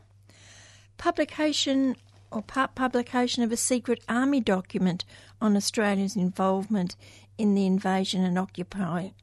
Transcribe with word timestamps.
Publication 0.97 1.95
or 2.31 2.41
part 2.41 2.75
publication 2.75 3.43
of 3.43 3.51
a 3.51 3.57
secret 3.57 4.03
army 4.09 4.41
document 4.41 5.05
on 5.39 5.55
Australia's 5.55 6.15
involvement 6.15 6.95
in 7.37 7.55
the 7.55 7.65
invasion 7.65 8.23
and 8.23 8.37
occupation 8.37 9.13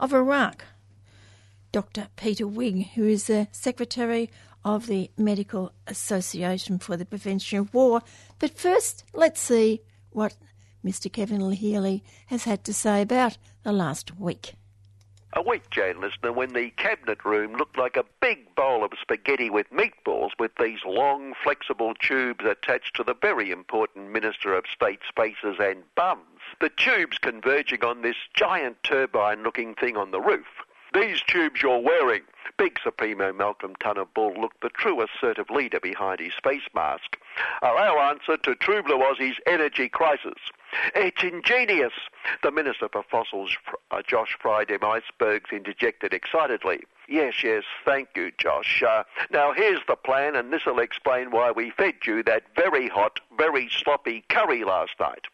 of 0.00 0.12
Iraq 0.12 0.64
Dr. 1.74 2.06
Peter 2.14 2.46
Wigg, 2.46 2.90
who 2.90 3.04
is 3.04 3.26
the 3.26 3.48
Secretary 3.50 4.30
of 4.64 4.86
the 4.86 5.10
Medical 5.18 5.72
Association 5.88 6.78
for 6.78 6.96
the 6.96 7.04
Prevention 7.04 7.58
of 7.58 7.74
War. 7.74 8.00
But 8.38 8.56
first, 8.56 9.02
let's 9.12 9.40
see 9.40 9.80
what 10.10 10.36
Mr. 10.84 11.12
Kevin 11.12 11.50
Healy 11.50 12.04
has 12.26 12.44
had 12.44 12.62
to 12.62 12.72
say 12.72 13.02
about 13.02 13.38
the 13.64 13.72
last 13.72 14.20
week. 14.20 14.54
A 15.32 15.42
week, 15.42 15.68
Jane 15.70 16.00
listener, 16.00 16.32
when 16.32 16.52
the 16.52 16.70
cabinet 16.76 17.24
room 17.24 17.56
looked 17.56 17.76
like 17.76 17.96
a 17.96 18.04
big 18.20 18.54
bowl 18.54 18.84
of 18.84 18.92
spaghetti 19.02 19.50
with 19.50 19.66
meatballs 19.70 20.30
with 20.38 20.52
these 20.60 20.78
long, 20.86 21.34
flexible 21.42 21.94
tubes 21.94 22.44
attached 22.44 22.94
to 22.94 23.02
the 23.02 23.16
very 23.20 23.50
important 23.50 24.12
Minister 24.12 24.54
of 24.54 24.66
State 24.72 25.00
Spaces 25.08 25.56
and 25.58 25.82
Bums. 25.96 26.22
The 26.60 26.70
tubes 26.70 27.18
converging 27.18 27.84
on 27.84 28.02
this 28.02 28.14
giant 28.32 28.76
turbine 28.84 29.42
looking 29.42 29.74
thing 29.74 29.96
on 29.96 30.12
the 30.12 30.20
roof. 30.20 30.46
These 30.94 31.22
tubes 31.26 31.60
you're 31.60 31.80
wearing. 31.80 32.22
Big 32.56 32.78
Supremo 32.82 33.32
Malcolm 33.32 33.74
Turnbull 33.80 34.40
looked 34.40 34.60
the 34.60 34.68
true 34.68 35.02
assertive 35.02 35.50
leader 35.50 35.80
behind 35.80 36.20
his 36.20 36.34
face 36.44 36.62
mask. 36.72 37.18
Are 37.62 37.76
our 37.76 37.98
answer 37.98 38.36
to 38.36 38.54
True 38.54 38.80
Blue 38.80 38.98
Aussie's 38.98 39.40
energy 39.44 39.88
crisis. 39.88 40.38
It's 40.94 41.22
ingenious. 41.22 41.92
The 42.42 42.50
Minister 42.50 42.88
for 42.90 43.02
Fossils, 43.02 43.56
uh, 43.90 44.02
Josh 44.06 44.36
Friedem 44.42 44.82
Icebergs, 44.82 45.50
interjected 45.52 46.12
excitedly. 46.12 46.80
Yes, 47.06 47.44
yes, 47.44 47.64
thank 47.84 48.08
you, 48.16 48.32
Josh. 48.38 48.82
Uh, 48.82 49.04
now 49.30 49.52
here's 49.52 49.80
the 49.86 49.96
plan, 49.96 50.34
and 50.36 50.50
this'll 50.50 50.78
explain 50.78 51.30
why 51.30 51.50
we 51.50 51.70
fed 51.70 51.94
you 52.06 52.22
that 52.22 52.44
very 52.56 52.88
hot, 52.88 53.20
very 53.36 53.68
sloppy 53.68 54.24
curry 54.30 54.64
last 54.64 54.92
night. 54.98 55.26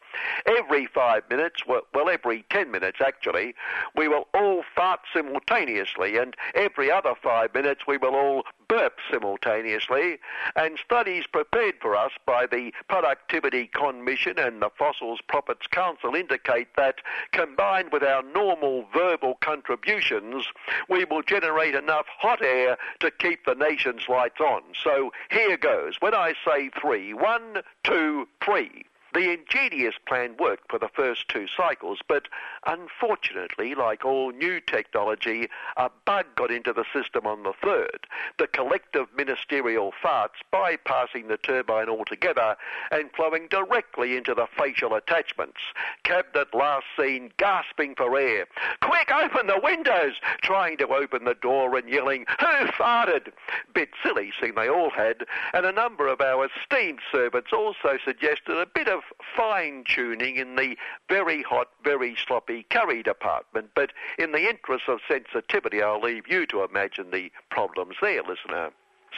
Every 0.46 0.86
five 0.86 1.22
minutes, 1.30 1.62
well, 1.66 1.84
every 2.10 2.44
ten 2.50 2.72
minutes 2.72 2.98
actually, 3.00 3.54
we 3.96 4.08
will 4.08 4.26
all 4.34 4.64
fart 4.74 5.00
simultaneously, 5.12 6.16
and 6.16 6.34
every 6.56 6.90
other 6.90 7.14
five 7.22 7.54
minutes 7.54 7.82
we 7.86 7.98
will 7.98 8.16
all 8.16 8.42
burp 8.66 8.98
simultaneously. 9.10 10.18
And 10.56 10.76
studies 10.84 11.24
prepared 11.32 11.76
for 11.80 11.94
us 11.94 12.10
by 12.26 12.46
the 12.46 12.72
Productivity 12.88 13.68
Commission 13.68 14.40
and 14.40 14.60
the 14.60 14.70
Fossils 14.76 15.20
Profits 15.28 15.68
Council 15.68 16.16
indicate 16.16 16.74
that, 16.80 16.96
combined 17.32 17.92
with 17.92 18.02
our 18.02 18.22
normal 18.22 18.86
verbal 18.92 19.36
contributions, 19.42 20.46
we 20.88 21.04
will 21.04 21.22
generate 21.22 21.74
enough 21.74 22.06
hot 22.18 22.42
air 22.42 22.78
to 23.00 23.10
keep 23.10 23.44
the 23.44 23.54
nation's 23.54 24.08
lights 24.08 24.40
on. 24.40 24.62
So 24.82 25.12
here 25.30 25.58
goes. 25.58 25.96
When 26.00 26.14
I 26.14 26.32
say 26.46 26.70
three, 26.80 27.12
one, 27.12 27.62
two, 27.84 28.26
three. 28.42 28.84
The 29.12 29.32
ingenious 29.32 29.96
plan 30.06 30.36
worked 30.38 30.70
for 30.70 30.78
the 30.78 30.88
first 30.88 31.28
two 31.28 31.46
cycles, 31.56 31.98
but 32.06 32.28
unfortunately, 32.66 33.74
like 33.74 34.04
all 34.04 34.30
new 34.30 34.60
technology, 34.60 35.48
a 35.76 35.90
bug 36.04 36.26
got 36.36 36.52
into 36.52 36.72
the 36.72 36.84
system 36.92 37.26
on 37.26 37.42
the 37.42 37.52
third. 37.60 38.06
The 38.38 38.46
collective 38.46 39.08
ministerial 39.16 39.92
farts 40.02 40.40
bypassing 40.52 41.26
the 41.26 41.38
turbine 41.38 41.88
altogether 41.88 42.56
and 42.92 43.10
flowing 43.12 43.48
directly 43.48 44.16
into 44.16 44.32
the 44.34 44.46
facial 44.56 44.94
attachments. 44.94 45.58
Cabinet 46.04 46.54
last 46.54 46.86
seen 46.98 47.32
gasping 47.36 47.96
for 47.96 48.16
air. 48.16 48.46
Quick, 48.80 49.10
open 49.12 49.48
the 49.48 49.60
windows! 49.60 50.14
Trying 50.42 50.76
to 50.78 50.88
open 50.88 51.24
the 51.24 51.34
door 51.34 51.76
and 51.76 51.88
yelling, 51.88 52.26
Who 52.38 52.66
farted? 52.68 53.32
Bit 53.74 53.90
silly 54.04 54.32
scene 54.40 54.54
they 54.54 54.68
all 54.68 54.90
had, 54.90 55.24
and 55.52 55.66
a 55.66 55.72
number 55.72 56.06
of 56.06 56.20
our 56.20 56.46
esteemed 56.46 57.00
servants 57.10 57.52
also 57.52 57.98
suggested 58.04 58.56
a 58.56 58.66
bit 58.66 58.88
of 58.88 58.99
of 59.00 59.16
fine 59.36 59.84
tuning 59.86 60.36
in 60.36 60.56
the 60.56 60.76
very 61.08 61.42
hot, 61.42 61.68
very 61.82 62.16
sloppy 62.26 62.66
curry 62.70 63.02
department, 63.02 63.70
but 63.74 63.92
in 64.18 64.32
the 64.32 64.48
interest 64.48 64.84
of 64.88 65.00
sensitivity, 65.08 65.82
I'll 65.82 66.00
leave 66.00 66.28
you 66.28 66.46
to 66.46 66.64
imagine 66.64 67.10
the 67.10 67.32
problems 67.50 67.96
there, 68.02 68.22
listener. 68.22 68.70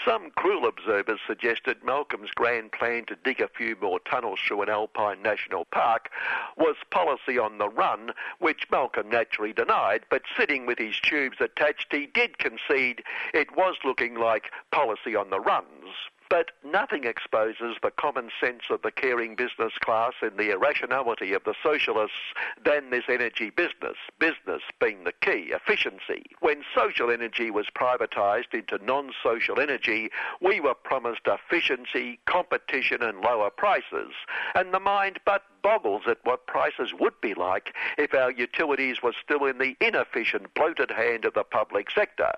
Some 0.07 0.31
cruel 0.31 0.67
observers 0.67 1.21
suggested 1.27 1.85
Malcolm's 1.85 2.31
grand 2.31 2.73
plan 2.73 3.05
to 3.07 3.17
dig 3.17 3.41
a 3.41 3.49
few 3.49 3.77
more 3.81 4.01
tunnels 4.01 4.41
through 4.41 4.63
an 4.63 4.71
alpine 4.71 5.21
national 5.21 5.67
park 5.67 6.11
was 6.57 6.77
policy 6.91 7.39
on 7.39 7.59
the 7.59 7.69
run, 7.69 8.13
which 8.39 8.71
Malcolm 8.71 9.11
naturally 9.11 9.53
denied, 9.53 10.05
but 10.11 10.23
sitting 10.37 10.65
with 10.65 10.79
his 10.79 10.99
tubes 10.99 11.41
attached, 11.41 11.93
he 11.93 12.07
did 12.07 12.39
concede 12.39 13.03
it 13.35 13.55
was 13.55 13.77
looking 13.85 14.15
like 14.15 14.51
policy 14.71 15.15
on 15.15 15.31
the 15.31 15.41
runs. 15.41 15.89
But 16.33 16.53
nothing 16.65 17.05
exposes 17.05 17.77
the 17.83 17.91
common 17.91 18.31
sense 18.41 18.63
of 18.71 18.81
the 18.81 18.91
caring 18.91 19.37
business 19.37 19.75
class 19.85 20.15
and 20.23 20.39
the 20.39 20.51
irrationality 20.51 21.35
of 21.35 21.45
the 21.45 21.55
socialists 21.63 22.33
than 22.65 22.89
this 22.89 23.05
energy 23.07 23.51
business. 23.51 23.99
Business 24.19 24.63
being 24.81 25.05
the 25.05 25.13
key, 25.13 25.53
efficiency. 25.53 26.25
When 26.41 26.65
social 26.75 27.11
energy 27.11 27.51
was 27.51 27.67
privatised 27.77 28.55
into 28.55 28.83
non-social 28.83 29.61
energy, 29.61 30.09
we 30.41 30.59
were 30.59 30.73
promised 30.73 31.27
efficiency, 31.27 32.19
competition 32.25 33.03
and 33.03 33.21
lower 33.21 33.51
prices. 33.51 34.15
And 34.55 34.73
the 34.73 34.81
mind 34.81 35.19
but 35.27 35.43
boggles 35.63 36.05
at 36.07 36.25
what 36.25 36.47
prices 36.47 36.95
would 36.99 37.21
be 37.21 37.35
like 37.35 37.75
if 37.99 38.15
our 38.15 38.31
utilities 38.31 39.03
were 39.03 39.15
still 39.23 39.45
in 39.45 39.59
the 39.59 39.77
inefficient, 39.83 40.55
bloated 40.55 40.93
hand 40.93 41.27
of 41.27 41.35
the 41.35 41.45
public 41.45 41.91
sector 41.91 42.33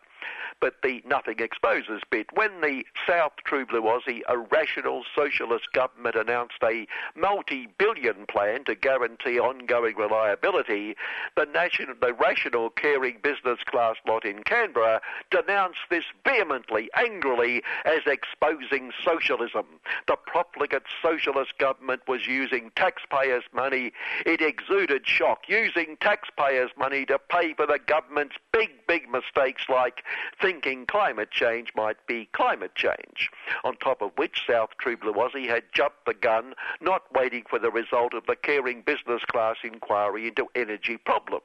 but 0.61 0.75
the 0.83 1.03
nothing 1.07 1.41
exposes 1.41 2.03
bit. 2.11 2.27
When 2.35 2.61
the 2.61 2.85
South 3.07 3.33
True 3.45 3.67
Blue 3.67 3.83
Aussie, 3.83 4.23
a 4.29 4.39
rational 4.39 5.03
socialist 5.15 5.73
government 5.73 6.17
announced 6.17 6.63
a 6.63 6.87
multi-billion 7.17 8.27
plan 8.27 8.65
to 8.65 8.75
guarantee 8.75 9.39
ongoing 9.39 9.97
reliability, 9.97 10.97
the, 11.37 11.47
national, 11.47 11.95
the 12.01 12.15
rational, 12.15 12.71
caring 12.71 13.19
business 13.23 13.59
class 13.67 13.97
lot 14.07 14.25
in 14.25 14.43
Canberra 14.43 15.01
denounced 15.31 15.81
this 15.91 16.05
vehemently, 16.25 16.91
angrily, 16.97 17.63
as 17.85 18.01
exposing 18.07 18.93
socialism. 19.05 19.67
The 20.07 20.17
profligate 20.17 20.85
socialist 21.03 21.59
government 21.59 22.03
was 22.09 22.27
using 22.27 22.71
taxpayers' 22.77 23.45
money. 23.53 23.93
It 24.25 24.41
exuded 24.41 25.07
shock, 25.07 25.49
using 25.49 25.97
taxpayers' 26.01 26.71
money 26.77 27.05
to 27.07 27.19
pay 27.19 27.55
for 27.55 27.67
the 27.67 27.79
government's 27.87 28.37
big, 28.53 28.71
big 28.87 29.09
mistakes 29.11 29.65
like 29.69 30.03
thinking 30.45 30.85
climate 30.85 31.31
change 31.31 31.73
might 31.75 31.97
be 32.07 32.29
climate 32.35 32.75
change. 32.75 33.31
On 33.65 33.75
top 33.77 34.03
of 34.03 34.11
which, 34.17 34.43
South 34.47 34.69
Blue 34.85 35.15
had 35.47 35.63
jumped 35.73 36.05
the 36.05 36.13
gun, 36.13 36.53
not 36.83 37.03
waiting 37.15 37.45
for 37.49 37.59
the 37.59 37.71
result 37.71 38.13
of 38.13 38.27
the 38.27 38.37
caring 38.37 38.83
business 38.83 39.25
class 39.25 39.57
inquiry 39.65 40.29
into 40.29 40.47
energy 40.55 40.99
problems. 40.99 41.45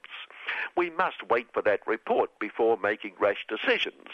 We 0.76 0.90
must 0.92 1.28
wait 1.30 1.48
for 1.54 1.62
that 1.64 1.86
report 1.86 2.30
before 2.40 2.78
making 2.78 3.14
rash 3.20 3.46
decisions. 3.48 4.08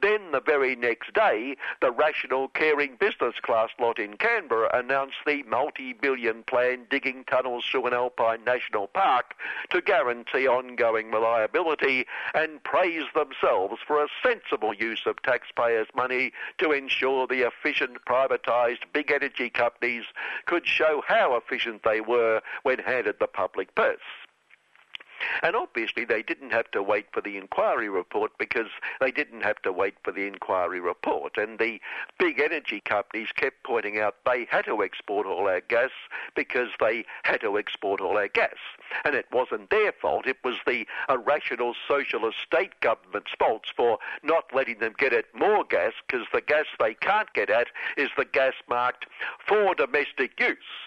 Then 0.00 0.32
the 0.32 0.40
very 0.40 0.76
next 0.76 1.14
day, 1.14 1.56
the 1.80 1.90
rational, 1.90 2.48
caring 2.48 2.96
business 2.96 3.34
class 3.42 3.70
lot 3.80 3.98
in 3.98 4.16
Canberra 4.16 4.70
announced 4.72 5.16
the 5.26 5.42
multi-billion 5.44 6.42
plan 6.44 6.86
digging 6.90 7.24
tunnels 7.24 7.64
through 7.64 7.86
an 7.86 7.94
alpine 7.94 8.44
national 8.44 8.88
park 8.88 9.34
to 9.70 9.80
guarantee 9.80 10.46
ongoing 10.46 11.10
reliability 11.10 12.06
and 12.34 12.62
praise 12.64 13.04
themselves 13.14 13.78
for 13.86 14.02
a 14.02 14.08
sensible 14.22 14.74
use 14.74 15.02
of 15.06 15.22
taxpayers' 15.22 15.88
money 15.94 16.32
to 16.58 16.72
ensure 16.72 17.26
the 17.26 17.46
efficient 17.46 18.04
privatised 18.06 18.84
big 18.92 19.10
energy 19.10 19.50
companies 19.50 20.04
could 20.46 20.66
show 20.66 21.02
how 21.06 21.36
efficient 21.36 21.82
they 21.84 22.00
were 22.00 22.40
when 22.62 22.78
handed 22.78 23.16
the 23.18 23.26
public 23.26 23.74
purse. 23.74 23.98
And 25.42 25.56
obviously, 25.56 26.04
they 26.04 26.22
didn't 26.22 26.50
have 26.50 26.70
to 26.72 26.82
wait 26.82 27.06
for 27.12 27.20
the 27.20 27.36
inquiry 27.36 27.88
report 27.88 28.32
because 28.38 28.68
they 29.00 29.10
didn't 29.10 29.42
have 29.42 29.60
to 29.62 29.72
wait 29.72 29.94
for 30.04 30.12
the 30.12 30.26
inquiry 30.26 30.80
report. 30.80 31.36
And 31.36 31.58
the 31.58 31.80
big 32.18 32.40
energy 32.40 32.80
companies 32.80 33.28
kept 33.34 33.62
pointing 33.64 33.98
out 33.98 34.16
they 34.24 34.46
had 34.50 34.64
to 34.66 34.82
export 34.82 35.26
all 35.26 35.48
our 35.48 35.60
gas 35.60 35.90
because 36.34 36.68
they 36.80 37.04
had 37.22 37.40
to 37.40 37.58
export 37.58 38.00
all 38.00 38.16
our 38.16 38.28
gas. 38.28 38.56
And 39.04 39.14
it 39.14 39.26
wasn't 39.32 39.70
their 39.70 39.92
fault, 39.92 40.26
it 40.26 40.38
was 40.44 40.56
the 40.66 40.86
irrational 41.08 41.74
socialist 41.88 42.38
state 42.44 42.78
government's 42.80 43.32
fault 43.38 43.64
for 43.76 43.98
not 44.22 44.44
letting 44.54 44.78
them 44.78 44.94
get 44.96 45.12
at 45.12 45.26
more 45.34 45.64
gas 45.64 45.92
because 46.06 46.26
the 46.32 46.40
gas 46.40 46.66
they 46.78 46.94
can't 46.94 47.32
get 47.32 47.50
at 47.50 47.68
is 47.96 48.10
the 48.16 48.24
gas 48.24 48.54
marked 48.68 49.06
for 49.46 49.74
domestic 49.74 50.38
use. 50.38 50.81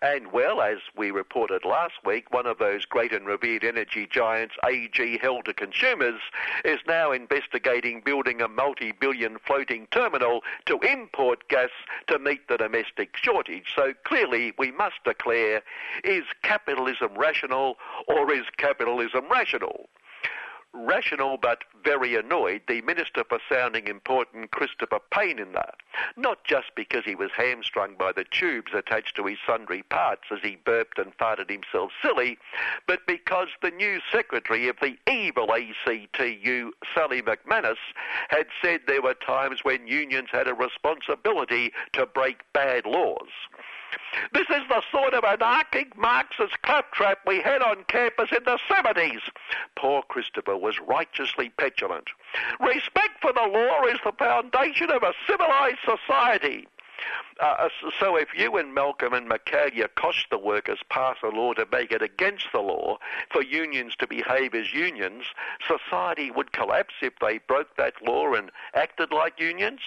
And 0.00 0.32
well, 0.32 0.60
as 0.60 0.78
we 0.96 1.10
reported 1.10 1.64
last 1.64 1.94
week, 2.04 2.32
one 2.32 2.46
of 2.46 2.58
those 2.58 2.84
great 2.84 3.12
and 3.12 3.26
revered 3.26 3.64
energy 3.64 4.06
giants, 4.06 4.54
AG 4.64 5.18
Helder 5.18 5.52
Consumers, 5.52 6.20
is 6.64 6.78
now 6.86 7.12
investigating 7.12 8.00
building 8.00 8.40
a 8.40 8.48
multi-billion 8.48 9.38
floating 9.38 9.86
terminal 9.90 10.42
to 10.66 10.78
import 10.80 11.48
gas 11.48 11.70
to 12.06 12.18
meet 12.18 12.48
the 12.48 12.56
domestic 12.56 13.16
shortage. 13.16 13.72
So 13.74 13.92
clearly 14.04 14.52
we 14.58 14.70
must 14.70 15.02
declare, 15.04 15.62
is 16.04 16.24
capitalism 16.42 17.14
rational 17.16 17.76
or 18.06 18.32
is 18.32 18.44
capitalism 18.56 19.24
rational? 19.30 19.88
Rational 20.72 21.38
but 21.40 21.64
very 21.84 22.14
annoyed, 22.14 22.62
the 22.68 22.80
Minister 22.82 23.24
for 23.28 23.38
Sounding 23.50 23.88
Important, 23.88 24.50
Christopher 24.50 24.98
Pyne, 25.10 25.38
in 25.38 25.52
there. 25.52 25.74
Not 26.16 26.44
just 26.44 26.74
because 26.74 27.04
he 27.04 27.14
was 27.14 27.30
hamstrung 27.36 27.94
by 27.98 28.12
the 28.12 28.24
tubes 28.24 28.72
attached 28.74 29.16
to 29.16 29.24
his 29.26 29.38
sundry 29.46 29.82
parts 29.82 30.24
as 30.30 30.40
he 30.42 30.56
burped 30.56 30.98
and 30.98 31.16
farted 31.16 31.50
himself 31.50 31.92
silly, 32.02 32.38
but 32.86 33.06
because 33.06 33.48
the 33.62 33.70
new 33.70 34.00
secretary 34.12 34.68
of 34.68 34.76
the 34.80 34.96
evil 35.10 35.48
ACTU, 35.48 36.72
Sally 36.94 37.22
McManus, 37.22 37.76
had 38.28 38.46
said 38.62 38.80
there 38.86 39.02
were 39.02 39.14
times 39.14 39.60
when 39.64 39.86
unions 39.86 40.28
had 40.32 40.48
a 40.48 40.54
responsibility 40.54 41.72
to 41.92 42.06
break 42.06 42.40
bad 42.52 42.86
laws. 42.86 43.28
This 44.32 44.48
is 44.50 44.62
the 44.68 44.82
sort 44.90 45.14
of 45.14 45.24
anarchic 45.24 45.96
Marxist 45.96 46.60
claptrap 46.62 47.18
we 47.26 47.40
had 47.40 47.62
on 47.62 47.84
campus 47.84 48.30
in 48.36 48.44
the 48.44 48.58
70s. 48.70 49.20
Poor 49.76 50.02
Christopher 50.02 50.56
was 50.56 50.80
righteously 50.80 51.50
petulant. 51.50 52.08
Respect 52.60 53.20
for 53.20 53.32
the 53.32 53.46
law 53.46 53.84
is 53.84 53.98
the 54.04 54.12
foundation 54.12 54.90
of 54.90 55.02
a 55.02 55.14
civilized 55.26 55.78
society. 55.84 56.66
Uh, 57.40 57.68
so 58.00 58.16
if 58.16 58.28
you 58.36 58.56
and 58.56 58.74
Malcolm 58.74 59.12
and 59.12 59.28
Michaelia 59.28 59.88
the 60.30 60.38
workers 60.38 60.80
pass 60.90 61.16
a 61.22 61.28
law 61.28 61.52
to 61.54 61.66
make 61.70 61.92
it 61.92 62.02
against 62.02 62.46
the 62.52 62.60
law 62.60 62.98
for 63.30 63.42
unions 63.42 63.94
to 63.96 64.06
behave 64.06 64.54
as 64.54 64.72
unions, 64.72 65.24
society 65.66 66.30
would 66.30 66.52
collapse 66.52 66.94
if 67.00 67.12
they 67.20 67.38
broke 67.38 67.76
that 67.76 67.94
law 68.04 68.34
and 68.34 68.50
acted 68.74 69.12
like 69.12 69.38
unions? 69.38 69.80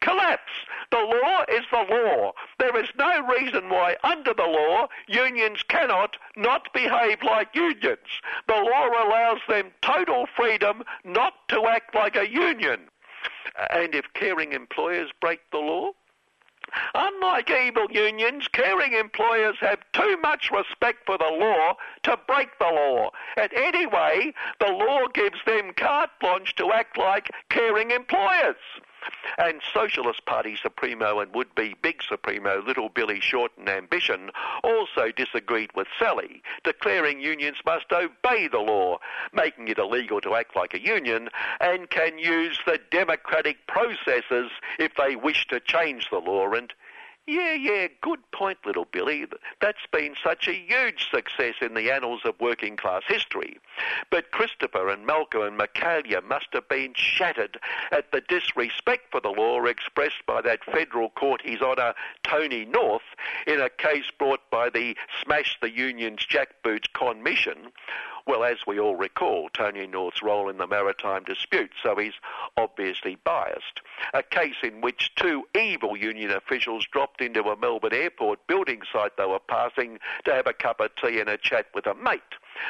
Collapse! 0.00 0.52
The 0.90 0.98
law 0.98 1.44
is 1.48 1.64
the 1.70 1.84
law. 1.88 2.32
There 2.58 2.76
is 2.76 2.90
no 2.98 3.20
reason 3.26 3.68
why 3.68 3.96
under 4.02 4.34
the 4.34 4.46
law 4.46 4.88
unions 5.06 5.62
cannot 5.62 6.16
not 6.36 6.72
behave 6.72 7.22
like 7.22 7.54
unions. 7.54 8.20
The 8.48 8.54
law 8.54 8.88
allows 8.88 9.40
them 9.48 9.70
total 9.82 10.26
freedom 10.26 10.82
not 11.04 11.34
to 11.48 11.66
act 11.66 11.94
like 11.94 12.16
a 12.16 12.28
union. 12.28 12.88
And 13.70 13.94
if 13.94 14.12
caring 14.14 14.52
employers 14.52 15.10
break 15.20 15.40
the 15.50 15.58
law, 15.58 15.92
Unlike 16.94 17.50
evil 17.50 17.86
unions, 17.90 18.48
caring 18.48 18.92
employers 18.92 19.56
have 19.60 19.80
too 19.92 20.16
much 20.22 20.50
respect 20.50 21.04
for 21.06 21.18
the 21.18 21.24
law 21.24 21.76
to 22.04 22.18
break 22.26 22.58
the 22.58 22.66
law. 22.66 23.10
And 23.36 23.52
anyway, 23.54 24.32
the 24.58 24.72
law 24.72 25.06
gives 25.12 25.38
them 25.46 25.72
carte 25.76 26.10
blanche 26.20 26.54
to 26.56 26.72
act 26.72 26.96
like 26.96 27.30
caring 27.48 27.90
employers. 27.90 28.56
And 29.38 29.62
Socialist 29.72 30.26
Party 30.26 30.56
Supremo 30.56 31.20
and 31.20 31.34
would-be 31.34 31.76
Big 31.80 32.02
Supremo 32.02 32.62
Little 32.62 32.88
Billy 32.88 33.20
Shorten 33.20 33.68
Ambition 33.68 34.30
also 34.62 35.10
disagreed 35.10 35.70
with 35.74 35.86
Sally, 35.98 36.42
declaring 36.64 37.20
unions 37.20 37.58
must 37.64 37.90
obey 37.92 38.48
the 38.48 38.58
law, 38.58 38.98
making 39.32 39.68
it 39.68 39.78
illegal 39.78 40.20
to 40.20 40.34
act 40.34 40.56
like 40.56 40.74
a 40.74 40.84
union, 40.84 41.28
and 41.60 41.88
can 41.90 42.18
use 42.18 42.58
the 42.66 42.78
democratic 42.90 43.66
processes 43.66 44.50
if 44.78 44.92
they 44.96 45.16
wish 45.16 45.46
to 45.48 45.60
change 45.60 46.08
the 46.10 46.18
law 46.18 46.50
and 46.52 46.72
yeah, 47.30 47.54
yeah, 47.54 47.86
good 48.00 48.18
point, 48.32 48.58
little 48.66 48.86
Billy. 48.90 49.24
That's 49.60 49.86
been 49.92 50.14
such 50.22 50.48
a 50.48 50.52
huge 50.52 51.08
success 51.10 51.54
in 51.60 51.74
the 51.74 51.92
annals 51.92 52.22
of 52.24 52.34
working 52.40 52.76
class 52.76 53.02
history. 53.06 53.60
But 54.10 54.32
Christopher 54.32 54.88
and 54.88 55.06
Malcolm 55.06 55.42
and 55.42 55.58
Michaelia 55.58 56.24
must 56.24 56.48
have 56.52 56.68
been 56.68 56.92
shattered 56.94 57.60
at 57.92 58.10
the 58.10 58.20
disrespect 58.20 59.12
for 59.12 59.20
the 59.20 59.28
law 59.28 59.64
expressed 59.64 60.26
by 60.26 60.40
that 60.42 60.64
federal 60.64 61.10
court, 61.10 61.40
His 61.44 61.60
Honour 61.60 61.94
Tony 62.24 62.64
North, 62.64 63.02
in 63.46 63.60
a 63.60 63.70
case 63.70 64.10
brought 64.18 64.50
by 64.50 64.68
the 64.68 64.96
Smash 65.22 65.56
the 65.60 65.70
Unions 65.70 66.26
Jackboots 66.28 66.92
Commission, 66.94 67.70
well, 68.26 68.44
as 68.44 68.58
we 68.66 68.78
all 68.78 68.96
recall, 68.96 69.48
Tony 69.50 69.86
North's 69.86 70.22
role 70.22 70.48
in 70.48 70.58
the 70.58 70.66
maritime 70.66 71.24
dispute, 71.24 71.70
so 71.82 71.96
he's 71.96 72.14
obviously 72.56 73.16
biased. 73.24 73.80
A 74.14 74.22
case 74.22 74.56
in 74.62 74.80
which 74.80 75.14
two 75.16 75.44
evil 75.58 75.96
union 75.96 76.30
officials 76.30 76.86
dropped 76.92 77.20
into 77.20 77.42
a 77.44 77.56
Melbourne 77.56 77.94
airport 77.94 78.46
building 78.46 78.82
site 78.92 79.16
they 79.16 79.26
were 79.26 79.38
passing 79.38 79.98
to 80.24 80.32
have 80.32 80.46
a 80.46 80.52
cup 80.52 80.80
of 80.80 80.90
tea 80.96 81.20
and 81.20 81.28
a 81.28 81.38
chat 81.38 81.66
with 81.74 81.86
a 81.86 81.94
mate 81.94 82.20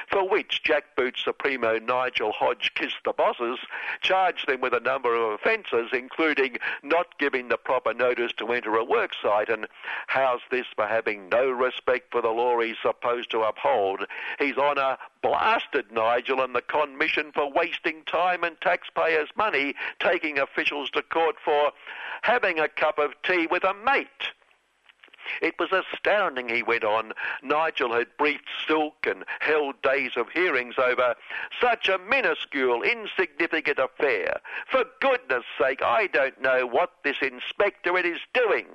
for 0.08 0.28
which 0.28 0.62
Jackboot 0.64 1.16
Supremo 1.16 1.78
Nigel 1.78 2.32
Hadgkiss 2.32 2.92
the 3.04 3.12
bosses, 3.12 3.58
charged 4.00 4.48
them 4.48 4.60
with 4.60 4.72
a 4.72 4.80
number 4.80 5.14
of 5.14 5.32
offences, 5.32 5.90
including 5.92 6.58
not 6.82 7.18
giving 7.18 7.48
the 7.48 7.56
proper 7.56 7.94
notice 7.94 8.32
to 8.34 8.52
enter 8.52 8.76
a 8.76 8.84
worksite, 8.84 9.48
and 9.48 9.66
how's 10.06 10.40
this 10.50 10.66
for 10.74 10.86
having 10.86 11.28
no 11.28 11.50
respect 11.50 12.10
for 12.10 12.22
the 12.22 12.28
law 12.28 12.60
he's 12.60 12.76
supposed 12.82 13.30
to 13.30 13.42
uphold? 13.42 14.06
His 14.38 14.56
Honour 14.56 14.98
blasted 15.22 15.92
Nigel 15.92 16.40
and 16.40 16.54
the 16.54 16.62
Commission 16.62 17.32
for 17.32 17.50
wasting 17.50 18.02
time 18.04 18.44
and 18.44 18.60
taxpayers' 18.60 19.30
money 19.36 19.74
taking 19.98 20.38
officials 20.38 20.90
to 20.90 21.02
court 21.02 21.36
for 21.44 21.72
having 22.22 22.58
a 22.58 22.68
cup 22.68 22.98
of 22.98 23.14
tea 23.22 23.46
with 23.50 23.64
a 23.64 23.74
mate. 23.74 24.32
It 25.40 25.58
was 25.58 25.70
astounding, 25.72 26.48
he 26.48 26.62
went 26.62 26.84
on. 26.84 27.12
Nigel 27.42 27.92
had 27.92 28.16
briefed 28.16 28.48
Silk 28.66 29.06
and 29.06 29.24
held 29.40 29.80
days 29.82 30.12
of 30.16 30.28
hearings 30.30 30.76
over 30.78 31.14
such 31.60 31.88
a 31.88 31.98
minuscule, 31.98 32.82
insignificant 32.82 33.78
affair. 33.78 34.40
For 34.70 34.84
goodness 35.00 35.44
sake, 35.58 35.82
I 35.82 36.06
don't 36.08 36.40
know 36.40 36.66
what 36.66 36.92
this 37.04 37.18
inspectorate 37.22 38.06
is 38.06 38.20
doing. 38.34 38.66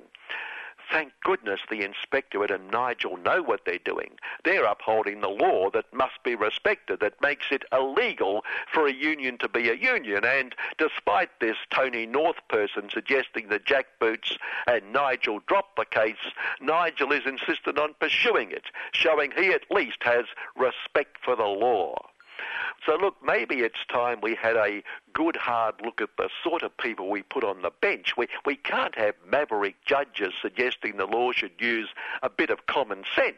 Thank 0.90 1.12
goodness 1.24 1.60
the 1.68 1.82
inspectorate 1.82 2.50
and 2.50 2.70
Nigel 2.70 3.16
know 3.16 3.42
what 3.42 3.64
they're 3.64 3.78
doing. 3.78 4.12
They're 4.44 4.64
upholding 4.64 5.20
the 5.20 5.28
law 5.28 5.68
that 5.70 5.92
must 5.92 6.22
be 6.24 6.34
respected, 6.34 7.00
that 7.00 7.20
makes 7.20 7.46
it 7.50 7.64
illegal 7.72 8.44
for 8.72 8.86
a 8.86 8.92
union 8.92 9.36
to 9.38 9.48
be 9.48 9.68
a 9.68 9.74
union. 9.74 10.24
And 10.24 10.54
despite 10.78 11.40
this 11.40 11.56
Tony 11.70 12.06
North 12.06 12.36
person 12.48 12.88
suggesting 12.92 13.48
that 13.48 13.66
Jack 13.66 13.86
Boots 13.98 14.38
and 14.66 14.92
Nigel 14.92 15.40
drop 15.46 15.76
the 15.76 15.84
case, 15.84 16.14
Nigel 16.60 17.12
is 17.12 17.26
insistent 17.26 17.78
on 17.78 17.94
pursuing 17.98 18.52
it, 18.52 18.64
showing 18.92 19.32
he 19.32 19.48
at 19.50 19.70
least 19.70 19.98
has 20.02 20.26
respect 20.56 21.18
for 21.22 21.34
the 21.34 21.44
law. 21.44 21.96
So 22.84 22.96
look, 22.96 23.16
maybe 23.24 23.56
it's 23.56 23.84
time 23.88 24.20
we 24.22 24.34
had 24.34 24.56
a 24.56 24.82
good 25.12 25.36
hard 25.36 25.74
look 25.82 26.00
at 26.00 26.10
the 26.18 26.28
sort 26.42 26.62
of 26.62 26.76
people 26.76 27.08
we 27.08 27.22
put 27.22 27.44
on 27.44 27.62
the 27.62 27.70
bench. 27.80 28.16
We, 28.16 28.28
we 28.44 28.56
can't 28.56 28.96
have 28.96 29.14
maverick 29.26 29.76
judges 29.84 30.32
suggesting 30.40 30.96
the 30.96 31.06
law 31.06 31.32
should 31.32 31.52
use 31.58 31.88
a 32.22 32.30
bit 32.30 32.50
of 32.50 32.66
common 32.66 33.04
sense. 33.14 33.36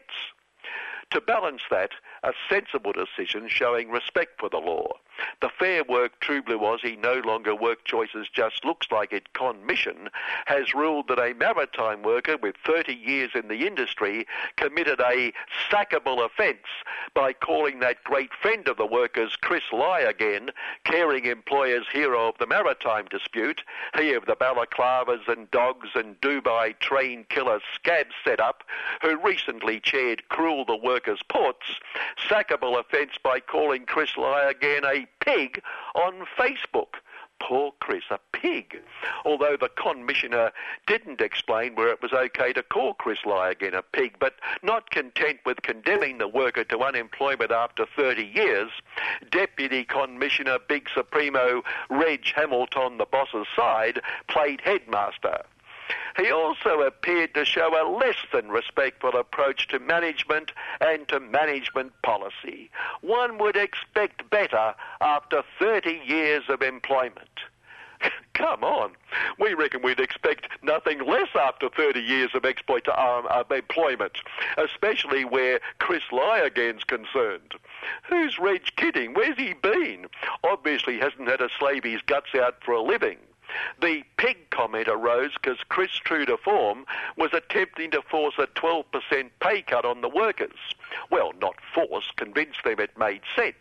To 1.11 1.21
balance 1.21 1.61
that, 1.71 1.91
a 2.21 2.33
sensible 2.47 2.93
decision 2.93 3.47
showing 3.47 3.89
respect 3.89 4.39
for 4.39 4.49
the 4.49 4.57
law. 4.57 4.93
The 5.41 5.49
Fair 5.49 5.83
Work 5.83 6.19
True 6.19 6.41
Blue 6.41 6.59
Aussie 6.59 7.01
No 7.01 7.15
Longer 7.15 7.55
Work 7.55 7.85
Choices 7.85 8.27
Just 8.33 8.65
Looks 8.65 8.87
Like 8.91 9.13
It. 9.13 9.33
Commission 9.33 10.09
has 10.45 10.73
ruled 10.73 11.07
that 11.07 11.19
a 11.19 11.33
maritime 11.33 12.03
worker 12.03 12.37
with 12.37 12.55
30 12.65 12.93
years 12.93 13.31
in 13.35 13.47
the 13.47 13.65
industry 13.65 14.25
committed 14.57 14.99
a 14.99 15.31
sackable 15.69 16.25
offence 16.25 16.67
by 17.13 17.33
calling 17.33 17.79
that 17.79 18.03
great 18.03 18.31
friend 18.41 18.67
of 18.67 18.77
the 18.77 18.85
workers, 18.85 19.35
Chris 19.35 19.63
Lie 19.71 20.01
again, 20.01 20.49
caring 20.83 21.25
employer's 21.25 21.87
hero 21.91 22.27
of 22.29 22.37
the 22.37 22.47
maritime 22.47 23.05
dispute, 23.09 23.63
he 23.97 24.13
of 24.13 24.25
the 24.25 24.35
balaclavas 24.35 25.27
and 25.27 25.49
dogs 25.51 25.89
and 25.95 26.19
Dubai 26.21 26.77
train 26.79 27.25
killer 27.29 27.59
scab 27.75 28.07
setup, 28.23 28.63
who 29.01 29.17
recently 29.17 29.79
chaired 29.79 30.27
Cruel 30.29 30.65
the 30.65 30.75
Workers' 30.75 31.23
Ports, 31.27 31.79
sackable 32.27 32.79
offence 32.79 33.13
by 33.23 33.39
calling 33.39 33.85
Chris 33.85 34.17
Lie 34.17 34.49
again 34.49 34.83
a 34.85 35.07
pig 35.19 35.61
on 35.95 36.25
Facebook. 36.37 36.95
Poor 37.39 37.71
Chris, 37.79 38.03
a 38.11 38.19
pig. 38.33 38.81
Although 39.23 39.55
the 39.59 39.69
commissioner 39.69 40.51
didn't 40.87 41.21
explain 41.21 41.75
where 41.75 41.87
it 41.87 42.01
was 42.01 42.11
okay 42.11 42.51
to 42.53 42.61
call 42.61 42.93
Chris 42.95 43.19
again 43.25 43.73
a 43.73 43.81
pig, 43.81 44.15
but 44.19 44.35
not 44.61 44.89
content 44.91 45.39
with 45.45 45.61
condemning 45.61 46.17
the 46.17 46.27
worker 46.27 46.63
to 46.65 46.79
unemployment 46.79 47.51
after 47.51 47.85
30 47.95 48.23
years, 48.23 48.69
Deputy 49.31 49.85
Commissioner 49.85 50.59
Big 50.67 50.89
Supremo 50.93 51.63
Reg 51.89 52.25
Hamilton, 52.35 52.97
the 52.97 53.05
boss's 53.05 53.47
side, 53.55 54.01
played 54.27 54.61
headmaster. 54.61 55.43
He 56.19 56.31
also 56.31 56.81
appeared 56.81 57.33
to 57.35 57.45
show 57.45 57.69
a 57.69 57.87
less 57.89 58.17
than 58.33 58.49
respectful 58.49 59.15
approach 59.15 59.69
to 59.69 59.79
management 59.79 60.51
and 60.81 61.07
to 61.07 61.19
management 61.19 61.93
policy. 62.01 62.69
One 63.01 63.37
would 63.37 63.55
expect 63.55 64.29
better 64.29 64.75
after 64.99 65.43
30 65.59 66.01
years 66.05 66.43
of 66.49 66.61
employment. 66.61 67.29
Come 68.33 68.63
on. 68.63 68.91
We 69.39 69.53
reckon 69.53 69.81
we'd 69.81 69.99
expect 69.99 70.47
nothing 70.61 71.05
less 71.05 71.29
after 71.35 71.69
30 71.69 72.01
years 72.01 72.31
of, 72.33 72.43
exploit, 72.43 72.87
um, 72.89 73.25
of 73.27 73.51
employment, 73.51 74.17
especially 74.57 75.23
where 75.23 75.61
Chris 75.79 76.03
Lie 76.11 76.39
again's 76.39 76.83
concerned. 76.83 77.53
Who's 78.09 78.37
Reg 78.39 78.63
kidding? 78.75 79.13
Where's 79.13 79.37
he 79.37 79.53
been? 79.53 80.07
Obviously 80.43 80.99
hasn't 80.99 81.29
had 81.29 81.39
to 81.39 81.49
slave 81.57 81.83
his 81.83 82.01
guts 82.01 82.35
out 82.35 82.63
for 82.63 82.73
a 82.73 82.81
living. 82.81 83.17
The 83.81 84.03
pig 84.17 84.49
comment 84.49 84.87
arose 84.87 85.31
because 85.33 85.59
Chris, 85.69 85.91
true 85.91 86.25
form, 86.43 86.85
was 87.17 87.33
attempting 87.33 87.91
to 87.91 88.01
force 88.01 88.35
a 88.37 88.47
12% 88.47 89.29
pay 89.39 89.61
cut 89.61 89.85
on 89.85 90.01
the 90.01 90.09
workers. 90.09 90.57
Well, 91.09 91.33
not 91.39 91.55
force, 91.73 92.11
convince 92.15 92.55
them 92.63 92.79
it 92.79 92.97
made 92.97 93.21
sense. 93.35 93.55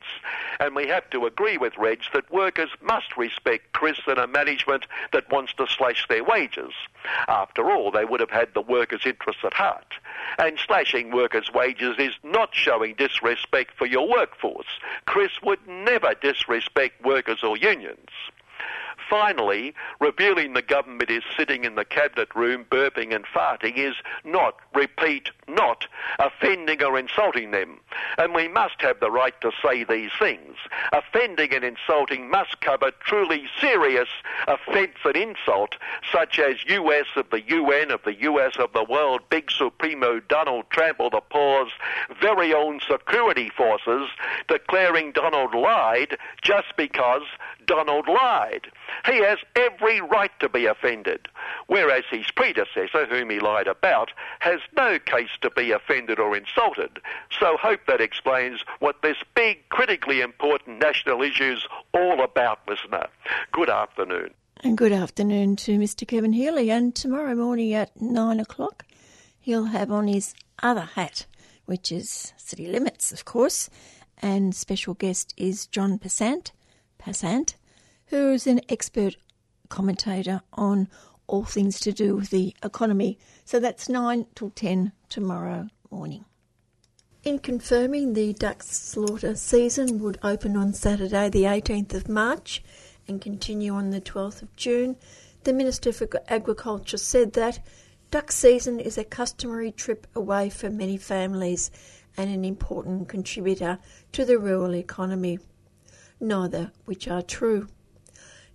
And 0.60 0.74
we 0.74 0.86
have 0.88 1.08
to 1.10 1.26
agree 1.26 1.56
with 1.56 1.76
Reg 1.76 2.02
that 2.12 2.30
workers 2.32 2.70
must 2.80 3.16
respect 3.16 3.72
Chris 3.72 3.98
and 4.06 4.18
a 4.18 4.26
management 4.26 4.86
that 5.12 5.30
wants 5.30 5.52
to 5.54 5.66
slash 5.66 6.06
their 6.08 6.24
wages. 6.24 6.72
After 7.28 7.70
all, 7.70 7.90
they 7.90 8.04
would 8.04 8.20
have 8.20 8.30
had 8.30 8.54
the 8.54 8.60
workers' 8.60 9.06
interests 9.06 9.44
at 9.44 9.54
heart. 9.54 9.94
And 10.38 10.58
slashing 10.58 11.10
workers' 11.10 11.52
wages 11.52 11.96
is 11.98 12.14
not 12.22 12.54
showing 12.54 12.94
disrespect 12.94 13.76
for 13.76 13.86
your 13.86 14.08
workforce. 14.08 14.66
Chris 15.06 15.32
would 15.42 15.66
never 15.66 16.14
disrespect 16.14 17.04
workers 17.04 17.42
or 17.42 17.56
unions. 17.56 18.10
Finally, 19.08 19.74
revealing 20.00 20.52
the 20.52 20.62
government 20.62 21.10
is 21.10 21.22
sitting 21.36 21.64
in 21.64 21.74
the 21.74 21.84
cabinet 21.84 22.34
room 22.34 22.64
burping 22.70 23.14
and 23.14 23.24
farting 23.24 23.76
is 23.76 23.94
not, 24.24 24.56
repeat, 24.74 25.30
not 25.46 25.86
offending 26.18 26.82
or 26.82 26.98
insulting 26.98 27.50
them. 27.50 27.80
And 28.18 28.34
we 28.34 28.48
must 28.48 28.80
have 28.80 29.00
the 29.00 29.10
right 29.10 29.38
to 29.40 29.50
say 29.62 29.84
these 29.84 30.10
things. 30.18 30.56
Offending 30.92 31.54
and 31.54 31.64
insulting 31.64 32.30
must 32.30 32.60
cover 32.60 32.90
truly 33.00 33.44
serious 33.60 34.08
offence 34.46 34.96
and 35.04 35.16
insult, 35.16 35.76
such 36.12 36.38
as 36.38 36.56
US 36.66 37.06
of 37.16 37.30
the 37.30 37.42
UN, 37.42 37.90
of 37.90 38.02
the 38.04 38.20
US 38.22 38.56
of 38.58 38.72
the 38.72 38.84
world, 38.84 39.22
Big 39.30 39.50
Supremo 39.50 40.20
Donald 40.20 40.68
Trump 40.70 41.00
or 41.00 41.10
the 41.10 41.20
Paw's 41.20 41.70
very 42.20 42.52
own 42.52 42.80
security 42.86 43.50
forces 43.56 44.08
declaring 44.48 45.12
Donald 45.12 45.54
lied 45.54 46.18
just 46.42 46.76
because 46.76 47.22
Donald 47.68 48.08
lied. 48.08 48.66
He 49.06 49.18
has 49.18 49.38
every 49.54 50.00
right 50.00 50.32
to 50.40 50.48
be 50.48 50.66
offended, 50.66 51.28
whereas 51.68 52.02
his 52.10 52.30
predecessor, 52.34 53.06
whom 53.06 53.30
he 53.30 53.38
lied 53.38 53.68
about, 53.68 54.10
has 54.40 54.58
no 54.76 54.98
case 54.98 55.30
to 55.42 55.50
be 55.50 55.70
offended 55.70 56.18
or 56.18 56.36
insulted. 56.36 56.98
So 57.38 57.56
hope 57.56 57.80
that 57.86 58.00
explains 58.00 58.64
what 58.80 59.02
this 59.02 59.18
big, 59.36 59.68
critically 59.68 60.20
important 60.20 60.80
national 60.80 61.22
issue's 61.22 61.68
all 61.94 62.24
about, 62.24 62.58
listener. 62.66 63.06
Good 63.52 63.70
afternoon. 63.70 64.30
And 64.64 64.76
good 64.76 64.92
afternoon 64.92 65.54
to 65.56 65.78
Mr. 65.78 66.08
Kevin 66.08 66.32
Healy. 66.32 66.70
And 66.70 66.94
tomorrow 66.94 67.34
morning 67.34 67.74
at 67.74 68.00
nine 68.00 68.40
o'clock, 68.40 68.86
he'll 69.38 69.66
have 69.66 69.92
on 69.92 70.08
his 70.08 70.34
other 70.62 70.80
hat, 70.80 71.26
which 71.66 71.92
is 71.92 72.32
City 72.38 72.66
Limits, 72.66 73.12
of 73.12 73.24
course. 73.24 73.70
And 74.20 74.54
special 74.54 74.94
guest 74.94 75.32
is 75.36 75.66
John 75.66 75.98
Passant, 75.98 76.50
Passant, 76.98 77.56
who 78.06 78.32
is 78.32 78.46
an 78.46 78.60
expert 78.68 79.16
commentator 79.68 80.42
on 80.52 80.88
all 81.26 81.44
things 81.44 81.78
to 81.80 81.92
do 81.92 82.16
with 82.16 82.30
the 82.30 82.54
economy. 82.62 83.18
So 83.44 83.60
that's 83.60 83.88
9 83.88 84.26
till 84.34 84.50
10 84.50 84.92
tomorrow 85.08 85.68
morning. 85.90 86.24
In 87.24 87.38
confirming 87.38 88.14
the 88.14 88.32
duck 88.32 88.62
slaughter 88.62 89.34
season 89.34 89.98
would 90.00 90.18
open 90.22 90.56
on 90.56 90.72
Saturday, 90.72 91.28
the 91.28 91.42
18th 91.42 91.94
of 91.94 92.08
March, 92.08 92.62
and 93.06 93.20
continue 93.20 93.74
on 93.74 93.90
the 93.90 94.00
12th 94.00 94.42
of 94.42 94.56
June, 94.56 94.96
the 95.44 95.52
Minister 95.52 95.92
for 95.92 96.08
Agriculture 96.28 96.96
said 96.96 97.32
that 97.34 97.60
duck 98.10 98.32
season 98.32 98.80
is 98.80 98.96
a 98.96 99.04
customary 99.04 99.72
trip 99.72 100.06
away 100.14 100.48
for 100.48 100.70
many 100.70 100.96
families 100.96 101.70
and 102.16 102.30
an 102.30 102.44
important 102.44 103.08
contributor 103.08 103.78
to 104.12 104.24
the 104.24 104.38
rural 104.38 104.74
economy. 104.74 105.38
Neither 106.20 106.72
which 106.84 107.08
are 107.08 107.22
true. 107.22 107.68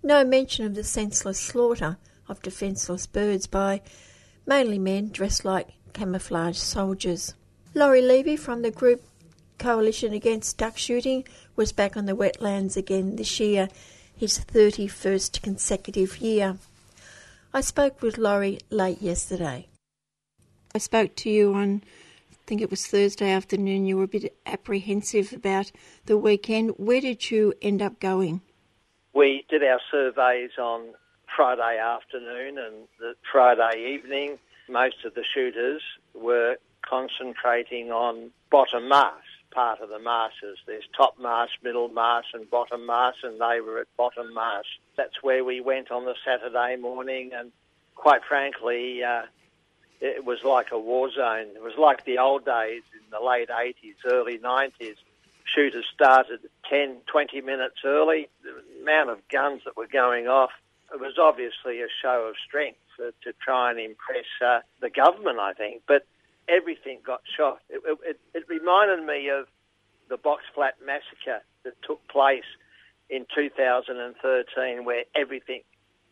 No 0.01 0.23
mention 0.23 0.65
of 0.65 0.75
the 0.75 0.83
senseless 0.83 1.39
slaughter 1.39 1.97
of 2.27 2.41
defenceless 2.41 3.07
birds 3.07 3.47
by 3.47 3.81
mainly 4.45 4.79
men 4.79 5.09
dressed 5.09 5.45
like 5.45 5.69
camouflage 5.93 6.57
soldiers. 6.57 7.33
Laurie 7.73 8.01
Levy 8.01 8.35
from 8.35 8.61
the 8.61 8.71
group 8.71 9.03
Coalition 9.57 10.13
Against 10.13 10.57
Duck 10.57 10.77
Shooting 10.77 11.25
was 11.55 11.71
back 11.71 11.95
on 11.95 12.05
the 12.05 12.15
wetlands 12.15 12.75
again 12.75 13.15
this 13.15 13.39
year, 13.39 13.69
his 14.15 14.39
31st 14.39 15.41
consecutive 15.41 16.17
year. 16.17 16.57
I 17.53 17.61
spoke 17.61 18.01
with 18.01 18.17
Laurie 18.17 18.59
late 18.69 19.01
yesterday. 19.01 19.67
I 20.75 20.79
spoke 20.79 21.15
to 21.17 21.29
you 21.29 21.53
on, 21.53 21.83
think 22.45 22.61
it 22.61 22.69
was 22.69 22.85
Thursday 22.85 23.31
afternoon. 23.31 23.85
You 23.85 23.97
were 23.97 24.03
a 24.03 24.07
bit 24.07 24.35
apprehensive 24.45 25.33
about 25.33 25.71
the 26.05 26.17
weekend. 26.17 26.71
Where 26.77 27.01
did 27.01 27.31
you 27.31 27.53
end 27.61 27.81
up 27.81 27.99
going? 27.99 28.41
We 29.13 29.45
did 29.49 29.63
our 29.63 29.79
surveys 29.91 30.51
on 30.59 30.93
Friday 31.35 31.77
afternoon 31.79 32.57
and 32.57 32.87
the 32.99 33.13
Friday 33.31 33.95
evening. 33.95 34.37
Most 34.69 35.05
of 35.05 35.13
the 35.13 35.23
shooters 35.33 35.81
were 36.13 36.57
concentrating 36.87 37.91
on 37.91 38.31
bottom 38.51 38.87
marsh, 38.87 39.25
part 39.51 39.79
of 39.81 39.89
the 39.89 39.99
marshes. 39.99 40.57
There's 40.65 40.83
top 40.95 41.15
marsh, 41.19 41.51
middle 41.63 41.87
marsh 41.89 42.27
and 42.33 42.49
bottom 42.49 42.85
marsh 42.85 43.17
and 43.23 43.39
they 43.39 43.61
were 43.61 43.79
at 43.79 43.87
bottom 43.97 44.33
marsh. 44.33 44.67
That's 44.97 45.21
where 45.21 45.43
we 45.43 45.61
went 45.61 45.91
on 45.91 46.05
the 46.05 46.15
Saturday 46.25 46.75
morning 46.75 47.31
and 47.33 47.51
quite 47.95 48.21
frankly, 48.27 49.03
uh, 49.03 49.23
it 50.03 50.25
was 50.25 50.43
like 50.43 50.71
a 50.71 50.77
war 50.77 51.09
zone. 51.11 51.47
It 51.55 51.63
was 51.63 51.77
like 51.77 52.05
the 52.05 52.17
old 52.17 52.45
days 52.45 52.83
in 52.93 53.09
the 53.09 53.25
late 53.25 53.49
80s, 53.49 53.95
early 54.05 54.37
90s 54.37 54.97
shooters 55.45 55.85
started 55.93 56.39
10, 56.69 56.97
20 57.05 57.41
minutes 57.41 57.77
early. 57.85 58.29
The 58.43 58.81
amount 58.81 59.09
of 59.09 59.27
guns 59.29 59.61
that 59.65 59.77
were 59.77 59.87
going 59.87 60.27
off, 60.27 60.51
it 60.93 60.99
was 60.99 61.17
obviously 61.19 61.81
a 61.81 61.87
show 62.01 62.27
of 62.29 62.35
strength 62.45 62.79
to 62.97 63.33
try 63.41 63.71
and 63.71 63.79
impress 63.79 64.25
uh, 64.45 64.59
the 64.79 64.89
government, 64.89 65.39
I 65.39 65.53
think. 65.53 65.81
But 65.87 66.05
everything 66.47 66.99
got 67.03 67.21
shot. 67.35 67.59
It, 67.69 67.81
it, 68.05 68.19
it 68.33 68.43
reminded 68.47 69.05
me 69.05 69.29
of 69.29 69.47
the 70.09 70.17
Box 70.17 70.43
Flat 70.53 70.75
massacre 70.85 71.43
that 71.63 71.73
took 71.81 72.07
place 72.07 72.43
in 73.09 73.25
2013, 73.33 74.85
where 74.85 75.03
everything 75.15 75.61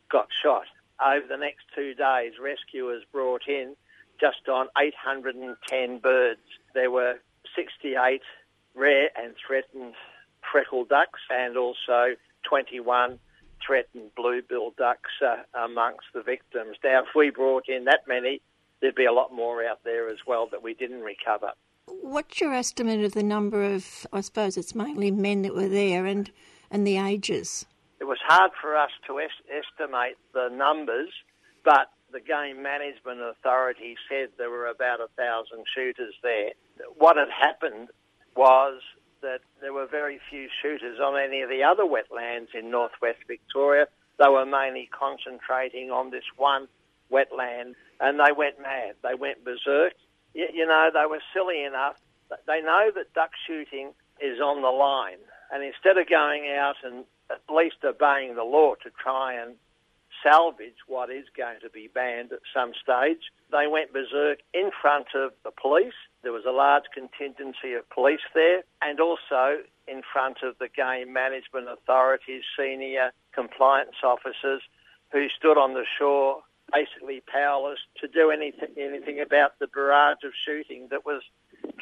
got 0.10 0.28
shot. 0.44 0.66
Over 1.04 1.26
the 1.28 1.38
next 1.38 1.66
two 1.76 1.94
days, 1.94 2.34
rescuers 2.42 3.04
brought 3.12 3.48
in 3.48 3.76
just 4.22 4.48
on 4.48 4.68
810 4.80 5.98
birds. 6.00 6.40
There 6.74 6.92
were 6.92 7.16
68 7.56 8.22
rare 8.76 9.10
and 9.22 9.34
threatened 9.46 9.96
freckled 10.52 10.90
ducks 10.90 11.20
and 11.30 11.58
also 11.58 12.16
21 12.48 13.20
threatened 13.66 14.12
blue-billed 14.16 14.76
ducks 14.76 15.10
uh, 15.26 15.38
amongst 15.66 16.08
the 16.14 16.22
victims. 16.22 16.78
Now, 16.84 17.02
if 17.02 17.10
we 17.16 17.30
brought 17.32 17.68
in 17.68 17.86
that 17.86 18.02
many, 18.08 18.42
there'd 18.82 18.96
be 18.96 19.06
a 19.06 19.14
lot 19.14 19.34
more 19.34 19.66
out 19.66 19.84
there 19.84 20.10
as 20.10 20.18
well 20.26 20.48
that 20.52 20.64
we 20.64 20.74
didn't 20.74 21.02
recover. 21.02 21.52
What's 21.88 22.40
your 22.40 22.54
estimate 22.54 23.04
of 23.04 23.14
the 23.14 23.24
number 23.24 23.64
of, 23.64 24.08
I 24.14 24.22
suppose 24.22 24.58
it's 24.58 24.74
mainly 24.74 25.12
men 25.12 25.42
that 25.42 25.54
were 25.54 25.68
there, 25.68 26.06
and 26.06 26.32
and 26.72 26.88
the 26.88 26.98
ages? 26.98 27.66
It 28.00 28.06
was 28.06 28.18
hard 28.26 28.52
for 28.60 28.78
us 28.78 28.92
to 29.08 29.20
es- 29.20 29.30
estimate 29.50 30.18
the 30.34 30.50
numbers, 30.50 31.10
but 31.66 31.92
the 32.12 32.20
Game 32.20 32.62
Management 32.62 33.20
Authority 33.22 33.96
said 34.10 34.30
there 34.38 34.50
were 34.50 34.68
about 34.68 35.00
a 35.00 35.08
thousand 35.18 35.66
shooters 35.74 36.14
there. 36.22 36.52
What 36.98 37.18
had 37.18 37.30
happened 37.30 37.90
was 38.36 38.82
that 39.22 39.42
there 39.62 39.74
were 39.74 39.88
very 39.88 40.20
few 40.30 40.48
shooters 40.62 41.00
on 41.00 41.18
any 41.18 41.42
of 41.42 41.50
the 41.50 41.64
other 41.64 41.84
wetlands 41.84 42.54
in 42.58 42.72
northwest 42.72 43.20
Victoria. 43.28 43.86
They 44.20 44.30
were 44.30 44.46
mainly 44.46 44.90
concentrating 44.92 45.92
on 45.92 46.12
this 46.12 46.24
one 46.38 46.68
wetland 47.12 47.76
and 48.00 48.20
they 48.20 48.32
went 48.36 48.60
mad. 48.62 48.96
They 49.04 49.16
went 49.16 49.44
berserk. 49.44 49.94
You, 50.34 50.48
you 50.54 50.66
know, 50.66 50.90
they 50.94 51.06
were 51.10 51.22
silly 51.34 51.64
enough. 51.64 51.98
They 52.48 52.62
know 52.62 52.92
that 52.96 53.14
duck 53.14 53.32
shooting 53.46 53.92
is 54.20 54.40
on 54.40 54.62
the 54.62 54.70
line. 54.70 55.20
And 55.52 55.64
instead 55.64 55.98
of 55.98 56.10
going 56.10 56.48
out 56.50 56.76
and 56.84 57.06
at 57.30 57.42
least 57.54 57.78
obeying 57.84 58.36
the 58.36 58.44
law 58.44 58.76
to 58.84 58.90
try 59.02 59.34
and 59.34 59.56
salvage 60.24 60.78
what 60.88 61.10
is 61.10 61.26
going 61.36 61.60
to 61.62 61.70
be 61.70 61.90
banned 61.94 62.32
at 62.32 62.40
some 62.54 62.72
stage. 62.82 63.32
They 63.52 63.68
went 63.68 63.94
berserk 63.94 64.40
in 64.54 64.72
front 64.82 65.08
of 65.16 65.32
the 65.44 65.52
police. 65.52 65.98
There 66.24 66.32
was 66.32 66.46
a 66.48 66.52
large 66.52 66.86
contingency 66.94 67.74
of 67.74 67.90
police 67.90 68.22
there 68.34 68.64
and 68.82 69.00
also 69.00 69.64
in 69.88 70.02
front 70.14 70.38
of 70.44 70.58
the 70.60 70.70
Game 70.70 71.12
Management 71.12 71.68
authorities, 71.70 72.44
senior 72.58 73.12
compliance 73.34 73.98
officers 74.04 74.62
who 75.12 75.28
stood 75.38 75.58
on 75.58 75.74
the 75.74 75.86
shore 75.98 76.44
basically 76.72 77.22
powerless 77.32 77.80
to 78.00 78.08
do 78.08 78.32
anything, 78.32 78.70
anything 78.78 79.20
about 79.20 79.60
the 79.60 79.68
barrage 79.68 80.24
of 80.24 80.32
shooting 80.46 80.88
that 80.90 81.06
was 81.06 81.22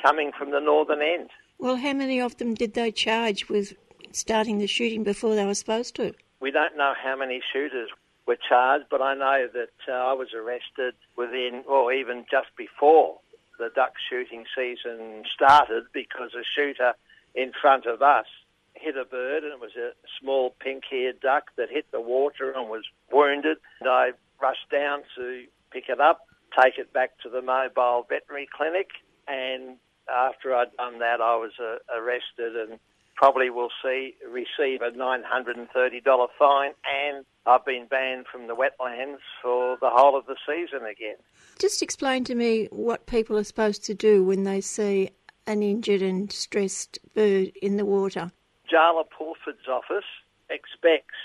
coming 0.02 0.32
from 0.38 0.52
the 0.52 0.60
northern 0.60 1.02
end. 1.02 1.30
Well, 1.60 1.76
how 1.76 1.94
many 1.94 2.20
of 2.20 2.38
them 2.38 2.56
did 2.56 2.74
they 2.74 2.92
charge 2.92 3.50
with 3.50 3.74
starting 4.12 4.58
the 4.58 4.68
shooting 4.68 5.04
before 5.04 5.36
they 5.36 5.46
were 5.46 5.54
supposed 5.54 5.96
to? 5.96 6.14
We 6.42 6.52
don't 6.52 6.78
know 6.78 6.94
how 7.02 7.16
many 7.18 7.42
shooters 7.54 7.90
were 8.30 8.38
charged, 8.48 8.86
but 8.92 9.02
I 9.02 9.16
know 9.16 9.48
that 9.52 9.74
uh, 9.92 9.92
I 9.92 10.14
was 10.14 10.36
arrested 10.36 10.94
within, 11.18 11.64
or 11.68 11.92
even 11.92 12.26
just 12.30 12.50
before 12.56 13.18
the 13.58 13.72
duck 13.74 13.94
shooting 14.08 14.46
season 14.56 15.24
started 15.34 15.86
because 15.94 16.30
a 16.36 16.46
shooter 16.56 16.94
in 17.34 17.52
front 17.60 17.88
of 17.88 18.04
us 18.04 18.28
hit 18.76 18.96
a 18.96 19.04
bird 19.04 19.44
and 19.44 19.52
it 19.52 19.60
was 19.60 19.76
a 19.76 19.94
small 20.22 20.56
pink-eared 20.60 21.20
duck 21.22 21.46
that 21.58 21.72
hit 21.72 21.88
the 21.92 22.00
water 22.00 22.52
and 22.52 22.70
was 22.70 22.84
wounded. 23.12 23.58
And 23.80 23.90
I 23.90 24.12
rushed 24.40 24.70
down 24.72 25.02
to 25.18 25.46
pick 25.72 25.90
it 25.90 26.00
up, 26.00 26.22
take 26.56 26.78
it 26.78 26.94
back 26.94 27.18
to 27.24 27.30
the 27.30 27.42
mobile 27.42 28.06
veterinary 28.08 28.48
clinic 28.56 28.90
and 29.28 29.78
after 30.08 30.54
I'd 30.54 30.76
done 30.78 31.00
that 31.00 31.20
I 31.20 31.36
was 31.36 31.54
uh, 31.60 31.78
arrested 31.98 32.56
and 32.56 32.80
probably 33.20 33.50
will 33.50 33.70
see 33.84 34.16
receive 34.32 34.82
a 34.82 34.92
$930 34.92 36.28
fine 36.40 36.72
and 36.90 37.26
I've 37.46 37.66
been 37.66 37.86
banned 37.86 38.28
from 38.32 38.48
the 38.48 38.56
wetlands 38.56 39.18
for 39.42 39.78
the 39.82 39.90
whole 39.90 40.18
of 40.18 40.26
the 40.26 40.38
season 40.48 40.86
again. 40.86 41.18
Just 41.60 41.82
explain 41.82 42.24
to 42.26 42.36
me 42.36 42.70
what 42.72 43.08
people 43.08 43.38
are 43.38 43.44
supposed 43.44 43.84
to 43.86 43.94
do 43.94 44.24
when 44.24 44.46
they 44.46 44.62
see 44.62 45.10
an 45.48 45.62
injured 45.62 46.02
and 46.02 46.32
stressed 46.32 46.98
bird 47.14 47.52
in 47.62 47.76
the 47.76 47.84
water. 47.84 48.32
Jaala 48.72 49.04
Pulford's 49.10 49.68
office 49.68 50.08
expects 50.50 51.20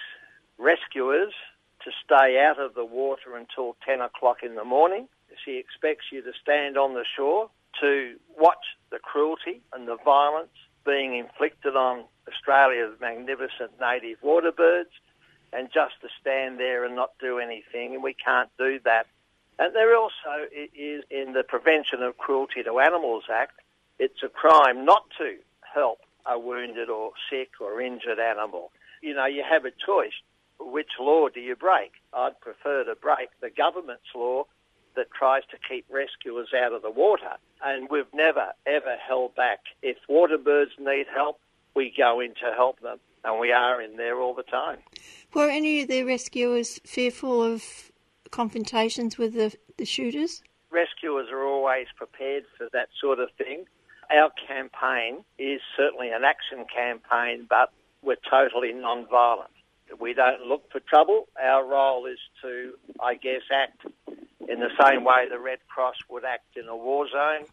rescuers 0.58 1.32
to 1.84 1.92
stay 2.04 2.44
out 2.44 2.58
of 2.58 2.74
the 2.74 2.84
water 2.84 3.36
until 3.36 3.76
10 3.86 4.00
o'clock 4.00 4.38
in 4.42 4.56
the 4.56 4.64
morning. 4.64 5.06
She 5.44 5.58
expects 5.58 6.06
you 6.10 6.22
to 6.22 6.32
stand 6.42 6.76
on 6.76 6.94
the 6.94 7.04
shore 7.16 7.50
to 7.80 8.16
watch 8.36 8.64
the 8.90 8.98
cruelty 8.98 9.60
and 9.72 9.86
the 9.86 9.96
violence 10.04 10.50
being 10.84 11.16
inflicted 11.16 11.76
on 11.76 12.04
Australia's 12.28 12.98
magnificent 13.00 13.72
native 13.80 14.18
water 14.22 14.52
birds 14.52 14.90
and 15.52 15.68
just 15.72 15.94
to 16.02 16.08
stand 16.20 16.58
there 16.58 16.84
and 16.84 16.96
not 16.96 17.12
do 17.20 17.38
anything, 17.38 17.94
and 17.94 18.02
we 18.02 18.14
can't 18.14 18.50
do 18.58 18.80
that. 18.84 19.06
And 19.58 19.74
there 19.74 19.96
also 19.96 20.50
is 20.52 21.04
in 21.10 21.32
the 21.32 21.44
Prevention 21.46 22.02
of 22.02 22.18
Cruelty 22.18 22.62
to 22.64 22.80
Animals 22.80 23.24
Act, 23.32 23.60
it's 23.98 24.22
a 24.24 24.28
crime 24.28 24.84
not 24.84 25.04
to 25.18 25.36
help 25.62 26.00
a 26.26 26.38
wounded 26.38 26.88
or 26.88 27.12
sick 27.30 27.50
or 27.60 27.80
injured 27.80 28.18
animal. 28.18 28.72
You 29.00 29.14
know, 29.14 29.26
you 29.26 29.44
have 29.48 29.64
a 29.64 29.70
choice. 29.70 30.14
Which 30.58 30.90
law 30.98 31.28
do 31.28 31.40
you 31.40 31.54
break? 31.54 31.92
I'd 32.12 32.40
prefer 32.40 32.84
to 32.84 32.94
break 32.96 33.28
the 33.40 33.50
government's 33.50 34.10
law 34.14 34.44
that 34.96 35.06
tries 35.16 35.42
to 35.50 35.56
keep 35.68 35.84
rescuers 35.90 36.48
out 36.56 36.72
of 36.72 36.82
the 36.82 36.90
water. 36.90 37.36
And 37.64 37.88
we've 37.90 38.12
never, 38.12 38.52
ever 38.66 38.96
held 38.96 39.34
back. 39.34 39.60
If 39.82 39.96
water 40.08 40.36
birds 40.36 40.72
need 40.78 41.06
help, 41.12 41.40
we 41.74 41.92
go 41.96 42.20
in 42.20 42.34
to 42.34 42.52
help 42.54 42.80
them. 42.80 42.98
And 43.24 43.40
we 43.40 43.52
are 43.52 43.80
in 43.80 43.96
there 43.96 44.20
all 44.20 44.34
the 44.34 44.42
time. 44.42 44.78
Were 45.32 45.48
any 45.48 45.80
of 45.80 45.88
the 45.88 46.04
rescuers 46.04 46.78
fearful 46.84 47.42
of 47.42 47.90
confrontations 48.30 49.16
with 49.16 49.32
the, 49.32 49.56
the 49.78 49.86
shooters? 49.86 50.42
Rescuers 50.70 51.28
are 51.32 51.42
always 51.42 51.86
prepared 51.96 52.44
for 52.58 52.68
that 52.74 52.88
sort 53.00 53.18
of 53.18 53.30
thing. 53.38 53.64
Our 54.14 54.30
campaign 54.46 55.24
is 55.38 55.60
certainly 55.74 56.10
an 56.10 56.24
action 56.24 56.66
campaign, 56.74 57.46
but 57.48 57.72
we're 58.02 58.16
totally 58.28 58.74
non-violent. 58.74 59.50
We 59.98 60.12
don't 60.12 60.42
look 60.42 60.70
for 60.70 60.80
trouble. 60.80 61.28
Our 61.42 61.66
role 61.66 62.04
is 62.04 62.18
to, 62.42 62.74
I 63.00 63.14
guess, 63.14 63.42
act 63.50 63.86
in 64.48 64.60
the 64.60 64.70
same 64.80 65.04
way 65.04 65.28
the 65.28 65.38
Red 65.38 65.58
Cross 65.68 65.96
would 66.08 66.24
act 66.24 66.56
in 66.56 66.68
a 66.68 66.76
war 66.76 67.08
zone. 67.08 67.46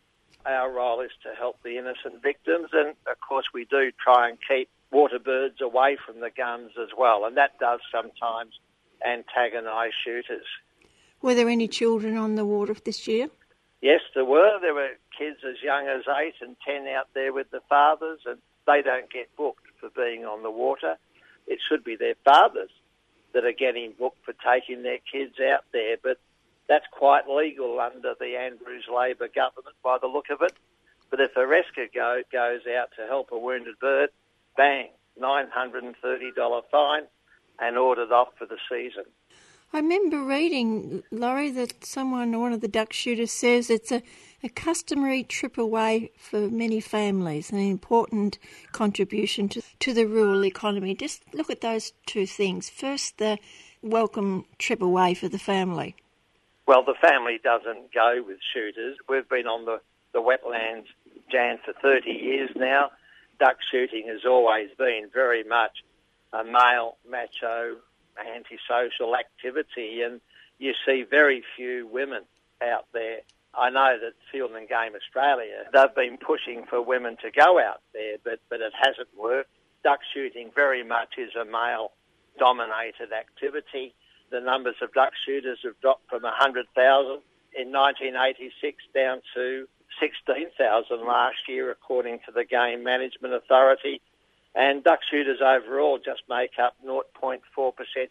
Our 0.46 0.72
role 0.72 1.02
is 1.02 1.12
to 1.24 1.36
help 1.38 1.62
the 1.64 1.78
innocent 1.78 2.22
victims, 2.22 2.70
and 2.74 2.90
of 3.10 3.20
course, 3.28 3.46
we 3.54 3.66
do 3.66 3.92
try 4.04 4.30
and 4.30 4.38
keep 4.48 4.70
water 4.92 5.20
birds 5.20 5.62
away 5.62 5.98
from 6.06 6.20
the 6.20 6.32
guns 6.32 6.72
as 6.82 6.90
well, 6.98 7.26
and 7.26 7.38
that 7.38 7.60
does 7.60 7.80
sometimes 7.92 8.60
antagonise 9.06 9.94
shooters. 10.04 10.46
Were 11.22 11.36
there 11.36 11.50
any 11.50 11.68
children 11.68 12.18
on 12.18 12.36
the 12.36 12.46
water 12.46 12.74
this 12.74 13.08
year? 13.08 13.30
Yes, 13.82 14.02
there 14.14 14.26
were. 14.26 14.60
There 14.60 14.74
were 14.74 14.92
kids 15.18 15.38
as 15.48 15.62
young 15.64 15.88
as 15.88 16.04
eight 16.20 16.36
and 16.42 16.56
ten 16.66 16.88
out 16.88 17.08
there 17.14 17.34
with 17.34 17.50
the 17.52 17.62
fathers, 17.70 18.20
and 18.26 18.40
they 18.68 18.82
don't 18.82 19.12
get 19.12 19.36
booked 19.36 19.66
for 19.80 19.90
being 19.90 20.26
on 20.26 20.44
the 20.44 20.52
water. 20.52 20.98
It 21.48 21.60
should 21.68 21.84
be 21.84 21.96
their 21.96 22.16
fathers 22.24 22.70
that 23.34 23.46
are 23.46 23.54
getting 23.54 23.94
booked 23.98 24.24
for 24.26 24.34
taking 24.34 24.84
their 24.84 25.00
kids 25.12 25.36
out 25.40 25.66
there, 25.72 25.98
but 26.02 26.20
that's 26.72 26.88
quite 26.90 27.28
legal 27.28 27.82
under 27.82 28.14
the 28.18 28.38
Andrews 28.38 28.86
Labor 28.88 29.28
government 29.28 29.76
by 29.84 29.98
the 30.00 30.08
look 30.08 30.30
of 30.30 30.42
it. 30.42 30.54
But 31.10 31.20
if 31.20 31.36
a 31.36 31.46
rescue 31.46 31.90
go, 31.94 32.22
goes 32.32 32.62
out 32.66 32.92
to 32.98 33.06
help 33.08 33.34
a 33.34 33.38
wounded 33.38 33.78
bird, 33.82 34.10
bang, 34.56 34.88
$930 35.22 36.62
fine 36.72 37.04
and 37.60 37.78
ordered 37.78 38.14
off 38.14 38.30
for 38.38 38.46
the 38.46 38.56
season. 38.70 39.04
I 39.74 39.80
remember 39.80 40.24
reading, 40.24 41.04
Laurie, 41.12 41.52
that 41.52 41.84
someone, 41.84 42.40
one 42.40 42.54
of 42.54 42.62
the 42.62 42.70
duck 42.70 42.94
shooters, 42.94 43.34
says 43.34 43.70
it's 43.70 43.92
a, 43.92 44.02
a 44.42 44.48
customary 44.48 45.24
trip 45.26 45.58
away 45.58 46.12
for 46.18 46.50
many 46.50 46.80
families, 46.80 47.52
an 47.52 47.60
important 47.60 48.40
contribution 48.72 49.50
to, 49.50 49.62
to 49.80 49.94
the 49.94 50.06
rural 50.06 50.46
economy. 50.46 50.96
Just 50.96 51.22
look 51.34 51.50
at 51.50 51.60
those 51.60 51.92
two 52.06 52.26
things. 52.26 52.70
First, 52.70 53.18
the 53.18 53.40
welcome 53.82 54.46
trip 54.58 54.82
away 54.82 55.14
for 55.14 55.28
the 55.28 55.40
family. 55.40 55.98
Well, 56.72 56.84
the 56.84 56.96
family 57.06 57.38
doesn't 57.44 57.94
go 57.94 58.24
with 58.26 58.38
shooters. 58.54 58.96
We've 59.10 59.28
been 59.28 59.46
on 59.46 59.66
the, 59.66 59.82
the 60.14 60.22
wetlands, 60.22 60.86
Jan, 61.30 61.60
for 61.66 61.74
30 61.74 62.10
years 62.10 62.50
now. 62.56 62.92
Duck 63.42 63.58
shooting 63.70 64.08
has 64.08 64.22
always 64.26 64.70
been 64.78 65.10
very 65.14 65.44
much 65.44 65.84
a 66.32 66.46
male, 66.46 66.96
macho, 67.06 67.76
antisocial 68.18 69.18
activity, 69.18 70.02
and 70.02 70.22
you 70.60 70.72
see 70.86 71.04
very 71.04 71.44
few 71.58 71.88
women 71.92 72.22
out 72.62 72.86
there. 72.94 73.20
I 73.54 73.70
know 73.70 73.98
that 74.02 74.14
Field 74.32 74.52
and 74.52 74.70
Game 74.70 74.94
Australia, 74.96 75.66
they've 75.74 75.94
been 75.94 76.16
pushing 76.26 76.64
for 76.70 76.82
women 76.82 77.18
to 77.22 77.32
go 77.32 77.60
out 77.60 77.82
there, 77.92 78.16
but, 78.24 78.40
but 78.50 78.62
it 78.62 78.72
hasn't 78.82 79.10
worked. 79.20 79.50
Duck 79.84 80.00
shooting 80.14 80.52
very 80.56 80.86
much 80.86 81.18
is 81.18 81.36
a 81.36 81.44
male 81.44 81.92
dominated 82.40 83.12
activity. 83.12 83.94
The 84.32 84.40
numbers 84.40 84.76
of 84.82 84.94
duck 84.94 85.12
shooters 85.26 85.60
have 85.64 85.80
dropped 85.82 86.10
from 86.10 86.24
100,000 86.24 87.22
in 87.54 87.72
1986 87.72 88.84
down 88.96 89.22
to 89.36 89.68
16,000 90.00 91.06
last 91.06 91.36
year, 91.50 91.70
according 91.70 92.20
to 92.26 92.32
the 92.32 92.46
Game 92.46 92.84
Management 92.84 93.34
Authority. 93.34 94.02
And 94.56 94.84
duck 94.84 95.00
shooters 95.10 95.40
overall 95.42 95.98
just 95.98 96.24
make 96.30 96.52
up 96.60 96.76
0.4% 96.86 97.40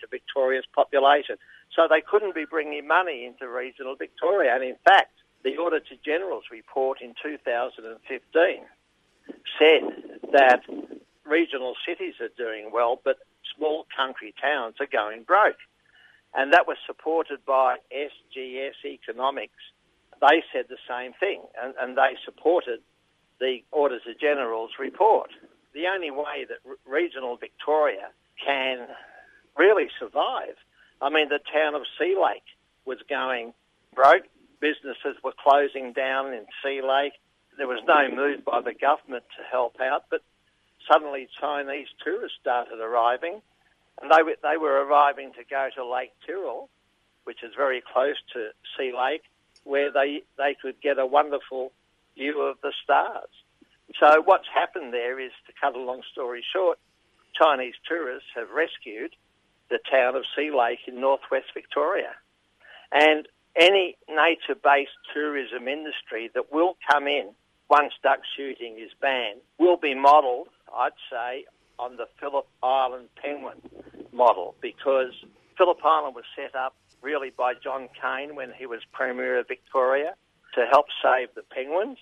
of 0.04 0.10
Victoria's 0.10 0.66
population. 0.74 1.36
So 1.74 1.86
they 1.88 2.02
couldn't 2.02 2.34
be 2.34 2.44
bringing 2.44 2.86
money 2.86 3.24
into 3.24 3.48
regional 3.48 3.96
Victoria. 3.96 4.54
And 4.54 4.64
in 4.64 4.76
fact, 4.84 5.12
the 5.42 5.56
Auditor 5.56 5.96
General's 6.04 6.44
report 6.50 7.00
in 7.00 7.14
2015 7.22 8.60
said 9.58 9.82
that 10.32 10.62
regional 11.24 11.74
cities 11.86 12.14
are 12.20 12.28
doing 12.36 12.70
well, 12.72 13.00
but 13.02 13.18
small 13.56 13.86
country 13.96 14.34
towns 14.40 14.74
are 14.80 14.86
going 14.86 15.22
broke. 15.22 15.56
And 16.34 16.52
that 16.52 16.66
was 16.66 16.76
supported 16.86 17.44
by 17.44 17.76
SGS 17.92 18.84
Economics. 18.84 19.58
They 20.20 20.42
said 20.52 20.66
the 20.68 20.76
same 20.88 21.12
thing, 21.18 21.42
and, 21.60 21.74
and 21.80 21.96
they 21.96 22.16
supported 22.24 22.80
the 23.40 23.58
Auditor 23.72 24.14
General's 24.20 24.72
report. 24.78 25.30
the 25.72 25.86
only 25.86 26.10
way 26.10 26.44
that 26.48 26.58
r- 26.68 26.76
regional 26.86 27.36
Victoria 27.36 28.10
can 28.44 28.86
really 29.56 29.88
survive. 29.98 30.56
I 31.00 31.10
mean, 31.10 31.28
the 31.28 31.40
town 31.52 31.74
of 31.74 31.82
Sea 31.98 32.16
Lake 32.22 32.44
was 32.84 32.98
going 33.08 33.52
broke. 33.94 34.24
Businesses 34.60 35.16
were 35.24 35.32
closing 35.42 35.92
down 35.92 36.32
in 36.34 36.44
Sea 36.62 36.82
Lake. 36.82 37.14
There 37.56 37.66
was 37.68 37.80
no 37.86 38.08
move 38.14 38.44
by 38.44 38.60
the 38.60 38.74
government 38.74 39.24
to 39.36 39.42
help 39.50 39.80
out, 39.80 40.04
but 40.10 40.22
suddenly 40.90 41.28
Chinese 41.40 41.88
tourists 42.04 42.38
started 42.40 42.78
arriving, 42.80 43.40
and 44.00 44.10
they 44.10 44.34
they 44.42 44.56
were 44.56 44.84
arriving 44.84 45.32
to 45.34 45.44
go 45.48 45.68
to 45.74 45.84
Lake 45.84 46.12
Tyrrell, 46.26 46.68
which 47.24 47.42
is 47.42 47.52
very 47.56 47.82
close 47.92 48.16
to 48.32 48.50
Sea 48.76 48.92
Lake, 48.96 49.22
where 49.64 49.90
they, 49.92 50.22
they 50.36 50.56
could 50.60 50.80
get 50.80 50.98
a 50.98 51.06
wonderful 51.06 51.72
view 52.16 52.40
of 52.42 52.56
the 52.62 52.72
stars. 52.82 53.28
So 53.98 54.22
what's 54.24 54.46
happened 54.52 54.92
there 54.92 55.18
is, 55.18 55.32
to 55.46 55.52
cut 55.60 55.74
a 55.74 55.80
long 55.80 56.02
story 56.12 56.44
short, 56.52 56.78
Chinese 57.34 57.74
tourists 57.88 58.28
have 58.34 58.50
rescued 58.50 59.14
the 59.68 59.78
town 59.90 60.16
of 60.16 60.24
Sea 60.36 60.50
Lake 60.50 60.80
in 60.86 61.00
northwest 61.00 61.46
Victoria. 61.54 62.14
And 62.92 63.26
any 63.56 63.96
nature-based 64.08 64.90
tourism 65.12 65.68
industry 65.68 66.30
that 66.34 66.52
will 66.52 66.76
come 66.90 67.06
in 67.06 67.30
once 67.68 67.92
duck 68.02 68.20
shooting 68.36 68.78
is 68.78 68.90
banned 69.00 69.40
will 69.58 69.76
be 69.76 69.94
modelled, 69.94 70.48
I'd 70.74 70.92
say, 71.10 71.44
on 71.78 71.96
the 71.96 72.06
Phillip 72.18 72.46
Island 72.62 73.08
penguin 73.20 73.60
model 74.12 74.54
because 74.60 75.12
Phillip 75.56 75.78
Island 75.84 76.14
was 76.14 76.24
set 76.36 76.54
up 76.54 76.74
really 77.02 77.30
by 77.30 77.54
John 77.54 77.88
Cain 78.00 78.34
when 78.34 78.52
he 78.52 78.66
was 78.66 78.80
Premier 78.92 79.38
of 79.38 79.48
Victoria 79.48 80.14
to 80.54 80.66
help 80.66 80.86
save 81.02 81.28
the 81.34 81.42
penguins 81.42 81.98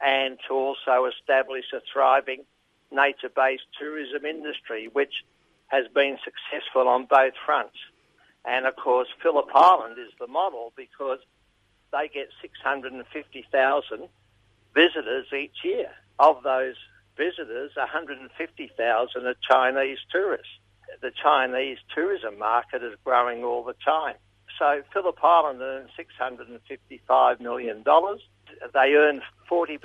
and 0.00 0.38
to 0.48 0.54
also 0.54 1.06
establish 1.06 1.64
a 1.72 1.80
thriving 1.92 2.44
nature-based 2.90 3.64
tourism 3.78 4.24
industry, 4.24 4.88
which 4.92 5.24
has 5.68 5.86
been 5.94 6.18
successful 6.24 6.88
on 6.88 7.06
both 7.06 7.34
fronts. 7.44 7.76
And 8.44 8.66
of 8.66 8.76
course, 8.76 9.08
Phillip 9.22 9.48
Island 9.54 9.96
is 9.98 10.12
the 10.20 10.26
model 10.26 10.72
because 10.76 11.20
they 11.92 12.08
get 12.08 12.28
650,000 12.42 14.08
visitors 14.74 15.26
each 15.32 15.56
year. 15.64 15.90
Of 16.18 16.42
those 16.42 16.76
visitors, 17.16 17.72
150,000 17.76 19.26
are 19.26 19.34
Chinese 19.48 19.98
tourists. 20.10 20.48
The 21.00 21.10
Chinese 21.22 21.78
tourism 21.94 22.38
market 22.38 22.82
is 22.82 22.94
growing 23.04 23.44
all 23.44 23.64
the 23.64 23.74
time. 23.84 24.16
So 24.58 24.82
Phillip 24.92 25.18
Island 25.22 25.60
earns 25.60 25.90
$655 25.98 27.40
million. 27.40 27.84
They 28.72 28.94
earn 28.94 29.20
40% 29.50 29.78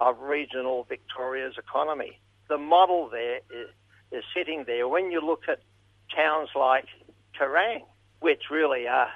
of 0.00 0.18
regional 0.20 0.84
Victoria's 0.88 1.54
economy. 1.58 2.18
The 2.48 2.58
model 2.58 3.08
there 3.10 3.36
is, 3.36 3.68
is 4.10 4.24
sitting 4.34 4.64
there. 4.66 4.88
When 4.88 5.10
you 5.10 5.20
look 5.20 5.44
at 5.48 5.60
towns 6.14 6.50
like 6.54 6.86
Kerrang, 7.38 7.82
which 8.20 8.44
really 8.50 8.88
are 8.88 9.08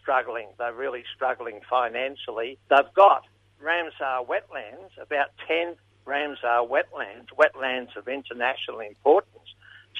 struggling, 0.00 0.48
they're 0.58 0.72
really 0.72 1.04
struggling 1.14 1.60
financially, 1.68 2.58
they've 2.70 2.94
got 2.94 3.24
Ramsar 3.62 4.26
wetlands, 4.26 4.90
about 5.00 5.28
10 5.48 5.76
Ramsar 6.06 6.68
wetlands, 6.68 7.28
wetlands 7.38 7.96
of 7.96 8.08
international 8.08 8.80
importance, 8.80 9.53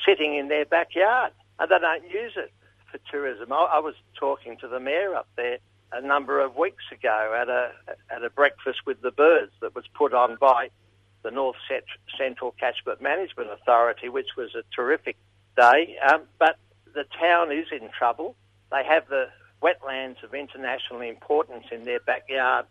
sitting 0.07 0.37
in 0.37 0.48
their 0.48 0.64
backyard, 0.64 1.33
and 1.59 1.70
they 1.70 1.78
don't 1.78 2.04
use 2.04 2.33
it 2.37 2.52
for 2.90 2.98
tourism. 3.11 3.52
I, 3.52 3.68
I 3.74 3.78
was 3.78 3.94
talking 4.18 4.57
to 4.59 4.68
the 4.68 4.80
mayor 4.80 5.14
up 5.14 5.28
there 5.37 5.59
a 5.92 6.00
number 6.00 6.40
of 6.40 6.57
weeks 6.57 6.85
ago 6.92 7.37
at 7.40 7.48
a 7.48 7.72
at 8.11 8.24
a 8.24 8.30
breakfast 8.30 8.80
with 8.87 9.00
the 9.02 9.12
birds 9.12 9.52
that 9.61 9.74
was 9.74 9.85
put 9.94 10.12
on 10.12 10.37
by 10.40 10.70
the 11.22 11.30
North 11.30 11.57
Central 12.18 12.54
Catchment 12.61 13.00
Management 13.00 13.48
Authority, 13.50 14.09
which 14.09 14.37
was 14.37 14.54
a 14.54 14.62
terrific 14.74 15.16
day. 15.57 15.96
Um, 16.07 16.22
but 16.38 16.57
the 16.94 17.04
town 17.18 17.50
is 17.50 17.66
in 17.72 17.88
trouble. 17.96 18.37
They 18.70 18.85
have 18.85 19.09
the 19.09 19.28
wetlands 19.62 20.22
of 20.22 20.35
international 20.35 21.00
importance 21.00 21.66
in 21.72 21.85
their 21.85 22.00
backyard, 22.00 22.66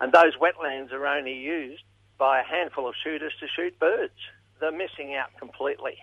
and 0.00 0.12
those 0.12 0.36
wetlands 0.36 0.92
are 0.92 1.06
only 1.06 1.34
used 1.34 1.82
by 2.18 2.40
a 2.40 2.44
handful 2.44 2.88
of 2.88 2.94
shooters 3.02 3.32
to 3.40 3.46
shoot 3.48 3.78
birds. 3.78 4.12
They're 4.60 4.72
missing 4.72 5.14
out 5.14 5.30
completely. 5.38 5.98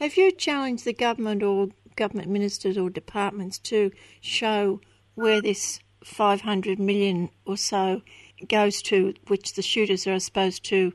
Have 0.00 0.16
you 0.16 0.30
challenged 0.30 0.84
the 0.84 0.92
government 0.92 1.42
or 1.42 1.68
government 1.96 2.28
ministers 2.28 2.78
or 2.78 2.88
departments 2.88 3.58
to 3.58 3.90
show 4.20 4.80
where 5.14 5.42
this 5.42 5.80
500 6.04 6.78
million 6.78 7.30
or 7.44 7.56
so 7.56 8.02
goes 8.48 8.80
to, 8.82 9.14
which 9.26 9.54
the 9.54 9.62
shooters 9.62 10.06
are 10.06 10.20
supposed 10.20 10.64
to 10.66 10.92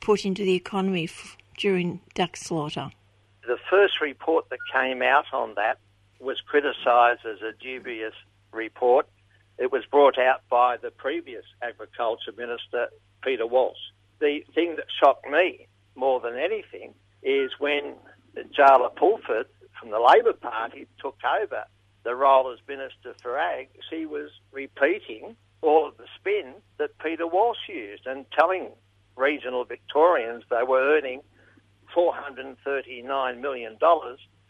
put 0.00 0.24
into 0.24 0.44
the 0.44 0.54
economy 0.54 1.04
f- 1.04 1.36
during 1.58 2.00
duck 2.14 2.36
slaughter? 2.36 2.90
The 3.46 3.58
first 3.68 4.00
report 4.00 4.48
that 4.50 4.58
came 4.72 5.02
out 5.02 5.26
on 5.32 5.54
that 5.56 5.78
was 6.20 6.40
criticised 6.46 7.26
as 7.26 7.42
a 7.42 7.52
dubious 7.60 8.14
report. 8.52 9.08
It 9.58 9.72
was 9.72 9.84
brought 9.90 10.18
out 10.18 10.42
by 10.48 10.76
the 10.76 10.90
previous 10.90 11.44
Agriculture 11.62 12.32
Minister, 12.36 12.88
Peter 13.22 13.46
Walsh. 13.46 13.78
The 14.20 14.44
thing 14.54 14.76
that 14.76 14.86
shocked 15.02 15.28
me 15.28 15.66
more 15.96 16.20
than 16.20 16.36
anything 16.36 16.94
is 17.22 17.50
when 17.58 17.94
Jaala 18.58 18.94
Pulford 18.94 19.46
from 19.78 19.90
the 19.90 19.98
Labor 19.98 20.32
Party 20.32 20.86
took 21.00 21.16
over 21.42 21.64
the 22.04 22.14
role 22.14 22.52
as 22.52 22.58
Minister 22.66 23.14
for 23.22 23.38
Ag, 23.38 23.68
she 23.90 24.06
was 24.06 24.30
repeating 24.52 25.36
all 25.62 25.86
of 25.86 25.96
the 25.96 26.06
spin 26.18 26.54
that 26.78 26.98
Peter 26.98 27.26
Walsh 27.26 27.68
used 27.68 28.06
and 28.06 28.24
telling 28.38 28.70
regional 29.16 29.64
Victorians 29.64 30.44
they 30.50 30.62
were 30.66 30.96
earning 30.96 31.20
$439 31.94 33.40
million 33.40 33.76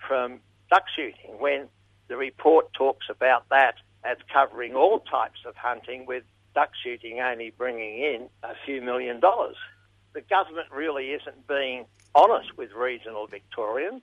from 0.07 0.41
duck 0.71 0.85
shooting 0.95 1.39
when 1.39 1.69
the 2.09 2.17
report 2.17 2.73
talks 2.75 3.07
about 3.11 3.49
that 3.51 3.75
as 4.05 4.17
covering 4.33 4.75
all 4.75 5.01
types 5.01 5.41
of 5.47 5.55
hunting 5.57 6.07
with 6.07 6.23
duck 6.55 6.71
shooting 6.83 7.21
only 7.21 7.53
bringing 7.57 7.99
in 7.99 8.29
a 8.43 8.55
few 8.65 8.81
million 8.81 9.21
dollars. 9.21 9.57
The 10.13 10.23
government 10.23 10.69
really 10.73 11.11
isn't 11.11 11.47
being 11.47 11.87
honest 12.15 12.57
with 12.57 12.71
regional 12.73 13.27
Victorians 13.27 14.03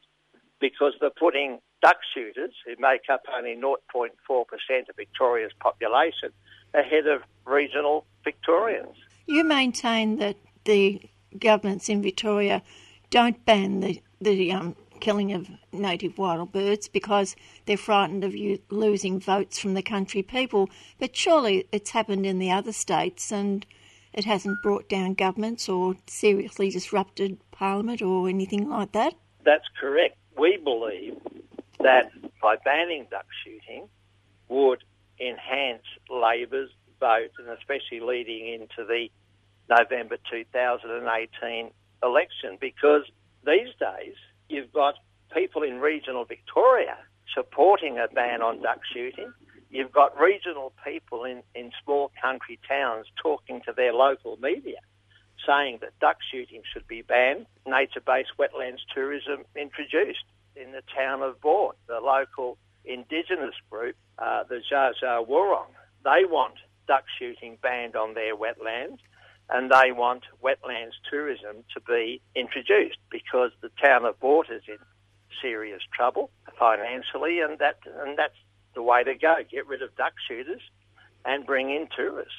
because 0.60 0.94
they're 1.00 1.10
putting 1.10 1.60
duck 1.82 1.98
shooters, 2.14 2.54
who 2.66 2.74
make 2.80 3.02
up 3.12 3.22
only 3.36 3.56
0.4% 3.56 4.10
of 4.90 4.96
Victoria's 4.96 5.52
population, 5.60 6.30
ahead 6.74 7.08
of 7.08 7.22
regional 7.46 8.06
Victorians. 8.24 8.96
You 9.28 9.44
maintain 9.44 10.18
that 10.18 10.38
the 10.66 11.02
governments 11.38 11.90
in 11.90 12.02
Victoria 12.02 12.62
don't 13.10 13.46
ban 13.46 13.82
the, 13.82 14.02
the 14.20 14.52
um, 14.52 14.76
killing 15.00 15.32
of 15.34 15.50
native 15.72 16.18
wild 16.18 16.52
birds 16.52 16.88
because 16.88 17.36
they're 17.66 17.78
frightened 17.78 18.24
of 18.24 18.36
you 18.36 18.60
losing 18.70 19.20
votes 19.20 19.60
from 19.60 19.74
the 19.74 19.82
country 19.82 20.24
people. 20.24 20.70
But 21.00 21.16
surely 21.16 21.68
it's 21.72 21.92
happened 21.92 22.26
in 22.26 22.40
the 22.40 22.52
other 22.52 22.72
states 22.72 23.32
and 23.32 23.66
it 24.18 24.26
hasn't 24.26 24.62
brought 24.64 24.90
down 24.90 25.14
governments 25.14 25.70
or 25.70 25.96
seriously 26.08 26.72
disrupted 26.72 27.38
parliament 27.52 28.02
or 28.02 28.28
anything 28.28 28.68
like 28.68 28.92
that? 28.94 29.14
That's 29.46 29.68
correct. 29.80 30.18
We 30.36 30.58
believe 30.58 31.16
that 31.80 32.12
by 32.42 32.56
banning 32.66 33.06
duck 33.12 33.28
shooting 33.46 33.88
would 34.50 34.84
enhance 35.20 35.84
Labor's 36.10 36.72
vote 37.00 37.30
and 37.38 37.48
especially 37.50 38.00
leading 38.00 38.48
into 38.48 38.84
the 38.88 39.08
November 39.70 40.18
2018 40.32 41.72
election 42.02 42.58
because 42.60 43.04
these 43.46 43.70
days 43.80 44.16
you've 44.50 44.74
got 44.74 44.96
people 45.32 45.62
in 45.62 45.80
regional 45.80 46.26
Victoria 46.26 46.98
supporting 47.36 48.00
a 48.00 48.08
ban 48.14 48.42
on 48.42 48.64
duck 48.64 48.80
shooting. 48.92 49.32
You've 49.70 49.92
got 49.92 50.20
regional 50.20 50.72
people 50.86 51.26
in, 51.26 51.44
in 51.54 51.72
small 51.84 52.12
country 52.22 52.60
towns 52.68 53.08
talking 53.22 53.62
to 53.66 53.74
their 53.74 53.94
local 53.94 54.38
media 54.38 54.78
saying 55.46 55.80
that 55.82 55.98
duck 56.00 56.18
shooting 56.32 56.62
should 56.74 56.88
be 56.88 57.02
banned, 57.02 57.46
nature-based 57.66 58.32
wetlands 58.40 58.80
tourism 58.94 59.46
introduced 59.56 60.26
in 60.56 60.72
the 60.72 60.82
town 60.96 61.22
of 61.22 61.40
Boort, 61.40 61.74
the 61.88 62.00
local 62.00 62.58
indigenous 62.86 63.56
group, 63.70 63.96
uh, 64.18 64.44
the 64.50 64.62
Dja 64.72 65.28
Wurrung. 65.28 65.70
They 66.04 66.26
want 66.26 66.56
duck 66.88 67.04
shooting 67.20 67.58
banned 67.62 67.96
on 67.96 68.14
their 68.14 68.36
wetlands 68.36 69.00
and 69.50 69.72
they 69.72 69.92
want 69.92 70.24
wetlands 70.44 70.96
tourism 71.10 71.64
to 71.74 71.82
be 71.82 72.22
introduced 72.36 72.98
because 73.12 73.52
the 73.62 73.70
town 73.84 74.06
of 74.06 74.20
Boort 74.20 74.52
is 74.52 74.64
in 74.68 74.78
serious 75.42 75.82
trouble 75.94 76.32
financially 76.58 77.40
and 77.42 77.60
that 77.60 77.78
and 78.02 78.18
that's 78.18 78.38
the 78.78 78.84
way 78.84 79.04
to 79.04 79.16
go. 79.16 79.36
Get 79.52 79.68
rid 79.68 79.82
of 79.82 79.94
duck 79.98 80.14
shooters 80.30 80.62
and 81.26 81.46
bring 81.46 81.70
in 81.70 81.90
tourists. 81.94 82.32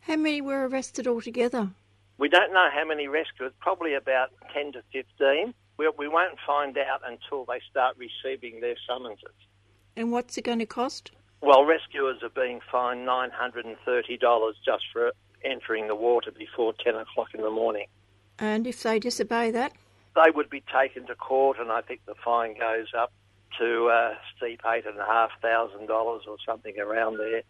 How 0.00 0.16
many 0.16 0.42
were 0.42 0.68
arrested 0.68 1.06
altogether? 1.06 1.70
We 2.18 2.28
don't 2.28 2.52
know 2.52 2.68
how 2.72 2.84
many 2.84 3.08
rescued, 3.08 3.58
probably 3.60 3.94
about 3.94 4.30
10 4.52 4.72
to 4.72 4.82
15 4.92 5.54
we, 5.76 5.90
we 5.98 6.08
won't 6.08 6.38
find 6.46 6.76
out 6.78 7.02
until 7.06 7.44
they 7.44 7.60
start 7.70 7.96
receiving 7.98 8.60
their 8.60 8.76
summonses. 8.88 9.34
And 9.96 10.12
what's 10.12 10.36
it 10.38 10.42
going 10.42 10.58
to 10.58 10.66
cost? 10.66 11.10
Well, 11.42 11.64
rescuers 11.64 12.22
are 12.22 12.30
being 12.30 12.60
fined 12.70 13.06
$930 13.06 14.52
just 14.64 14.84
for 14.92 15.12
entering 15.44 15.86
the 15.86 15.94
water 15.94 16.30
before 16.30 16.74
10 16.82 16.94
o'clock 16.96 17.28
in 17.34 17.42
the 17.42 17.50
morning. 17.50 17.86
And 18.38 18.66
if 18.66 18.82
they 18.82 18.98
disobey 18.98 19.50
that? 19.52 19.72
They 20.14 20.30
would 20.34 20.48
be 20.48 20.62
taken 20.72 21.06
to 21.06 21.14
court, 21.14 21.58
and 21.58 21.70
I 21.70 21.82
think 21.82 22.00
the 22.06 22.14
fine 22.24 22.58
goes 22.58 22.88
up 22.98 23.12
to 23.58 23.88
uh, 23.88 24.14
a 24.14 24.18
steep 24.36 24.62
$8,500 24.62 25.88
or 25.90 26.18
something 26.44 26.78
around 26.78 27.18
there. 27.18 27.42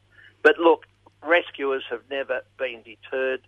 But 0.42 0.58
look, 0.58 0.86
rescuers 1.22 1.84
have 1.90 2.02
never 2.10 2.42
been 2.58 2.82
deterred. 2.82 3.42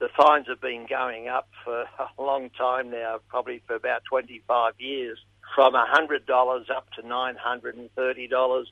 The 0.00 0.08
fines 0.16 0.46
have 0.48 0.60
been 0.60 0.86
going 0.88 1.28
up 1.28 1.48
for 1.64 1.82
a 1.82 2.22
long 2.22 2.50
time 2.50 2.90
now, 2.90 3.20
probably 3.28 3.62
for 3.66 3.76
about 3.76 4.02
25 4.04 4.74
years, 4.78 5.18
from 5.54 5.74
$100 5.74 6.70
up 6.70 6.90
to 6.92 7.02
$930. 7.02 8.64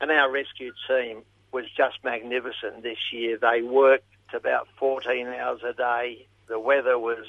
And 0.00 0.10
our 0.10 0.30
rescue 0.30 0.72
team 0.88 1.22
was 1.52 1.66
just 1.76 2.02
magnificent 2.02 2.82
this 2.82 2.98
year. 3.12 3.38
They 3.38 3.62
worked 3.62 4.04
about 4.34 4.66
14 4.78 5.26
hours 5.28 5.60
a 5.62 5.74
day. 5.74 6.26
The 6.48 6.58
weather 6.58 6.98
was 6.98 7.26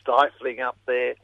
stifling 0.00 0.60
up 0.60 0.78
there, 0.86 1.14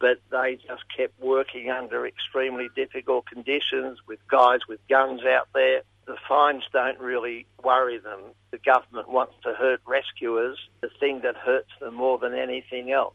but 0.00 0.18
they 0.30 0.56
just 0.66 0.82
kept 0.96 1.20
working 1.20 1.70
under 1.70 2.06
extremely 2.06 2.68
difficult 2.74 3.26
conditions 3.26 3.98
with 4.08 4.18
guys 4.28 4.60
with 4.68 4.80
guns 4.88 5.20
out 5.24 5.48
there. 5.54 5.82
The 6.06 6.16
fines 6.28 6.64
don't 6.72 6.98
really 6.98 7.46
worry 7.62 7.98
them. 7.98 8.20
The 8.50 8.58
government 8.58 9.10
wants 9.10 9.34
to 9.44 9.52
hurt 9.52 9.80
rescuers. 9.86 10.58
The 10.80 10.88
thing 10.98 11.20
that 11.22 11.36
hurts 11.36 11.70
them 11.80 11.94
more 11.94 12.18
than 12.18 12.34
anything 12.34 12.90
else 12.90 13.14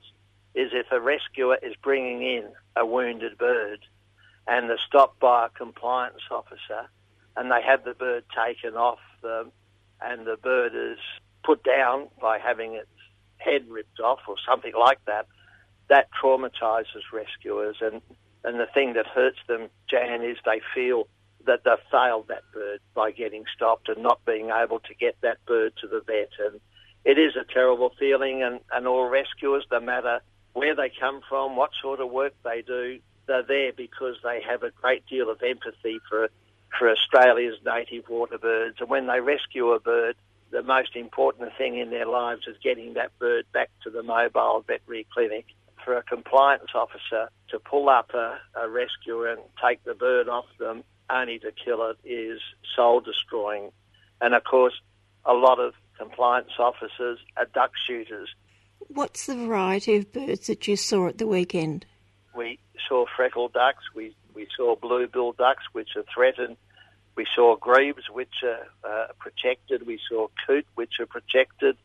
is 0.53 0.71
if 0.73 0.85
a 0.91 1.01
rescuer 1.01 1.57
is 1.61 1.73
bringing 1.83 2.21
in 2.21 2.45
a 2.75 2.85
wounded 2.85 3.37
bird 3.37 3.79
and 4.47 4.69
they're 4.69 4.79
stopped 4.87 5.19
by 5.19 5.47
a 5.47 5.49
compliance 5.49 6.21
officer 6.31 6.87
and 7.35 7.51
they 7.51 7.61
have 7.65 7.83
the 7.83 7.93
bird 7.93 8.23
taken 8.29 8.75
off 8.75 8.99
them 9.21 9.51
and 10.01 10.25
the 10.25 10.37
bird 10.37 10.73
is 10.75 10.99
put 11.43 11.63
down 11.63 12.07
by 12.21 12.37
having 12.39 12.73
its 12.73 12.87
head 13.37 13.65
ripped 13.69 13.99
off 13.99 14.19
or 14.27 14.35
something 14.47 14.73
like 14.77 15.03
that, 15.05 15.27
that 15.89 16.09
traumatises 16.11 17.11
rescuers. 17.13 17.77
And, 17.81 18.01
and 18.43 18.59
the 18.59 18.67
thing 18.73 18.93
that 18.93 19.07
hurts 19.07 19.39
them, 19.47 19.69
Jan, 19.89 20.23
is 20.23 20.37
they 20.45 20.61
feel 20.73 21.07
that 21.45 21.63
they've 21.63 21.73
failed 21.91 22.27
that 22.27 22.43
bird 22.53 22.79
by 22.93 23.11
getting 23.11 23.45
stopped 23.55 23.89
and 23.89 24.01
not 24.01 24.23
being 24.25 24.49
able 24.49 24.79
to 24.79 24.95
get 24.95 25.15
that 25.21 25.45
bird 25.45 25.73
to 25.81 25.87
the 25.87 26.01
vet. 26.05 26.31
And 26.39 26.59
it 27.03 27.19
is 27.19 27.35
a 27.35 27.43
terrible 27.53 27.91
feeling, 27.99 28.41
and, 28.41 28.59
and 28.73 28.87
all 28.87 29.07
rescuers, 29.07 29.65
no 29.71 29.79
matter 29.79 30.21
where 30.53 30.75
they 30.75 30.91
come 30.99 31.21
from, 31.27 31.55
what 31.55 31.71
sort 31.81 31.99
of 31.99 32.09
work 32.09 32.33
they 32.43 32.63
do, 32.63 32.99
they're 33.27 33.43
there 33.43 33.73
because 33.73 34.15
they 34.23 34.41
have 34.47 34.63
a 34.63 34.71
great 34.71 35.05
deal 35.07 35.29
of 35.29 35.41
empathy 35.41 35.99
for 36.09 36.29
for 36.77 36.91
Australia's 36.91 37.57
native 37.65 38.09
water 38.09 38.37
birds. 38.37 38.77
And 38.79 38.89
when 38.89 39.07
they 39.07 39.21
rescue 39.21 39.71
a 39.71 39.79
bird, 39.79 40.15
the 40.51 40.63
most 40.63 40.95
important 40.95 41.51
thing 41.57 41.77
in 41.77 41.89
their 41.89 42.05
lives 42.05 42.47
is 42.47 42.57
getting 42.61 42.93
that 42.93 43.17
bird 43.19 43.45
back 43.53 43.69
to 43.83 43.89
the 43.89 44.03
mobile 44.03 44.63
veterinary 44.67 45.07
clinic. 45.13 45.45
For 45.85 45.95
a 45.95 46.03
compliance 46.03 46.71
officer 46.73 47.29
to 47.49 47.59
pull 47.59 47.89
up 47.89 48.09
a, 48.15 48.39
a 48.59 48.67
rescue 48.67 49.23
and 49.29 49.39
take 49.63 49.83
the 49.83 49.93
bird 49.93 50.27
off 50.27 50.45
them 50.57 50.83
only 51.11 51.37
to 51.39 51.51
kill 51.51 51.87
it 51.91 51.97
is 52.03 52.39
soul 52.75 53.01
destroying. 53.01 53.71
And 54.19 54.33
of 54.33 54.43
course, 54.43 54.73
a 55.25 55.33
lot 55.33 55.59
of 55.59 55.75
compliance 55.99 56.53
officers 56.57 57.19
are 57.37 57.45
duck 57.53 57.71
shooters. 57.87 58.29
What's 58.87 59.27
the 59.27 59.35
variety 59.35 59.97
of 59.97 60.11
birds 60.11 60.47
that 60.47 60.67
you 60.67 60.75
saw 60.75 61.07
at 61.07 61.19
the 61.19 61.27
weekend? 61.27 61.85
We 62.35 62.57
saw 62.89 63.05
freckled 63.15 63.53
ducks, 63.53 63.83
we, 63.93 64.15
we 64.33 64.47
saw 64.57 64.75
blue-bill 64.75 65.33
ducks, 65.33 65.65
which 65.71 65.89
are 65.95 66.03
threatened 66.11 66.57
we 67.15 67.25
saw 67.33 67.55
grebes, 67.55 68.09
which 68.11 68.43
are 68.43 68.67
uh, 68.83 69.07
protected. 69.19 69.87
We 69.87 69.99
saw 70.09 70.27
coot, 70.45 70.65
which 70.75 70.99
are 70.99 71.05
protected. 71.05 71.77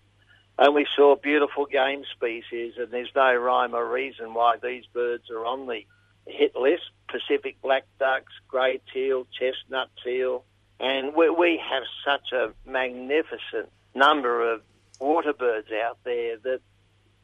And 0.61 0.75
we 0.75 0.87
saw 0.94 1.16
beautiful 1.16 1.64
game 1.64 2.05
species, 2.14 2.75
and 2.77 2.90
there's 2.90 3.09
no 3.16 3.35
rhyme 3.35 3.75
or 3.75 3.90
reason 3.90 4.35
why 4.35 4.57
these 4.62 4.85
birds 4.92 5.31
are 5.31 5.46
on 5.46 5.66
the 5.66 5.87
hit 6.27 6.55
list. 6.55 6.83
Pacific 7.09 7.57
black 7.62 7.85
ducks, 7.99 8.33
grey 8.46 8.79
teal, 8.92 9.27
chestnut 9.38 9.88
teal. 10.05 10.44
And 10.79 11.14
we, 11.16 11.31
we 11.31 11.62
have 11.70 11.85
such 12.05 12.33
a 12.33 12.53
magnificent 12.68 13.70
number 13.94 14.53
of 14.53 14.61
water 15.01 15.33
birds 15.33 15.68
out 15.73 15.96
there 16.05 16.37
that, 16.37 16.61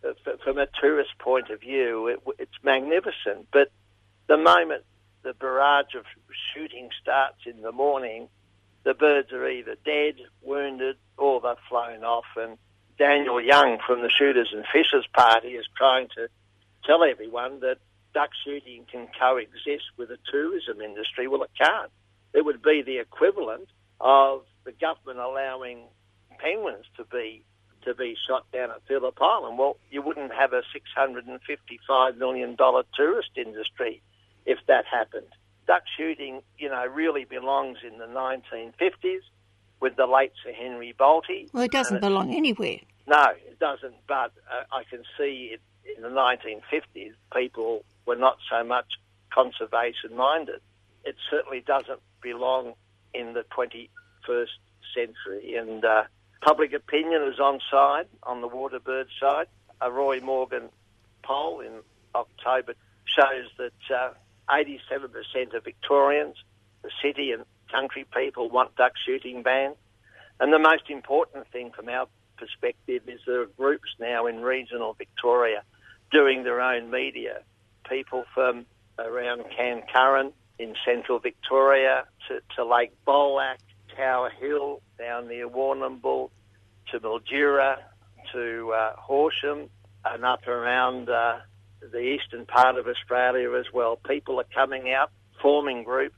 uh, 0.03 0.37
from 0.43 0.57
a 0.57 0.67
tourist 0.81 1.11
point 1.19 1.51
of 1.51 1.61
view, 1.61 2.07
it, 2.07 2.21
it's 2.39 2.65
magnificent. 2.65 3.49
But 3.53 3.71
the 4.29 4.39
moment 4.39 4.85
the 5.25 5.35
barrage 5.35 5.95
of 5.95 6.07
shooting 6.55 6.89
starts 7.03 7.41
in 7.45 7.61
the 7.61 7.73
morning, 7.73 8.29
the 8.85 8.95
birds 8.95 9.31
are 9.33 9.47
either 9.47 9.77
dead, 9.85 10.15
wounded, 10.41 10.97
or 11.19 11.43
they've 11.43 11.57
flown 11.69 12.03
off. 12.03 12.25
And 12.37 12.57
Daniel 12.99 13.41
Young 13.41 13.79
from 13.87 14.03
the 14.03 14.11
Shooters 14.11 14.51
and 14.53 14.65
Fishers 14.73 15.07
Party 15.13 15.49
is 15.49 15.67
trying 15.77 16.09
to 16.17 16.29
tell 16.85 17.05
everyone 17.05 17.61
that 17.61 17.79
duck 18.15 18.31
shooting 18.45 18.87
can 18.91 19.09
coexist 19.19 19.85
with 19.97 20.09
the 20.09 20.19
tourism 20.31 20.81
industry. 20.81 21.29
Well, 21.29 21.43
it 21.43 21.51
can't. 21.59 21.91
It 22.33 22.45
would 22.45 22.63
be 22.63 22.83
the 22.83 22.99
equivalent 22.99 23.69
of 24.01 24.43
the 24.65 24.73
government 24.73 25.19
allowing 25.19 25.85
penguins 26.39 26.87
to 26.97 27.05
be 27.05 27.45
to 27.85 27.95
be 27.95 28.17
shot 28.27 28.51
down 28.53 28.71
at 28.71 28.83
Phillip 28.89 29.17
Island. 29.21 29.59
Well, 29.59 29.77
you 29.91 30.03
wouldn't 30.03 30.33
have 30.35 30.53
a 30.53 30.63
$655 30.99 32.17
million 32.17 32.57
tourist 32.97 33.31
industry 33.37 34.03
if 34.45 34.59
that 34.67 34.87
happened. 34.87 35.29
Duck 35.69 35.83
shooting, 35.97 36.43
you 36.59 36.69
know, 36.69 36.85
really 36.87 37.25
belongs 37.25 37.79
in 37.87 37.99
the 37.99 38.07
1950s 38.07 39.21
with 39.81 39.97
the 39.97 40.07
late 40.07 40.33
Sir 40.43 40.53
Henry 40.53 40.95
Bolte. 40.99 41.53
Well, 41.53 41.65
it 41.65 41.71
doesn't 41.71 42.01
belong 42.01 42.35
anywhere. 42.35 42.79
No, 43.07 43.27
it 43.47 43.59
doesn't. 43.59 43.95
But 44.09 44.33
uh, 44.51 44.65
I 44.73 44.85
can 44.91 45.03
see 45.19 45.51
it 45.53 45.61
in 45.97 46.03
the 46.03 46.09
1950s, 46.09 47.13
people 47.35 47.85
were 48.07 48.17
not 48.17 48.39
so 48.51 48.65
much 48.65 48.87
conservation 49.33 50.17
minded. 50.17 50.61
It 51.05 51.17
certainly 51.31 51.63
doesn't 51.67 52.01
belong 52.23 52.75
in 53.15 53.35
the 53.35 53.45
21st 53.57 54.47
century. 54.95 55.57
And 55.57 55.85
uh, 55.85 56.05
public 56.43 56.73
opinion 56.73 57.23
is 57.23 57.39
on 57.39 57.61
side, 57.71 58.07
on 58.23 58.41
the 58.41 58.49
waterbird 58.49 59.07
side. 59.21 59.47
A 59.81 59.91
Roy 59.91 60.21
Morgan 60.21 60.71
poll 61.23 61.61
in 61.61 61.81
October 62.15 62.75
shows 63.05 63.51
that 63.59 63.95
uh, 63.95 64.11
87% 64.51 65.55
of 65.55 65.65
Victorians, 65.65 66.37
the 66.83 66.91
city 67.03 67.33
and 67.33 67.45
country 67.71 68.07
people 68.15 68.49
want 68.49 68.77
duck 68.77 68.93
shooting 69.05 69.43
banned. 69.43 69.77
And 70.39 70.53
the 70.53 70.59
most 70.59 70.91
important 70.91 71.47
thing 71.51 71.73
from 71.75 71.89
our 71.89 72.07
perspective 72.37 73.03
is 73.07 73.21
there 73.27 73.43
are 73.43 73.47
groups 73.47 73.89
now 73.99 74.27
in 74.27 74.43
regional 74.43 74.95
Victoria 74.95 75.63
doing 76.13 76.45
their 76.45 76.61
own 76.61 76.91
media. 76.91 77.41
People 77.89 78.25
from 78.35 78.67
around 78.99 79.45
Cancurran 79.57 80.33
in 80.59 80.75
central 80.85 81.19
Victoria 81.19 82.05
to, 82.29 82.41
to 82.57 82.65
Lake 82.65 82.93
Bolac, 83.07 83.59
Tower 83.97 84.31
Hill, 84.31 84.81
down 84.99 85.29
near 85.29 85.49
Warrnambool, 85.49 86.31
to 86.91 87.01
Mildura, 87.01 87.77
to 88.33 88.73
uh, 88.73 88.93
Horsham, 88.97 89.69
and 90.05 90.25
up 90.25 90.47
around 90.47 91.09
uh, 91.09 91.39
the 91.81 91.99
eastern 91.99 92.47
part 92.47 92.77
of 92.77 92.87
Australia 92.87 93.53
as 93.55 93.67
well. 93.73 93.97
People 93.97 94.41
are 94.41 94.47
coming 94.55 94.93
out, 94.93 95.11
forming 95.43 95.85
groups, 95.85 96.17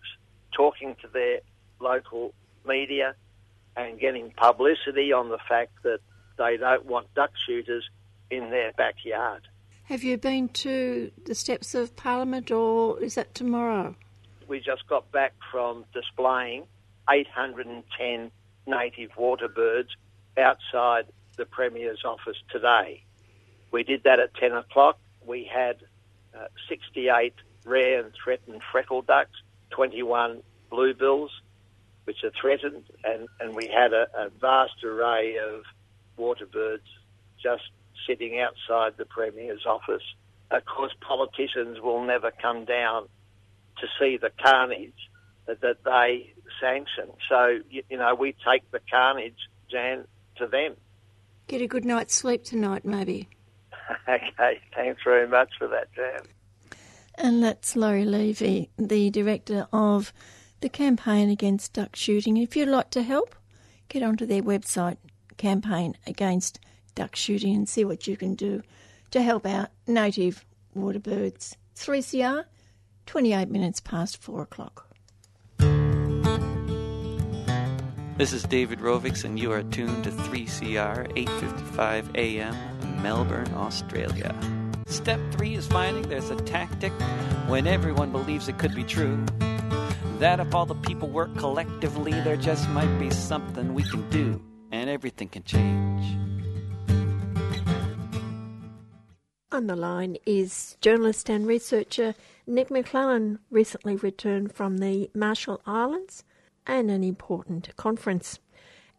talking 0.58 0.96
to 1.00 1.08
their 1.08 1.38
local 1.80 2.34
media, 2.66 3.14
and 3.76 4.00
getting 4.00 4.30
publicity 4.32 5.12
on 5.12 5.28
the 5.28 5.38
fact 5.48 5.70
that 5.84 6.00
they 6.36 6.56
don't 6.56 6.84
want 6.84 7.06
duck 7.14 7.30
shooters 7.46 7.88
in 8.30 8.50
their 8.50 8.72
backyard. 8.72 9.46
Have 9.84 10.02
you 10.02 10.18
been 10.18 10.48
to 10.50 11.12
the 11.24 11.34
steps 11.34 11.74
of 11.74 11.94
Parliament, 11.96 12.50
or 12.50 13.00
is 13.00 13.14
that 13.14 13.34
tomorrow? 13.34 13.94
We 14.48 14.58
just 14.58 14.86
got 14.88 15.10
back 15.12 15.34
from 15.52 15.84
displaying 15.94 16.64
810 17.08 18.30
native 18.66 19.16
water 19.16 19.48
birds 19.48 19.90
outside 20.36 21.06
the 21.36 21.46
Premier's 21.46 22.04
office 22.04 22.36
today. 22.50 23.04
We 23.70 23.84
did 23.84 24.02
that 24.02 24.18
at 24.18 24.34
10 24.34 24.52
o'clock 24.52 24.98
we 25.28 25.44
had 25.44 25.76
uh, 26.34 26.46
68 26.68 27.34
rare 27.64 28.02
and 28.02 28.12
threatened 28.24 28.62
freckled 28.72 29.06
ducks, 29.06 29.42
21 29.70 30.42
bluebills, 30.70 31.31
which 32.04 32.24
are 32.24 32.33
threatened, 32.40 32.85
and, 33.04 33.28
and 33.40 33.54
we 33.54 33.66
had 33.68 33.92
a, 33.92 34.07
a 34.16 34.31
vast 34.40 34.83
array 34.85 35.37
of 35.37 35.62
water 36.16 36.46
birds 36.46 36.87
just 37.42 37.64
sitting 38.07 38.40
outside 38.40 38.94
the 38.96 39.04
Premier's 39.04 39.66
office. 39.66 40.02
Of 40.50 40.64
course, 40.64 40.92
politicians 41.00 41.81
will 41.81 42.04
never 42.04 42.31
come 42.31 42.64
down 42.64 43.09
to 43.81 43.87
see 44.00 44.16
the 44.16 44.31
carnage 44.42 45.11
that, 45.46 45.61
that 45.61 45.85
they 45.85 46.33
sanction. 46.61 47.11
So, 47.28 47.59
you, 47.70 47.83
you, 47.90 47.98
know, 47.98 48.14
we 48.14 48.35
take 48.46 48.70
the 48.70 48.81
carnage, 48.90 49.38
Jan, 49.70 50.04
to 50.37 50.46
them. 50.46 50.76
Get 51.46 51.62
a 51.62 51.66
good 51.66 51.85
night's 51.85 52.14
sleep 52.14 52.44
tonight, 52.44 52.85
maybe. 52.85 53.28
okay, 54.09 54.61
thanks 54.74 55.00
very 55.04 55.28
much 55.28 55.50
for 55.59 55.68
that, 55.68 55.92
Jan. 55.94 56.22
And 57.14 57.42
that's 57.42 57.74
Laurie 57.74 58.04
Levy, 58.04 58.70
the 58.78 59.11
director 59.11 59.66
of 59.72 60.12
the 60.60 60.68
campaign 60.68 61.30
against 61.30 61.72
duck 61.72 61.94
shooting. 61.94 62.36
If 62.36 62.56
you'd 62.56 62.68
like 62.68 62.90
to 62.90 63.02
help, 63.02 63.34
get 63.88 64.02
onto 64.02 64.26
their 64.26 64.42
website, 64.42 64.96
Campaign 65.36 65.96
Against 66.06 66.58
Duck 66.94 67.14
Shooting, 67.14 67.54
and 67.54 67.68
see 67.68 67.84
what 67.84 68.06
you 68.06 68.16
can 68.16 68.34
do 68.34 68.62
to 69.12 69.22
help 69.22 69.46
out 69.46 69.68
native 69.86 70.44
water 70.74 70.98
birds. 70.98 71.56
3CR, 71.76 72.44
28 73.06 73.48
minutes 73.48 73.80
past 73.80 74.20
4 74.20 74.42
o'clock. 74.42 74.84
This 78.16 78.32
is 78.32 78.42
David 78.42 78.80
Rovics, 78.80 79.24
and 79.24 79.38
you 79.38 79.52
are 79.52 79.62
tuned 79.62 80.02
to 80.02 80.10
3CR 80.10 81.12
855 81.14 82.16
AM, 82.16 83.00
Melbourne, 83.00 83.52
Australia. 83.54 84.34
Step 84.88 85.20
three 85.30 85.54
is 85.54 85.68
finding 85.68 86.08
there's 86.08 86.30
a 86.30 86.36
tactic 86.36 86.92
when 87.46 87.68
everyone 87.68 88.10
believes 88.10 88.48
it 88.48 88.58
could 88.58 88.74
be 88.74 88.82
true. 88.82 89.24
That 90.18 90.40
if 90.40 90.52
all 90.54 90.66
the 90.66 90.74
people 90.74 91.09
work 91.09 91.37
collectively, 91.37 92.11
there 92.11 92.37
just 92.37 92.68
might 92.70 92.98
be 92.98 93.11
something 93.11 93.72
we 93.72 93.85
can 93.85 94.09
do, 94.11 94.42
and 94.72 94.90
everything 94.90 95.28
can 95.28 95.44
change. 95.44 96.18
On 99.52 99.66
the 99.66 99.76
line 99.76 100.16
is 100.26 100.76
journalist 100.81 101.31
and 101.31 101.46
researcher 101.46 102.14
Nick 102.46 102.70
Maclellan, 102.70 103.38
recently 103.50 103.96
returned 103.96 104.52
from 104.52 104.78
the 104.78 105.11
Marshall 105.14 105.61
Islands 105.66 106.24
and 106.66 106.90
an 106.90 107.04
important 107.04 107.74
conference. 107.76 108.40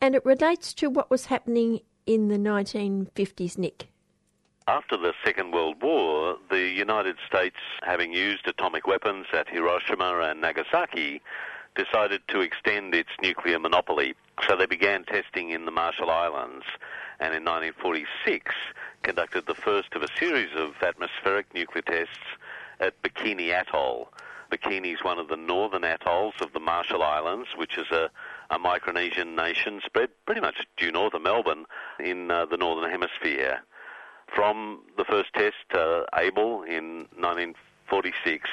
And 0.01 0.15
it 0.15 0.25
relates 0.25 0.73
to 0.75 0.89
what 0.89 1.09
was 1.09 1.25
happening 1.25 1.81
in 2.05 2.29
the 2.29 2.37
1950s, 2.37 3.57
Nick. 3.57 3.89
After 4.69 4.97
the 4.97 5.15
Second 5.25 5.51
World 5.51 5.81
War, 5.81 6.37
the 6.51 6.61
United 6.61 7.17
States, 7.25 7.55
having 7.81 8.13
used 8.13 8.47
atomic 8.47 8.85
weapons 8.85 9.25
at 9.33 9.49
Hiroshima 9.49 10.19
and 10.19 10.41
Nagasaki, 10.41 11.23
decided 11.73 12.21
to 12.27 12.41
extend 12.41 12.93
its 12.93 13.09
nuclear 13.19 13.57
monopoly. 13.57 14.13
So 14.47 14.55
they 14.55 14.67
began 14.67 15.05
testing 15.05 15.49
in 15.49 15.65
the 15.65 15.71
Marshall 15.71 16.11
Islands, 16.11 16.65
and 17.19 17.33
in 17.33 17.43
1946 17.45 18.53
conducted 19.01 19.47
the 19.47 19.55
first 19.55 19.95
of 19.95 20.03
a 20.03 20.17
series 20.19 20.55
of 20.55 20.75
atmospheric 20.83 21.51
nuclear 21.51 21.81
tests 21.81 22.19
at 22.79 23.01
Bikini 23.01 23.49
Atoll. 23.49 24.13
Bikini 24.51 24.93
is 24.93 25.03
one 25.03 25.17
of 25.17 25.29
the 25.29 25.35
northern 25.35 25.83
atolls 25.83 26.35
of 26.41 26.53
the 26.53 26.59
Marshall 26.59 27.01
Islands, 27.01 27.47
which 27.55 27.79
is 27.79 27.87
a, 27.89 28.11
a 28.51 28.59
Micronesian 28.59 29.35
nation 29.35 29.81
spread 29.83 30.09
pretty 30.27 30.41
much 30.41 30.67
due 30.77 30.91
north 30.91 31.15
of 31.15 31.23
Melbourne 31.23 31.65
in 31.99 32.29
uh, 32.29 32.45
the 32.45 32.57
northern 32.57 32.91
hemisphere. 32.91 33.63
From 34.33 34.81
the 34.97 35.05
first 35.05 35.33
test, 35.33 35.55
uh, 35.73 36.03
Able, 36.15 36.63
in 36.63 37.07
1946, 37.17 38.49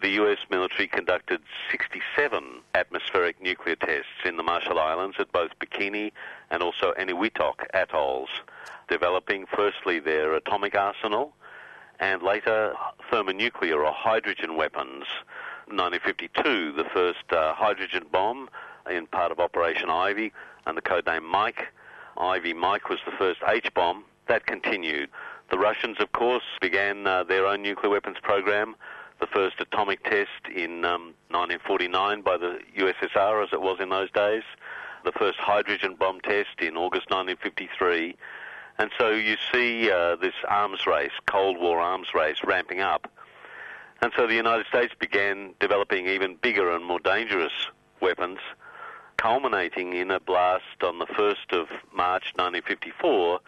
the 0.00 0.10
US 0.22 0.38
military 0.50 0.86
conducted 0.86 1.40
67 1.70 2.62
atmospheric 2.74 3.40
nuclear 3.42 3.76
tests 3.76 4.24
in 4.24 4.36
the 4.36 4.42
Marshall 4.42 4.78
Islands 4.78 5.16
at 5.18 5.30
both 5.32 5.50
Bikini 5.58 6.12
and 6.50 6.62
also 6.62 6.92
Eniwetok 6.98 7.66
atolls, 7.74 8.28
developing 8.88 9.46
firstly 9.54 9.98
their 9.98 10.34
atomic 10.34 10.74
arsenal 10.74 11.34
and 12.00 12.22
later 12.22 12.74
thermonuclear 13.10 13.82
or 13.82 13.92
hydrogen 13.92 14.56
weapons. 14.56 15.04
1952, 15.66 16.72
the 16.72 16.84
first 16.94 17.30
uh, 17.30 17.52
hydrogen 17.54 18.06
bomb 18.10 18.48
in 18.88 19.06
part 19.06 19.32
of 19.32 19.38
Operation 19.40 19.90
Ivy 19.90 20.32
the 20.76 20.82
codename 20.82 21.24
Mike. 21.24 21.68
Ivy 22.16 22.52
Mike 22.52 22.88
was 22.88 22.98
the 23.04 23.12
first 23.12 23.40
H 23.46 23.72
bomb 23.74 24.04
that 24.28 24.46
continued. 24.46 25.10
The 25.50 25.58
Russians, 25.58 25.96
of 26.00 26.12
course, 26.12 26.44
began 26.60 27.06
uh, 27.06 27.24
their 27.24 27.46
own 27.46 27.62
nuclear 27.62 27.90
weapons 27.90 28.18
program. 28.22 28.76
The 29.20 29.26
first 29.26 29.60
atomic 29.60 30.04
test 30.04 30.46
in 30.54 30.84
um, 30.84 31.14
1949 31.30 32.22
by 32.22 32.36
the 32.36 32.60
USSR, 32.78 33.42
as 33.42 33.52
it 33.52 33.60
was 33.60 33.78
in 33.80 33.88
those 33.88 34.10
days. 34.10 34.42
The 35.04 35.12
first 35.12 35.38
hydrogen 35.38 35.96
bomb 35.98 36.20
test 36.20 36.60
in 36.60 36.76
August 36.76 37.10
1953. 37.10 38.16
And 38.78 38.90
so 38.98 39.10
you 39.10 39.36
see 39.52 39.90
uh, 39.90 40.16
this 40.16 40.34
arms 40.46 40.86
race, 40.86 41.10
Cold 41.26 41.58
War 41.58 41.80
arms 41.80 42.08
race, 42.14 42.38
ramping 42.44 42.80
up. 42.80 43.10
And 44.00 44.12
so 44.16 44.26
the 44.26 44.34
United 44.34 44.66
States 44.66 44.94
began 45.00 45.54
developing 45.58 46.06
even 46.06 46.36
bigger 46.36 46.70
and 46.70 46.84
more 46.84 47.00
dangerous 47.00 47.52
weapons, 48.00 48.38
culminating 49.16 49.94
in 49.94 50.12
a 50.12 50.20
blast 50.20 50.84
on 50.84 51.00
the 51.00 51.06
1st 51.06 51.52
of 51.52 51.68
March 51.92 52.32
1954 52.36 53.40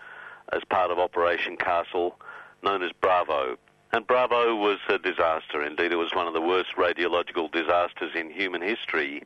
as 0.52 0.62
part 0.68 0.90
of 0.90 0.98
Operation 0.98 1.56
Castle, 1.56 2.16
known 2.62 2.82
as 2.82 2.92
Bravo. 3.00 3.56
And 3.92 4.06
Bravo 4.06 4.54
was 4.54 4.78
a 4.88 4.98
disaster. 4.98 5.64
Indeed, 5.64 5.92
it 5.92 5.96
was 5.96 6.14
one 6.14 6.26
of 6.26 6.34
the 6.34 6.40
worst 6.40 6.76
radiological 6.76 7.50
disasters 7.50 8.12
in 8.14 8.30
human 8.30 8.62
history. 8.62 9.22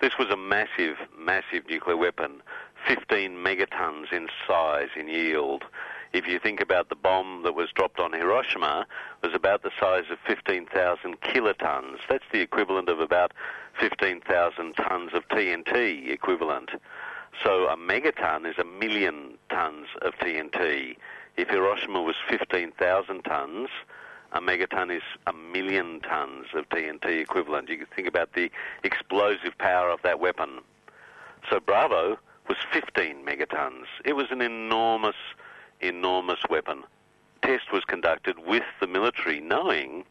This 0.00 0.18
was 0.18 0.28
a 0.30 0.36
massive, 0.36 0.96
massive 1.18 1.68
nuclear 1.68 1.96
weapon, 1.96 2.42
15 2.86 3.32
megatons 3.32 4.12
in 4.12 4.28
size, 4.46 4.90
in 4.96 5.08
yield. 5.08 5.64
If 6.12 6.28
you 6.28 6.38
think 6.38 6.60
about 6.60 6.88
the 6.88 6.94
bomb 6.94 7.42
that 7.42 7.54
was 7.54 7.70
dropped 7.74 7.98
on 7.98 8.12
Hiroshima, 8.12 8.86
it 9.22 9.26
was 9.26 9.34
about 9.34 9.62
the 9.62 9.72
size 9.80 10.04
of 10.10 10.18
15,000 10.26 11.20
kilotons. 11.20 11.98
That's 12.08 12.24
the 12.32 12.40
equivalent 12.40 12.88
of 12.88 13.00
about 13.00 13.32
15,000 13.80 14.74
tons 14.74 15.14
of 15.14 15.26
TNT 15.28 16.10
equivalent. 16.10 16.70
So 17.44 17.68
a 17.68 17.76
megaton 17.76 18.48
is 18.48 18.56
a 18.58 18.64
million 18.64 19.36
tons 19.50 19.88
of 20.02 20.14
TNT. 20.14 20.96
If 21.36 21.48
Hiroshima 21.48 22.00
was 22.00 22.16
15,000 22.28 23.22
tons, 23.22 23.68
a 24.32 24.40
megaton 24.40 24.94
is 24.94 25.02
a 25.26 25.32
million 25.32 26.00
tons 26.00 26.46
of 26.54 26.68
TNT 26.70 27.20
equivalent. 27.20 27.68
You 27.68 27.78
can 27.78 27.86
think 27.94 28.08
about 28.08 28.32
the 28.32 28.50
explosive 28.84 29.56
power 29.58 29.90
of 29.90 30.00
that 30.02 30.18
weapon. 30.18 30.60
So 31.50 31.60
Bravo 31.60 32.18
was 32.48 32.56
15 32.72 33.24
megatons. 33.24 33.84
It 34.04 34.14
was 34.14 34.26
an 34.30 34.40
enormous, 34.40 35.16
enormous 35.80 36.40
weapon. 36.48 36.84
Test 37.42 37.70
was 37.72 37.84
conducted 37.84 38.38
with 38.46 38.64
the 38.80 38.86
military 38.86 39.40
knowing 39.40 40.04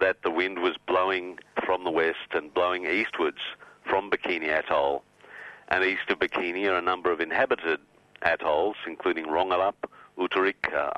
that 0.00 0.22
the 0.22 0.30
wind 0.30 0.58
was 0.58 0.76
blowing 0.86 1.38
from 1.64 1.84
the 1.84 1.90
west 1.90 2.32
and 2.32 2.52
blowing 2.52 2.84
eastwards 2.86 3.38
from 3.84 4.10
Bikini 4.10 4.48
Atoll 4.48 5.02
and 5.68 5.84
east 5.84 6.08
of 6.10 6.18
Bikini 6.18 6.66
are 6.68 6.76
a 6.76 6.82
number 6.82 7.10
of 7.10 7.20
inhabited 7.20 7.80
atolls, 8.22 8.76
including 8.86 9.26
Rongelap, 9.26 9.74
Utirik, 10.18 10.72
uh, 10.72 10.92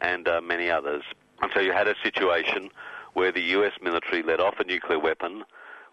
and 0.00 0.28
uh, 0.28 0.40
many 0.40 0.70
others. 0.70 1.02
And 1.42 1.50
so 1.54 1.60
you 1.60 1.72
had 1.72 1.88
a 1.88 1.94
situation 2.02 2.70
where 3.14 3.32
the 3.32 3.42
US 3.56 3.72
military 3.82 4.22
let 4.22 4.40
off 4.40 4.60
a 4.60 4.64
nuclear 4.64 4.98
weapon. 4.98 5.44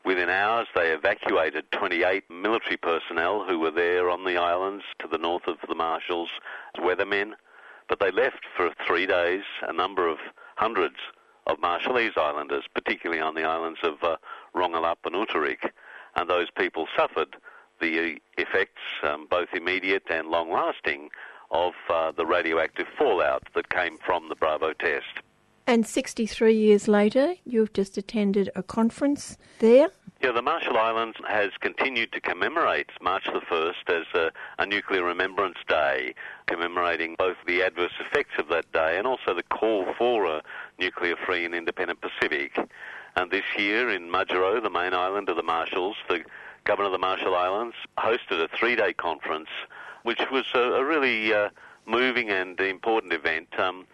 Within 0.05 0.29
hours, 0.29 0.67
they 0.75 0.91
evacuated 0.91 1.71
28 1.71 2.23
military 2.29 2.77
personnel 2.77 3.43
who 3.43 3.59
were 3.59 3.71
there 3.71 4.09
on 4.09 4.23
the 4.23 4.37
islands 4.37 4.83
to 4.99 5.07
the 5.07 5.17
north 5.17 5.47
of 5.47 5.57
the 5.67 5.75
Marshalls 5.75 6.29
as 6.75 6.83
weathermen. 6.83 7.33
But 7.89 7.99
they 7.99 8.11
left 8.11 8.45
for 8.55 8.71
three 8.85 9.05
days 9.05 9.43
a 9.61 9.73
number 9.73 10.07
of 10.07 10.17
hundreds 10.55 10.97
of 11.47 11.57
Marshallese 11.59 12.17
islanders, 12.17 12.65
particularly 12.73 13.21
on 13.21 13.35
the 13.35 13.43
islands 13.43 13.79
of 13.83 13.95
uh, 14.03 14.17
and 14.53 15.15
Utirik. 15.15 15.71
And 16.17 16.29
those 16.29 16.49
people 16.49 16.87
suffered 16.97 17.37
the 17.79 18.19
effects, 18.37 18.81
um, 19.03 19.27
both 19.29 19.49
immediate 19.53 20.03
and 20.09 20.27
long 20.27 20.51
lasting, 20.51 21.09
of 21.51 21.73
uh, 21.89 22.11
the 22.11 22.25
radioactive 22.25 22.87
fallout 22.97 23.43
that 23.55 23.69
came 23.69 23.97
from 23.99 24.27
the 24.27 24.35
Bravo 24.35 24.73
test. 24.73 25.21
And 25.67 25.85
63 25.85 26.55
years 26.55 26.87
later, 26.87 27.35
you've 27.45 27.73
just 27.73 27.97
attended 27.97 28.49
a 28.55 28.63
conference 28.63 29.37
there. 29.59 29.89
Yeah, 30.21 30.31
the 30.31 30.41
Marshall 30.41 30.77
Islands 30.77 31.17
has 31.27 31.51
continued 31.59 32.11
to 32.13 32.21
commemorate 32.21 32.89
March 33.01 33.25
the 33.25 33.41
1st 33.41 33.89
as 33.89 34.05
a, 34.15 34.31
a, 34.57 34.65
nuclear 34.65 35.03
remembrance 35.03 35.57
day, 35.67 36.15
commemorating 36.47 37.15
both 37.19 37.35
the 37.45 37.61
adverse 37.61 37.91
effects 37.99 38.39
of 38.39 38.47
that 38.47 38.71
day 38.71 38.97
and 38.97 39.05
also 39.05 39.35
the 39.35 39.43
call 39.43 39.85
for 39.95 40.25
a 40.25 40.41
nuclear 40.79 41.15
free 41.17 41.45
and 41.45 41.53
independent 41.53 41.99
Pacific. 42.01 42.57
This 43.29 43.43
year 43.57 43.89
in 43.89 44.09
Majuro, 44.09 44.61
the 44.61 44.69
main 44.69 44.93
island 44.93 45.27
of 45.27 45.35
the 45.35 45.43
Marshalls, 45.43 45.97
the 46.07 46.23
Governor 46.63 46.87
of 46.87 46.91
the 46.93 46.97
Marshall 46.97 47.35
Islands, 47.35 47.75
hosted 47.97 48.41
a 48.41 48.47
three-day 48.47 48.93
conference, 48.93 49.49
which 50.03 50.21
was 50.31 50.45
a, 50.53 50.59
a 50.59 50.85
really 50.85 51.33
uh, 51.33 51.49
moving 51.85 52.29
and 52.29 52.57
important 52.59 53.11
event 53.11 53.47
um, 53.59 53.85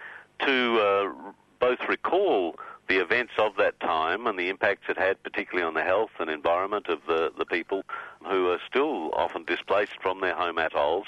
to 0.46 0.80
uh, 0.80 1.32
both 1.60 1.80
recall 1.89 2.56
the 2.88 2.98
events 2.98 3.34
of 3.39 3.56
that 3.58 3.80
time 3.80 4.28
and 4.28 4.38
the 4.38 4.50
impacts 4.50 4.88
it 4.88 4.98
had, 4.98 5.22
particularly 5.24 5.65
on 5.65 5.74
the 5.74 5.84
health 5.84 6.12
and 6.19 6.30
environment 6.30 6.88
of 6.88 7.00
the, 7.08 7.32
the 7.38 7.46
people 7.46 7.84
who 8.24 8.50
are 8.50 8.60
still 8.67 9.12
often 9.13 9.43
displaced 9.46 10.00
from 10.02 10.22
their 10.22 10.36
home 10.36 10.58
atolls, 10.60 11.08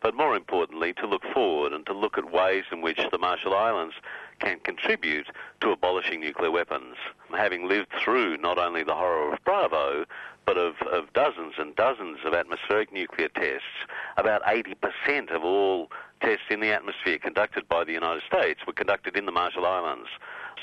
but 0.00 0.14
more 0.14 0.36
importantly, 0.36 0.92
to 0.94 1.06
look 1.06 1.24
forward 1.34 1.72
and 1.72 1.84
to 1.86 1.92
look 1.92 2.16
at 2.16 2.32
ways 2.32 2.64
in 2.72 2.80
which 2.80 3.00
the 3.10 3.18
Marshall 3.18 3.54
Islands 3.54 3.94
can 4.42 4.58
contribute 4.60 5.28
to 5.60 5.70
abolishing 5.70 6.20
nuclear 6.20 6.50
weapons. 6.50 6.96
Having 7.30 7.68
lived 7.68 7.88
through 8.02 8.36
not 8.38 8.58
only 8.58 8.82
the 8.82 8.94
horror 8.94 9.32
of 9.32 9.44
Bravo, 9.44 10.04
but 10.44 10.58
of, 10.58 10.74
of 10.90 11.12
dozens 11.12 11.54
and 11.58 11.74
dozens 11.76 12.18
of 12.24 12.34
atmospheric 12.34 12.92
nuclear 12.92 13.28
tests, 13.28 13.86
about 14.16 14.42
80% 14.42 15.30
of 15.34 15.44
all 15.44 15.90
tests 16.20 16.46
in 16.50 16.60
the 16.60 16.72
atmosphere 16.72 17.18
conducted 17.18 17.68
by 17.68 17.84
the 17.84 17.92
United 17.92 18.22
States 18.26 18.60
were 18.66 18.72
conducted 18.72 19.16
in 19.16 19.26
the 19.26 19.32
Marshall 19.32 19.66
Islands. 19.66 20.08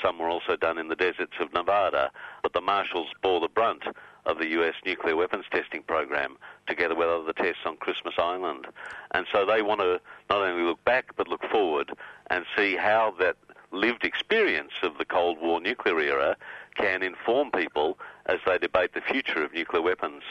Some 0.02 0.18
were 0.18 0.28
also 0.28 0.56
done 0.56 0.78
in 0.78 0.88
the 0.88 0.96
deserts 0.96 1.34
of 1.40 1.52
Nevada, 1.52 2.10
but 2.42 2.52
the 2.52 2.60
Marshalls 2.60 3.08
bore 3.22 3.40
the 3.40 3.48
brunt 3.48 3.84
of 4.26 4.38
the 4.38 4.48
US 4.48 4.74
nuclear 4.84 5.16
weapons 5.16 5.46
testing 5.50 5.82
program, 5.82 6.36
together 6.66 6.94
with 6.94 7.08
other 7.08 7.32
tests 7.32 7.62
on 7.64 7.76
Christmas 7.76 8.14
Island. 8.18 8.66
And 9.12 9.26
so 9.32 9.46
they 9.46 9.62
want 9.62 9.80
to 9.80 10.00
not 10.28 10.42
only 10.42 10.62
look 10.62 10.82
back 10.84 11.16
but 11.16 11.28
look 11.28 11.42
forward 11.50 11.90
and 12.30 12.44
see 12.56 12.76
how 12.76 13.14
that 13.18 13.36
lived 13.72 14.04
experience 14.04 14.72
of 14.82 14.98
the 14.98 15.04
Cold 15.04 15.38
War 15.40 15.60
nuclear 15.60 16.00
era 16.00 16.36
can 16.74 17.02
inform 17.02 17.50
people 17.50 17.98
as 18.26 18.38
they 18.46 18.58
debate 18.58 18.94
the 18.94 19.00
future 19.00 19.44
of 19.44 19.52
nuclear 19.52 19.82
weapons. 19.82 20.22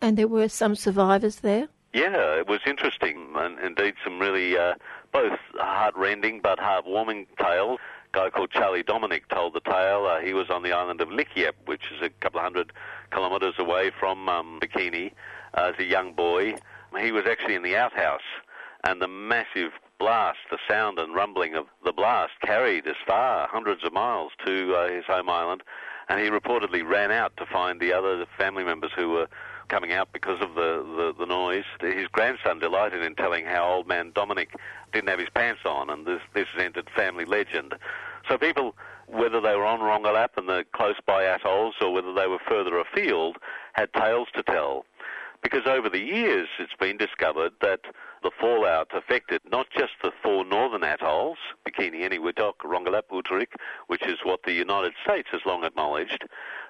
And 0.00 0.16
there 0.16 0.28
were 0.28 0.48
some 0.48 0.74
survivors 0.74 1.36
there? 1.36 1.68
Yeah, 1.92 2.36
it 2.38 2.48
was 2.48 2.60
interesting, 2.66 3.28
and 3.36 3.58
indeed 3.60 3.94
some 4.02 4.18
really 4.18 4.58
uh, 4.58 4.74
both 5.12 5.38
heart-rending 5.54 6.40
but 6.40 6.58
heartwarming 6.58 7.26
tales. 7.38 7.78
A 8.12 8.16
guy 8.16 8.30
called 8.30 8.50
Charlie 8.50 8.82
Dominic 8.82 9.28
told 9.28 9.54
the 9.54 9.60
tale. 9.60 10.06
Uh, 10.06 10.20
he 10.20 10.34
was 10.34 10.50
on 10.50 10.64
the 10.64 10.72
island 10.72 11.00
of 11.00 11.08
Likiep, 11.08 11.52
which 11.66 11.84
is 11.94 12.02
a 12.02 12.10
couple 12.10 12.40
of 12.40 12.44
hundred 12.44 12.72
kilometres 13.12 13.54
away 13.58 13.92
from 13.98 14.28
um, 14.28 14.58
Bikini, 14.60 15.12
uh, 15.56 15.72
as 15.72 15.78
a 15.78 15.84
young 15.84 16.12
boy. 16.12 16.56
He 17.00 17.12
was 17.12 17.24
actually 17.30 17.54
in 17.54 17.62
the 17.62 17.76
outhouse, 17.76 18.20
and 18.82 19.00
the 19.00 19.08
massive 19.08 19.72
blast, 19.98 20.38
the 20.50 20.58
sound 20.68 20.98
and 20.98 21.14
rumbling 21.14 21.54
of 21.54 21.66
the 21.84 21.92
blast 21.92 22.32
carried 22.44 22.86
as 22.86 22.96
far, 23.06 23.48
hundreds 23.48 23.84
of 23.84 23.92
miles, 23.92 24.32
to 24.44 24.74
uh, 24.74 24.88
his 24.88 25.04
home 25.04 25.28
island, 25.28 25.62
and 26.08 26.20
he 26.20 26.28
reportedly 26.28 26.86
ran 26.86 27.10
out 27.10 27.36
to 27.36 27.46
find 27.46 27.80
the 27.80 27.92
other 27.92 28.26
family 28.36 28.64
members 28.64 28.90
who 28.96 29.10
were 29.10 29.28
coming 29.68 29.92
out 29.92 30.12
because 30.12 30.40
of 30.40 30.54
the, 30.54 30.84
the, 30.96 31.14
the, 31.18 31.26
noise. 31.26 31.64
His 31.80 32.06
grandson 32.08 32.58
delighted 32.58 33.02
in 33.02 33.14
telling 33.14 33.46
how 33.46 33.66
old 33.66 33.88
man 33.88 34.12
Dominic 34.14 34.50
didn't 34.92 35.08
have 35.08 35.18
his 35.18 35.30
pants 35.34 35.62
on, 35.64 35.90
and 35.90 36.06
this, 36.06 36.20
this 36.34 36.46
has 36.54 36.62
entered 36.62 36.90
family 36.94 37.24
legend. 37.24 37.74
So 38.28 38.36
people, 38.36 38.74
whether 39.06 39.40
they 39.40 39.54
were 39.56 39.64
on 39.64 39.80
Rongelap 39.80 40.36
and 40.36 40.48
the 40.48 40.64
close 40.74 40.96
by 41.06 41.24
atolls 41.24 41.74
or 41.80 41.92
whether 41.92 42.12
they 42.12 42.26
were 42.26 42.40
further 42.46 42.78
afield, 42.78 43.38
had 43.72 43.92
tales 43.94 44.28
to 44.34 44.42
tell. 44.42 44.84
Because 45.42 45.66
over 45.66 45.90
the 45.90 46.00
years, 46.00 46.48
it's 46.58 46.72
been 46.78 46.96
discovered 46.96 47.52
that 47.60 47.80
the 48.24 48.30
fallout 48.40 48.88
affected 48.94 49.42
not 49.52 49.66
just 49.70 49.92
the 50.02 50.10
four 50.22 50.46
northern 50.46 50.82
atolls, 50.82 51.36
Bikini, 51.68 52.00
Eniwetok, 52.08 52.54
Rongelap, 52.64 53.04
which 53.86 54.02
is 54.02 54.18
what 54.24 54.42
the 54.44 54.52
United 54.52 54.94
States 55.04 55.28
has 55.30 55.42
long 55.44 55.62
acknowledged, 55.62 56.24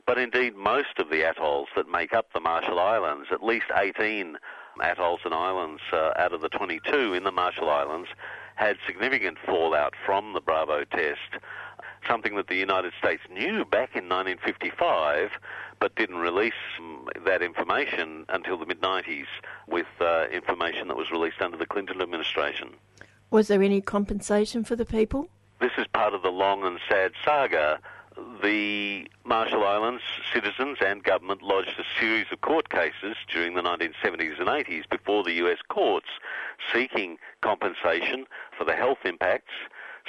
but 0.05 0.19
indeed 0.19 0.57
most 0.57 0.99
of 0.99 1.11
the 1.11 1.23
atolls 1.23 1.69
that 1.77 1.89
make 1.89 2.13
up 2.13 2.27
the 2.35 2.41
Marshall 2.41 2.81
Islands, 2.81 3.29
at 3.31 3.43
least 3.43 3.67
18 3.75 4.37
atolls 4.83 5.21
and 5.25 5.33
islands 5.33 5.81
uh, 5.93 6.11
out 6.17 6.33
of 6.33 6.41
the 6.41 6.49
22 6.49 7.15
in 7.15 7.23
the 7.23 7.31
Marshall 7.31 7.71
Islands, 7.71 8.09
had 8.57 8.77
significant 8.85 9.39
fallout 9.47 9.95
from 10.05 10.33
the 10.33 10.41
Bravo 10.41 10.85
test 10.85 11.41
something 12.09 12.37
that 12.37 12.49
the 12.49 12.57
United 12.57 12.93
States 12.99 13.23
knew 13.31 13.65
back 13.65 13.97
in 13.97 14.09
1955, 14.09 15.31
but 15.81 15.95
didn't 15.97 16.17
release 16.17 16.53
that 17.25 17.43
information 17.43 18.25
until 18.29 18.57
the 18.57 18.67
mid 18.67 18.81
90s 18.81 19.27
with 19.69 19.87
uh, 20.01 20.27
information 20.33 20.89
that 20.89 20.97
was 20.97 21.11
released 21.11 21.41
under 21.41 21.57
the 21.57 21.67
Clinton 21.67 22.01
administration. 22.01 22.71
Was 23.31 23.49
there 23.49 23.63
any 23.63 23.81
compensation 23.81 24.65
for 24.65 24.77
the 24.77 24.85
people? 24.85 25.29
This 25.61 25.73
is 25.79 25.87
part 25.89 26.15
of 26.15 26.23
the 26.23 26.31
long 26.31 26.65
and 26.65 26.79
sad 26.89 27.13
saga. 27.25 27.81
The 28.43 29.09
Marshall 29.25 29.65
Islands 29.65 30.03
citizens 30.33 30.79
and 30.81 31.03
government 31.03 31.43
lodged 31.43 31.79
a 31.79 32.01
series 32.01 32.27
of 32.31 32.41
court 32.43 32.69
cases 32.69 33.17
during 33.33 33.55
the 33.55 33.63
1970s 33.63 34.39
and 34.39 34.49
80s 34.49 34.89
before 34.89 35.25
the 35.25 35.33
US 35.45 35.59
courts 35.69 36.07
seeking 36.73 37.19
compensation 37.43 38.27
for 38.57 38.65
the 38.65 38.75
health 38.77 38.99
impacts 39.05 39.53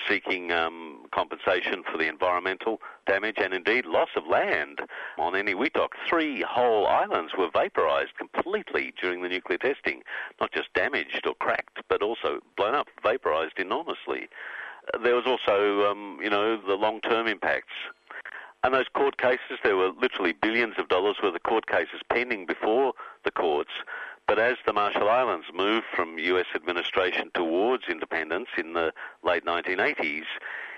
seeking 0.09 0.51
um, 0.51 1.05
compensation 1.13 1.83
for 1.89 1.97
the 1.97 2.07
environmental 2.07 2.81
damage 3.07 3.37
and 3.37 3.53
indeed 3.53 3.85
loss 3.85 4.09
of 4.15 4.27
land 4.27 4.79
on 5.17 5.35
any 5.35 5.53
Eniwetok. 5.53 5.89
Three 6.07 6.41
whole 6.41 6.87
islands 6.87 7.33
were 7.37 7.49
vaporized 7.51 8.15
completely 8.17 8.93
during 9.01 9.21
the 9.21 9.29
nuclear 9.29 9.57
testing, 9.57 10.03
not 10.39 10.51
just 10.51 10.73
damaged 10.73 11.25
or 11.25 11.35
cracked, 11.35 11.79
but 11.89 12.01
also 12.01 12.39
blown 12.57 12.75
up, 12.75 12.87
vaporized 13.03 13.57
enormously. 13.57 14.27
There 15.01 15.15
was 15.15 15.25
also, 15.25 15.89
um, 15.89 16.19
you 16.21 16.29
know, 16.29 16.57
the 16.57 16.75
long-term 16.75 17.27
impacts. 17.27 17.73
And 18.63 18.73
those 18.73 18.87
court 18.93 19.17
cases, 19.17 19.59
there 19.63 19.77
were 19.77 19.91
literally 20.01 20.33
billions 20.33 20.75
of 20.79 20.87
dollars 20.89 21.17
worth 21.21 21.35
of 21.35 21.43
court 21.43 21.67
cases 21.67 22.01
pending 22.09 22.47
before 22.47 22.93
the 23.23 23.31
courts 23.31 23.71
but 24.28 24.39
as 24.39 24.57
the 24.65 24.73
Marshall 24.73 25.09
Islands 25.09 25.47
moved 25.53 25.86
from 25.95 26.17
US 26.17 26.47
administration 26.55 27.32
towards 27.34 27.84
independence 27.88 28.49
in 28.57 28.73
the 28.73 28.93
late 29.23 29.45
1980s, 29.45 30.26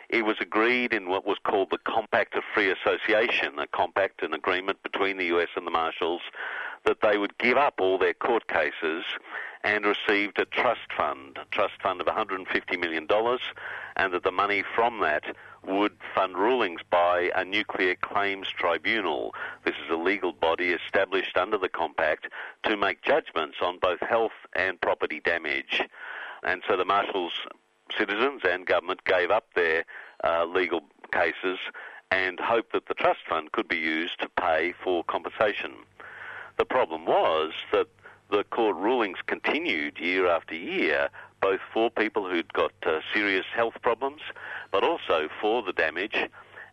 it 0.10 0.24
was 0.24 0.38
agreed 0.40 0.94
in 0.94 1.10
what 1.10 1.26
was 1.26 1.38
called 1.44 1.70
the 1.70 1.78
Compact 1.80 2.36
of 2.36 2.44
Free 2.54 2.72
Association, 2.72 3.60
a 3.60 3.68
compact, 3.68 4.24
an 4.24 4.34
agreement 4.34 4.82
between 4.84 5.18
the 5.18 5.26
US 5.26 5.50
and 5.56 5.68
the 5.68 5.72
Marshalls, 5.72 6.22
that 6.86 7.02
they 7.02 7.18
would 7.18 7.38
give 7.38 7.58
up 7.58 7.76
all 7.80 7.98
their 7.98 8.14
court 8.14 8.48
cases 8.48 9.04
and 9.64 9.86
received 9.86 10.40
a 10.40 10.46
trust 10.46 10.94
fund, 10.96 11.38
a 11.38 11.46
trust 11.52 11.82
fund 11.82 12.00
of 12.00 12.08
$150 12.08 12.80
million, 12.80 13.08
and 13.98 14.14
that 14.14 14.24
the 14.24 14.32
money 14.32 14.64
from 14.76 15.02
that 15.02 15.24
would 15.68 15.94
fund 16.16 16.38
rulings 16.38 16.82
by 16.90 17.32
a 17.36 17.44
nuclear 17.44 17.96
claims 17.96 18.48
tribunal. 18.48 19.34
This 19.66 19.76
is 19.84 19.92
a 19.92 19.98
legal 19.98 20.32
body 20.32 20.70
established 20.70 21.38
under 21.38 21.58
the 21.58 21.70
compact 21.70 22.28
to 22.64 22.78
make 22.78 23.04
judgments 23.04 23.58
on 23.62 23.80
both 23.80 24.00
health 24.00 24.32
and 24.54 24.80
property 24.80 25.20
damage. 25.20 25.82
And 26.44 26.64
so 26.68 26.78
the 26.78 26.86
Marshalls 26.86 27.34
citizens 27.98 28.42
and 28.48 28.66
government 28.66 29.04
gave 29.04 29.32
up 29.32 29.48
their 29.56 29.86
uh, 30.24 30.46
legal 30.46 30.82
cases 31.12 31.60
and 32.12 32.40
hoped 32.40 32.74
that 32.74 32.88
the 32.88 32.94
trust 32.94 33.20
fund 33.28 33.52
could 33.52 33.68
be 33.68 33.78
used 33.78 34.20
to 34.22 34.30
pay 34.30 34.74
for 34.84 35.04
compensation. 35.04 35.74
The 36.58 36.66
problem 36.66 37.06
was 37.06 37.52
that 37.72 37.88
the 38.30 38.44
court 38.46 38.76
rulings 38.76 39.18
continued 39.26 39.98
year 40.00 40.28
after 40.28 40.56
year, 40.56 41.10
both 41.42 41.60
for 41.74 41.90
people 41.90 42.28
who'd 42.30 42.52
got 42.54 42.72
uh, 42.86 43.00
serious 43.14 43.46
health 43.54 43.76
problems, 43.82 44.22
but 44.72 44.84
also 44.84 45.30
for 45.40 45.62
the 45.62 45.74
damage. 45.74 46.30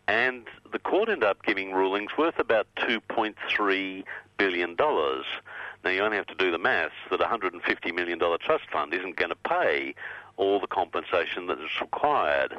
And 0.06 0.46
the 0.72 0.78
court 0.78 1.08
ended 1.08 1.24
up 1.28 1.42
giving 1.44 1.72
rulings 1.72 2.10
worth 2.18 2.38
about 2.38 2.66
$2.3 2.76 4.04
billion. 4.36 4.76
Now, 4.78 5.90
you 5.90 6.00
only 6.00 6.16
have 6.16 6.26
to 6.26 6.34
do 6.34 6.50
the 6.50 6.58
maths 6.58 6.94
that 7.10 7.20
a 7.20 7.24
$150 7.24 7.94
million 7.94 8.18
trust 8.18 8.64
fund 8.70 8.92
isn't 8.92 9.16
going 9.16 9.30
to 9.30 9.36
pay 9.36 9.94
all 10.36 10.60
the 10.60 10.66
compensation 10.66 11.46
that 11.46 11.58
is 11.60 11.80
required. 11.80 12.54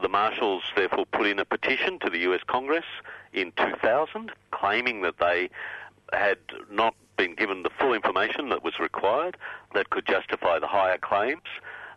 The 0.00 0.08
Marshalls 0.08 0.62
therefore 0.76 1.06
put 1.06 1.26
in 1.26 1.38
a 1.38 1.44
petition 1.44 1.98
to 2.00 2.10
the 2.10 2.18
US 2.30 2.40
Congress 2.46 2.84
in 3.32 3.52
2000 3.56 4.32
claiming 4.50 5.02
that 5.02 5.18
they 5.18 5.50
had 6.12 6.38
not 6.70 6.94
been 7.16 7.34
given 7.34 7.62
the 7.62 7.70
full 7.78 7.92
information 7.92 8.48
that 8.50 8.62
was 8.62 8.78
required 8.78 9.36
that 9.74 9.90
could 9.90 10.06
justify 10.06 10.58
the 10.58 10.66
higher 10.66 10.98
claims 10.98 11.42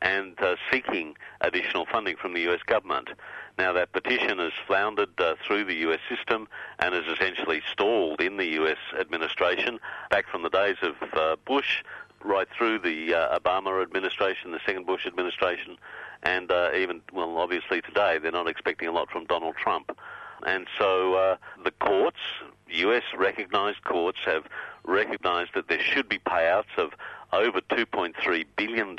and 0.02 0.34
uh, 0.42 0.56
seeking 0.72 1.16
additional 1.42 1.86
funding 1.86 2.16
from 2.18 2.34
the 2.34 2.42
US 2.52 2.62
government. 2.66 3.10
Now, 3.58 3.72
that 3.74 3.92
petition 3.92 4.40
has 4.40 4.54
floundered 4.66 5.20
uh, 5.20 5.36
through 5.46 5.66
the 5.66 5.76
US 5.88 6.00
system 6.10 6.48
and 6.80 6.96
is 6.96 7.06
essentially 7.06 7.62
stalled 7.72 8.20
in 8.20 8.38
the 8.38 8.48
US 8.62 8.80
administration 9.00 9.80
back 10.10 10.28
from 10.28 10.42
the 10.44 10.50
days 10.50 10.78
of 10.82 10.96
uh, 11.14 11.36
Bush 11.46 11.84
right 12.24 12.48
through 12.56 12.80
the 12.80 13.14
uh, 13.14 13.40
Obama 13.40 13.82
administration, 13.82 14.52
the 14.52 14.60
second 14.66 14.86
Bush 14.86 15.06
administration, 15.06 15.78
and 16.24 16.52
uh, 16.52 16.70
even, 16.76 17.02
well, 17.14 17.38
obviously 17.38 17.82
today, 17.82 18.20
they're 18.22 18.32
not 18.32 18.48
expecting 18.48 18.88
a 18.88 18.92
lot 18.92 19.10
from 19.10 19.26
Donald 19.26 19.56
Trump. 19.56 19.98
And 20.46 20.68
so 20.78 21.16
uh, 21.16 21.38
the 21.64 21.72
courts, 21.72 22.20
US 22.68 23.04
recognized 23.18 23.84
courts, 23.84 24.20
have 24.26 24.46
recognized 24.84 25.52
that 25.56 25.68
there 25.68 25.82
should 25.82 26.10
be 26.10 26.20
payouts 26.20 26.78
of 26.78 26.92
over 27.34 27.62
$2.3 27.62 28.46
billion, 28.56 28.96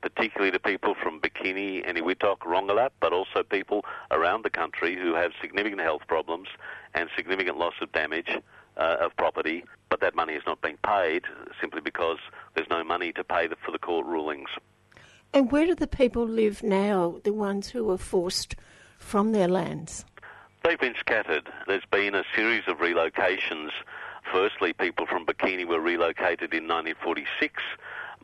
particularly 0.00 0.50
to 0.52 0.58
people 0.58 0.94
from 0.94 1.20
Bikini, 1.20 1.86
Eniwetok, 1.86 2.38
Rongelap, 2.40 2.90
but 3.00 3.12
also 3.12 3.42
people 3.42 3.84
around 4.10 4.44
the 4.44 4.50
country 4.50 4.96
who 4.96 5.14
have 5.14 5.32
significant 5.40 5.80
health 5.80 6.02
problems 6.06 6.48
and 6.94 7.08
significant 7.16 7.58
loss 7.58 7.74
of 7.80 7.90
damage 7.92 8.38
uh, 8.76 8.96
of 9.00 9.16
property, 9.16 9.64
but 9.88 10.00
that 10.00 10.14
money 10.14 10.34
is 10.34 10.42
not 10.46 10.60
being 10.60 10.78
paid 10.84 11.22
simply 11.60 11.80
because 11.80 12.18
there's 12.54 12.68
no 12.70 12.82
money 12.82 13.12
to 13.12 13.24
pay 13.24 13.46
the, 13.46 13.56
for 13.56 13.70
the 13.70 13.78
court 13.78 14.06
rulings. 14.06 14.48
And 15.32 15.50
where 15.50 15.66
do 15.66 15.74
the 15.74 15.86
people 15.86 16.26
live 16.26 16.62
now, 16.62 17.20
the 17.24 17.32
ones 17.32 17.70
who 17.70 17.84
were 17.84 17.98
forced 17.98 18.54
from 18.98 19.32
their 19.32 19.48
lands? 19.48 20.04
They've 20.64 20.80
been 20.80 20.94
scattered. 20.98 21.50
There's 21.66 21.84
been 21.92 22.14
a 22.14 22.24
series 22.34 22.62
of 22.68 22.78
relocations. 22.78 23.68
Firstly, 24.32 24.72
people 24.72 25.04
from 25.04 25.26
Bikini 25.26 25.66
were 25.66 25.78
relocated 25.78 26.54
in 26.54 26.66
1946. 26.66 27.62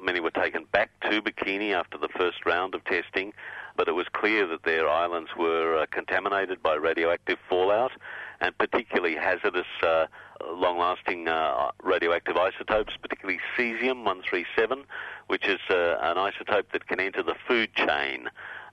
Many 0.03 0.21
were 0.21 0.31
taken 0.31 0.65
back 0.73 0.89
to 1.03 1.21
Bikini 1.21 1.75
after 1.75 1.99
the 1.99 2.09
first 2.09 2.47
round 2.47 2.75
of 2.75 2.83
testing, 2.85 3.35
but 3.77 3.89
it 3.89 3.93
was 3.93 4.07
clear 4.15 4.47
that 4.47 4.63
their 4.63 4.89
islands 4.89 5.29
were 5.39 5.83
uh, 5.83 5.87
contaminated 5.91 6.63
by 6.63 6.77
radioactive 6.77 7.37
fallout 7.47 7.93
and 8.41 8.57
particularly 8.57 9.17
hazardous 9.17 9.67
uh, 9.83 10.07
long-lasting 10.51 11.29
uh, 11.29 11.73
radioactive 11.83 12.39
isotopes, 12.39 12.95
particularly 13.03 13.39
cesium-137, 13.59 14.85
which 15.27 15.47
is 15.47 15.61
uh, 15.69 15.99
an 16.01 16.17
isotope 16.17 16.71
that 16.73 16.87
can 16.87 17.01
enter 17.01 17.23
the 17.23 17.37
food 17.47 17.69
chain 17.75 18.31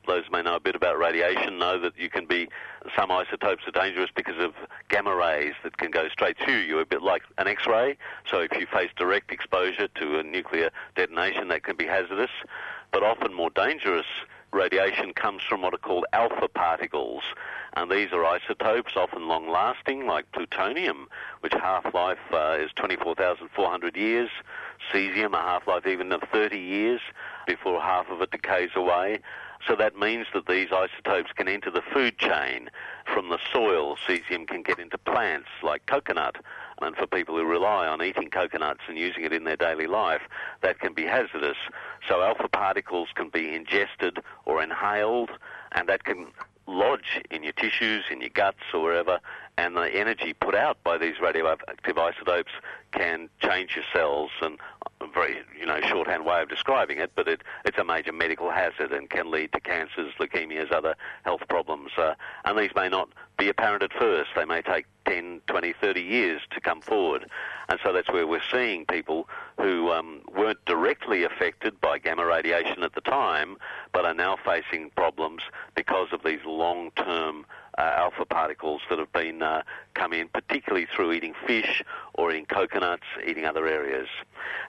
those 0.07 0.25
who 0.25 0.31
may 0.31 0.41
know 0.41 0.55
a 0.55 0.59
bit 0.59 0.75
about 0.75 0.97
radiation 0.97 1.59
know 1.59 1.79
that 1.79 1.93
you 1.97 2.09
can 2.09 2.25
be 2.25 2.47
some 2.95 3.11
isotopes 3.11 3.63
are 3.67 3.71
dangerous 3.71 4.09
because 4.15 4.39
of 4.39 4.53
gamma 4.89 5.15
rays 5.15 5.53
that 5.63 5.77
can 5.77 5.91
go 5.91 6.07
straight 6.09 6.37
through 6.37 6.59
you, 6.59 6.79
a 6.79 6.85
bit 6.85 7.01
like 7.01 7.23
an 7.37 7.47
X-ray. 7.47 7.97
So 8.29 8.39
if 8.39 8.51
you 8.53 8.65
face 8.65 8.89
direct 8.95 9.31
exposure 9.31 9.87
to 9.87 10.19
a 10.19 10.23
nuclear 10.23 10.69
detonation, 10.95 11.49
that 11.49 11.63
can 11.63 11.75
be 11.75 11.85
hazardous. 11.85 12.31
But 12.91 13.03
often 13.03 13.33
more 13.33 13.49
dangerous 13.49 14.05
radiation 14.51 15.13
comes 15.13 15.43
from 15.43 15.61
what 15.61 15.73
are 15.73 15.77
called 15.77 16.05
alpha 16.13 16.47
particles. 16.47 17.23
And 17.75 17.91
these 17.91 18.11
are 18.11 18.25
isotopes, 18.25 18.93
often 18.95 19.27
long 19.27 19.49
lasting, 19.49 20.07
like 20.07 20.31
plutonium, 20.31 21.07
which 21.41 21.53
half 21.53 21.93
life 21.93 22.17
uh, 22.31 22.57
is 22.59 22.71
24,400 22.75 23.95
years, 23.95 24.29
cesium, 24.91 25.33
a 25.33 25.41
half 25.41 25.67
life 25.67 25.85
even 25.85 26.11
of 26.11 26.21
30 26.31 26.57
years 26.57 27.01
before 27.45 27.81
half 27.81 28.09
of 28.09 28.21
it 28.21 28.31
decays 28.31 28.71
away. 28.75 29.19
So 29.67 29.75
that 29.75 29.97
means 29.97 30.27
that 30.33 30.47
these 30.47 30.69
isotopes 30.71 31.31
can 31.35 31.49
enter 31.49 31.69
the 31.69 31.81
food 31.93 32.17
chain 32.17 32.69
from 33.13 33.29
the 33.29 33.39
soil. 33.51 33.97
Cesium 34.07 34.47
can 34.47 34.63
get 34.63 34.79
into 34.79 34.97
plants 34.97 35.49
like 35.61 35.85
coconut. 35.87 36.37
And 36.81 36.95
for 36.95 37.05
people 37.05 37.35
who 37.35 37.43
rely 37.43 37.85
on 37.87 38.01
eating 38.01 38.29
coconuts 38.29 38.81
and 38.87 38.97
using 38.97 39.25
it 39.25 39.33
in 39.33 39.43
their 39.43 39.57
daily 39.57 39.87
life, 39.87 40.21
that 40.61 40.79
can 40.79 40.93
be 40.93 41.03
hazardous. 41.03 41.57
So 42.07 42.21
alpha 42.21 42.47
particles 42.47 43.09
can 43.15 43.29
be 43.29 43.53
ingested 43.53 44.19
or 44.45 44.63
inhaled, 44.63 45.31
and 45.73 45.89
that 45.89 46.05
can 46.05 46.27
lodge 46.67 47.21
in 47.31 47.43
your 47.43 47.53
tissues, 47.53 48.05
in 48.11 48.21
your 48.21 48.29
guts, 48.29 48.59
or 48.73 48.81
wherever, 48.83 49.19
and 49.57 49.75
the 49.75 49.89
energy 49.93 50.33
put 50.33 50.55
out 50.55 50.77
by 50.83 50.97
these 50.97 51.19
radioactive 51.21 51.97
isotopes 51.97 52.51
can 52.91 53.29
change 53.39 53.75
your 53.75 53.85
cells 53.93 54.31
and 54.41 54.57
a 55.01 55.07
very 55.07 55.37
you 55.59 55.65
know 55.65 55.79
shorthand 55.81 56.25
way 56.25 56.41
of 56.41 56.49
describing 56.49 56.99
it, 56.99 57.11
but 57.15 57.27
it, 57.27 57.41
it's 57.65 57.77
a 57.77 57.83
major 57.83 58.11
medical 58.11 58.49
hazard 58.49 58.91
and 58.91 59.09
can 59.09 59.29
lead 59.29 59.51
to 59.53 59.59
cancers, 59.59 60.13
leukemias, 60.19 60.71
other 60.71 60.95
health 61.23 61.41
problems. 61.49 61.91
Uh, 61.97 62.13
and 62.45 62.57
these 62.57 62.71
may 62.75 62.89
not 62.89 63.09
be 63.37 63.49
apparent 63.49 63.83
at 63.83 63.93
first. 63.93 64.29
They 64.35 64.45
may 64.45 64.61
take 64.61 64.85
10, 65.07 65.41
20, 65.47 65.73
30 65.79 66.01
years 66.01 66.41
to 66.51 66.61
come 66.61 66.81
forward. 66.81 67.29
And 67.69 67.79
so 67.83 67.93
that's 67.93 68.09
where 68.09 68.25
we're 68.25 68.41
seeing 68.51 68.85
people 68.85 69.27
who 69.59 69.91
um, 69.91 70.21
weren't 70.35 70.63
directly 70.65 71.23
affected 71.23 71.79
by 71.81 71.99
gamma 71.99 72.25
radiation 72.25 72.83
at 72.83 72.93
the 72.93 73.01
time, 73.01 73.57
but 73.93 74.05
are 74.05 74.13
now 74.13 74.37
facing 74.43 74.89
problems 74.91 75.41
because 75.75 76.07
of 76.11 76.23
these 76.23 76.39
long-term 76.45 77.45
alpha 77.83 78.25
particles 78.25 78.81
that 78.89 78.99
have 78.99 79.11
been 79.13 79.41
uh, 79.41 79.63
come 79.93 80.13
in, 80.13 80.27
particularly 80.29 80.87
through 80.95 81.11
eating 81.11 81.33
fish 81.45 81.83
or 82.13 82.31
eating 82.31 82.45
coconuts, 82.45 83.03
eating 83.25 83.45
other 83.45 83.67
areas. 83.67 84.07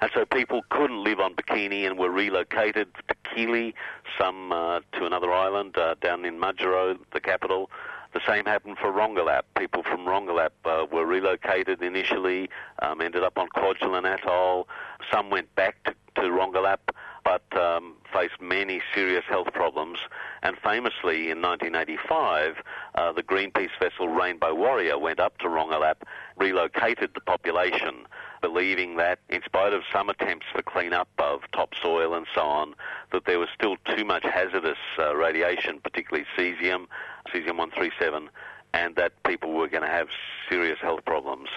And 0.00 0.11
so 0.14 0.24
people 0.24 0.62
couldn't 0.70 1.02
live 1.02 1.20
on 1.20 1.34
Bikini 1.34 1.86
and 1.86 1.98
were 1.98 2.11
relocated 2.11 2.88
to 3.09 3.14
Kili, 3.24 3.74
some 4.18 4.52
uh, 4.52 4.80
to 4.92 5.06
another 5.06 5.32
island 5.32 5.76
uh, 5.76 5.94
down 6.00 6.24
in 6.24 6.38
Majuro, 6.38 6.98
the 7.12 7.20
capital. 7.20 7.70
The 8.14 8.20
same 8.26 8.46
happened 8.46 8.78
for 8.78 8.90
Rongelap. 8.90 9.42
People 9.56 9.82
from 9.82 10.00
Rongelap 10.00 10.50
uh, 10.64 10.86
were 10.90 11.04
relocated 11.04 11.82
initially, 11.82 12.48
um, 12.80 13.02
ended 13.02 13.22
up 13.22 13.36
on 13.36 13.48
Kwajalein 13.48 14.06
Atoll. 14.06 14.66
Some 15.12 15.28
went 15.28 15.54
back 15.54 15.76
to, 15.84 15.94
to 16.16 16.22
Rongelap, 16.22 16.78
but 17.29 17.61
um, 17.61 17.95
faced 18.11 18.41
many 18.41 18.81
serious 18.95 19.24
health 19.29 19.53
problems. 19.53 19.99
And 20.43 20.57
famously, 20.64 21.31
in 21.31 21.43
1985, 21.43 22.57
uh, 22.95 23.12
the 23.12 23.22
Greenpeace 23.22 23.79
vessel 23.79 24.09
Rainbow 24.09 24.55
Warrior 24.55 24.99
went 24.99 25.20
up 25.20 25.37
to 25.39 25.49
Rongelap, 25.49 25.97
relocated 26.39 27.11
the 27.12 27.20
population, 27.20 28.07
believing 28.41 28.97
that, 28.97 29.18
in 29.29 29.43
spite 29.45 29.74
of 29.74 29.83
some 29.93 30.09
attempts 30.09 30.47
for 30.51 30.62
clean-up 30.62 31.09
of 31.18 31.41
topsoil 31.53 32.14
and 32.14 32.26
so 32.35 32.41
on, 32.41 32.74
that 33.12 33.26
there 33.26 33.39
was 33.39 33.51
still 33.55 33.76
too 33.95 34.07
much 34.07 34.22
hazardous 34.22 34.79
uh, 34.99 35.14
radiation, 35.14 35.81
particularly 35.81 36.26
cesium, 36.35 36.87
cesium-137, 37.35 38.29
and 38.72 38.97
that 38.97 39.12
people 39.24 39.53
were 39.53 39.68
going 39.68 39.83
to 39.83 39.91
have 39.91 40.09
serious 40.49 40.79
health 40.81 41.05
problems. 41.05 41.51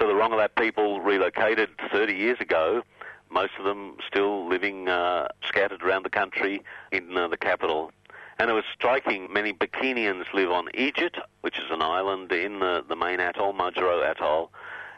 So 0.00 0.08
the 0.08 0.14
Rongelap 0.14 0.56
people 0.58 1.00
relocated 1.00 1.68
30 1.92 2.12
years 2.12 2.40
ago 2.40 2.82
most 3.30 3.52
of 3.58 3.64
them 3.64 3.96
still 4.06 4.48
living 4.48 4.88
uh, 4.88 5.28
scattered 5.44 5.82
around 5.82 6.04
the 6.04 6.10
country 6.10 6.62
in 6.92 7.16
uh, 7.16 7.28
the 7.28 7.36
capital. 7.36 7.92
And 8.38 8.50
it 8.50 8.54
was 8.54 8.64
striking. 8.74 9.32
Many 9.32 9.52
Bikinians 9.52 10.32
live 10.32 10.50
on 10.50 10.68
Ejit, 10.74 11.16
which 11.42 11.58
is 11.58 11.70
an 11.70 11.82
island 11.82 12.32
in 12.32 12.60
the, 12.60 12.84
the 12.88 12.96
main 12.96 13.20
atoll, 13.20 13.52
Majuro 13.52 14.02
Atoll. 14.02 14.50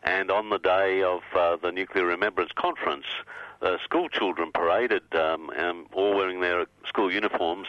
And 0.05 0.31
on 0.31 0.51
the 0.51 0.59
day 0.59 1.03
of 1.03 1.23
uh, 1.35 1.57
the 1.57 1.73
Nuclear 1.73 2.07
Remembrance 2.07 2.53
Conference, 2.55 3.07
uh, 3.61 3.79
school 3.85 4.09
children 4.09 4.51
paraded, 4.53 5.03
um, 5.15 5.51
um, 5.51 5.87
all 5.93 6.15
wearing 6.15 6.41
their 6.41 6.67
school 6.87 7.13
uniforms. 7.13 7.69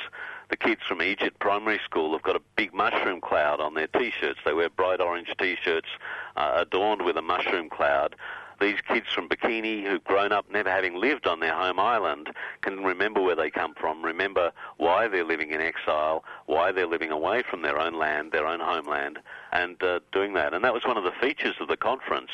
The 0.49 0.57
kids 0.57 0.81
from 0.87 0.99
Ejit 0.99 1.39
Primary 1.39 1.79
School 1.85 2.11
have 2.13 2.21
got 2.21 2.35
a 2.35 2.41
big 2.55 2.73
mushroom 2.73 3.21
cloud 3.21 3.59
on 3.59 3.73
their 3.73 3.87
T-shirts. 3.87 4.39
They 4.45 4.53
wear 4.53 4.69
bright 4.69 5.01
orange 5.01 5.33
T-shirts 5.39 5.89
uh, 6.35 6.53
adorned 6.57 7.03
with 7.03 7.17
a 7.17 7.21
mushroom 7.21 7.69
cloud 7.69 8.15
these 8.63 8.79
kids 8.87 9.07
from 9.13 9.27
Bikini 9.27 9.83
who've 9.83 10.03
grown 10.05 10.31
up 10.31 10.49
never 10.49 10.69
having 10.69 10.95
lived 10.95 11.27
on 11.27 11.41
their 11.41 11.53
home 11.53 11.79
island 11.79 12.29
can 12.61 12.81
remember 12.81 13.21
where 13.21 13.35
they 13.35 13.49
come 13.49 13.73
from, 13.75 14.01
remember 14.03 14.53
why 14.77 15.09
they're 15.09 15.25
living 15.25 15.51
in 15.51 15.59
exile, 15.59 16.23
why 16.45 16.71
they're 16.71 16.87
living 16.87 17.11
away 17.11 17.43
from 17.49 17.61
their 17.61 17.77
own 17.77 17.93
land, 17.93 18.31
their 18.31 18.47
own 18.47 18.61
homeland, 18.61 19.19
and 19.51 19.83
uh, 19.83 19.99
doing 20.13 20.33
that. 20.35 20.53
And 20.53 20.63
that 20.63 20.73
was 20.73 20.85
one 20.85 20.95
of 20.95 21.03
the 21.03 21.11
features 21.11 21.55
of 21.59 21.67
the 21.67 21.75
conference 21.75 22.31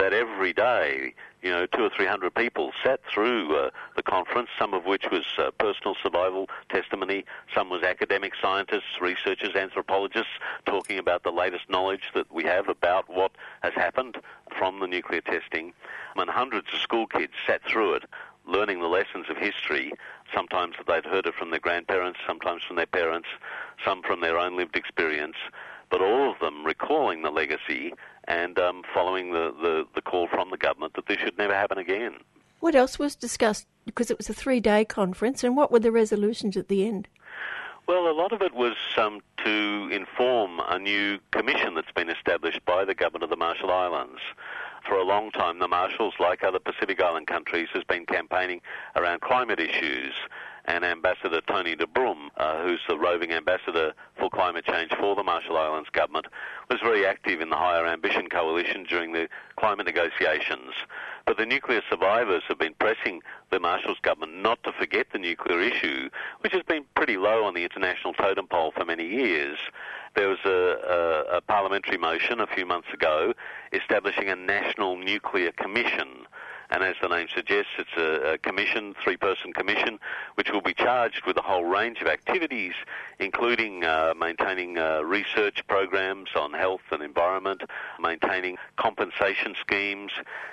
that 0.00 0.14
every 0.14 0.54
day, 0.54 1.12
you 1.42 1.50
know, 1.50 1.66
two 1.66 1.84
or 1.84 1.90
three 1.94 2.06
hundred 2.06 2.34
people 2.34 2.72
sat 2.82 3.00
through 3.12 3.54
uh, 3.54 3.70
the 3.96 4.02
conference, 4.02 4.48
some 4.58 4.72
of 4.72 4.86
which 4.86 5.04
was 5.12 5.26
uh, 5.38 5.50
personal 5.58 5.94
survival 6.02 6.48
testimony, 6.70 7.24
some 7.54 7.68
was 7.68 7.82
academic 7.82 8.32
scientists, 8.40 8.98
researchers, 9.00 9.54
anthropologists 9.54 10.32
talking 10.64 10.98
about 10.98 11.22
the 11.22 11.30
latest 11.30 11.68
knowledge 11.68 12.04
that 12.14 12.32
we 12.32 12.44
have 12.44 12.68
about 12.68 13.10
what 13.10 13.32
has 13.62 13.74
happened 13.74 14.16
from 14.58 14.80
the 14.80 14.86
nuclear 14.86 15.20
testing. 15.20 15.74
And 16.16 16.30
hundreds 16.30 16.68
of 16.72 16.80
school 16.80 17.06
kids 17.06 17.34
sat 17.46 17.62
through 17.64 17.94
it, 17.94 18.04
learning 18.46 18.80
the 18.80 18.88
lessons 18.88 19.26
of 19.28 19.36
history, 19.36 19.92
sometimes 20.34 20.76
that 20.78 20.86
they'd 20.86 21.10
heard 21.10 21.26
it 21.26 21.34
from 21.34 21.50
their 21.50 21.60
grandparents, 21.60 22.18
sometimes 22.26 22.62
from 22.66 22.76
their 22.76 22.86
parents, 22.86 23.28
some 23.84 24.02
from 24.02 24.22
their 24.22 24.38
own 24.38 24.56
lived 24.56 24.76
experience, 24.76 25.36
but 25.90 26.00
all 26.00 26.30
of 26.32 26.38
them 26.40 26.64
recalling 26.64 27.22
the 27.22 27.30
legacy 27.30 27.92
and 28.30 28.60
um, 28.60 28.82
following 28.94 29.32
the, 29.32 29.52
the, 29.60 29.84
the 29.96 30.00
call 30.00 30.28
from 30.28 30.50
the 30.50 30.56
government 30.56 30.94
that 30.94 31.06
this 31.06 31.18
should 31.18 31.36
never 31.36 31.52
happen 31.52 31.78
again. 31.78 32.14
What 32.60 32.76
else 32.76 32.96
was 32.96 33.16
discussed? 33.16 33.66
Because 33.84 34.08
it 34.08 34.18
was 34.18 34.30
a 34.30 34.34
three 34.34 34.60
day 34.60 34.84
conference, 34.84 35.42
and 35.42 35.56
what 35.56 35.72
were 35.72 35.80
the 35.80 35.90
resolutions 35.90 36.56
at 36.56 36.68
the 36.68 36.86
end? 36.86 37.08
Well, 37.88 38.08
a 38.08 38.14
lot 38.14 38.32
of 38.32 38.40
it 38.40 38.54
was 38.54 38.76
um, 38.96 39.20
to 39.44 39.88
inform 39.90 40.60
a 40.68 40.78
new 40.78 41.18
commission 41.32 41.74
that's 41.74 41.90
been 41.90 42.08
established 42.08 42.64
by 42.64 42.84
the 42.84 42.94
government 42.94 43.24
of 43.24 43.30
the 43.30 43.36
Marshall 43.36 43.72
Islands. 43.72 44.20
For 44.86 44.94
a 44.94 45.02
long 45.02 45.32
time, 45.32 45.58
the 45.58 45.66
Marshalls, 45.66 46.14
like 46.20 46.44
other 46.44 46.60
Pacific 46.60 47.00
Island 47.00 47.26
countries, 47.26 47.68
has 47.74 47.82
been 47.82 48.06
campaigning 48.06 48.60
around 48.94 49.22
climate 49.22 49.58
issues 49.58 50.14
and 50.70 50.84
Ambassador 50.84 51.40
Tony 51.48 51.74
de 51.74 51.84
Brum, 51.84 52.30
uh, 52.36 52.62
who's 52.62 52.78
the 52.88 52.96
roving 52.96 53.32
ambassador 53.32 53.92
for 54.16 54.30
climate 54.30 54.64
change 54.64 54.92
for 55.00 55.16
the 55.16 55.24
Marshall 55.24 55.56
Islands 55.56 55.90
government, 55.90 56.26
was 56.70 56.78
very 56.80 57.04
active 57.04 57.40
in 57.40 57.50
the 57.50 57.56
Higher 57.56 57.86
Ambition 57.86 58.28
Coalition 58.28 58.84
during 58.88 59.12
the 59.12 59.28
climate 59.56 59.86
negotiations. 59.86 60.72
But 61.26 61.38
the 61.38 61.44
nuclear 61.44 61.82
survivors 61.90 62.44
have 62.46 62.60
been 62.60 62.74
pressing 62.78 63.20
the 63.50 63.58
Marshalls 63.58 63.98
government 64.02 64.42
not 64.42 64.62
to 64.62 64.70
forget 64.70 65.08
the 65.12 65.18
nuclear 65.18 65.60
issue, 65.60 66.08
which 66.42 66.52
has 66.52 66.62
been 66.62 66.84
pretty 66.94 67.16
low 67.16 67.42
on 67.44 67.54
the 67.54 67.64
international 67.64 68.12
totem 68.14 68.46
pole 68.46 68.70
for 68.70 68.84
many 68.84 69.08
years. 69.08 69.58
There 70.14 70.28
was 70.28 70.38
a, 70.44 71.26
a, 71.30 71.38
a 71.38 71.40
parliamentary 71.40 71.98
motion 71.98 72.40
a 72.40 72.46
few 72.46 72.64
months 72.64 72.88
ago 72.94 73.34
establishing 73.72 74.28
a 74.28 74.36
national 74.36 74.98
nuclear 74.98 75.50
commission 75.50 76.26
and 76.70 76.84
as 76.84 76.94
the 77.02 77.08
name 77.08 77.26
suggests, 77.34 77.72
it's 77.78 77.96
a, 77.96 78.34
a 78.34 78.38
commission, 78.38 78.94
three-person 79.02 79.52
commission, 79.52 79.98
which 80.36 80.50
will 80.50 80.60
be 80.60 80.72
charged 80.72 81.26
with 81.26 81.36
a 81.36 81.42
whole 81.42 81.64
range 81.64 82.00
of 82.00 82.06
activities, 82.06 82.74
including 83.18 83.84
uh, 83.84 84.14
maintaining 84.16 84.78
uh, 84.78 85.00
research 85.02 85.66
programs 85.66 86.28
on 86.36 86.52
health 86.52 86.82
and 86.92 87.02
environment, 87.02 87.62
maintaining 88.00 88.56
compensation 88.76 89.54
schemes, 89.60 90.12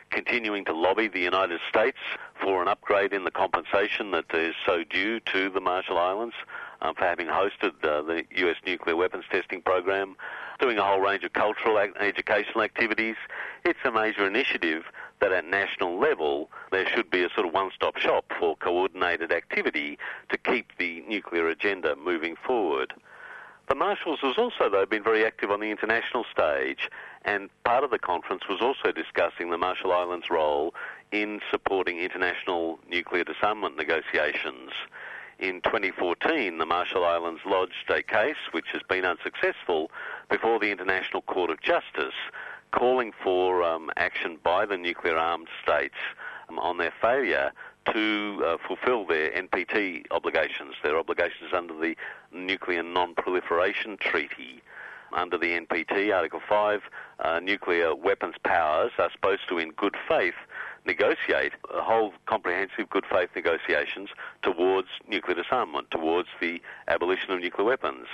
continuing 0.10 0.66
to 0.66 0.74
lobby 0.74 1.08
the 1.08 1.20
United 1.20 1.60
States 1.70 1.98
for 2.42 2.62
an 2.62 2.68
upgrade 2.68 3.14
in 3.14 3.24
the 3.24 3.32
compensation 3.32 4.12
that 4.12 4.26
is 4.34 4.56
so 4.66 4.84
due 4.84 5.20
to 5.20 5.50
the 5.50 5.62
Marshall 5.62 5.98
Islands 5.98 6.36
um, 6.82 6.96
for 6.96 7.06
having 7.06 7.28
hosted 7.28 7.74
uh, 7.84 8.02
the 8.02 8.24
U.S. 8.38 8.58
nuclear 8.66 8.96
weapons 8.96 9.26
testing 9.32 9.62
program, 9.62 10.16
doing 10.60 10.78
a 10.78 10.84
whole 10.84 11.00
range 11.00 11.24
of 11.24 11.34
cultural 11.34 11.78
and 11.78 11.96
educational 12.00 12.64
activities. 12.64 13.16
It's 13.66 13.80
a 13.84 13.92
major 13.92 14.28
initiative 14.28 14.84
that 15.20 15.32
at 15.32 15.46
national 15.46 16.00
level 16.00 16.50
there 16.72 16.88
should 16.88 17.10
be 17.10 17.24
a 17.24 17.30
sort 17.30 17.48
of 17.48 17.54
one-stop 17.54 17.98
shop 17.98 18.32
for 18.40 18.56
coordinated 18.58 19.32
activity 19.32 19.98
to 20.30 20.38
keep 20.38 20.78
the 20.78 21.02
nuclear 21.08 21.48
agenda 21.48 21.96
moving 21.96 22.36
forward. 22.36 22.94
The 23.68 23.76
Marshalls 23.76 24.20
has 24.22 24.38
also, 24.38 24.70
though, 24.70 24.86
been 24.86 25.04
very 25.04 25.26
active 25.26 25.52
on 25.52 25.60
the 25.60 25.72
international 25.72 26.26
stage, 26.32 26.90
and 27.26 27.50
part 27.66 27.84
of 27.84 27.92
the 27.92 28.00
conference 28.00 28.44
was 28.48 28.62
also 28.62 28.94
discussing 28.94 29.50
the 29.50 29.58
Marshall 29.58 29.92
Islands' 29.92 30.30
role 30.30 30.74
in 31.12 31.42
supporting 31.52 32.00
international 32.00 32.80
nuclear 32.90 33.26
disarmament 33.26 33.76
negotiations. 33.76 34.72
in 35.40 35.62
2014, 35.62 36.58
the 36.58 36.66
Marshall 36.66 37.06
Islands 37.06 37.42
lodged 37.46 37.90
a 37.90 38.02
case 38.02 38.38
which 38.52 38.68
has 38.72 38.82
been 38.90 39.06
unsuccessful 39.06 39.92
before 40.30 40.60
the 40.60 40.72
International 40.72 41.22
Court 41.22 41.52
of 41.52 41.62
Justice, 41.62 42.16
calling 42.72 43.12
for 43.24 43.64
um, 43.64 43.90
action 43.98 44.38
by 44.44 44.66
the 44.66 44.78
nuclear 44.78 45.18
armed 45.18 45.48
states 45.64 45.96
um, 46.50 46.60
on 46.60 46.78
their 46.78 46.94
failure 47.02 47.52
to 47.94 48.44
uh, 48.46 48.58
fulfill 48.68 49.06
their 49.06 49.32
NPT 49.32 50.06
obligations, 50.12 50.76
their 50.84 50.98
obligations 50.98 51.52
under 51.54 51.74
the 51.74 51.96
Nuclear 52.32 52.84
Non-Proliferation 52.84 53.98
Treaty. 53.98 54.62
Under 55.14 55.38
the 55.38 55.58
NPT, 55.58 56.14
Article 56.14 56.42
5, 56.50 56.82
uh, 57.20 57.40
nuclear 57.40 57.96
weapons 57.96 58.36
powers 58.44 58.92
are 58.98 59.10
supposed 59.12 59.48
to, 59.48 59.58
in 59.58 59.72
good 59.72 59.96
faith, 60.08 60.34
negotiate 60.88 61.52
a 61.72 61.82
whole 61.82 62.14
comprehensive 62.26 62.90
good 62.90 63.06
faith 63.06 63.30
negotiations 63.36 64.10
towards 64.42 64.88
nuclear 65.08 65.36
disarmament, 65.36 65.92
towards 65.92 66.30
the 66.42 66.62
abolition 66.88 67.32
of 67.32 67.42
nuclear 67.42 67.68
weapons. 67.68 68.08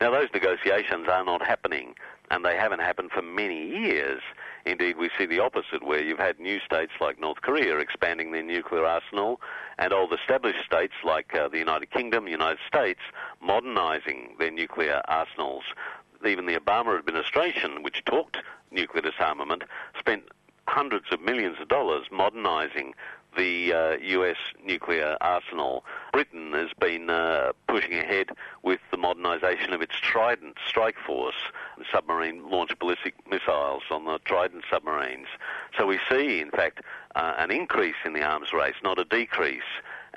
Now, 0.00 0.12
those 0.12 0.28
negotiations 0.32 1.08
are 1.08 1.24
not 1.24 1.44
happening, 1.44 1.94
and 2.30 2.44
they 2.44 2.56
haven't 2.56 2.80
happened 2.80 3.10
for 3.10 3.22
many 3.22 3.66
years. 3.66 4.20
Indeed, 4.66 4.98
we 4.98 5.10
see 5.18 5.26
the 5.26 5.40
opposite, 5.40 5.82
where 5.82 6.02
you've 6.02 6.18
had 6.18 6.38
new 6.38 6.60
states 6.60 6.92
like 7.00 7.18
North 7.18 7.40
Korea 7.40 7.78
expanding 7.78 8.30
their 8.30 8.42
nuclear 8.42 8.84
arsenal, 8.84 9.40
and 9.78 9.92
old 9.92 10.12
established 10.12 10.64
states 10.64 10.94
like 11.04 11.34
uh, 11.34 11.48
the 11.48 11.58
United 11.58 11.90
Kingdom, 11.90 12.28
United 12.28 12.60
States, 12.66 13.00
modernising 13.40 14.36
their 14.38 14.50
nuclear 14.50 15.00
arsenals. 15.08 15.64
Even 16.26 16.46
the 16.46 16.58
Obama 16.58 16.98
administration, 16.98 17.82
which 17.82 18.04
talked 18.04 18.38
nuclear 18.70 19.02
disarmament, 19.02 19.62
spent 19.98 20.24
hundreds 20.68 21.06
of 21.10 21.20
millions 21.20 21.56
of 21.60 21.68
dollars 21.68 22.06
modernising 22.12 22.94
the 23.36 23.72
uh, 23.72 23.96
US 24.00 24.36
nuclear 24.64 25.16
arsenal. 25.20 25.84
Britain 26.12 26.52
has 26.52 26.70
been 26.80 27.08
uh, 27.08 27.52
pushing 27.68 27.94
ahead 27.94 28.30
with 28.62 28.80
the 28.90 28.96
modernisation 28.96 29.72
of 29.72 29.80
its 29.82 29.94
Trident 30.00 30.56
strike 30.66 30.96
force, 31.06 31.36
submarine 31.92 32.50
launched 32.50 32.78
ballistic 32.78 33.14
missiles 33.30 33.82
on 33.90 34.04
the 34.04 34.18
Trident 34.24 34.64
submarines. 34.70 35.28
So 35.78 35.86
we 35.86 35.98
see, 36.10 36.40
in 36.40 36.50
fact, 36.50 36.80
uh, 37.14 37.34
an 37.38 37.50
increase 37.50 37.96
in 38.04 38.12
the 38.12 38.22
arms 38.22 38.52
race, 38.52 38.76
not 38.82 38.98
a 38.98 39.04
decrease. 39.04 39.62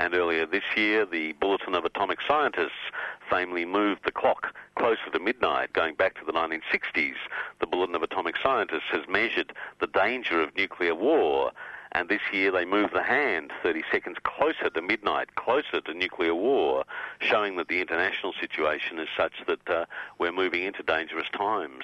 And 0.02 0.16
earlier 0.16 0.47
this 0.47 0.64
year, 0.76 1.06
the 1.06 1.34
Bulletin 1.34 1.76
of 1.76 1.86
Atomic 1.86 2.18
Scientists 2.28 2.89
famously 3.30 3.66
moved 3.66 4.02
the 4.04 4.12
clock 4.12 4.47
closer 4.76 5.12
to 5.14 5.20
midnight, 5.20 5.74
going 5.74 5.93
back 5.93 6.16
to 6.16 6.26
the 6.26 6.32
1960s. 6.32 7.14
The 7.60 7.68
Bulletin 7.68 7.93
of 7.93 8.02
Atomic 8.02 8.34
Scientists 8.41 8.89
has 8.89 9.08
measured 9.08 9.54
the 9.80 9.86
danger 9.86 10.41
of 10.41 10.56
nuclear 10.58 10.95
war, 10.95 11.52
and 11.91 12.10
this 12.10 12.22
year 12.34 12.52
they 12.52 12.66
moved 12.66 12.95
the 12.95 13.04
hand 13.04 13.52
30 13.62 13.84
seconds 13.91 14.18
closer 14.24 14.72
to 14.72 14.82
midnight, 14.82 15.36
closer 15.36 15.82
to 15.82 15.93
nuclear 15.93 16.34
war, 16.34 16.84
showing 17.20 17.58
that 17.58 17.68
the 17.68 17.80
international 17.80 18.34
situation 18.41 18.97
is 18.97 19.08
such 19.16 19.34
that 19.45 19.70
uh, 19.70 19.86
we're 20.18 20.32
moving 20.32 20.64
into 20.64 20.82
dangerous 20.82 21.30
times. 21.32 21.84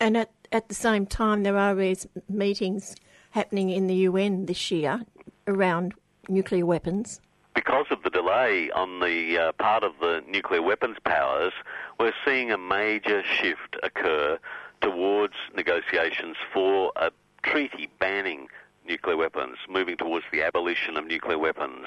And 0.00 0.16
at, 0.16 0.30
at 0.50 0.68
the 0.68 0.74
same 0.74 1.04
time, 1.04 1.42
there 1.42 1.58
are 1.58 1.74
these 1.74 2.06
meetings 2.26 2.96
happening 3.32 3.68
in 3.68 3.86
the 3.86 3.96
UN 3.96 4.46
this 4.46 4.70
year 4.70 5.02
around 5.46 5.92
nuclear 6.26 6.64
weapons. 6.64 7.20
Because 7.54 7.86
of 7.90 8.02
the 8.02 8.10
delay 8.10 8.70
on 8.72 8.98
the 9.00 9.38
uh, 9.38 9.52
part 9.52 9.84
of 9.84 9.92
the 10.00 10.22
nuclear 10.28 10.60
weapons 10.60 10.96
powers, 11.04 11.52
we're 12.00 12.12
seeing 12.24 12.50
a 12.50 12.58
major 12.58 13.22
shift 13.22 13.76
occur 13.82 14.38
towards 14.80 15.34
negotiations 15.54 16.36
for 16.52 16.92
a 16.96 17.12
treaty 17.44 17.88
banning 18.00 18.48
nuclear 18.86 19.16
weapons, 19.16 19.56
moving 19.68 19.96
towards 19.96 20.26
the 20.32 20.42
abolition 20.42 20.96
of 20.96 21.06
nuclear 21.06 21.38
weapons. 21.38 21.86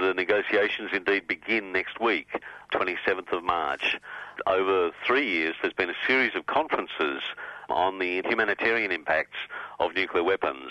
The 0.00 0.12
negotiations 0.12 0.90
indeed 0.92 1.26
begin 1.26 1.72
next 1.72 2.00
week, 2.00 2.28
27th 2.72 3.32
of 3.32 3.44
March. 3.44 3.96
Over 4.46 4.90
three 5.06 5.28
years, 5.28 5.54
there's 5.62 5.74
been 5.74 5.90
a 5.90 6.06
series 6.06 6.34
of 6.34 6.46
conferences 6.46 7.22
on 7.70 7.98
the 7.98 8.22
humanitarian 8.24 8.90
impacts 8.90 9.36
of 9.78 9.94
nuclear 9.94 10.24
weapons. 10.24 10.70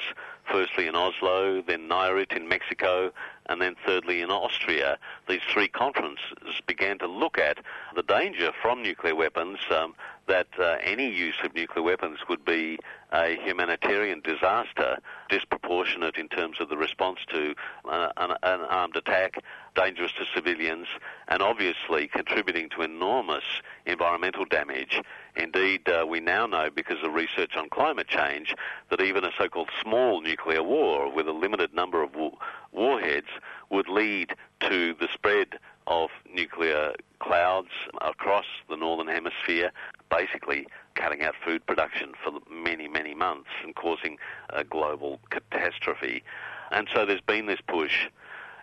Firstly 0.51 0.87
in 0.87 0.95
Oslo, 0.95 1.61
then 1.61 1.87
Nayarit 1.87 2.35
in 2.35 2.47
Mexico, 2.47 3.11
and 3.47 3.61
then 3.61 3.75
thirdly 3.85 4.21
in 4.21 4.29
Austria. 4.29 4.97
These 5.27 5.41
three 5.51 5.67
conferences 5.67 6.61
began 6.65 6.97
to 6.99 7.07
look 7.07 7.37
at 7.37 7.59
the 7.95 8.03
danger 8.03 8.51
from 8.61 8.81
nuclear 8.81 9.15
weapons, 9.15 9.59
um, 9.71 9.93
that 10.27 10.47
uh, 10.59 10.77
any 10.83 11.09
use 11.09 11.35
of 11.43 11.53
nuclear 11.55 11.83
weapons 11.83 12.19
would 12.29 12.45
be 12.45 12.77
a 13.12 13.38
humanitarian 13.43 14.22
disaster, 14.22 14.97
disproportionate 15.30 16.16
in 16.18 16.28
terms 16.28 16.57
of 16.60 16.70
the 16.70 16.78
response 16.78 17.20
to 17.32 17.55
uh, 17.89 18.10
an, 18.18 18.32
an, 18.43 18.62
armed 18.62 18.95
attack, 18.95 19.36
dangerous 19.76 20.12
to 20.14 20.26
civilians, 20.34 20.88
and 21.28 21.41
obviously 21.41 22.07
contributing 22.07 22.70
to 22.70 22.82
enormous 22.82 23.43
environmental 23.86 24.45
damage. 24.45 25.01
Indeed, 25.36 25.88
uh, 25.89 26.05
we 26.07 26.20
now 26.20 26.45
know 26.45 26.70
because 26.74 27.03
of 27.03 27.14
research 27.14 27.55
on 27.55 27.70
climate 27.70 28.07
change 28.07 28.53
that 28.89 29.01
even 29.01 29.24
a 29.24 29.32
so-called 29.38 29.70
small 29.82 30.22
nuclear 30.22 30.64
war 30.64 31.12
with 31.12 31.28
a 31.28 31.34
limited 31.34 31.74
number 31.74 32.03
of 32.03 32.16
war- 32.16 32.38
warheads 32.72 33.28
would 33.70 33.88
lead 33.88 34.36
to 34.62 34.93
the 34.99 35.07
spread 35.14 35.60
of 35.88 36.10
nuclear 36.32 36.93
clouds 37.20 37.70
across 38.01 38.45
the 38.70 38.76
northern 38.76 39.07
hemisphere, 39.07 39.72
basically 40.10 40.68
cutting 40.99 41.21
out 41.23 41.33
food 41.43 41.65
production 41.65 42.11
for 42.23 42.33
many, 42.51 42.87
many 42.87 43.15
months 43.15 43.49
and 43.63 43.73
causing 43.75 44.17
a 44.49 44.63
global 44.63 45.19
catastrophe. 45.29 46.23
And 46.71 46.87
so 46.93 47.05
there's 47.05 47.21
been 47.21 47.45
this 47.45 47.61
push. 47.67 48.07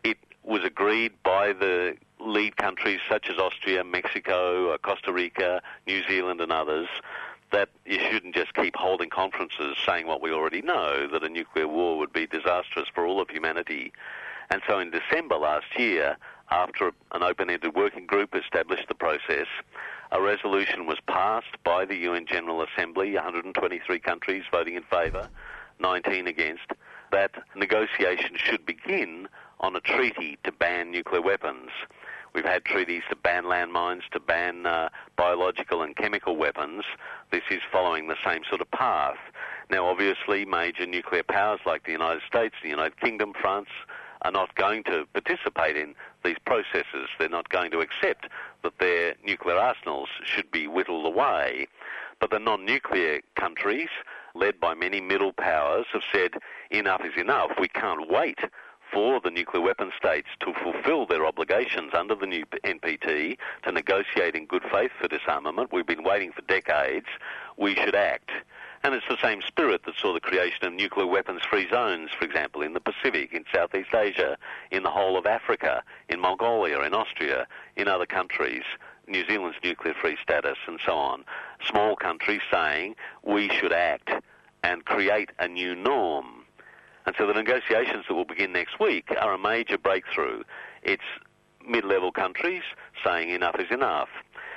It 0.05 0.18
was 0.45 0.62
agreed 0.62 1.12
by 1.24 1.53
the 1.53 1.97
lead 2.20 2.57
countries 2.57 3.01
such 3.09 3.30
as 3.30 3.39
Austria, 3.39 3.82
Mexico, 3.84 4.70
uh, 4.70 4.78
Costa 4.78 5.12
Rica, 5.12 5.62
New 5.87 6.03
Zealand, 6.07 6.41
and 6.41 6.53
others 6.53 6.89
that 7.53 7.68
you 7.84 7.99
shouldn't 8.11 8.34
just 8.34 8.53
keep 8.55 8.76
holding 8.76 9.09
conferences 9.09 9.76
saying 9.87 10.07
what 10.07 10.20
we 10.20 10.30
already 10.32 10.62
know, 10.62 11.09
that 11.11 11.22
a 11.22 11.28
nuclear 11.28 11.68
war 11.68 11.97
would 11.97 12.12
be 12.12 12.26
disastrous 12.26 12.89
for 12.95 13.07
all 13.07 13.20
of 13.20 13.30
humanity. 13.30 13.93
And 14.51 14.62
so 14.68 14.78
in 14.78 14.91
December 14.91 15.37
last 15.37 15.66
year, 15.78 16.16
after 16.51 16.93
an 17.12 17.22
open-ended 17.22 17.74
working 17.74 18.07
group 18.07 18.34
established 18.34 18.89
the 18.89 18.95
process, 18.95 19.47
a 20.13 20.21
resolution 20.21 20.87
was 20.87 20.99
passed 21.07 21.63
by 21.65 21.85
the 21.85 21.97
UN 21.97 22.27
General 22.27 22.63
Assembly, 22.63 23.15
123 23.15 23.99
countries 23.99 24.45
voting 24.51 24.75
in 24.75 24.83
favour, 24.85 25.29
19 25.81 26.27
against, 26.27 26.73
that 27.13 27.33
negotiations 27.55 28.41
should 28.41 28.65
begin 28.67 29.29
on 29.61 29.77
a 29.77 29.81
treaty 29.81 30.39
to 30.45 30.53
ban 30.53 30.91
nuclear 30.91 31.23
weapons. 31.23 31.71
We've 32.35 32.45
had 32.45 32.65
treaties 32.65 33.03
to 33.09 33.17
ban 33.17 33.45
landmines, 33.45 34.03
to 34.13 34.21
ban 34.21 34.67
uh, 34.67 34.91
biological 35.17 35.83
and 35.83 35.97
chemical 35.97 36.37
weapons. 36.37 36.85
This 37.31 37.45
is 37.51 37.61
following 37.73 38.09
the 38.09 38.17
same 38.25 38.43
sort 38.49 38.61
of 38.61 38.71
path. 38.71 39.17
Now, 39.71 39.87
obviously, 39.87 40.45
major 40.45 40.87
nuclear 40.87 41.23
powers 41.23 41.61
like 41.65 41.87
the 41.87 41.93
United 41.93 42.23
States, 42.27 42.55
the 42.63 42.69
United 42.69 43.01
Kingdom, 43.01 43.33
France, 43.41 43.71
are 44.23 44.31
not 44.31 44.55
going 44.55 44.85
to 44.85 45.07
participate 45.13 45.77
in 45.77 45.95
these 46.25 46.37
processes. 46.45 47.09
They're 47.19 47.29
not 47.29 47.49
going 47.49 47.71
to 47.71 47.81
accept 47.81 48.29
that 48.63 48.79
their 48.79 49.15
nuclear 49.25 49.57
arsenals 49.57 50.09
should 50.25 50.51
be 50.51 50.67
whittled 50.67 51.07
away. 51.07 51.67
But 52.21 52.31
the 52.31 52.39
non-nuclear 52.39 53.21
countries, 53.35 53.89
led 54.35 54.59
by 54.59 54.75
many 54.75 55.01
middle 55.01 55.33
powers, 55.33 55.87
have 55.93 56.03
said 56.13 56.33
enough 56.71 57.03
is 57.05 57.21
enough. 57.21 57.53
We 57.61 57.69
can't 57.69 58.09
wait 58.11 58.39
for 58.93 59.21
the 59.21 59.31
nuclear 59.31 59.63
weapon 59.63 59.91
states 59.97 60.29
to 60.41 60.55
fulfill 60.63 61.07
their 61.07 61.27
obligations 61.27 61.93
under 61.93 62.15
the 62.15 62.27
new 62.27 62.45
NPT 62.65 63.37
to 63.65 63.73
negotiate 63.73 64.35
in 64.35 64.47
good 64.47 64.63
faith 64.71 64.93
for 65.01 65.09
disarmament. 65.09 65.73
We've 65.73 65.87
been 65.87 66.05
waiting 66.05 66.33
for 66.33 66.43
decades. 66.43 67.07
We 67.57 67.75
should 67.75 67.95
act. 67.95 68.31
And 68.83 68.95
it's 68.95 69.07
the 69.09 69.16
same 69.20 69.43
spirit 69.43 69.83
that 69.85 69.97
saw 69.97 70.12
the 70.12 70.20
creation 70.20 70.64
of 70.64 70.72
nuclear 70.72 71.07
weapons 71.07 71.43
free 71.49 71.68
zones, 71.68 72.11
for 72.18 72.24
example, 72.24 72.62
in 72.62 72.72
the 72.72 72.81
Pacific, 72.81 73.33
in 73.33 73.45
Southeast 73.53 73.95
Asia, 73.95 74.37
in 74.70 74.83
the 74.83 74.91
whole 74.91 75.18
of 75.18 75.27
Africa, 75.27 75.83
in 76.09 76.20
Mongolia, 76.20 76.81
in 76.83 76.95
Austria, 76.95 77.47
in 77.77 77.89
other 77.89 78.07
countries. 78.07 78.62
New 79.09 79.24
Zealand's 79.27 79.59
nuclear 79.62 79.95
free 79.95 80.16
status 80.22 80.59
and 80.66 80.81
so 80.85 80.93
on. 80.93 81.24
Small 81.64 81.97
countries 81.97 82.41
saying 82.51 82.97
we 83.22 83.49
should 83.49 83.72
act 83.72 84.11
and 84.62 84.85
create 84.85 85.31
a 85.39 85.49
new 85.49 85.74
norm. 85.74 86.45
And 87.07 87.14
so 87.16 87.27
the 87.27 87.35
negotiations 87.35 88.05
that 88.09 88.14
will 88.14 88.24
begin 88.24 88.53
next 88.53 88.81
week 88.81 89.12
are 89.20 89.33
a 89.33 89.39
major 89.39 89.79
breakthrough. 89.79 90.43
It's 90.83 91.05
mid-level 91.66 92.12
countries 92.12 92.62
saying 93.05 93.31
enough 93.31 93.57
is 93.61 93.70
enough. 93.70 94.09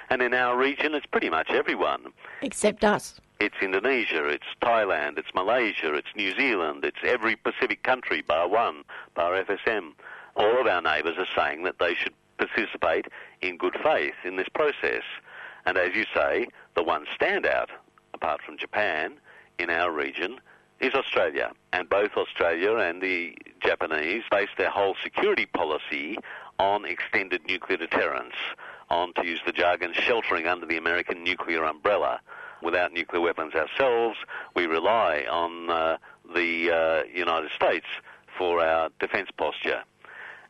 And 0.09 0.22
in 0.24 0.34
our 0.34 0.57
region, 0.57 0.95
it's 0.95 1.05
pretty 1.05 1.30
much 1.30 1.51
everyone. 1.51 2.11
Except 2.41 2.84
us. 2.84 3.22
It's 3.40 3.56
Indonesia, 3.62 4.28
it's 4.28 4.44
Thailand, 4.62 5.18
it's 5.18 5.34
Malaysia, 5.34 5.94
it's 5.94 6.14
New 6.14 6.36
Zealand, 6.36 6.84
it's 6.84 6.98
every 7.04 7.38
Pacific 7.38 7.84
country 7.84 8.22
bar 8.22 8.50
one, 8.50 8.84
bar 9.16 9.32
FSM. 9.32 9.94
All 10.36 10.60
of 10.60 10.68
our 10.68 10.82
neighbours 10.82 11.16
are 11.18 11.26
saying 11.34 11.64
that 11.64 11.80
they 11.80 11.94
should 11.94 12.12
participate 12.38 13.06
in 13.42 13.56
good 13.56 13.78
faith 13.82 14.16
in 14.26 14.36
this 14.36 14.50
process. 14.50 15.04
And 15.66 15.78
as 15.78 15.96
you 15.96 16.04
say, 16.14 16.48
the 16.76 16.84
one 16.84 17.06
standout, 17.18 17.68
apart 18.14 18.42
from 18.42 18.58
Japan, 18.58 19.14
in 19.58 19.70
our 19.70 19.90
region 19.90 20.42
is 20.82 20.94
Australia. 20.94 21.54
And 21.72 21.88
both 21.88 22.18
Australia 22.18 22.76
and 22.76 23.02
the 23.02 23.38
Japanese 23.62 24.24
base 24.30 24.50
their 24.58 24.70
whole 24.70 24.98
security 25.02 25.46
policy 25.46 26.18
on 26.60 26.84
extended 26.84 27.48
nuclear 27.48 27.78
deterrence, 27.78 28.36
on, 28.90 29.14
to 29.14 29.26
use 29.26 29.40
the 29.46 29.54
jargon, 29.54 29.94
sheltering 29.94 30.46
under 30.46 30.66
the 30.66 30.76
American 30.76 31.24
nuclear 31.24 31.64
umbrella. 31.64 32.20
Without 32.62 32.93
nuclear 32.93 33.22
weapons 33.22 33.53
ourselves, 33.55 34.18
we 34.55 34.66
rely 34.66 35.26
on 35.30 35.70
uh, 35.70 35.97
the 36.34 36.72
uh, 36.72 37.03
United 37.14 37.51
States 37.55 37.86
for 38.38 38.64
our 38.64 38.89
defence 38.99 39.30
posture. 39.38 39.84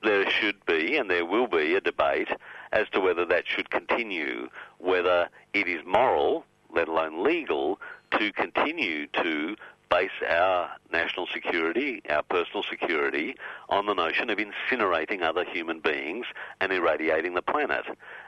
There 0.04 0.30
should 0.30 0.66
be 0.66 0.98
and 0.98 1.10
there 1.10 1.26
will 1.26 1.48
be 1.48 1.76
a 1.76 1.82
debate 1.82 2.30
as 2.72 2.88
to 2.90 3.00
whether 3.00 3.26
that 3.26 3.44
should 3.48 3.70
continue, 3.70 4.50
whether 4.78 5.30
it 5.54 5.68
is 5.68 5.82
moral, 5.86 6.46
let 6.74 6.88
alone 6.88 7.24
legal, 7.24 7.80
to 8.18 8.32
continue 8.34 9.08
to 9.08 9.56
base 9.90 10.12
our 10.28 10.70
national 10.92 11.28
security, 11.28 12.02
our 12.10 12.24
personal 12.24 12.64
security, 12.64 13.36
on 13.70 13.86
the 13.86 13.94
notion 13.94 14.30
of 14.30 14.38
incinerating 14.38 15.22
other 15.22 15.44
human 15.44 15.80
beings 15.80 16.26
and 16.62 16.72
irradiating 16.72 17.34
the 17.34 17.42
planet. 17.42 17.86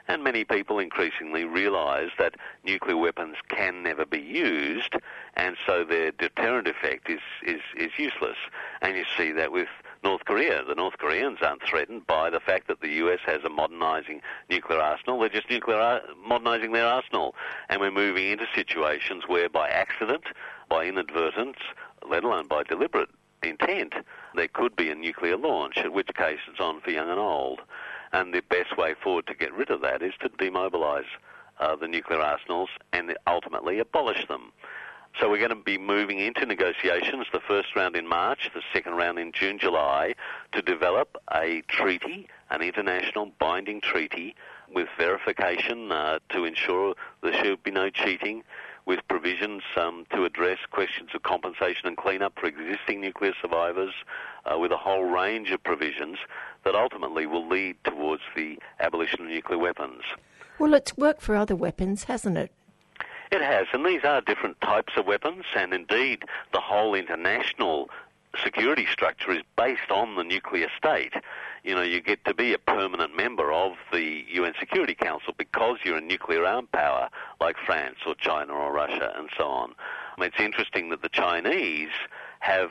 And 0.08 0.24
many 0.24 0.44
people 0.44 0.78
increasingly 0.78 1.44
realise 1.44 2.10
that 2.18 2.34
nuclear 2.64 2.96
weapons 2.96 3.36
can 3.48 3.82
never 3.82 4.04
be 4.04 4.20
used, 4.20 4.94
and 5.34 5.56
so 5.66 5.84
their 5.84 6.10
deterrent 6.12 6.68
effect 6.68 7.08
is, 7.08 7.20
is, 7.44 7.60
is 7.76 7.90
useless. 7.96 8.36
And 8.80 8.96
you 8.96 9.04
see 9.16 9.32
that 9.32 9.52
with 9.52 9.68
North 10.02 10.24
Korea. 10.24 10.64
The 10.64 10.74
North 10.74 10.98
Koreans 10.98 11.38
aren't 11.42 11.62
threatened 11.62 12.06
by 12.06 12.28
the 12.30 12.40
fact 12.40 12.66
that 12.68 12.80
the 12.80 12.88
US 13.04 13.20
has 13.24 13.44
a 13.44 13.48
modernising 13.48 14.20
nuclear 14.50 14.80
arsenal. 14.80 15.20
They're 15.20 15.28
just 15.28 15.48
nuclear 15.48 15.78
ar- 15.78 16.02
modernising 16.26 16.72
their 16.72 16.86
arsenal. 16.86 17.34
And 17.68 17.80
we're 17.80 17.92
moving 17.92 18.30
into 18.30 18.46
situations 18.54 19.24
where 19.28 19.48
by 19.48 19.68
accident, 19.68 20.24
by 20.72 20.86
inadvertence, 20.86 21.58
let 22.08 22.24
alone 22.24 22.46
by 22.46 22.62
deliberate 22.62 23.10
intent, 23.42 23.92
there 24.34 24.48
could 24.48 24.74
be 24.74 24.88
a 24.88 24.94
nuclear 24.94 25.36
launch, 25.36 25.76
at 25.76 25.92
which 25.92 26.08
case 26.14 26.38
it's 26.50 26.60
on 26.60 26.80
for 26.80 26.90
young 26.90 27.10
and 27.10 27.18
old. 27.18 27.60
And 28.14 28.32
the 28.32 28.40
best 28.40 28.78
way 28.78 28.94
forward 28.94 29.26
to 29.26 29.34
get 29.34 29.52
rid 29.52 29.68
of 29.68 29.82
that 29.82 30.00
is 30.00 30.14
to 30.20 30.30
demobilise 30.30 31.04
uh, 31.60 31.76
the 31.76 31.88
nuclear 31.88 32.20
arsenals 32.20 32.70
and 32.94 33.14
ultimately 33.26 33.80
abolish 33.80 34.26
them. 34.28 34.50
So 35.20 35.28
we're 35.28 35.46
going 35.46 35.50
to 35.50 35.56
be 35.56 35.76
moving 35.76 36.20
into 36.20 36.46
negotiations, 36.46 37.26
the 37.34 37.40
first 37.46 37.76
round 37.76 37.94
in 37.94 38.08
March, 38.08 38.50
the 38.54 38.62
second 38.72 38.94
round 38.94 39.18
in 39.18 39.32
June, 39.32 39.58
July, 39.58 40.14
to 40.52 40.62
develop 40.62 41.18
a 41.34 41.62
treaty, 41.68 42.28
an 42.48 42.62
international 42.62 43.30
binding 43.38 43.82
treaty 43.82 44.34
with 44.74 44.88
verification 44.96 45.92
uh, 45.92 46.18
to 46.30 46.46
ensure 46.46 46.94
there 47.22 47.44
should 47.44 47.62
be 47.62 47.70
no 47.70 47.90
cheating, 47.90 48.42
with 48.84 49.00
provisions 49.08 49.62
um, 49.76 50.04
to 50.12 50.24
address 50.24 50.58
questions 50.70 51.10
of 51.14 51.22
compensation 51.22 51.86
and 51.86 51.96
cleanup 51.96 52.32
for 52.38 52.46
existing 52.46 53.00
nuclear 53.00 53.32
survivors, 53.40 53.92
uh, 54.44 54.58
with 54.58 54.72
a 54.72 54.76
whole 54.76 55.04
range 55.04 55.50
of 55.50 55.62
provisions 55.62 56.18
that 56.64 56.74
ultimately 56.74 57.26
will 57.26 57.46
lead 57.46 57.76
towards 57.84 58.22
the 58.34 58.58
abolition 58.80 59.20
of 59.20 59.26
nuclear 59.28 59.58
weapons. 59.58 60.02
Well, 60.58 60.74
it's 60.74 60.96
worked 60.96 61.22
for 61.22 61.36
other 61.36 61.56
weapons, 61.56 62.04
hasn't 62.04 62.36
it? 62.36 62.50
It 63.30 63.40
has, 63.40 63.66
and 63.72 63.86
these 63.86 64.04
are 64.04 64.20
different 64.20 64.60
types 64.60 64.92
of 64.96 65.06
weapons, 65.06 65.44
and 65.56 65.72
indeed 65.72 66.24
the 66.52 66.60
whole 66.60 66.94
international 66.94 67.88
security 68.42 68.86
structure 68.86 69.32
is 69.32 69.42
based 69.56 69.90
on 69.90 70.16
the 70.16 70.24
nuclear 70.24 70.68
state. 70.76 71.14
You 71.64 71.76
know, 71.76 71.82
you 71.82 72.00
get 72.00 72.24
to 72.24 72.34
be 72.34 72.52
a 72.54 72.58
permanent 72.58 73.16
member 73.16 73.52
of 73.52 73.72
the 73.92 74.24
UN 74.32 74.52
Security 74.58 74.94
Council 74.94 75.32
because 75.36 75.78
you're 75.84 75.98
a 75.98 76.00
nuclear 76.00 76.44
armed 76.44 76.72
power 76.72 77.08
like 77.40 77.56
France 77.64 77.98
or 78.06 78.14
China 78.16 78.52
or 78.52 78.72
Russia 78.72 79.12
and 79.16 79.28
so 79.38 79.46
on. 79.46 79.74
I 80.16 80.20
mean 80.20 80.30
it's 80.34 80.42
interesting 80.42 80.90
that 80.90 81.02
the 81.02 81.08
Chinese 81.08 81.90
have 82.40 82.70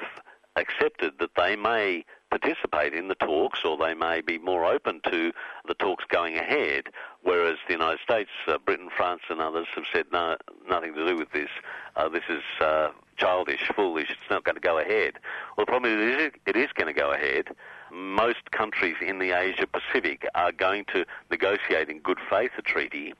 accepted 0.57 1.13
that 1.19 1.35
they 1.37 1.55
may 1.55 2.03
participate 2.29 2.93
in 2.93 3.07
the 3.07 3.15
talks 3.15 3.59
or 3.63 3.77
they 3.77 3.93
may 3.93 4.21
be 4.21 4.37
more 4.37 4.65
open 4.65 5.01
to 5.09 5.31
the 5.67 5.73
talks 5.75 6.03
going 6.09 6.37
ahead, 6.37 6.87
whereas 7.23 7.57
the 7.67 7.73
United 7.73 7.99
States, 8.01 8.29
uh, 8.47 8.57
Britain, 8.57 8.89
France 8.95 9.21
and 9.29 9.39
others 9.41 9.67
have 9.75 9.83
said 9.93 10.05
no, 10.11 10.37
nothing 10.69 10.93
to 10.93 11.07
do 11.07 11.17
with 11.17 11.31
this. 11.31 11.49
Uh, 11.95 12.09
this 12.09 12.23
is 12.29 12.41
uh, 12.59 12.89
childish, 13.17 13.69
foolish, 13.75 14.09
it's 14.09 14.29
not 14.29 14.43
going 14.43 14.55
to 14.55 14.61
go 14.61 14.79
ahead. 14.79 15.19
Well, 15.55 15.65
the 15.65 15.71
problem 15.71 15.91
is 15.91 16.31
it 16.45 16.55
is 16.55 16.69
going 16.73 16.93
to 16.93 16.99
go 16.99 17.11
ahead. 17.11 17.49
Most 17.91 18.51
countries 18.51 18.95
in 19.05 19.19
the 19.19 19.31
Asia 19.31 19.67
Pacific 19.67 20.25
are 20.33 20.51
going 20.51 20.85
to 20.93 21.05
negotiate 21.29 21.89
in 21.89 21.99
good 21.99 22.19
faith 22.29 22.51
a 22.57 22.61
treaty, 22.61 23.13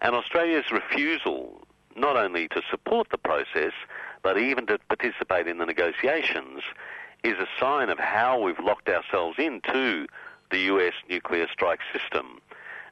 and 0.00 0.14
Australia's 0.14 0.70
refusal 0.70 1.66
not 1.96 2.16
only 2.16 2.48
to 2.48 2.62
support 2.70 3.08
the 3.10 3.18
process, 3.18 3.72
but 4.22 4.38
even 4.38 4.66
to 4.66 4.78
participate 4.88 5.46
in 5.46 5.58
the 5.58 5.66
negotiations 5.66 6.62
is 7.24 7.36
a 7.38 7.48
sign 7.58 7.88
of 7.90 7.98
how 7.98 8.40
we've 8.40 8.60
locked 8.60 8.88
ourselves 8.88 9.36
into 9.38 10.06
the 10.50 10.58
US 10.60 10.94
nuclear 11.08 11.46
strike 11.52 11.80
system. 11.92 12.40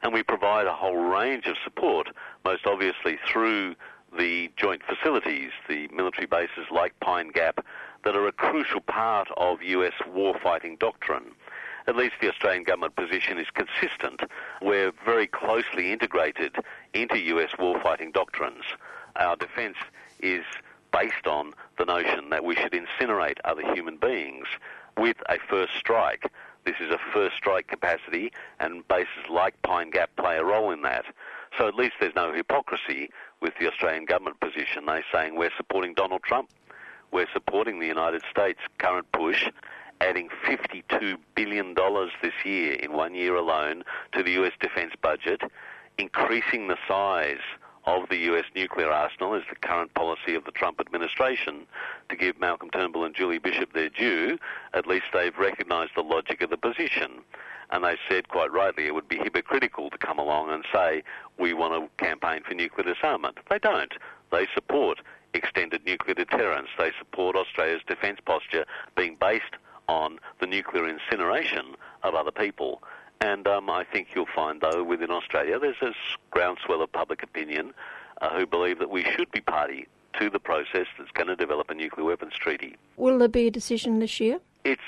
And 0.03 0.13
we 0.13 0.23
provide 0.23 0.67
a 0.67 0.75
whole 0.75 0.97
range 0.97 1.47
of 1.47 1.57
support, 1.65 2.09
most 2.45 2.67
obviously 2.67 3.19
through 3.31 3.75
the 4.17 4.51
joint 4.57 4.83
facilities, 4.83 5.51
the 5.69 5.89
military 5.89 6.27
bases 6.27 6.67
like 6.71 6.99
Pine 7.01 7.29
Gap, 7.29 7.65
that 8.07 8.15
are 8.15 8.29
a 8.29 8.33
crucial 8.33 8.81
part 8.81 9.27
of 9.37 9.61
US 9.65 9.95
warfighting 10.09 10.79
doctrine. 10.79 11.33
At 11.89 11.97
least 11.97 12.15
the 12.21 12.29
Australian 12.29 12.63
government 12.63 12.95
position 12.95 13.37
is 13.37 13.49
consistent. 13.51 14.21
We're 14.63 14.93
very 15.05 15.27
closely 15.27 15.91
integrated 15.91 16.55
into 16.95 17.19
US 17.19 17.51
warfighting 17.59 18.13
doctrines. 18.13 18.63
Our 19.17 19.35
defence 19.35 19.79
is 20.21 20.45
based 20.93 21.27
on 21.27 21.53
the 21.79 21.85
notion 21.85 22.31
that 22.31 22.45
we 22.45 22.55
should 22.55 22.71
incinerate 22.71 23.39
other 23.45 23.63
human 23.75 23.97
beings 23.97 24.47
with 24.97 25.17
a 25.29 25.39
first 25.51 25.73
strike. 25.77 26.31
This 26.65 26.77
is 26.79 26.93
a 26.93 27.01
first 27.13 27.35
strike 27.35 27.67
capacity, 27.67 28.31
and 28.61 28.87
bases 28.87 29.29
like 29.29 29.61
Pine 29.63 29.91
Gap 29.91 30.15
play 30.15 30.37
a 30.37 30.45
role 30.45 30.71
in 30.71 30.83
that. 30.83 31.07
So 31.59 31.67
at 31.67 31.75
least 31.75 31.95
there's 31.99 32.15
no 32.15 32.33
hypocrisy 32.33 33.11
with 33.41 33.55
the 33.59 33.67
Australian 33.67 34.05
government 34.05 34.39
position. 34.39 34.87
They're 34.87 35.05
saying 35.13 35.35
we're 35.35 35.51
supporting 35.57 35.95
Donald 35.95 36.23
Trump. 36.23 36.51
We're 37.17 37.25
supporting 37.33 37.81
the 37.81 37.87
United 37.87 38.21
States' 38.31 38.61
current 38.77 39.11
push, 39.13 39.49
adding 40.03 40.29
$52 40.47 41.17
billion 41.35 41.75
this 42.23 42.35
year 42.45 42.75
in 42.75 42.93
one 42.93 43.15
year 43.15 43.37
alone 43.37 43.85
to 44.13 44.23
the 44.23 44.33
US 44.33 44.53
defence 44.61 44.93
budget, 45.01 45.41
increasing 45.97 46.69
the 46.69 46.77
size 46.87 47.41
of 47.87 48.11
the 48.11 48.19
US 48.31 48.45
nuclear 48.55 48.91
arsenal 48.91 49.33
is 49.33 49.45
the 49.49 49.57
current 49.57 49.95
policy 49.95 50.35
of 50.35 50.45
the 50.45 50.51
Trump 50.51 50.79
administration. 50.79 51.67
To 52.11 52.17
give 52.17 52.39
Malcolm 52.39 52.69
Turnbull 52.69 53.07
and 53.07 53.15
Julie 53.15 53.39
Bishop 53.39 53.73
their 53.73 53.89
due, 53.89 54.37
at 54.75 54.87
least 54.87 55.07
they've 55.15 55.39
recognised 55.39 55.93
the 55.97 56.03
logic 56.03 56.43
of 56.43 56.51
the 56.51 56.59
position. 56.59 57.23
And 57.71 57.83
they 57.83 57.97
said 58.11 58.29
quite 58.29 58.53
rightly 58.53 58.89
it 58.89 58.95
would 58.95 59.09
be 59.09 59.17
hypocritical 59.17 59.89
to 59.89 59.97
come 59.97 60.19
along 60.19 60.51
and 60.51 60.67
say 60.71 61.03
we 61.39 61.55
want 61.55 61.73
to 61.73 62.05
campaign 62.05 62.43
for 62.47 62.53
nuclear 62.53 62.93
disarmament. 62.93 63.39
They 63.49 63.59
don't. 63.59 63.95
They 64.31 64.47
support 64.55 64.99
extended 65.37 65.85
nuclear 65.87 66.15
deterrence. 66.15 66.69
They 66.79 66.91
support 66.99 67.37
Australia's 67.37 67.83
defence 67.87 68.19
posture 68.25 68.65
being 68.97 69.17
based 69.21 69.55
on 69.89 70.19
the 70.41 70.47
nuclear 70.47 70.89
incineration 70.89 71.75
of 72.03 72.15
other 72.15 72.33
people. 72.33 72.83
And 73.21 73.47
um, 73.47 73.71
I 73.71 73.85
think 73.85 74.09
you'll 74.15 74.27
find, 74.35 74.61
though, 74.61 74.83
within 74.85 75.11
Australia, 75.11 75.59
there's 75.59 75.81
a 75.81 75.93
groundswell 76.31 76.83
of 76.83 76.93
public 76.93 77.23
opinion 77.23 77.73
uh, 78.21 78.37
who 78.37 78.47
believe 78.47 78.79
that 78.79 78.91
we 78.91 79.05
should 79.05 79.31
be 79.31 79.41
party 79.41 79.87
to 80.19 80.31
the 80.31 80.39
process 80.39 80.87
that's 80.99 81.11
going 81.13 81.29
to 81.29 81.37
develop 81.37 81.71
a 81.71 81.75
nuclear 81.75 82.07
weapons 82.07 82.35
treaty. 82.35 82.77
Will 82.97 83.19
there 83.19 83.29
be 83.29 83.47
a 83.47 83.51
decision 83.51 83.99
this 83.99 84.21
year? 84.21 84.41
It's 84.65 84.81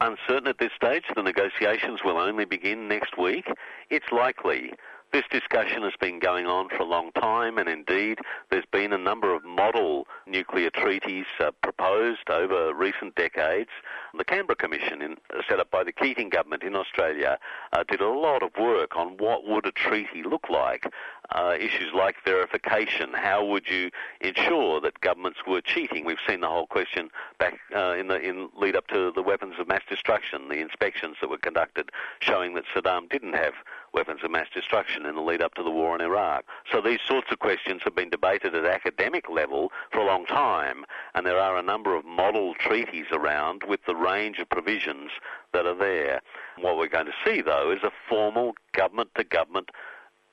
uncertain 0.00 0.46
at 0.46 0.58
this 0.58 0.70
stage. 0.76 1.04
The 1.14 1.22
negotiations 1.22 2.00
will 2.04 2.18
only 2.18 2.44
begin 2.44 2.86
next 2.88 3.18
week. 3.18 3.46
It's 3.90 4.12
likely 4.12 4.72
this 5.14 5.22
discussion 5.30 5.82
has 5.84 5.92
been 6.00 6.18
going 6.18 6.46
on 6.46 6.68
for 6.68 6.78
a 6.78 6.84
long 6.84 7.12
time, 7.12 7.56
and 7.56 7.68
indeed, 7.68 8.18
there's 8.50 8.64
been 8.72 8.92
a 8.92 8.98
number 8.98 9.32
of 9.32 9.44
model 9.44 10.08
nuclear 10.26 10.70
treaties 10.70 11.26
uh, 11.38 11.52
proposed 11.62 12.28
over 12.28 12.74
recent 12.74 13.14
decades. 13.14 13.70
The 14.18 14.24
Canberra 14.24 14.56
Commission, 14.56 15.00
in, 15.02 15.16
set 15.48 15.60
up 15.60 15.70
by 15.70 15.84
the 15.84 15.92
Keating 15.92 16.30
government 16.30 16.64
in 16.64 16.74
Australia, 16.74 17.38
uh, 17.72 17.84
did 17.88 18.00
a 18.00 18.08
lot 18.08 18.42
of 18.42 18.50
work 18.58 18.96
on 18.96 19.16
what 19.18 19.46
would 19.46 19.66
a 19.66 19.70
treaty 19.70 20.24
look 20.28 20.50
like. 20.50 20.92
Uh, 21.30 21.56
issues 21.58 21.90
like 21.94 22.16
verification. 22.24 23.10
How 23.14 23.44
would 23.44 23.68
you 23.68 23.90
ensure 24.20 24.80
that 24.82 25.00
governments 25.00 25.40
were 25.46 25.62
cheating? 25.62 26.04
We've 26.04 26.18
seen 26.28 26.40
the 26.40 26.48
whole 26.48 26.66
question 26.66 27.08
back 27.38 27.58
uh, 27.74 27.94
in 27.98 28.08
the 28.08 28.20
in 28.20 28.50
lead 28.56 28.76
up 28.76 28.88
to 28.88 29.10
the 29.10 29.22
weapons 29.22 29.54
of 29.58 29.66
mass 29.66 29.80
destruction, 29.88 30.48
the 30.48 30.60
inspections 30.60 31.16
that 31.20 31.30
were 31.30 31.38
conducted 31.38 31.90
showing 32.20 32.54
that 32.54 32.64
Saddam 32.74 33.08
didn't 33.08 33.32
have 33.32 33.54
weapons 33.94 34.20
of 34.22 34.30
mass 34.30 34.48
destruction 34.52 35.06
in 35.06 35.14
the 35.14 35.22
lead 35.22 35.40
up 35.40 35.54
to 35.54 35.62
the 35.62 35.70
war 35.70 35.94
in 35.94 36.02
Iraq. 36.02 36.44
So 36.70 36.82
these 36.82 37.00
sorts 37.06 37.28
of 37.32 37.38
questions 37.38 37.80
have 37.84 37.94
been 37.94 38.10
debated 38.10 38.54
at 38.54 38.66
academic 38.66 39.30
level 39.30 39.72
for 39.92 40.00
a 40.00 40.06
long 40.06 40.26
time, 40.26 40.84
and 41.14 41.24
there 41.24 41.38
are 41.38 41.56
a 41.56 41.62
number 41.62 41.96
of 41.96 42.04
model 42.04 42.54
treaties 42.54 43.06
around 43.12 43.62
with 43.66 43.80
the 43.86 43.96
range 43.96 44.40
of 44.40 44.48
provisions 44.50 45.10
that 45.54 45.64
are 45.64 45.76
there. 45.76 46.20
What 46.60 46.76
we're 46.76 46.88
going 46.88 47.06
to 47.06 47.12
see, 47.24 47.40
though, 47.40 47.70
is 47.70 47.82
a 47.82 47.92
formal 48.08 48.54
government 48.72 49.10
to 49.16 49.24
government 49.24 49.70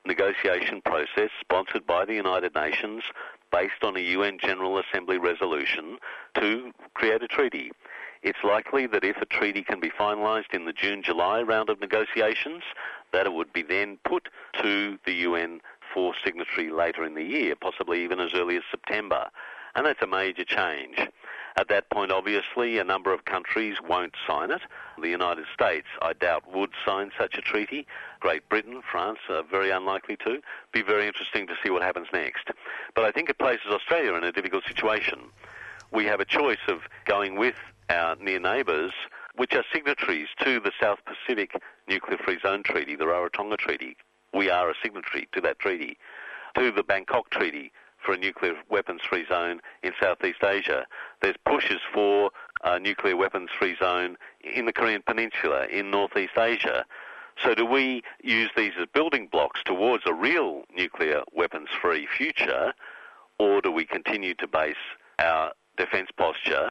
negotiation 0.06 0.80
process 0.82 1.30
sponsored 1.40 1.86
by 1.86 2.04
the 2.04 2.14
United 2.14 2.54
Nations 2.54 3.02
based 3.50 3.82
on 3.82 3.96
a 3.96 4.00
UN 4.00 4.38
General 4.38 4.78
Assembly 4.78 5.18
resolution 5.18 5.98
to 6.34 6.72
create 6.94 7.22
a 7.22 7.28
treaty. 7.28 7.70
It's 8.22 8.38
likely 8.44 8.86
that 8.86 9.04
if 9.04 9.16
a 9.16 9.26
treaty 9.26 9.62
can 9.62 9.80
be 9.80 9.90
finalised 9.90 10.54
in 10.54 10.64
the 10.64 10.72
June-July 10.72 11.42
round 11.42 11.68
of 11.68 11.80
negotiations, 11.80 12.62
that 13.12 13.26
it 13.26 13.32
would 13.32 13.52
be 13.52 13.62
then 13.62 13.98
put 14.04 14.28
to 14.62 14.98
the 15.04 15.12
UN 15.12 15.60
for 15.92 16.14
signatory 16.24 16.70
later 16.70 17.04
in 17.04 17.14
the 17.14 17.24
year, 17.24 17.54
possibly 17.56 18.02
even 18.02 18.20
as 18.20 18.32
early 18.32 18.56
as 18.56 18.62
September. 18.70 19.28
And 19.74 19.86
that's 19.86 20.02
a 20.02 20.06
major 20.06 20.44
change. 20.44 20.98
At 21.56 21.68
that 21.68 21.90
point, 21.90 22.12
obviously, 22.12 22.78
a 22.78 22.84
number 22.84 23.12
of 23.12 23.24
countries 23.24 23.76
won't 23.86 24.14
sign 24.26 24.50
it. 24.50 24.62
The 25.00 25.08
United 25.08 25.44
States, 25.52 25.86
I 26.00 26.12
doubt, 26.14 26.44
would 26.52 26.70
sign 26.86 27.10
such 27.18 27.36
a 27.36 27.42
treaty. 27.42 27.86
Great 28.22 28.48
Britain, 28.48 28.80
France 28.88 29.18
are 29.28 29.42
very 29.42 29.72
unlikely 29.72 30.16
to. 30.24 30.40
Be 30.72 30.80
very 30.80 31.08
interesting 31.08 31.44
to 31.48 31.54
see 31.60 31.70
what 31.70 31.82
happens 31.82 32.06
next. 32.12 32.50
But 32.94 33.04
I 33.04 33.10
think 33.10 33.28
it 33.28 33.36
places 33.36 33.66
Australia 33.72 34.14
in 34.14 34.22
a 34.22 34.30
difficult 34.30 34.62
situation. 34.64 35.18
We 35.90 36.04
have 36.04 36.20
a 36.20 36.24
choice 36.24 36.64
of 36.68 36.82
going 37.04 37.34
with 37.34 37.56
our 37.90 38.14
near 38.14 38.38
neighbours, 38.38 38.92
which 39.34 39.54
are 39.54 39.64
signatories 39.72 40.28
to 40.38 40.60
the 40.60 40.70
South 40.80 41.00
Pacific 41.04 41.60
Nuclear 41.88 42.16
Free 42.16 42.38
Zone 42.38 42.62
Treaty, 42.62 42.94
the 42.94 43.06
Rarotonga 43.06 43.58
Treaty. 43.58 43.96
We 44.32 44.48
are 44.48 44.70
a 44.70 44.74
signatory 44.80 45.28
to 45.32 45.40
that 45.40 45.58
treaty. 45.58 45.98
To 46.56 46.70
the 46.70 46.84
Bangkok 46.84 47.28
Treaty, 47.30 47.72
for 47.98 48.14
a 48.14 48.18
nuclear 48.18 48.54
weapons 48.68 49.00
free 49.08 49.24
zone 49.28 49.60
in 49.82 49.92
Southeast 50.00 50.44
Asia. 50.44 50.86
There's 51.20 51.36
pushes 51.44 51.80
for 51.92 52.30
a 52.64 52.78
nuclear 52.78 53.16
weapons 53.16 53.50
free 53.58 53.76
zone 53.76 54.16
in 54.42 54.66
the 54.66 54.72
Korean 54.72 55.02
Peninsula, 55.02 55.66
in 55.66 55.90
Northeast 55.90 56.36
Asia. 56.36 56.84
So 57.42 57.54
do 57.54 57.64
we 57.64 58.02
use 58.22 58.50
these 58.56 58.72
as 58.78 58.86
building 58.92 59.28
blocks 59.30 59.60
towards 59.64 60.04
a 60.06 60.14
real 60.14 60.62
nuclear 60.74 61.22
weapons 61.32 61.68
free 61.80 62.06
future, 62.16 62.72
or 63.38 63.60
do 63.60 63.70
we 63.70 63.84
continue 63.84 64.34
to 64.34 64.46
base 64.46 64.76
our 65.18 65.52
defence 65.76 66.10
posture 66.16 66.68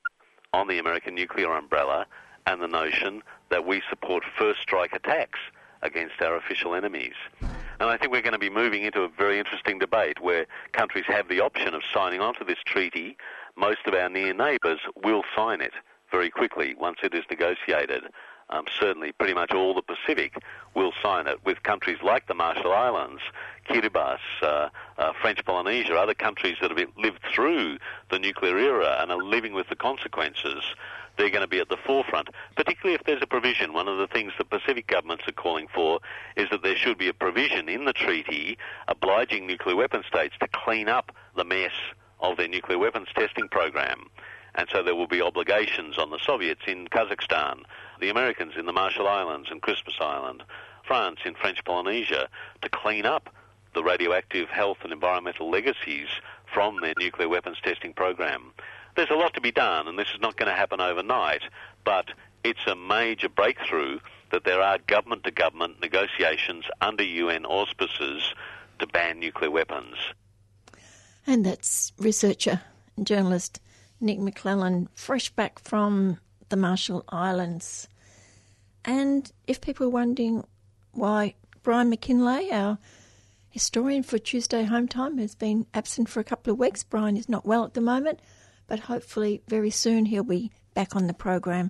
on 0.54 0.68
the 0.68 0.80
American 0.80 1.16
nuclear 1.16 1.54
umbrella 1.56 2.06
and 2.46 2.62
the 2.62 2.68
notion 2.68 3.22
that 3.50 3.66
we 3.66 3.82
support 3.90 4.24
first 4.38 4.62
strike 4.62 4.94
attacks 4.94 5.40
against 5.82 6.22
our 6.22 6.36
official 6.36 6.76
enemies? 6.76 7.16
And 7.42 7.90
I 7.90 7.98
think 7.98 8.12
we're 8.12 8.22
going 8.22 8.34
to 8.34 8.40
be 8.40 8.50
moving 8.50 8.84
into 8.84 9.02
a 9.02 9.10
very 9.10 9.40
interesting 9.40 9.80
debate 9.80 10.22
where 10.22 10.46
countries 10.72 11.06
have 11.08 11.28
the 11.28 11.40
option 11.40 11.74
of 11.74 11.82
signing 11.92 12.22
on 12.22 12.36
to 12.36 12.44
this 12.44 12.60
treaty. 12.64 13.18
Most 13.58 13.80
of 13.88 13.96
our 13.96 14.08
near 14.08 14.34
neighbours 14.34 14.80
will 15.04 15.24
sign 15.36 15.62
it 15.62 15.74
very 16.12 16.30
quickly 16.30 16.76
once 16.76 17.00
it 17.02 17.16
is 17.16 17.24
negotiated. 17.30 18.04
Um, 18.52 18.66
certainly, 18.80 19.14
pretty 19.14 19.34
much 19.34 19.52
all 19.52 19.74
the 19.74 19.82
Pacific 19.82 20.36
will 20.76 20.92
sign 21.02 21.28
it, 21.28 21.44
with 21.46 21.64
countries 21.64 22.00
like 22.04 22.28
the 22.28 22.34
Marshall 22.34 22.74
Islands, 22.74 23.22
Kiribati, 23.70 24.18
uh, 24.42 24.70
uh, 24.98 25.14
French 25.22 25.44
Polynesia, 25.46 25.96
other 25.96 26.14
countries 26.14 26.58
that 26.62 26.70
have 26.70 26.90
lived 26.98 27.22
through 27.34 27.78
the 28.10 28.20
nuclear 28.20 28.58
era 28.58 28.98
and 29.00 29.12
are 29.12 29.24
living 29.24 29.54
with 29.54 29.70
the 29.70 29.76
consequences 29.76 30.64
they're 31.18 31.30
going 31.30 31.42
to 31.42 31.48
be 31.48 31.60
at 31.60 31.70
the 31.70 31.78
forefront, 31.78 32.30
particularly 32.56 32.96
if 32.96 33.04
there's 33.06 33.22
a 33.22 33.28
provision. 33.28 33.74
One 33.74 33.88
of 33.88 33.98
the 33.98 34.08
things 34.08 34.34
the 34.38 34.46
Pacific 34.46 34.88
governments 34.88 35.24
are 35.28 35.34
calling 35.34 35.68
for 35.74 36.00
is 36.36 36.50
that 36.52 36.64
there 36.64 36.76
should 36.76 36.98
be 36.98 37.08
a 37.08 37.14
provision 37.14 37.70
in 37.70 37.86
the 37.86 37.94
treaty 37.94 38.58
obliging 38.88 39.46
nuclear 39.46 39.76
weapon 39.76 40.04
states 40.08 40.36
to 40.40 40.48
clean 40.48 40.90
up 40.90 41.12
the 41.36 41.44
mess 41.44 41.74
of 42.20 42.38
their 42.38 42.48
nuclear 42.48 42.80
weapons 42.80 43.08
testing 43.16 43.48
program. 43.50 44.10
And 44.56 44.68
so 44.72 44.84
there 44.84 44.96
will 44.96 45.08
be 45.08 45.22
obligations 45.22 45.98
on 45.98 46.10
the 46.10 46.20
Soviets 46.26 46.62
in 46.68 46.88
Kazakhstan, 46.88 47.64
the 48.00 48.10
Americans 48.10 48.54
in 48.58 48.66
the 48.66 48.74
Marshall 48.74 49.08
Islands 49.08 49.50
and 49.50 49.62
Christmas 49.62 49.96
Island, 50.00 50.44
France 50.86 51.20
in 51.26 51.36
French 51.36 51.64
Polynesia 51.64 52.28
to 52.62 52.70
clean 52.70 53.06
up 53.06 53.34
the 53.74 53.84
radioactive 53.84 54.50
health 54.50 54.80
and 54.84 54.92
environmental 54.92 55.50
legacies 55.50 56.08
from 56.54 56.82
their 56.82 56.94
nuclear 56.98 57.30
weapons 57.30 57.58
testing 57.64 57.94
program 57.94 58.52
there's 58.96 59.10
a 59.10 59.16
lot 59.16 59.34
to 59.34 59.42
be 59.42 59.52
done, 59.52 59.88
and 59.88 59.98
this 59.98 60.10
is 60.14 60.20
not 60.22 60.38
going 60.38 60.50
to 60.50 60.56
happen 60.56 60.82
overnight, 60.82 61.44
but 61.84 62.08
it's 62.44 62.66
a 62.68 62.76
major 62.76 63.30
breakthrough 63.30 64.00
that 64.32 64.44
there 64.44 64.62
are 64.62 64.78
government 64.88 65.24
to 65.24 65.32
government 65.32 65.82
negotiations 65.82 66.66
under 66.82 67.04
UN 67.04 67.46
auspices 67.46 68.34
to 68.80 68.88
ban 68.88 69.20
nuclear 69.20 69.52
weapons. 69.52 69.96
And 71.28 71.46
that's 71.46 71.94
researcher 71.98 72.62
and 72.98 73.06
journalist 73.06 73.62
Nick 74.02 74.20
Maclellan, 74.20 74.90
fresh 74.94 75.30
back 75.30 75.60
from 75.60 76.18
the 76.50 76.58
Marshall 76.58 77.04
Islands. 77.10 77.88
And 78.84 79.32
if 79.48 79.62
people 79.62 79.86
are 79.86 79.92
wondering 79.92 80.44
why 80.92 81.36
Brian 81.64 81.92
McKinlay, 81.92 82.52
our 82.52 82.78
historian 83.50 84.04
for 84.04 84.18
Tuesday 84.18 84.64
Home 84.64 84.88
Time, 84.88 85.18
has 85.20 85.36
been 85.36 85.68
absent 85.74 86.10
for 86.10 86.20
a 86.20 86.26
couple 86.26 86.52
of 86.52 86.60
weeks, 86.60 86.84
Brian 86.84 87.16
is 87.16 87.30
not 87.30 87.46
well 87.46 87.64
at 87.64 87.74
the 87.74 87.82
moment 87.82 88.20
but 88.72 88.80
hopefully 88.80 89.42
very 89.50 89.70
soon 89.70 90.06
he'll 90.06 90.24
be 90.24 90.50
back 90.74 90.96
on 90.96 91.08
the 91.08 91.14
program 91.14 91.70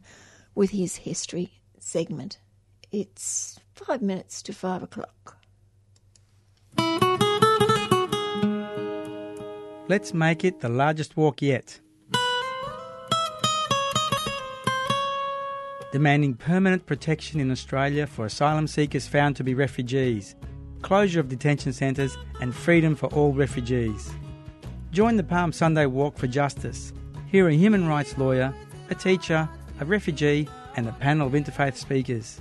with 0.53 0.69
his 0.69 0.97
history 0.97 1.51
segment. 1.79 2.37
It's 2.91 3.59
five 3.73 4.03
minutes 4.03 4.43
to 4.43 4.53
five 4.53 4.83
o'clock. 4.83 5.37
Let's 9.87 10.13
make 10.13 10.45
it 10.45 10.59
the 10.59 10.69
largest 10.69 11.17
walk 11.17 11.41
yet. 11.41 11.79
Demanding 15.91 16.35
permanent 16.35 16.85
protection 16.85 17.41
in 17.41 17.51
Australia 17.51 18.07
for 18.07 18.25
asylum 18.25 18.65
seekers 18.65 19.07
found 19.07 19.35
to 19.35 19.43
be 19.43 19.53
refugees, 19.53 20.35
closure 20.81 21.19
of 21.19 21.27
detention 21.27 21.73
centres, 21.73 22.17
and 22.39 22.55
freedom 22.55 22.95
for 22.95 23.07
all 23.07 23.33
refugees. 23.33 24.09
Join 24.91 25.17
the 25.17 25.23
Palm 25.23 25.51
Sunday 25.51 25.85
Walk 25.85 26.17
for 26.17 26.27
Justice. 26.27 26.93
Hear 27.27 27.49
a 27.49 27.53
human 27.53 27.89
rights 27.89 28.17
lawyer, 28.17 28.53
a 28.89 28.95
teacher, 28.95 29.49
a 29.81 29.85
refugee, 29.85 30.47
and 30.77 30.87
a 30.87 30.93
panel 30.93 31.27
of 31.27 31.33
interfaith 31.33 31.75
speakers. 31.75 32.39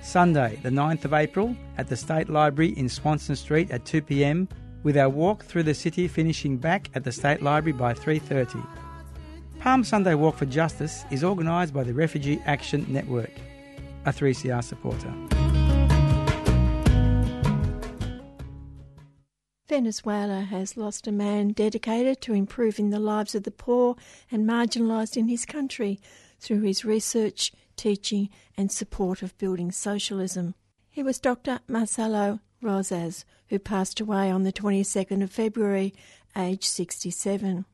Sunday, 0.00 0.60
the 0.62 0.70
9th 0.70 1.04
of 1.04 1.12
April, 1.12 1.56
at 1.78 1.88
the 1.88 1.96
State 1.96 2.28
Library 2.28 2.70
in 2.76 2.88
Swanson 2.88 3.34
Street 3.34 3.72
at 3.72 3.84
2 3.84 4.02
pm, 4.02 4.48
with 4.84 4.96
our 4.96 5.08
walk 5.08 5.44
through 5.44 5.64
the 5.64 5.74
city 5.74 6.06
finishing 6.06 6.56
back 6.56 6.88
at 6.94 7.02
the 7.02 7.12
State 7.12 7.42
Library 7.42 7.76
by 7.76 7.94
3:30. 7.94 8.64
Palm 9.62 9.84
Sunday 9.84 10.14
Walk 10.14 10.38
for 10.38 10.46
Justice 10.46 11.04
is 11.12 11.22
organised 11.22 11.72
by 11.72 11.84
the 11.84 11.94
Refugee 11.94 12.42
Action 12.46 12.84
Network, 12.88 13.30
a 14.04 14.12
3CR 14.12 14.64
supporter. 14.64 15.14
Venezuela 19.68 20.40
has 20.40 20.76
lost 20.76 21.06
a 21.06 21.12
man 21.12 21.52
dedicated 21.52 22.20
to 22.22 22.34
improving 22.34 22.90
the 22.90 22.98
lives 22.98 23.36
of 23.36 23.44
the 23.44 23.52
poor 23.52 23.94
and 24.32 24.48
marginalised 24.48 25.16
in 25.16 25.28
his 25.28 25.46
country 25.46 26.00
through 26.40 26.62
his 26.62 26.84
research, 26.84 27.52
teaching, 27.76 28.30
and 28.56 28.72
support 28.72 29.22
of 29.22 29.38
building 29.38 29.70
socialism. 29.70 30.56
He 30.90 31.04
was 31.04 31.20
Dr. 31.20 31.60
Marcelo 31.68 32.40
Rosas, 32.60 33.24
who 33.46 33.60
passed 33.60 34.00
away 34.00 34.28
on 34.28 34.42
the 34.42 34.52
22nd 34.52 35.22
of 35.22 35.30
February, 35.30 35.94
aged 36.36 36.64
67. 36.64 37.64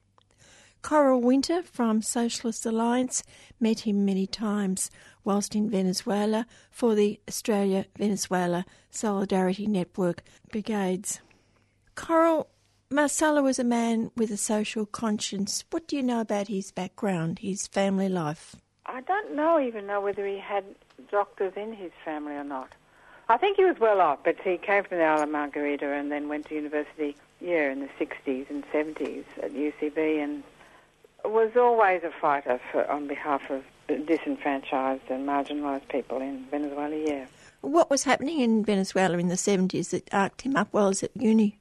Coral 0.82 1.20
Wynter 1.20 1.62
from 1.62 2.02
Socialist 2.02 2.64
Alliance 2.64 3.22
met 3.60 3.80
him 3.80 4.04
many 4.04 4.26
times 4.26 4.90
whilst 5.24 5.54
in 5.54 5.68
Venezuela 5.68 6.46
for 6.70 6.94
the 6.94 7.20
Australia 7.28 7.86
Venezuela 7.98 8.64
Solidarity 8.90 9.66
Network 9.66 10.22
brigades. 10.50 11.20
Coral, 11.94 12.48
Marcelo 12.90 13.42
was 13.42 13.58
a 13.58 13.64
man 13.64 14.10
with 14.16 14.30
a 14.30 14.36
social 14.36 14.86
conscience. 14.86 15.64
What 15.70 15.88
do 15.88 15.96
you 15.96 16.02
know 16.02 16.20
about 16.20 16.48
his 16.48 16.70
background, 16.70 17.40
his 17.40 17.66
family 17.66 18.08
life? 18.08 18.56
I 18.86 19.02
don't 19.02 19.34
know 19.34 19.60
even 19.60 19.86
know 19.86 20.00
whether 20.00 20.26
he 20.26 20.38
had 20.38 20.64
doctors 21.10 21.52
in 21.56 21.74
his 21.74 21.92
family 22.04 22.32
or 22.34 22.44
not. 22.44 22.72
I 23.28 23.36
think 23.36 23.58
he 23.58 23.64
was 23.64 23.78
well 23.78 24.00
off, 24.00 24.20
but 24.24 24.36
he 24.42 24.56
came 24.56 24.84
from 24.84 24.98
the 24.98 25.04
Island 25.04 25.32
Margarita 25.32 25.92
and 25.92 26.10
then 26.10 26.28
went 26.28 26.46
to 26.46 26.54
university, 26.54 27.14
yeah, 27.42 27.70
in 27.70 27.80
the 27.80 27.88
60s 28.00 28.48
and 28.48 28.64
70s 28.72 29.24
at 29.42 29.52
UCV 29.52 30.24
and 30.24 30.42
was 31.24 31.50
always 31.56 32.02
a 32.02 32.10
fighter 32.20 32.60
for, 32.70 32.88
on 32.90 33.06
behalf 33.08 33.42
of 33.50 33.64
disenfranchised 34.06 35.02
and 35.08 35.26
marginalised 35.26 35.88
people 35.88 36.20
in 36.20 36.44
Venezuela, 36.50 36.96
yeah. 36.96 37.26
What 37.60 37.90
was 37.90 38.04
happening 38.04 38.40
in 38.40 38.64
Venezuela 38.64 39.18
in 39.18 39.28
the 39.28 39.34
70s 39.34 39.90
that 39.90 40.12
arced 40.12 40.42
him 40.42 40.56
up 40.56 40.68
while 40.70 40.84
he 40.84 40.88
was 40.88 41.02
at 41.02 41.10
uni? 41.16 41.58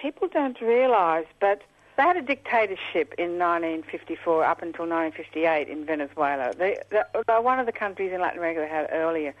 people 0.00 0.28
don't 0.28 0.60
realise, 0.60 1.26
but 1.40 1.62
they 1.96 2.02
had 2.02 2.16
a 2.16 2.22
dictatorship 2.22 3.14
in 3.18 3.38
1954 3.38 4.44
up 4.44 4.62
until 4.62 4.86
1958 4.86 5.68
in 5.68 5.86
Venezuela. 5.86 6.52
They, 6.56 6.78
they're 6.90 7.40
one 7.40 7.58
of 7.58 7.66
the 7.66 7.72
countries 7.72 8.12
in 8.12 8.20
Latin 8.20 8.38
America 8.38 8.60
that 8.60 8.70
had 8.70 8.88
earlier 8.92 9.34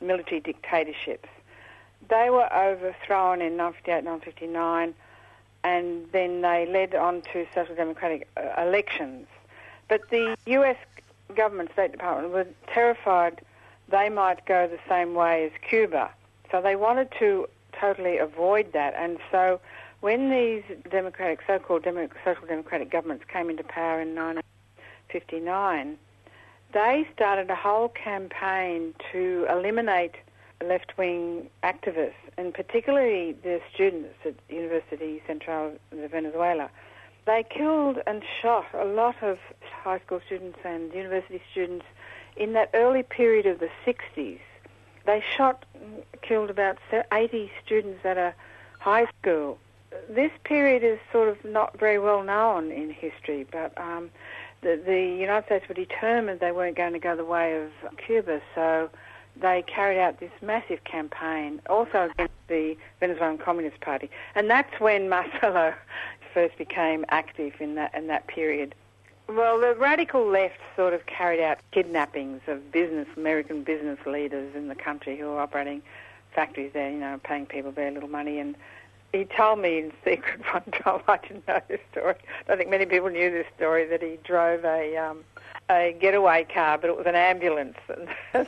military 0.00 0.40
dictatorships. 0.40 1.28
They 2.08 2.30
were 2.30 2.52
overthrown 2.52 3.40
in 3.40 3.56
1958, 3.56 4.04
1959, 4.04 4.94
and 5.64 6.06
then 6.12 6.42
they 6.42 6.66
led 6.66 6.94
on 6.94 7.22
to 7.32 7.46
social 7.54 7.74
democratic 7.74 8.28
uh, 8.36 8.60
elections. 8.60 9.26
But 9.88 10.08
the 10.10 10.36
US 10.46 10.76
government, 11.36 11.70
State 11.72 11.92
Department, 11.92 12.32
were 12.32 12.46
terrified 12.72 13.42
they 13.90 14.08
might 14.08 14.46
go 14.46 14.68
the 14.68 14.78
same 14.88 15.14
way 15.14 15.44
as 15.44 15.52
Cuba. 15.68 16.10
So 16.50 16.60
they 16.62 16.76
wanted 16.76 17.12
to 17.18 17.48
totally 17.78 18.18
avoid 18.18 18.72
that. 18.72 18.94
And 18.96 19.18
so 19.30 19.60
when 20.00 20.30
these 20.30 20.62
democratic, 20.90 21.40
so-called 21.46 21.84
social 21.84 22.46
democratic 22.46 22.90
governments 22.90 23.24
came 23.30 23.50
into 23.50 23.64
power 23.64 24.00
in 24.00 24.14
1959, 24.14 25.98
they 26.72 27.08
started 27.14 27.50
a 27.50 27.56
whole 27.56 27.88
campaign 27.88 28.94
to 29.12 29.46
eliminate 29.50 30.14
left-wing 30.64 31.48
activists, 31.62 32.12
and 32.36 32.52
particularly 32.52 33.32
the 33.42 33.60
students 33.72 34.14
at 34.24 34.34
University 34.48 35.22
Central 35.26 35.72
de 35.90 36.08
Venezuela. 36.08 36.70
They 37.26 37.44
killed 37.48 37.98
and 38.06 38.22
shot 38.40 38.66
a 38.74 38.84
lot 38.84 39.22
of 39.22 39.38
high 39.62 40.00
school 40.00 40.20
students 40.24 40.58
and 40.64 40.92
university 40.92 41.40
students 41.50 41.84
in 42.36 42.52
that 42.54 42.70
early 42.74 43.02
period 43.02 43.46
of 43.46 43.60
the 43.60 43.68
60s. 43.86 44.40
They 45.06 45.22
shot, 45.36 45.64
killed 46.22 46.50
about 46.50 46.78
80 47.12 47.50
students 47.64 48.04
at 48.04 48.18
a 48.18 48.34
high 48.78 49.06
school. 49.20 49.58
This 50.08 50.30
period 50.44 50.84
is 50.84 50.98
sort 51.12 51.28
of 51.28 51.44
not 51.44 51.78
very 51.78 51.98
well 51.98 52.22
known 52.22 52.70
in 52.70 52.90
history, 52.90 53.46
but 53.50 53.76
um, 53.76 54.10
the, 54.62 54.80
the 54.84 55.00
United 55.00 55.46
States 55.46 55.68
were 55.68 55.74
determined 55.74 56.40
they 56.40 56.52
weren't 56.52 56.76
going 56.76 56.92
to 56.92 56.98
go 56.98 57.16
the 57.16 57.24
way 57.24 57.56
of 57.56 57.70
Cuba, 57.96 58.40
so 58.54 58.90
they 59.36 59.62
carried 59.62 60.00
out 60.00 60.20
this 60.20 60.32
massive 60.42 60.84
campaign, 60.84 61.60
also 61.68 62.10
against 62.10 62.34
the 62.48 62.76
Venezuelan 63.00 63.38
Communist 63.38 63.80
Party, 63.80 64.10
and 64.34 64.50
that's 64.50 64.80
when 64.80 65.08
Marcelo 65.08 65.74
first 66.34 66.56
became 66.58 67.04
active 67.08 67.54
in 67.60 67.74
that 67.76 67.94
in 67.94 68.06
that 68.08 68.26
period. 68.26 68.74
Well, 69.28 69.60
the 69.60 69.76
radical 69.76 70.26
left 70.26 70.58
sort 70.74 70.92
of 70.92 71.06
carried 71.06 71.40
out 71.40 71.58
kidnappings 71.70 72.40
of 72.48 72.72
business, 72.72 73.06
American 73.16 73.62
business 73.62 73.98
leaders 74.04 74.56
in 74.56 74.66
the 74.66 74.74
country 74.74 75.16
who 75.16 75.26
were 75.26 75.40
operating 75.40 75.82
factories 76.34 76.72
there, 76.72 76.90
you 76.90 76.98
know, 76.98 77.20
paying 77.22 77.46
people 77.46 77.70
very 77.70 77.92
little 77.92 78.08
money. 78.08 78.40
And 78.40 78.56
he 79.12 79.24
told 79.24 79.60
me 79.60 79.78
in 79.78 79.92
secret 80.04 80.40
one 80.52 80.64
time, 80.72 81.00
I 81.06 81.18
didn't 81.18 81.46
know 81.46 81.60
this 81.68 81.80
story. 81.92 82.16
I 82.48 82.56
think 82.56 82.70
many 82.70 82.86
people 82.86 83.08
knew 83.08 83.30
this 83.30 83.46
story, 83.56 83.86
that 83.86 84.02
he 84.02 84.18
drove 84.24 84.64
a 84.64 84.96
um, 84.96 85.24
a 85.70 85.96
getaway 86.00 86.44
car, 86.52 86.78
but 86.78 86.90
it 86.90 86.96
was 86.96 87.06
an 87.06 87.14
ambulance. 87.14 87.76
And, 88.32 88.46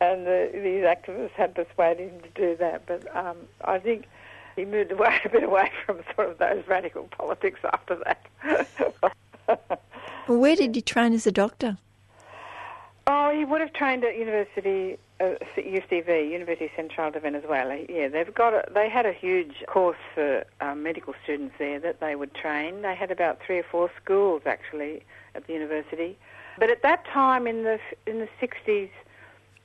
and 0.00 0.26
the, 0.26 0.50
these 0.52 0.84
activists 0.84 1.30
had 1.30 1.54
persuaded 1.54 2.10
him 2.10 2.20
to 2.20 2.28
do 2.34 2.56
that. 2.56 2.86
But 2.86 3.16
um, 3.16 3.36
I 3.64 3.78
think 3.78 4.06
he 4.54 4.66
moved 4.66 4.92
away 4.92 5.18
a 5.24 5.28
bit 5.30 5.42
away 5.42 5.72
from 5.84 6.00
sort 6.14 6.30
of 6.30 6.38
those 6.38 6.62
radical 6.68 7.04
politics 7.04 7.60
after 7.64 7.96
that. 8.04 8.68
well, 10.28 10.38
where 10.38 10.54
did 10.54 10.74
he 10.74 10.82
train 10.82 11.14
as 11.14 11.26
a 11.26 11.32
doctor? 11.32 11.78
Oh, 13.06 13.32
he 13.34 13.44
would 13.44 13.60
have 13.60 13.72
trained 13.72 14.04
at 14.04 14.16
University 14.16 14.98
uh, 15.20 15.34
UCV, 15.56 16.30
University 16.30 16.70
Central 16.76 17.10
de 17.10 17.20
Venezuela. 17.20 17.78
Yeah, 17.88 18.08
they've 18.08 18.34
got 18.34 18.52
a, 18.52 18.64
they 18.74 18.88
had 18.88 19.06
a 19.06 19.12
huge 19.12 19.64
course 19.68 19.96
for 20.14 20.44
um, 20.60 20.82
medical 20.82 21.14
students 21.22 21.54
there 21.58 21.78
that 21.80 22.00
they 22.00 22.16
would 22.16 22.34
train. 22.34 22.82
They 22.82 22.94
had 22.94 23.10
about 23.10 23.40
three 23.46 23.58
or 23.58 23.64
four 23.70 23.90
schools 24.02 24.42
actually 24.44 25.02
at 25.36 25.46
the 25.46 25.52
university. 25.52 26.18
But 26.58 26.70
at 26.70 26.82
that 26.82 27.04
time 27.06 27.46
in 27.46 27.64
the 27.64 27.78
in 28.06 28.18
the 28.18 28.28
60s, 28.40 28.90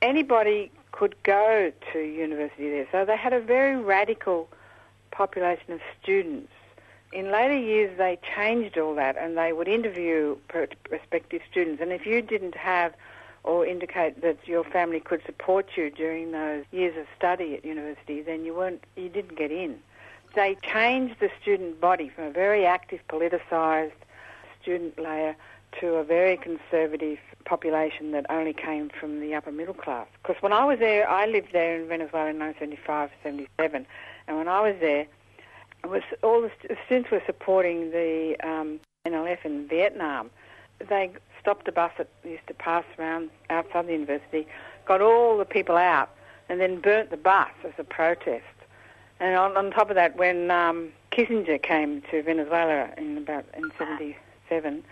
anybody 0.00 0.70
could 0.92 1.14
go 1.22 1.72
to 1.92 1.98
university 1.98 2.70
there. 2.70 2.86
So 2.92 3.04
they 3.04 3.16
had 3.16 3.32
a 3.32 3.40
very 3.40 3.76
radical 3.76 4.48
population 5.10 5.72
of 5.72 5.80
students 6.02 6.52
in 7.12 7.30
later 7.30 7.56
years, 7.56 7.96
they 7.98 8.18
changed 8.34 8.78
all 8.78 8.94
that 8.94 9.16
and 9.18 9.36
they 9.36 9.52
would 9.52 9.68
interview 9.68 10.36
prospective 10.48 11.42
students. 11.50 11.82
And 11.82 11.92
if 11.92 12.06
you 12.06 12.22
didn't 12.22 12.56
have 12.56 12.94
or 13.44 13.66
indicate 13.66 14.22
that 14.22 14.38
your 14.46 14.64
family 14.64 15.00
could 15.00 15.20
support 15.26 15.70
you 15.76 15.90
during 15.90 16.32
those 16.32 16.64
years 16.70 16.96
of 16.96 17.06
study 17.16 17.54
at 17.54 17.64
university, 17.64 18.22
then 18.22 18.44
you 18.44 18.54
weren't, 18.54 18.84
you 18.96 19.08
didn't 19.08 19.36
get 19.36 19.50
in. 19.50 19.78
They 20.34 20.56
changed 20.62 21.16
the 21.20 21.30
student 21.40 21.80
body 21.80 22.08
from 22.08 22.24
a 22.24 22.30
very 22.30 22.64
active, 22.64 23.00
politicised 23.08 23.92
student 24.62 24.98
layer 24.98 25.36
to 25.80 25.94
a 25.94 26.04
very 26.04 26.36
conservative 26.36 27.18
population 27.44 28.12
that 28.12 28.26
only 28.30 28.52
came 28.52 28.88
from 28.88 29.20
the 29.20 29.34
upper 29.34 29.52
middle 29.52 29.74
class. 29.74 30.06
Because 30.22 30.40
when 30.42 30.52
I 30.52 30.64
was 30.64 30.78
there, 30.78 31.08
I 31.08 31.26
lived 31.26 31.52
there 31.52 31.80
in 31.80 31.88
Venezuela 31.88 32.30
in 32.30 32.38
1975, 32.38 33.10
77, 33.22 33.86
and 34.28 34.36
when 34.36 34.48
I 34.48 34.60
was 34.60 34.76
there, 34.80 35.06
was 35.84 36.02
all 36.22 36.42
the 36.42 36.50
students 36.86 37.10
were 37.10 37.22
supporting 37.26 37.90
the 37.90 38.36
um, 38.44 38.80
NLF 39.06 39.44
in 39.44 39.66
Vietnam. 39.66 40.30
They 40.88 41.10
stopped 41.40 41.66
a 41.68 41.72
bus 41.72 41.92
that 41.98 42.08
used 42.24 42.46
to 42.46 42.54
pass 42.54 42.84
around 42.98 43.30
outside 43.50 43.86
the 43.88 43.92
university, 43.92 44.46
got 44.84 45.00
all 45.00 45.36
the 45.38 45.44
people 45.44 45.76
out, 45.76 46.10
and 46.48 46.60
then 46.60 46.80
burnt 46.80 47.10
the 47.10 47.16
bus 47.16 47.50
as 47.64 47.72
a 47.78 47.84
protest. 47.84 48.44
And 49.18 49.36
on, 49.36 49.56
on 49.56 49.70
top 49.70 49.90
of 49.90 49.96
that, 49.96 50.16
when 50.16 50.50
um, 50.50 50.92
Kissinger 51.10 51.60
came 51.62 52.02
to 52.10 52.22
Venezuela 52.22 52.90
in 52.96 53.18
about 53.18 53.44
in 53.54 53.70
'77, 53.78 54.84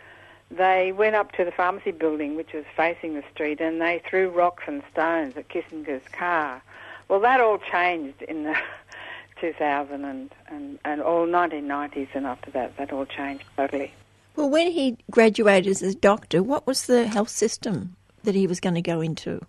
they 0.50 0.92
went 0.92 1.14
up 1.14 1.32
to 1.32 1.44
the 1.44 1.52
pharmacy 1.52 1.92
building, 1.92 2.36
which 2.36 2.52
was 2.52 2.64
facing 2.76 3.14
the 3.14 3.22
street, 3.32 3.60
and 3.60 3.80
they 3.80 4.02
threw 4.08 4.28
rocks 4.28 4.64
and 4.66 4.82
stones 4.92 5.36
at 5.36 5.48
Kissinger's 5.48 6.06
car. 6.12 6.62
Well, 7.08 7.20
that 7.20 7.40
all 7.40 7.58
changed 7.58 8.22
in 8.22 8.44
the 8.44 8.56
2000 9.40 10.04
and, 10.04 10.34
and, 10.48 10.78
and 10.84 11.00
all 11.00 11.26
1990s 11.26 12.08
and 12.14 12.26
after 12.26 12.50
that, 12.50 12.76
that 12.76 12.92
all 12.92 13.06
changed 13.06 13.44
totally. 13.56 13.92
Well, 14.36 14.50
when 14.50 14.70
he 14.70 14.96
graduated 15.10 15.70
as 15.70 15.82
a 15.82 15.94
doctor, 15.94 16.42
what 16.42 16.66
was 16.66 16.86
the 16.86 17.06
health 17.06 17.30
system 17.30 17.96
that 18.22 18.34
he 18.34 18.46
was 18.46 18.60
going 18.60 18.74
to 18.74 18.82
go 18.82 19.00
into? 19.00 19.40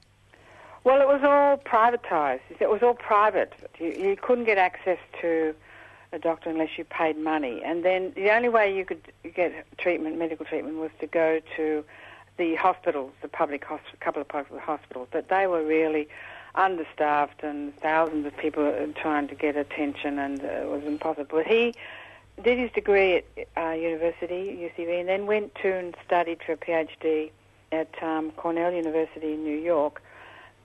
Well, 0.84 1.02
it 1.02 1.08
was 1.08 1.22
all 1.24 1.58
privatised. 1.58 2.42
It 2.60 2.70
was 2.70 2.82
all 2.82 2.96
private. 2.96 3.54
You, 3.80 3.90
you 3.92 4.16
couldn't 4.16 4.46
get 4.46 4.58
access 4.58 4.98
to 5.22 5.54
a 6.14 6.20
doctor 6.20 6.50
unless 6.50 6.78
you 6.78 6.84
paid 6.84 7.18
money. 7.18 7.62
And 7.64 7.86
then 7.86 8.12
the 8.16 8.32
only 8.32 8.50
way 8.50 8.76
you 8.76 8.86
could 8.86 9.02
get 9.36 9.66
treatment, 9.78 10.18
medical 10.18 10.46
treatment, 10.46 10.78
was 10.78 10.92
to 11.00 11.08
go 11.08 11.40
to 11.56 11.84
the 12.38 12.56
hospitals, 12.56 13.12
the 13.22 13.28
public 13.28 13.66
hosp- 13.66 14.00
couple 14.00 14.22
of 14.22 14.28
public 14.28 14.62
hospitals. 14.62 15.08
But 15.12 15.30
they 15.30 15.48
were 15.48 15.64
really 15.64 16.08
understaffed 16.56 17.44
and 17.44 17.76
thousands 17.78 18.26
of 18.26 18.36
people 18.36 18.74
trying 18.96 19.28
to 19.30 19.36
get 19.36 19.56
attention, 19.56 20.20
and 20.20 20.42
uh, 20.44 20.48
it 20.48 20.70
was 20.70 20.84
impossible. 20.84 21.28
But 21.30 21.48
he 21.48 21.76
did 22.42 22.58
his 22.58 22.72
degree 22.72 23.16
at 23.16 23.48
uh, 23.58 23.72
university, 23.72 24.72
UCV, 24.78 25.00
and 25.00 25.10
then 25.10 25.26
went 25.26 25.56
to 25.56 25.74
and 25.74 25.96
studied 26.06 26.42
for 26.46 26.54
a 26.54 26.58
PhD 26.58 27.32
at 27.72 27.92
um, 28.04 28.32
Cornell 28.32 28.72
University 28.72 29.34
in 29.34 29.44
New 29.44 29.58
York. 29.58 30.02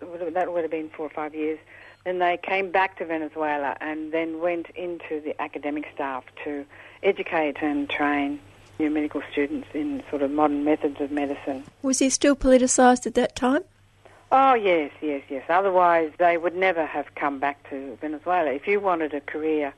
That 0.01 0.53
would 0.53 0.63
have 0.63 0.71
been 0.71 0.91
four 0.91 1.07
or 1.07 1.11
five 1.11 1.35
years. 1.35 1.59
Then 2.07 2.21
they 2.21 2.39
came 2.41 2.71
back 2.71 2.99
to 2.99 3.05
Venezuela 3.05 3.77
and 3.81 4.13
then 4.13 4.39
went 4.39 4.71
into 4.77 5.21
the 5.21 5.35
academic 5.43 5.89
staff 5.93 6.23
to 6.45 6.65
educate 7.03 7.57
and 7.61 7.91
train 7.91 8.39
new 8.79 8.91
medical 8.91 9.23
students 9.33 9.67
in 9.75 10.05
sort 10.09 10.23
of 10.23 10.31
modern 10.31 10.63
methods 10.63 11.01
of 11.01 11.11
medicine. 11.11 11.65
Was 11.83 11.99
he 11.99 12.09
still 12.09 12.37
politicised 12.37 13.09
at 13.09 13.15
that 13.15 13.35
time? 13.35 13.63
Oh, 14.31 14.55
yes, 14.55 14.93
yes, 15.03 15.25
yes. 15.29 15.43
Otherwise, 15.49 16.13
they 16.19 16.37
would 16.37 16.55
never 16.55 16.87
have 16.87 17.13
come 17.17 17.41
back 17.41 17.69
to 17.71 17.99
Venezuela. 18.01 18.53
If 18.53 18.69
you 18.69 18.79
wanted 18.79 19.13
a 19.13 19.21
career 19.21 19.75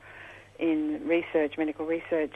in 0.59 1.01
research, 1.07 1.57
medical 1.57 1.87
research, 1.87 2.35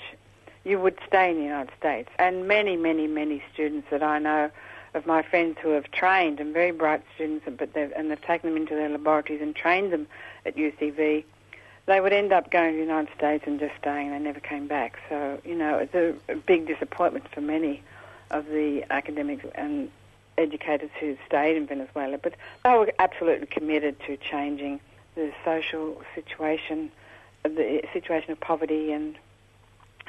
you 0.63 0.79
would 0.79 0.97
stay 1.05 1.29
in 1.29 1.37
the 1.37 1.43
United 1.43 1.71
States. 1.77 2.09
And 2.17 2.47
many, 2.47 2.77
many, 2.77 3.05
many 3.05 3.43
students 3.53 3.89
that 3.91 4.01
I 4.01 4.17
know 4.17 4.49
of 4.93 5.05
my 5.05 5.21
friends 5.21 5.57
who 5.61 5.69
have 5.69 5.89
trained, 5.91 6.39
and 6.39 6.53
very 6.53 6.71
bright 6.71 7.03
students, 7.15 7.45
but 7.57 7.73
they've, 7.73 7.91
and 7.95 8.11
they've 8.11 8.21
taken 8.21 8.49
them 8.49 8.57
into 8.57 8.75
their 8.75 8.89
laboratories 8.89 9.41
and 9.41 9.55
trained 9.55 9.91
them 9.91 10.07
at 10.45 10.55
UCV, 10.55 11.23
they 11.85 11.99
would 11.99 12.13
end 12.13 12.31
up 12.31 12.49
going 12.49 12.71
to 12.71 12.77
the 12.77 12.83
United 12.83 13.13
States 13.15 13.43
and 13.45 13.59
just 13.59 13.73
staying. 13.79 14.11
They 14.11 14.19
never 14.19 14.39
came 14.39 14.67
back. 14.67 14.99
So, 15.09 15.39
you 15.43 15.55
know, 15.55 15.77
it's 15.77 15.93
a, 15.93 16.13
a 16.31 16.35
big 16.35 16.67
disappointment 16.67 17.27
for 17.29 17.41
many 17.41 17.81
of 18.31 18.45
the 18.47 18.85
academics 18.89 19.45
and 19.55 19.89
educators 20.37 20.89
who 20.99 21.17
stayed 21.27 21.57
in 21.57 21.67
Venezuela, 21.67 22.17
but 22.17 22.33
they 22.63 22.71
were 22.71 22.91
absolutely 22.99 23.47
committed 23.47 23.99
to 24.07 24.17
changing 24.17 24.79
the 25.15 25.31
social 25.45 26.01
situation, 26.15 26.91
the 27.43 27.83
situation 27.93 28.31
of 28.31 28.39
poverty 28.39 28.91
and 28.91 29.15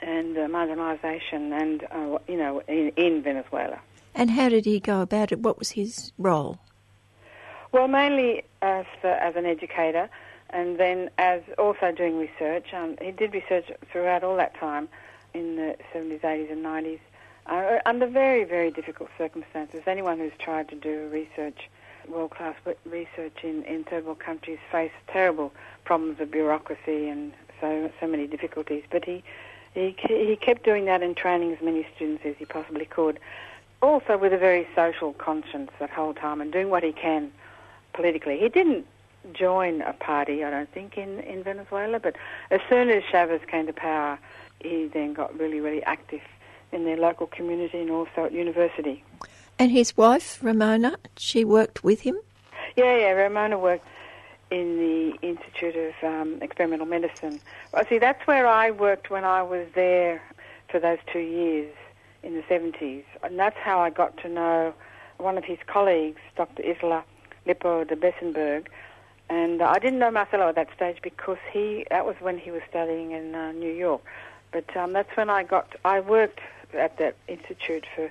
and 0.03 0.37
uh, 0.37 0.41
marginalisation, 0.49 1.53
and 1.53 1.85
uh, 1.91 2.19
you 2.27 2.37
know, 2.37 2.61
in, 2.67 2.89
in 2.97 3.23
Venezuela. 3.23 3.79
And 4.15 4.31
how 4.31 4.49
did 4.49 4.65
he 4.65 4.81
go 4.81 5.01
about 5.01 5.33
it? 5.33 5.41
What 5.41 5.59
was 5.59 5.71
his 5.71 6.13
role? 6.19 6.59
Well, 7.73 7.89
mainly 7.89 8.45
as 8.63 8.87
uh, 9.03 9.09
as 9.09 9.35
an 9.35 9.47
educator, 9.47 10.09
and 10.51 10.79
then 10.79 11.11
as 11.19 11.43
also 11.59 11.91
doing 11.91 12.19
research. 12.19 12.73
Um, 12.73 12.97
he 13.03 13.11
did 13.11 13.35
research 13.35 13.71
throughout 13.91 14.23
all 14.23 14.37
that 14.37 14.55
time 14.55 14.89
in 15.35 15.57
the 15.57 15.77
70s, 15.93 16.21
80s, 16.21 16.53
and 16.53 16.65
90s 16.65 17.01
uh, 17.47 17.79
under 17.87 18.07
very, 18.07 18.45
very 18.45 18.71
difficult 18.71 19.11
circumstances. 19.19 19.83
Anyone 19.87 20.19
who's 20.19 20.33
tried 20.39 20.69
to 20.69 20.77
do 20.77 21.09
research, 21.13 21.69
world-class 22.09 22.55
research 22.85 23.39
in, 23.43 23.65
in 23.65 23.85
third 23.85 24.05
world 24.05 24.19
countries 24.19 24.59
face 24.71 24.93
terrible 25.09 25.53
problems 25.85 26.21
of 26.21 26.31
bureaucracy 26.31 27.09
and 27.09 27.33
so 27.61 27.91
so 28.01 28.07
many 28.07 28.27
difficulties. 28.27 28.85
But 28.91 29.05
he 29.05 29.23
he 29.75 29.95
he 30.07 30.37
kept 30.41 30.65
doing 30.65 30.85
that 30.87 31.03
and 31.03 31.17
training 31.17 31.53
as 31.53 31.63
many 31.63 31.87
students 31.95 32.25
as 32.25 32.35
he 32.39 32.45
possibly 32.45 32.87
could. 32.87 33.19
Also 33.85 34.17
with 34.17 34.33
a 34.33 34.39
very 34.39 34.67
social 34.75 35.13
conscience 35.13 35.71
that 35.79 35.91
whole 35.91 36.15
time 36.15 36.41
and 36.41 36.51
doing 36.51 36.71
what 36.71 36.83
he 36.83 36.91
can 36.91 37.31
politically. 37.93 38.39
He 38.39 38.49
didn't 38.49 38.87
join 39.35 39.83
a 39.83 39.93
party, 39.93 40.43
I 40.43 40.49
don't 40.49 40.73
think, 40.73 40.97
in, 40.97 41.21
in 41.21 41.43
Venezuela. 41.43 42.01
But 42.01 42.17
as 42.51 42.61
soon 42.71 42.89
as 42.89 43.03
Chavez 43.13 43.43
came 43.47 43.67
to 43.67 43.75
power, 43.75 44.19
he 44.61 44.87
then 44.87 45.13
got 45.13 45.39
really, 45.39 45.61
really 45.61 45.83
active 45.83 46.23
in 46.73 46.87
their 46.87 46.97
local 46.97 47.27
community 47.27 47.79
and 47.79 47.91
also 47.91 48.25
at 48.25 48.33
university. 48.33 49.05
And 49.59 49.71
his 49.71 49.95
wife, 49.99 50.43
Ramona, 50.43 50.97
she 51.19 51.45
worked 51.45 51.85
with 51.85 52.01
him? 52.01 52.19
Yeah, 52.77 52.97
yeah, 52.97 53.11
Ramona 53.11 53.59
worked 53.59 53.87
in 54.51 54.79
the 54.79 55.19
Institute 55.21 55.77
of 55.77 55.93
um, 56.03 56.39
Experimental 56.41 56.87
Medicine. 56.87 57.39
Well, 57.71 57.85
see, 57.87 57.99
that's 57.99 58.27
where 58.27 58.47
I 58.47 58.71
worked 58.71 59.11
when 59.11 59.25
I 59.25 59.43
was 59.43 59.67
there 59.75 60.23
for 60.69 60.81
those 60.81 60.99
two 61.13 61.19
years 61.19 61.71
in 62.25 62.35
the 62.35 62.43
70s. 62.43 63.05
And 63.23 63.39
that's 63.39 63.57
how 63.57 63.81
I 63.81 63.91
got 63.91 64.17
to 64.19 64.29
know 64.29 64.75
one 65.19 65.39
of 65.39 65.45
his 65.45 65.59
colleagues, 65.67 66.21
Dr. 66.37 66.63
Itala 66.63 67.05
Lippo 67.47 67.85
de 67.85 67.97
Bécemberg. 67.97 68.67
And 69.31 69.63
I 69.63 69.79
didn't 69.79 69.99
know 69.99 70.11
Marcelo 70.11 70.49
at 70.49 70.55
that 70.57 70.69
stage 70.75 70.99
because 71.03 71.39
he 71.53 71.87
that 71.91 72.05
was 72.05 72.17
when 72.21 72.39
he 72.39 72.51
was 72.51 72.63
studying 72.69 73.13
in 73.13 73.35
uh, 73.35 73.53
New 73.53 73.73
York. 73.73 74.03
But 74.53 74.77
um, 74.77 74.93
that's 74.93 75.17
when 75.17 75.31
I 75.31 75.45
got 75.45 75.75
I 75.85 76.01
worked 76.01 76.41
at 76.75 76.99
that 76.99 77.17
institute 77.27 77.87
for 77.95 78.11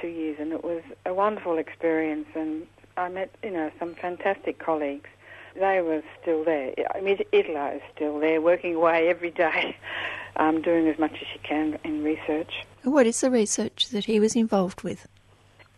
two 0.00 0.08
years, 0.08 0.36
and 0.38 0.52
it 0.52 0.62
was 0.62 0.82
a 1.06 1.14
wonderful 1.14 1.56
experience. 1.56 2.26
And 2.34 2.66
I 2.96 3.08
met 3.08 3.34
you 3.42 3.50
know 3.50 3.70
some 3.78 3.94
fantastic 3.94 4.58
colleagues. 4.58 5.08
They 5.54 5.80
were 5.80 6.02
still 6.20 6.44
there. 6.44 6.72
I 6.94 7.00
mean, 7.00 7.18
Itala 7.32 7.74
is 7.74 7.82
still 7.94 8.18
there, 8.20 8.40
working 8.40 8.74
away 8.74 9.08
every 9.08 9.30
day, 9.30 9.76
um, 10.36 10.62
doing 10.62 10.88
as 10.88 10.98
much 10.98 11.12
as 11.12 11.26
she 11.32 11.38
can 11.40 11.78
in 11.84 12.02
research. 12.02 12.64
What 12.84 13.06
is 13.06 13.20
the 13.20 13.30
research 13.30 13.88
that 13.90 14.04
he 14.04 14.20
was 14.20 14.36
involved 14.36 14.82
with? 14.82 15.06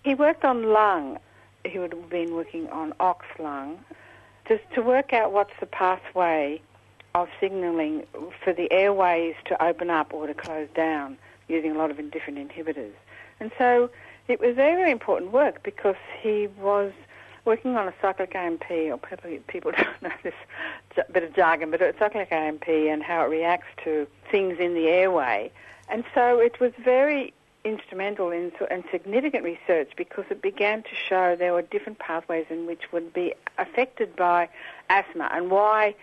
He 0.05 0.15
worked 0.15 0.45
on 0.45 0.73
lung. 0.73 1.19
He 1.65 1.79
would 1.79 1.93
have 1.93 2.11
been 2.11 2.35
working 2.35 2.69
on 2.71 2.93
ox 3.01 3.25
lung, 3.39 3.79
just 4.49 4.63
to 4.75 4.83
work 4.83 5.13
out 5.13 5.33
what's 5.33 5.53
the 5.61 5.67
pathway 5.67 6.61
of 7.15 7.29
signalling 7.41 8.05
for 8.43 8.53
the 8.53 8.71
airways 8.73 9.35
to 9.45 9.63
open 9.63 9.91
up 9.91 10.13
or 10.13 10.27
to 10.27 10.35
close 10.35 10.69
down 10.75 11.17
using 11.49 11.73
a 11.73 11.79
lot 11.79 11.91
of 11.91 11.99
different 12.11 12.39
inhibitors. 12.39 12.93
And 13.39 13.53
so 13.59 13.91
it 14.29 14.41
was 14.41 14.57
very, 14.57 14.75
very 14.75 14.91
important 14.91 15.33
work 15.33 15.63
because 15.63 15.97
he 16.21 16.49
was 16.61 16.93
working 17.45 17.77
on 17.77 17.89
a 17.89 17.95
cyclic 18.01 18.35
AMP, 18.35 18.71
or 18.71 18.99
people, 18.99 19.31
people 19.49 19.73
don't 19.77 20.03
know 20.03 20.11
this 20.23 20.35
bit 21.13 21.23
of 21.23 21.35
jargon, 21.35 21.71
but 21.71 21.83
a 21.83 21.95
cyclic 21.99 22.31
AMP 22.31 22.69
and 22.69 23.03
how 23.03 23.25
it 23.25 23.29
reacts 23.29 23.69
to 23.85 24.07
things 24.31 24.59
in 24.59 24.75
the 24.75 24.89
airway. 24.89 25.51
And 25.89 26.05
so 26.15 26.39
it 26.39 26.61
was 26.61 26.73
very 26.83 27.33
instrumental 27.65 28.31
in 28.31 28.51
and 28.71 28.83
significant 28.91 29.45
research 29.45 29.93
because 29.97 30.25
it 30.31 30.43
began 30.43 30.83
to 30.83 30.95
show 31.09 31.37
there 31.37 31.53
were 31.53 31.63
different 31.63 31.99
pathways 31.99 32.47
in 32.51 32.67
which 32.67 32.91
would 32.93 33.13
be 33.13 33.35
affected 33.59 34.17
by 34.17 34.49
asthma 34.91 35.29
and 35.33 35.51
why 35.51 35.95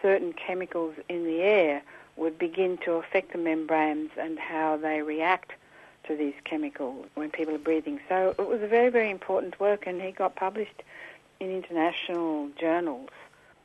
certain 0.00 0.32
chemicals 0.32 0.94
in 1.10 1.24
the 1.24 1.42
air 1.42 1.82
would 2.16 2.38
begin 2.38 2.78
to 2.78 2.92
affect 2.92 3.32
the 3.32 3.38
membranes 3.38 4.10
and 4.18 4.38
how 4.38 4.76
they 4.76 5.02
react 5.02 5.52
to 6.04 6.16
these 6.16 6.34
chemicals 6.44 7.06
when 7.14 7.30
people 7.30 7.54
are 7.54 7.58
breathing. 7.58 8.00
So 8.08 8.34
it 8.38 8.48
was 8.48 8.62
a 8.62 8.66
very, 8.66 8.90
very 8.90 9.10
important 9.10 9.58
work 9.60 9.86
and 9.86 10.00
he 10.00 10.12
got 10.12 10.36
published 10.36 10.82
in 11.40 11.50
international 11.50 12.50
journals. 12.60 13.08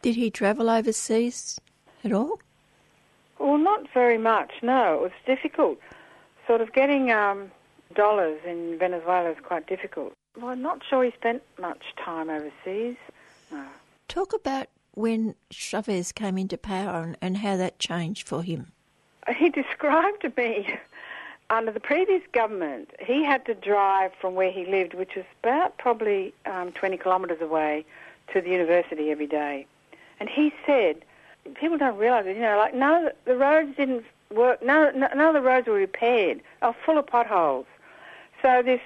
Did 0.02 0.16
he 0.16 0.30
travel 0.30 0.70
overseas 0.70 1.60
at 2.04 2.12
all? 2.12 2.40
Well, 3.40 3.58
not 3.58 3.88
very 3.94 4.18
much, 4.18 4.52
no. 4.62 4.96
It 4.96 5.02
was 5.02 5.12
difficult 5.26 5.80
sort 6.48 6.62
of 6.62 6.74
getting 6.74 7.12
um, 7.12 7.52
dollars 7.94 8.40
in 8.46 8.80
Venezuela 8.80 9.30
is 9.32 9.38
quite 9.44 9.68
difficult. 9.68 10.14
Well, 10.38 10.50
I'm 10.50 10.62
not 10.62 10.82
sure 10.90 11.04
he 11.04 11.12
spent 11.12 11.44
much 11.60 11.84
time 12.04 12.30
overseas. 12.30 12.96
No. 13.52 13.66
Talk 14.08 14.34
about 14.34 14.68
when 14.94 15.36
Chavez 15.52 16.12
came 16.12 16.38
into 16.38 16.58
power 16.58 17.04
and, 17.04 17.18
and 17.22 17.38
how 17.38 17.58
that 17.58 17.78
changed 17.78 18.28
for 18.28 18.42
him. 18.42 18.72
He 19.36 19.50
described 19.62 20.22
to 20.22 20.34
me 20.38 20.80
under 21.50 21.72
the 21.72 21.80
previous 21.80 22.22
government, 22.34 22.92
he 23.00 23.24
had 23.24 23.46
to 23.46 23.54
drive 23.54 24.12
from 24.20 24.36
where 24.36 24.52
he 24.52 24.66
lived, 24.66 24.94
which 24.94 25.16
was 25.16 25.26
about 25.42 25.78
probably 25.78 26.34
um, 26.46 26.72
20 26.74 26.98
kilometres 26.98 27.42
away, 27.42 27.86
to 28.34 28.42
the 28.42 28.50
university 28.50 29.10
every 29.10 29.28
day. 29.28 29.66
And 30.20 30.28
he 30.28 30.52
said, 30.66 30.98
people 31.56 31.78
don't 31.78 31.98
realise 31.98 32.26
it, 32.26 32.36
you 32.36 32.42
know, 32.42 32.58
like, 32.58 32.74
none 32.74 33.06
no, 33.06 33.12
the 33.26 33.36
roads 33.38 33.76
didn't 33.78 34.04
work. 34.34 34.62
None, 34.64 35.00
none 35.00 35.20
of 35.22 35.34
the 35.34 35.42
roads 35.42 35.68
were 35.68 35.74
repaired. 35.74 36.42
They 36.62 36.68
were 36.68 36.76
full 36.86 36.98
of 36.98 37.08
potholes. 37.08 37.66
So 38.42 38.62
this 38.62 38.82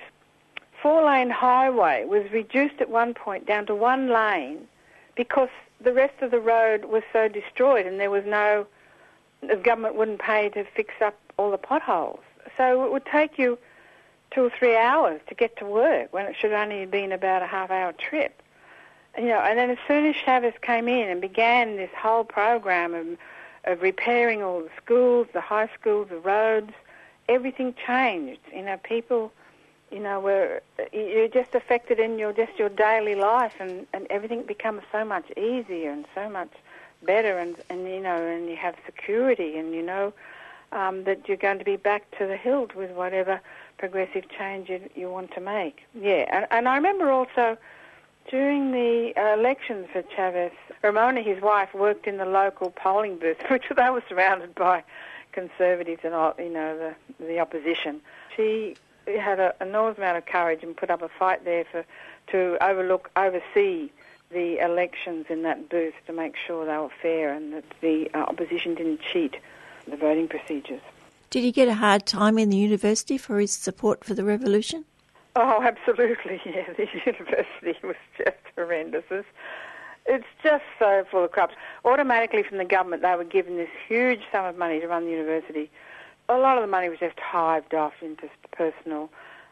four-lane 0.81 1.29
highway 1.29 2.05
was 2.05 2.31
reduced 2.31 2.79
at 2.79 2.89
one 2.89 3.13
point 3.13 3.45
down 3.45 3.65
to 3.67 3.75
one 3.75 4.09
lane 4.09 4.67
because 5.15 5.49
the 5.79 5.93
rest 5.93 6.21
of 6.21 6.31
the 6.31 6.39
road 6.39 6.85
was 6.85 7.03
so 7.11 7.27
destroyed 7.27 7.85
and 7.85 7.99
there 7.99 8.11
was 8.11 8.23
no, 8.25 8.65
the 9.41 9.55
government 9.55 9.95
wouldn't 9.95 10.19
pay 10.19 10.49
to 10.49 10.63
fix 10.63 10.93
up 11.01 11.17
all 11.37 11.51
the 11.51 11.57
potholes. 11.57 12.19
So 12.57 12.85
it 12.85 12.91
would 12.91 13.05
take 13.05 13.37
you 13.37 13.57
two 14.31 14.45
or 14.45 14.49
three 14.49 14.75
hours 14.77 15.21
to 15.27 15.35
get 15.35 15.57
to 15.57 15.65
work 15.65 16.13
when 16.13 16.25
it 16.25 16.35
should 16.39 16.53
only 16.53 16.81
have 16.81 16.91
been 16.91 17.11
about 17.11 17.41
a 17.41 17.47
half-hour 17.47 17.93
trip. 17.93 18.41
You 19.17 19.25
know, 19.25 19.39
and 19.39 19.59
then 19.59 19.69
as 19.69 19.77
soon 19.87 20.05
as 20.05 20.15
Chavez 20.15 20.53
came 20.61 20.87
in 20.87 21.09
and 21.09 21.19
began 21.19 21.75
this 21.75 21.91
whole 21.97 22.23
program 22.23 22.93
of 22.93 23.07
of 23.65 23.81
repairing 23.81 24.41
all 24.41 24.61
the 24.61 24.69
schools, 24.83 25.27
the 25.33 25.41
high 25.41 25.69
schools, 25.79 26.07
the 26.09 26.17
roads. 26.17 26.71
Everything 27.29 27.75
changed. 27.85 28.41
You 28.53 28.63
know, 28.63 28.77
people, 28.77 29.31
you 29.91 29.99
know, 29.99 30.19
were 30.19 30.61
you're 30.91 31.27
just 31.27 31.53
affected 31.55 31.99
in 31.99 32.17
your 32.17 32.33
just 32.33 32.57
your 32.57 32.69
daily 32.69 33.15
life, 33.15 33.53
and 33.59 33.85
and 33.93 34.07
everything 34.09 34.43
becomes 34.43 34.81
so 34.91 35.05
much 35.05 35.29
easier 35.37 35.91
and 35.91 36.05
so 36.15 36.29
much 36.29 36.51
better, 37.03 37.37
and 37.37 37.55
and 37.69 37.87
you 37.87 38.01
know, 38.01 38.15
and 38.15 38.49
you 38.49 38.55
have 38.55 38.75
security, 38.85 39.57
and 39.57 39.73
you 39.73 39.83
know 39.83 40.13
um, 40.71 41.03
that 41.03 41.27
you're 41.27 41.37
going 41.37 41.59
to 41.59 41.65
be 41.65 41.77
back 41.77 42.09
to 42.17 42.25
the 42.25 42.37
hilt 42.37 42.75
with 42.75 42.91
whatever 42.91 43.41
progressive 43.77 44.25
change 44.29 44.69
you, 44.69 44.81
you 44.95 45.09
want 45.09 45.33
to 45.33 45.41
make. 45.41 45.81
Yeah, 45.93 46.25
and, 46.31 46.47
and 46.51 46.67
I 46.67 46.75
remember 46.75 47.11
also 47.11 47.57
during 48.29 48.71
the 48.71 49.13
uh, 49.17 49.33
elections 49.39 49.87
for 49.91 50.03
Chavez, 50.15 50.51
Ramona, 50.81 51.21
his 51.21 51.41
wife, 51.41 51.73
worked 51.73 52.07
in 52.07 52.17
the 52.17 52.25
local 52.25 52.71
polling 52.71 53.17
booth, 53.17 53.37
which 53.49 53.65
they 53.75 53.89
were 53.89 54.03
surrounded 54.07 54.55
by 54.55 54.83
conservatives 55.31 56.01
and 56.03 56.13
you 56.39 56.53
know 56.53 56.77
the 56.77 57.25
the 57.25 57.39
opposition. 57.39 58.01
She 58.35 58.75
had 59.07 59.39
an 59.39 59.51
enormous 59.61 59.97
amount 59.97 60.17
of 60.17 60.25
courage 60.25 60.63
and 60.63 60.75
put 60.75 60.89
up 60.89 61.01
a 61.01 61.09
fight 61.09 61.43
there 61.45 61.65
for 61.71 61.85
to 62.27 62.57
overlook, 62.63 63.09
oversee 63.15 63.89
the 64.31 64.59
elections 64.59 65.25
in 65.29 65.43
that 65.43 65.69
booth 65.69 65.93
to 66.07 66.13
make 66.13 66.35
sure 66.37 66.65
they 66.65 66.77
were 66.77 66.89
fair 67.01 67.33
and 67.33 67.53
that 67.53 67.65
the 67.81 68.09
uh, 68.13 68.19
opposition 68.19 68.75
didn't 68.75 69.01
cheat 69.01 69.35
the 69.87 69.97
voting 69.97 70.27
procedures. 70.27 70.81
Did 71.29 71.43
he 71.43 71.51
get 71.51 71.69
a 71.69 71.75
hard 71.75 72.05
time 72.05 72.37
in 72.37 72.49
the 72.49 72.57
university 72.57 73.17
for 73.17 73.39
his 73.39 73.53
support 73.53 74.03
for 74.03 74.13
the 74.13 74.23
revolution? 74.23 74.85
Oh, 75.35 75.61
absolutely, 75.63 76.41
yeah. 76.45 76.73
The 76.73 76.87
university 77.05 77.77
was 77.83 77.95
just 78.17 78.37
horrendous. 78.55 79.03
It's, 79.09 79.27
it's 80.05 80.25
just 80.43 80.63
so 80.77 81.05
full 81.09 81.23
of 81.23 81.31
corruption. 81.31 81.57
Automatically 81.85 82.43
from 82.43 82.57
the 82.57 82.65
government, 82.65 83.01
they 83.01 83.15
were 83.15 83.23
given 83.23 83.55
this 83.57 83.69
huge 83.87 84.21
sum 84.31 84.45
of 84.45 84.57
money 84.57 84.79
to 84.79 84.87
run 84.87 85.05
the 85.05 85.11
university. 85.11 85.71
A 86.27 86.37
lot 86.37 86.57
of 86.57 86.63
the 86.63 86.67
money 86.67 86.89
was 86.89 86.99
just 86.99 87.19
hived 87.19 87.73
off 87.73 87.93
into 88.01 88.29
personal 88.51 89.09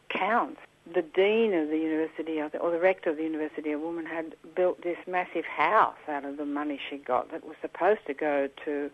accounts. 0.10 0.60
The 0.92 1.02
dean 1.02 1.54
of 1.54 1.70
the 1.70 1.78
university, 1.78 2.42
or 2.42 2.72
the 2.72 2.80
rector 2.80 3.12
of 3.12 3.18
the 3.18 3.24
university, 3.24 3.72
a 3.72 3.78
woman 3.78 4.06
had 4.06 4.36
built 4.56 4.82
this 4.82 4.98
massive 5.08 5.46
house 5.46 5.98
out 6.08 6.26
of 6.26 6.38
the 6.38 6.46
money 6.46 6.80
she 6.90 6.98
got 6.98 7.32
that 7.32 7.46
was 7.46 7.56
supposed 7.62 8.06
to 8.08 8.14
go 8.14 8.50
to 8.66 8.90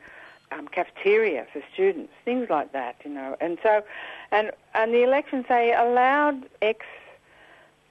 um, 0.52 0.68
cafeteria 0.68 1.46
for 1.52 1.62
students, 1.74 2.12
things 2.24 2.50
like 2.50 2.72
that, 2.74 2.96
you 3.04 3.12
know. 3.12 3.36
And 3.40 3.58
so, 3.64 3.84
and 4.32 4.52
and 4.74 4.94
the 4.94 5.04
elections 5.04 5.46
they 5.50 5.74
allowed 5.74 6.48
ex 6.62 6.86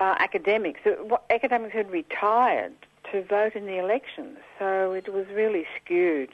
uh, 0.01 0.17
academics, 0.19 0.81
uh, 0.87 1.17
academics 1.31 1.73
who 1.73 1.79
had 1.79 1.91
retired, 1.91 2.73
to 3.13 3.23
vote 3.25 3.55
in 3.55 3.67
the 3.67 3.79
elections. 3.79 4.39
So 4.59 4.93
it 4.93 5.13
was 5.13 5.27
really 5.33 5.67
skewed, 5.77 6.31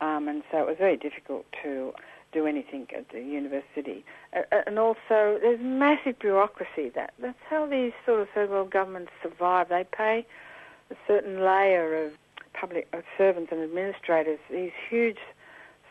um, 0.00 0.28
and 0.28 0.42
so 0.50 0.58
it 0.58 0.66
was 0.66 0.76
very 0.78 0.96
difficult 0.96 1.46
to 1.62 1.92
do 2.32 2.46
anything 2.46 2.86
at 2.94 3.08
the 3.10 3.20
university. 3.20 4.04
Uh, 4.34 4.42
and 4.66 4.78
also, 4.78 5.38
there's 5.40 5.60
massive 5.60 6.18
bureaucracy. 6.18 6.90
That 6.94 7.14
that's 7.18 7.38
how 7.48 7.66
these 7.66 7.92
sort 8.04 8.20
of 8.20 8.50
world 8.50 8.70
governments 8.70 9.12
survive. 9.22 9.68
They 9.68 9.84
pay 9.84 10.26
a 10.90 10.96
certain 11.06 11.40
layer 11.40 12.04
of 12.04 12.12
public 12.52 12.88
servants 13.18 13.52
and 13.52 13.62
administrators 13.62 14.38
these 14.50 14.72
huge 14.88 15.18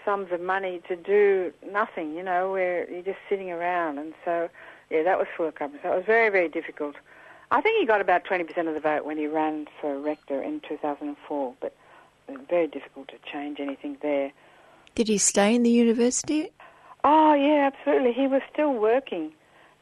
sums 0.05 0.31
of 0.31 0.39
money 0.39 0.81
to 0.87 0.95
do 0.95 1.51
nothing, 1.69 2.15
you 2.15 2.23
know, 2.23 2.51
where 2.51 2.89
you're 2.89 3.01
just 3.01 3.17
sitting 3.27 3.51
around. 3.51 3.97
And 3.97 4.13
so, 4.23 4.49
yeah, 4.89 5.03
that 5.03 5.17
was 5.17 5.27
full 5.35 5.47
of 5.47 5.55
corruption. 5.55 5.79
So 5.83 5.91
it 5.91 5.95
was 5.95 6.05
very, 6.05 6.29
very 6.29 6.47
difficult. 6.47 6.95
I 7.51 7.61
think 7.61 7.79
he 7.79 7.85
got 7.85 8.01
about 8.01 8.23
20% 8.23 8.67
of 8.67 8.73
the 8.73 8.79
vote 8.79 9.05
when 9.05 9.17
he 9.17 9.27
ran 9.27 9.67
for 9.81 9.99
rector 9.99 10.41
in 10.41 10.61
2004, 10.61 11.53
but 11.59 11.75
very 12.49 12.67
difficult 12.67 13.07
to 13.09 13.15
change 13.31 13.59
anything 13.59 13.97
there. 14.01 14.31
Did 14.95 15.07
he 15.07 15.17
stay 15.17 15.53
in 15.53 15.63
the 15.63 15.69
university? 15.69 16.49
Oh, 17.03 17.33
yeah, 17.33 17.69
absolutely. 17.71 18.13
He 18.13 18.27
was 18.27 18.41
still 18.51 18.73
working 18.73 19.31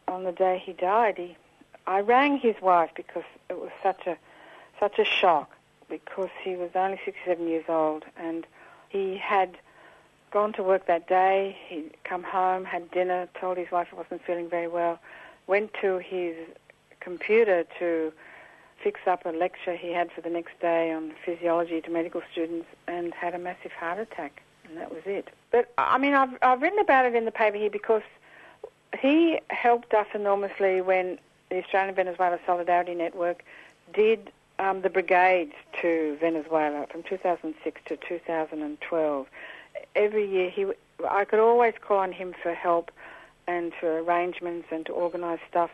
on 0.08 0.24
the 0.24 0.32
day 0.32 0.62
he 0.64 0.74
died. 0.74 1.18
He, 1.18 1.38
I 1.88 2.00
rang 2.00 2.38
his 2.38 2.56
wife 2.62 2.92
because 2.96 3.24
it 3.50 3.60
was 3.60 3.72
such 3.82 4.08
a 4.08 4.18
such 4.80 5.00
a 5.00 5.06
shock 5.06 5.56
because 5.88 6.30
he 6.44 6.56
was 6.56 6.72
only 6.76 7.00
67 7.06 7.48
years 7.48 7.66
old 7.70 8.04
and 8.18 8.46
he 8.90 9.16
had 9.18 9.58
gone 10.34 10.52
to 10.54 10.64
work 10.64 10.88
that 10.88 11.08
day. 11.08 11.56
He'd 11.68 11.92
come 12.04 12.24
home, 12.24 12.66
had 12.66 12.90
dinner, 12.92 13.30
told 13.40 13.58
his 13.58 13.72
wife 13.72 13.88
he 13.92 13.96
wasn't 13.96 14.26
feeling 14.26 14.50
very 14.50 14.68
well, 14.68 15.00
went 15.46 15.72
to 15.82 16.00
his 16.00 16.36
computer 17.00 17.64
to 17.80 18.12
fix 18.84 19.02
up 19.06 19.26
a 19.26 19.30
lecture 19.30 19.76
he 19.76 19.94
had 19.94 20.12
for 20.12 20.22
the 20.22 20.30
next 20.30 20.60
day 20.60 20.92
on 20.92 21.14
physiology 21.24 21.80
to 21.82 21.90
medical 21.90 22.22
students 22.32 22.66
and 22.88 23.14
had 23.14 23.36
a 23.36 23.38
massive 23.38 23.72
heart 23.72 24.00
attack, 24.00 24.42
and 24.68 24.76
that 24.78 24.92
was 24.92 25.04
it. 25.06 25.30
But 25.52 25.72
I 25.78 25.98
mean, 26.00 26.16
I've, 26.16 26.36
I've 26.42 26.62
written 26.62 26.80
about 26.80 27.06
it 27.06 27.16
in 27.16 27.26
the 27.26 27.32
paper 27.32 27.58
here 27.58 27.70
because 27.70 28.02
he 29.00 29.40
helped 29.50 29.94
us 29.94 30.08
enormously 30.14 30.82
when 30.82 31.20
the 31.50 31.64
Australian 31.64 31.96
Venezuela 31.96 32.40
Solidarity 32.46 32.96
Network 32.96 33.46
did 33.94 34.32
um, 34.60 34.82
the 34.82 34.90
brigades 34.90 35.54
to 35.82 36.18
Venezuela 36.20 36.88
from 36.92 37.04
2006 37.04 37.82
to 37.86 37.98
2012. 37.98 39.28
Every 39.96 40.30
year, 40.30 40.50
he 40.50 40.66
I 41.10 41.26
could 41.26 41.40
always 41.40 41.74
call 41.82 41.98
on 41.98 42.12
him 42.12 42.34
for 42.42 42.54
help 42.54 42.92
and 43.48 43.74
for 43.80 44.00
arrangements 44.00 44.68
and 44.72 44.86
to 44.86 44.92
organise 44.92 45.40
stuff. 45.50 45.72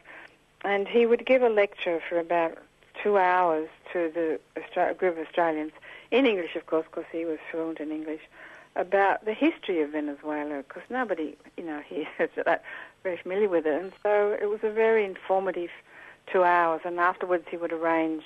And 0.63 0.88
he 0.88 1.05
would 1.05 1.26
give 1.26 1.43
a 1.43 1.49
lecture 1.49 2.01
for 2.07 2.19
about 2.19 2.57
two 3.01 3.17
hours 3.17 3.69
to 3.93 4.11
the 4.13 4.39
Austra- 4.59 4.97
group 4.97 5.17
of 5.17 5.26
Australians, 5.26 5.71
in 6.11 6.26
English, 6.26 6.55
of 6.55 6.65
course, 6.65 6.85
because 6.89 7.09
he 7.11 7.26
was 7.26 7.38
fluent 7.51 7.80
in 7.80 7.91
English, 7.91 8.21
about 8.76 9.26
the 9.26 9.34
history 9.34 9.81
of 9.81 9.91
Venezuela, 9.91 10.63
because 10.67 10.84
nobody, 10.89 11.38
you 11.57 11.63
know, 11.63 11.81
here 11.88 12.07
is 12.19 12.30
that 12.45 12.63
very 13.03 13.17
familiar 13.17 13.49
with 13.49 13.65
it. 13.65 13.81
And 13.81 13.93
so 14.03 14.38
it 14.39 14.49
was 14.49 14.59
a 14.63 14.71
very 14.71 15.05
informative 15.05 15.69
two 16.31 16.43
hours. 16.43 16.81
And 16.84 16.99
afterwards, 16.99 17.45
he 17.49 17.57
would 17.57 17.71
arrange 17.71 18.23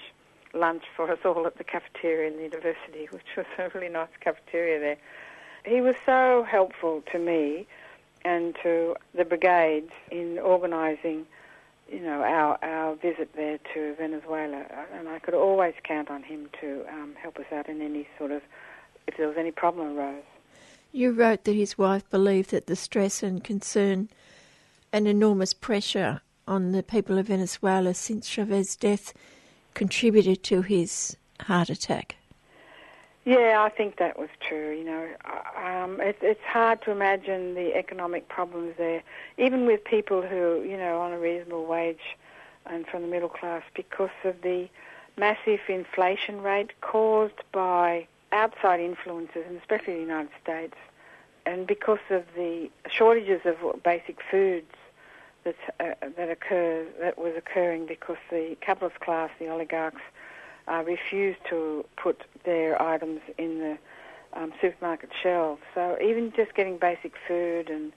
lunch 0.53 0.83
for 0.95 1.11
us 1.11 1.19
all 1.25 1.45
at 1.47 1.57
the 1.57 1.63
cafeteria 1.63 2.29
in 2.29 2.37
the 2.37 2.43
university, 2.43 3.05
which 3.11 3.35
was 3.35 3.45
a 3.57 3.69
really 3.73 3.89
nice 3.89 4.09
cafeteria 4.21 4.79
there. 4.79 4.97
He 5.65 5.81
was 5.81 5.95
so 6.05 6.45
helpful 6.49 7.03
to 7.11 7.19
me 7.19 7.67
and 8.25 8.55
to 8.63 8.95
the 9.13 9.25
brigades 9.25 9.91
in 10.11 10.39
organising, 10.39 11.25
you 11.91 11.99
know, 11.99 12.21
our 12.21 12.57
our 12.63 12.95
visit 12.95 13.33
there 13.35 13.59
to 13.73 13.95
Venezuela, 13.95 14.65
and 14.93 15.07
I 15.09 15.19
could 15.19 15.33
always 15.33 15.73
count 15.83 16.09
on 16.09 16.23
him 16.23 16.49
to 16.61 16.85
um, 16.89 17.15
help 17.21 17.37
us 17.37 17.45
out 17.51 17.67
in 17.69 17.81
any 17.81 18.07
sort 18.17 18.31
of 18.31 18.41
if 19.07 19.17
there 19.17 19.27
was 19.27 19.37
any 19.37 19.51
problem 19.51 19.97
arose. 19.97 20.23
You 20.91 21.11
wrote 21.11 21.45
that 21.45 21.55
his 21.55 21.77
wife 21.77 22.09
believed 22.09 22.51
that 22.51 22.67
the 22.67 22.75
stress 22.75 23.23
and 23.23 23.43
concern 23.43 24.09
and 24.91 25.07
enormous 25.07 25.53
pressure 25.53 26.21
on 26.47 26.71
the 26.71 26.83
people 26.83 27.17
of 27.17 27.27
Venezuela 27.27 27.93
since 27.93 28.29
Chavez's 28.29 28.75
death 28.75 29.13
contributed 29.73 30.43
to 30.43 30.61
his 30.61 31.17
heart 31.41 31.69
attack. 31.69 32.15
Yeah, 33.25 33.63
I 33.63 33.69
think 33.69 33.97
that 33.97 34.19
was 34.19 34.29
true. 34.41 34.75
You 34.77 34.83
know, 34.83 35.07
um, 35.55 36.01
it, 36.01 36.17
it's 36.21 36.43
hard 36.45 36.81
to 36.83 36.91
imagine 36.91 37.53
the 37.55 37.73
economic 37.73 38.27
problems 38.27 38.73
there, 38.77 39.01
even 39.37 39.65
with 39.65 39.83
people 39.85 40.21
who, 40.21 40.61
you 40.67 40.75
know, 40.75 40.99
on 40.99 41.13
a 41.13 41.19
reasonable 41.19 41.65
wage 41.65 42.17
and 42.65 42.85
from 42.85 43.01
the 43.01 43.07
middle 43.07 43.29
class, 43.29 43.63
because 43.75 44.09
of 44.25 44.41
the 44.41 44.67
massive 45.17 45.59
inflation 45.69 46.41
rate 46.41 46.71
caused 46.81 47.41
by 47.53 48.07
outside 48.33 48.79
influences, 48.81 49.43
and 49.47 49.57
especially 49.57 49.93
the 49.93 50.01
United 50.01 50.31
States, 50.41 50.75
and 51.45 51.65
because 51.65 51.99
of 52.09 52.23
the 52.35 52.69
shortages 52.89 53.41
of 53.45 53.83
basic 53.83 54.17
foods 54.29 54.71
that 55.45 55.55
uh, 55.79 55.93
that 56.17 56.29
occur 56.29 56.85
that 56.99 57.17
was 57.17 57.33
occurring 57.37 57.85
because 57.85 58.17
the 58.29 58.57
capitalist 58.61 58.99
class, 58.99 59.29
the 59.39 59.49
oligarchs, 59.49 60.01
uh, 60.67 60.83
refused 60.85 61.39
to 61.49 61.85
put 61.95 62.23
their 62.45 62.81
items 62.81 63.21
in 63.37 63.59
the 63.59 63.77
um, 64.33 64.53
supermarket 64.61 65.09
shelves. 65.21 65.61
So 65.75 65.97
even 66.01 66.31
just 66.35 66.55
getting 66.55 66.77
basic 66.77 67.13
food 67.27 67.69
and 67.69 67.91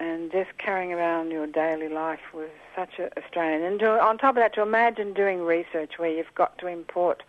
and 0.00 0.32
just 0.32 0.50
carrying 0.58 0.92
around 0.92 1.30
your 1.30 1.46
daily 1.46 1.88
life 1.88 2.18
was 2.34 2.50
such 2.74 2.98
a, 2.98 3.06
a 3.16 3.22
strain. 3.28 3.62
And 3.62 3.78
to, 3.78 3.88
on 4.02 4.18
top 4.18 4.30
of 4.30 4.42
that, 4.42 4.52
to 4.54 4.62
imagine 4.62 5.14
doing 5.14 5.40
research 5.42 5.98
where 5.98 6.10
you've 6.10 6.34
got 6.34 6.58
to 6.58 6.66
import 6.66 7.22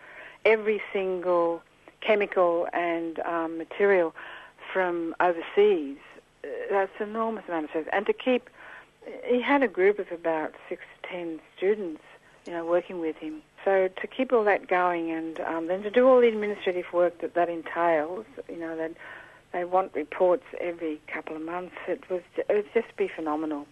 every 0.46 0.82
single 0.92 1.62
chemical 2.02 2.68
and 2.74 3.20
um, 3.20 3.60
material 3.60 4.16
from 4.74 5.16
overseas, 5.20 5.98
uh, 6.44 6.48
that's 6.72 6.92
an 7.00 7.10
enormous 7.10 7.44
amount 7.48 7.66
of 7.66 7.70
stress. 7.70 7.86
And 7.94 8.06
to 8.08 8.14
keep, 8.14 8.50
he 9.26 9.42
had 9.42 9.62
a 9.62 9.68
group 9.68 10.00
of 10.00 10.12
about 10.12 10.56
six 10.68 10.82
to 11.04 11.10
ten 11.10 11.40
students, 11.56 12.02
you 12.48 12.54
know, 12.54 12.66
working 12.66 13.00
with 13.00 13.16
him. 13.18 13.44
So 13.66 13.90
to 13.90 14.08
keep 14.08 14.32
all 14.32 14.44
that 14.44 14.68
going 14.68 15.10
and 15.12 15.40
um, 15.40 15.68
then 15.68 15.82
to 15.82 15.90
do 15.90 16.08
all 16.08 16.22
the 16.22 16.28
administrative 16.28 16.86
work 16.94 17.20
that 17.22 17.34
that 17.34 17.50
entails, 17.50 18.26
you 18.48 18.58
know, 18.58 18.78
that 18.78 18.94
they 19.52 19.66
want 19.66 19.96
reports 19.96 20.44
every 20.62 21.02
couple 21.08 21.36
of 21.36 21.42
months. 21.42 21.76
It 21.88 22.08
was 22.10 22.22
it 22.38 22.46
would 22.48 22.72
just 22.74 22.96
be 22.96 23.08
phenomenal. 23.08 23.66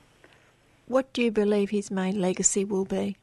What 0.88 1.14
do 1.14 1.22
you 1.22 1.32
believe 1.32 1.70
his 1.70 1.92
main 1.92 2.20
legacy 2.20 2.66
will 2.66 2.86
be? 2.86 3.18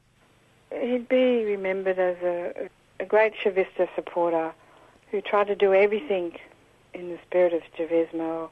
He'd 0.71 1.09
be 1.09 1.43
remembered 1.43 1.99
as 1.99 2.17
a, 2.23 2.69
a 3.01 3.05
great 3.05 3.33
Chavista 3.35 3.89
supporter 3.93 4.53
who 5.11 5.19
tried 5.21 5.47
to 5.47 5.55
do 5.55 5.73
everything 5.73 6.37
in 6.93 7.09
the 7.09 7.19
spirit 7.27 7.53
of 7.53 7.61
Chavismo 7.77 8.49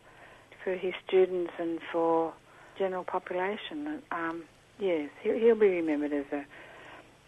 for 0.63 0.75
his 0.75 0.93
students 1.07 1.53
and 1.57 1.79
for 1.91 2.33
general 2.77 3.05
population. 3.05 4.01
Um, 4.11 4.43
yes, 4.77 5.09
he'll 5.21 5.55
be 5.55 5.69
remembered 5.69 6.11
as 6.13 6.25
a 6.33 6.45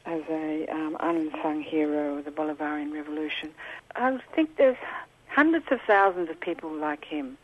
as 0.05 0.21
a 0.29 0.67
um, 0.67 0.97
unsung 0.99 1.61
hero 1.61 2.17
of 2.17 2.25
the 2.25 2.31
Bolivarian 2.31 2.93
Revolution. 2.93 3.51
I 3.95 4.19
think 4.35 4.57
there's 4.57 4.77
hundreds 5.27 5.65
of 5.71 5.79
thousands 5.81 6.29
of 6.29 6.39
people 6.39 6.71
like 6.71 7.05
him 7.05 7.37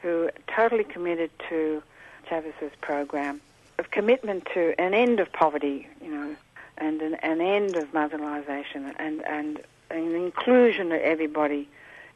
who 0.00 0.30
totally 0.54 0.84
committed 0.84 1.30
to 1.48 1.82
Chavez's 2.28 2.72
program 2.80 3.40
of 3.78 3.90
commitment 3.90 4.46
to 4.54 4.78
an 4.80 4.94
end 4.94 5.20
of 5.20 5.32
poverty, 5.32 5.88
you 6.02 6.10
know, 6.10 6.36
and 6.78 7.00
an, 7.00 7.14
an 7.16 7.40
end 7.40 7.76
of 7.76 7.92
marginalisation 7.92 8.94
and, 8.98 9.24
and 9.24 9.60
an 9.90 10.14
inclusion 10.14 10.92
of 10.92 11.00
everybody 11.00 11.68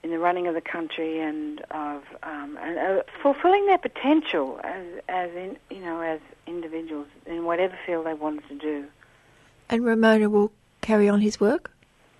in 0.02 0.10
the 0.10 0.18
running 0.18 0.46
of 0.46 0.54
the 0.54 0.60
country 0.60 1.20
and 1.20 1.60
of 1.70 2.02
um, 2.22 2.58
and, 2.62 2.78
uh, 2.78 3.02
fulfilling 3.22 3.66
their 3.66 3.78
potential 3.78 4.60
as 4.62 4.84
as 5.08 5.30
in, 5.32 5.56
you 5.70 5.80
know 5.80 6.00
as 6.00 6.20
individuals 6.46 7.08
in 7.26 7.44
whatever 7.44 7.76
field 7.84 8.06
they 8.06 8.14
wanted 8.14 8.46
to 8.48 8.54
do. 8.54 8.86
And 9.68 9.84
Ramona 9.84 10.30
will 10.30 10.52
carry 10.80 11.08
on 11.08 11.20
his 11.20 11.40
work? 11.40 11.72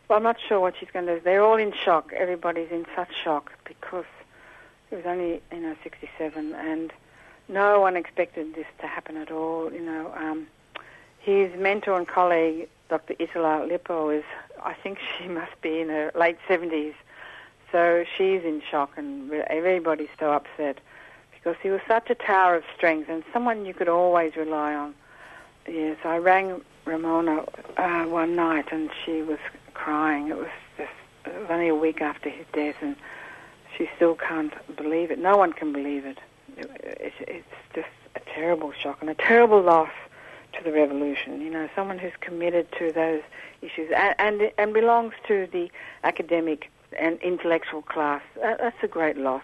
Well, 0.08 0.18
I'm 0.18 0.22
not 0.22 0.36
sure 0.48 0.60
what 0.60 0.74
she's 0.78 0.90
going 0.92 1.06
to 1.06 1.16
do. 1.16 1.20
They're 1.20 1.42
all 1.42 1.56
in 1.56 1.72
shock. 1.72 2.12
Everybody's 2.12 2.70
in 2.70 2.86
such 2.94 3.10
shock 3.22 3.52
because 3.64 4.04
he 4.90 4.96
was 4.96 5.04
only, 5.06 5.40
you 5.52 5.60
know, 5.60 5.76
67, 5.82 6.54
and 6.54 6.92
no 7.48 7.80
one 7.80 7.96
expected 7.96 8.54
this 8.54 8.66
to 8.80 8.86
happen 8.86 9.16
at 9.16 9.30
all. 9.30 9.72
You 9.72 9.80
know, 9.80 10.12
um, 10.16 10.46
his 11.18 11.56
mentor 11.58 11.96
and 11.96 12.06
colleague, 12.06 12.68
Dr. 12.88 13.14
Itala 13.18 13.66
Lippo, 13.66 14.10
is, 14.10 14.24
I 14.62 14.74
think 14.74 14.98
she 15.18 15.28
must 15.40 15.60
be 15.60 15.80
in 15.80 15.88
her 15.88 16.12
late 16.14 16.38
70s. 16.48 16.94
So 17.72 18.04
she's 18.16 18.42
in 18.44 18.62
shock, 18.70 18.92
and 18.96 19.32
everybody's 19.32 20.08
so 20.18 20.32
upset 20.32 20.78
because 21.34 21.56
he 21.62 21.70
was 21.70 21.80
such 21.86 22.10
a 22.10 22.14
tower 22.14 22.56
of 22.56 22.64
strength 22.76 23.08
and 23.08 23.22
someone 23.32 23.64
you 23.66 23.74
could 23.74 23.88
always 23.88 24.34
rely 24.36 24.74
on. 24.74 24.94
Yes, 25.68 25.96
I 26.04 26.18
rang 26.18 26.60
Ramona 26.86 27.44
uh, 27.76 28.04
one 28.04 28.36
night, 28.36 28.66
and 28.72 28.90
she 29.04 29.22
was 29.22 29.38
crying. 29.74 30.28
It 30.28 30.36
was 30.36 30.48
just 30.78 30.90
it 31.26 31.40
was 31.40 31.46
only 31.50 31.68
a 31.68 31.74
week 31.74 32.00
after 32.00 32.30
his 32.30 32.46
death, 32.52 32.76
and 32.80 32.96
she 33.76 33.88
still 33.96 34.14
can't 34.14 34.54
believe 34.76 35.10
it. 35.10 35.18
No 35.18 35.36
one 35.36 35.52
can 35.52 35.72
believe 35.72 36.06
it. 36.06 36.18
it, 36.56 36.70
it 36.80 37.12
it's 37.28 37.74
just 37.74 37.88
a 38.14 38.20
terrible 38.34 38.72
shock 38.72 38.98
and 39.00 39.10
a 39.10 39.14
terrible 39.14 39.62
loss 39.62 39.90
to 40.54 40.64
the 40.64 40.72
revolution. 40.72 41.40
You 41.40 41.50
know, 41.50 41.68
someone 41.74 41.98
who's 41.98 42.16
committed 42.20 42.70
to 42.78 42.92
those 42.92 43.22
issues 43.60 43.90
and 43.94 44.14
and, 44.18 44.52
and 44.56 44.72
belongs 44.72 45.14
to 45.28 45.48
the 45.52 45.70
academic 46.04 46.70
and 46.98 47.20
intellectual 47.20 47.82
class. 47.82 48.22
That, 48.40 48.58
that's 48.58 48.82
a 48.82 48.88
great 48.88 49.16
loss. 49.16 49.42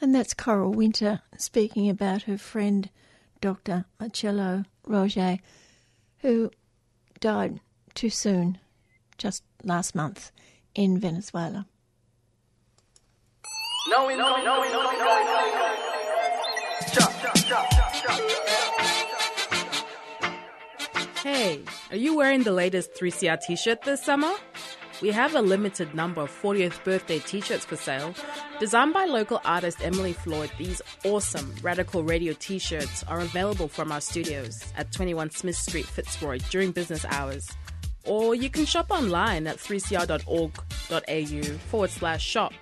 And 0.00 0.14
that's 0.14 0.32
Coral 0.34 0.72
Wynter 0.72 1.22
speaking 1.38 1.88
about 1.90 2.22
her 2.22 2.38
friend, 2.38 2.88
Dr. 3.40 3.84
Marcelo 3.98 4.64
Roget, 4.86 5.40
who 6.20 6.50
died 7.20 7.60
too 7.94 8.10
soon 8.10 8.58
just 9.16 9.42
last 9.64 9.94
month 9.94 10.30
in 10.74 10.98
Venezuela. 10.98 11.66
No, 13.90 14.08
no, 14.08 14.16
no, 14.16 14.36
no, 14.44 14.62
no, 14.62 14.82
no, 14.82 14.92
no. 14.92 15.38
Hey, 21.22 21.60
are 21.90 21.96
you 21.96 22.16
wearing 22.16 22.42
the 22.42 22.52
latest 22.52 22.94
3CR 22.94 23.40
t 23.40 23.56
shirt 23.56 23.82
this 23.82 24.02
summer? 24.02 24.32
We 25.00 25.10
have 25.12 25.34
a 25.36 25.42
limited 25.42 25.94
number 25.94 26.22
of 26.22 26.30
40th 26.30 26.82
birthday 26.82 27.20
t 27.20 27.40
shirts 27.40 27.64
for 27.64 27.76
sale. 27.76 28.14
Designed 28.58 28.92
by 28.92 29.04
local 29.04 29.40
artist 29.44 29.78
Emily 29.80 30.12
Floyd, 30.12 30.50
these 30.58 30.82
awesome 31.04 31.54
Radical 31.62 32.02
Radio 32.02 32.32
t 32.38 32.58
shirts 32.58 33.04
are 33.04 33.20
available 33.20 33.68
from 33.68 33.92
our 33.92 34.00
studios 34.00 34.60
at 34.76 34.90
21 34.90 35.30
Smith 35.30 35.54
Street, 35.56 35.86
Fitzroy 35.86 36.38
during 36.50 36.72
business 36.72 37.04
hours. 37.04 37.48
or 38.04 38.34
you 38.34 38.48
can 38.48 38.64
shop 38.64 38.90
online 38.90 39.46
at 39.46 39.58
3cr.org.au 39.58 41.42
forward 41.68 41.90
slash 41.90 42.24
shop. 42.24 42.52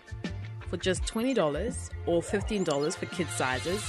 For 0.69 0.77
just 0.77 1.05
$20 1.05 1.91
or 2.07 2.21
$15 2.21 2.97
for 2.97 3.07
kids' 3.07 3.31
sizes, 3.31 3.81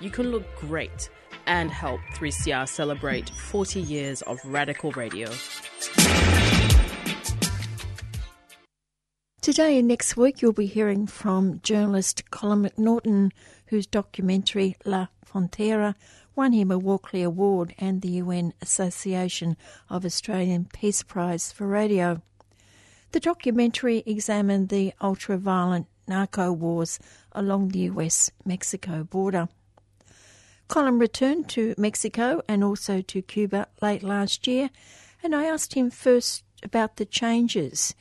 you 0.00 0.10
can 0.10 0.32
look 0.32 0.44
great 0.56 1.08
and 1.46 1.70
help 1.70 2.00
3CR 2.16 2.68
celebrate 2.68 3.30
40 3.30 3.80
years 3.80 4.22
of 4.22 4.40
radical 4.44 4.90
radio. 4.92 5.30
Today 9.44 9.78
and 9.78 9.86
next 9.86 10.16
week, 10.16 10.40
you'll 10.40 10.54
be 10.54 10.64
hearing 10.64 11.06
from 11.06 11.60
journalist 11.62 12.30
Colin 12.30 12.62
McNaughton, 12.62 13.30
whose 13.66 13.86
documentary 13.86 14.74
La 14.86 15.08
Frontera 15.22 15.96
won 16.34 16.52
him 16.52 16.70
a 16.70 16.78
Walkley 16.78 17.22
Award 17.22 17.74
and 17.76 18.00
the 18.00 18.12
UN 18.22 18.54
Association 18.62 19.58
of 19.90 20.06
Australian 20.06 20.64
Peace 20.72 21.02
Prize 21.02 21.52
for 21.52 21.66
Radio. 21.66 22.22
The 23.12 23.20
documentary 23.20 24.02
examined 24.06 24.70
the 24.70 24.94
ultra 25.02 25.36
violent 25.36 25.88
narco 26.08 26.50
wars 26.50 26.98
along 27.32 27.68
the 27.68 27.80
US 27.80 28.30
Mexico 28.46 29.04
border. 29.04 29.50
Colin 30.68 30.98
returned 30.98 31.50
to 31.50 31.74
Mexico 31.76 32.40
and 32.48 32.64
also 32.64 33.02
to 33.02 33.20
Cuba 33.20 33.68
late 33.82 34.02
last 34.02 34.46
year, 34.46 34.70
and 35.22 35.34
I 35.34 35.44
asked 35.44 35.74
him 35.74 35.90
first 35.90 36.44
about 36.62 36.96
the 36.96 37.04
changes 37.04 37.94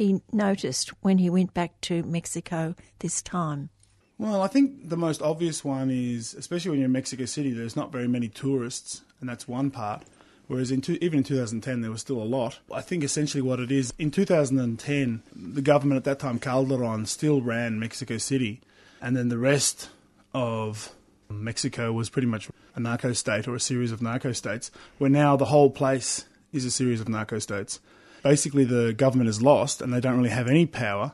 he 0.00 0.22
noticed 0.32 0.88
when 1.02 1.18
he 1.18 1.28
went 1.28 1.52
back 1.52 1.78
to 1.82 2.02
Mexico 2.04 2.74
this 3.00 3.20
time. 3.20 3.68
Well, 4.16 4.40
I 4.40 4.46
think 4.46 4.88
the 4.88 4.96
most 4.96 5.20
obvious 5.20 5.62
one 5.62 5.90
is, 5.90 6.32
especially 6.32 6.70
when 6.70 6.80
you're 6.80 6.86
in 6.86 6.92
Mexico 6.92 7.26
City, 7.26 7.52
there's 7.52 7.76
not 7.76 7.92
very 7.92 8.08
many 8.08 8.26
tourists, 8.28 9.02
and 9.20 9.28
that's 9.28 9.46
one 9.46 9.70
part. 9.70 10.04
Whereas 10.46 10.70
in 10.70 10.80
two, 10.80 10.96
even 11.02 11.18
in 11.18 11.24
2010, 11.24 11.82
there 11.82 11.90
was 11.90 12.00
still 12.00 12.16
a 12.16 12.24
lot. 12.24 12.60
I 12.72 12.80
think 12.80 13.04
essentially 13.04 13.42
what 13.42 13.60
it 13.60 13.70
is, 13.70 13.92
in 13.98 14.10
2010, 14.10 15.22
the 15.36 15.60
government 15.60 15.98
at 15.98 16.04
that 16.04 16.18
time, 16.18 16.38
Calderon, 16.38 17.04
still 17.04 17.42
ran 17.42 17.78
Mexico 17.78 18.16
City, 18.16 18.62
and 19.02 19.14
then 19.14 19.28
the 19.28 19.36
rest 19.36 19.90
of 20.32 20.94
Mexico 21.28 21.92
was 21.92 22.08
pretty 22.08 22.26
much 22.26 22.48
a 22.74 22.80
narco 22.80 23.12
state 23.12 23.46
or 23.46 23.54
a 23.54 23.60
series 23.60 23.92
of 23.92 24.00
narco 24.00 24.32
states, 24.32 24.70
where 24.96 25.10
now 25.10 25.36
the 25.36 25.44
whole 25.44 25.68
place 25.68 26.24
is 26.54 26.64
a 26.64 26.70
series 26.70 27.02
of 27.02 27.08
narco 27.10 27.38
states. 27.38 27.80
Basically, 28.22 28.64
the 28.64 28.92
government 28.92 29.28
is 29.28 29.42
lost 29.42 29.80
and 29.80 29.92
they 29.92 30.00
don't 30.00 30.16
really 30.16 30.30
have 30.30 30.48
any 30.48 30.66
power. 30.66 31.12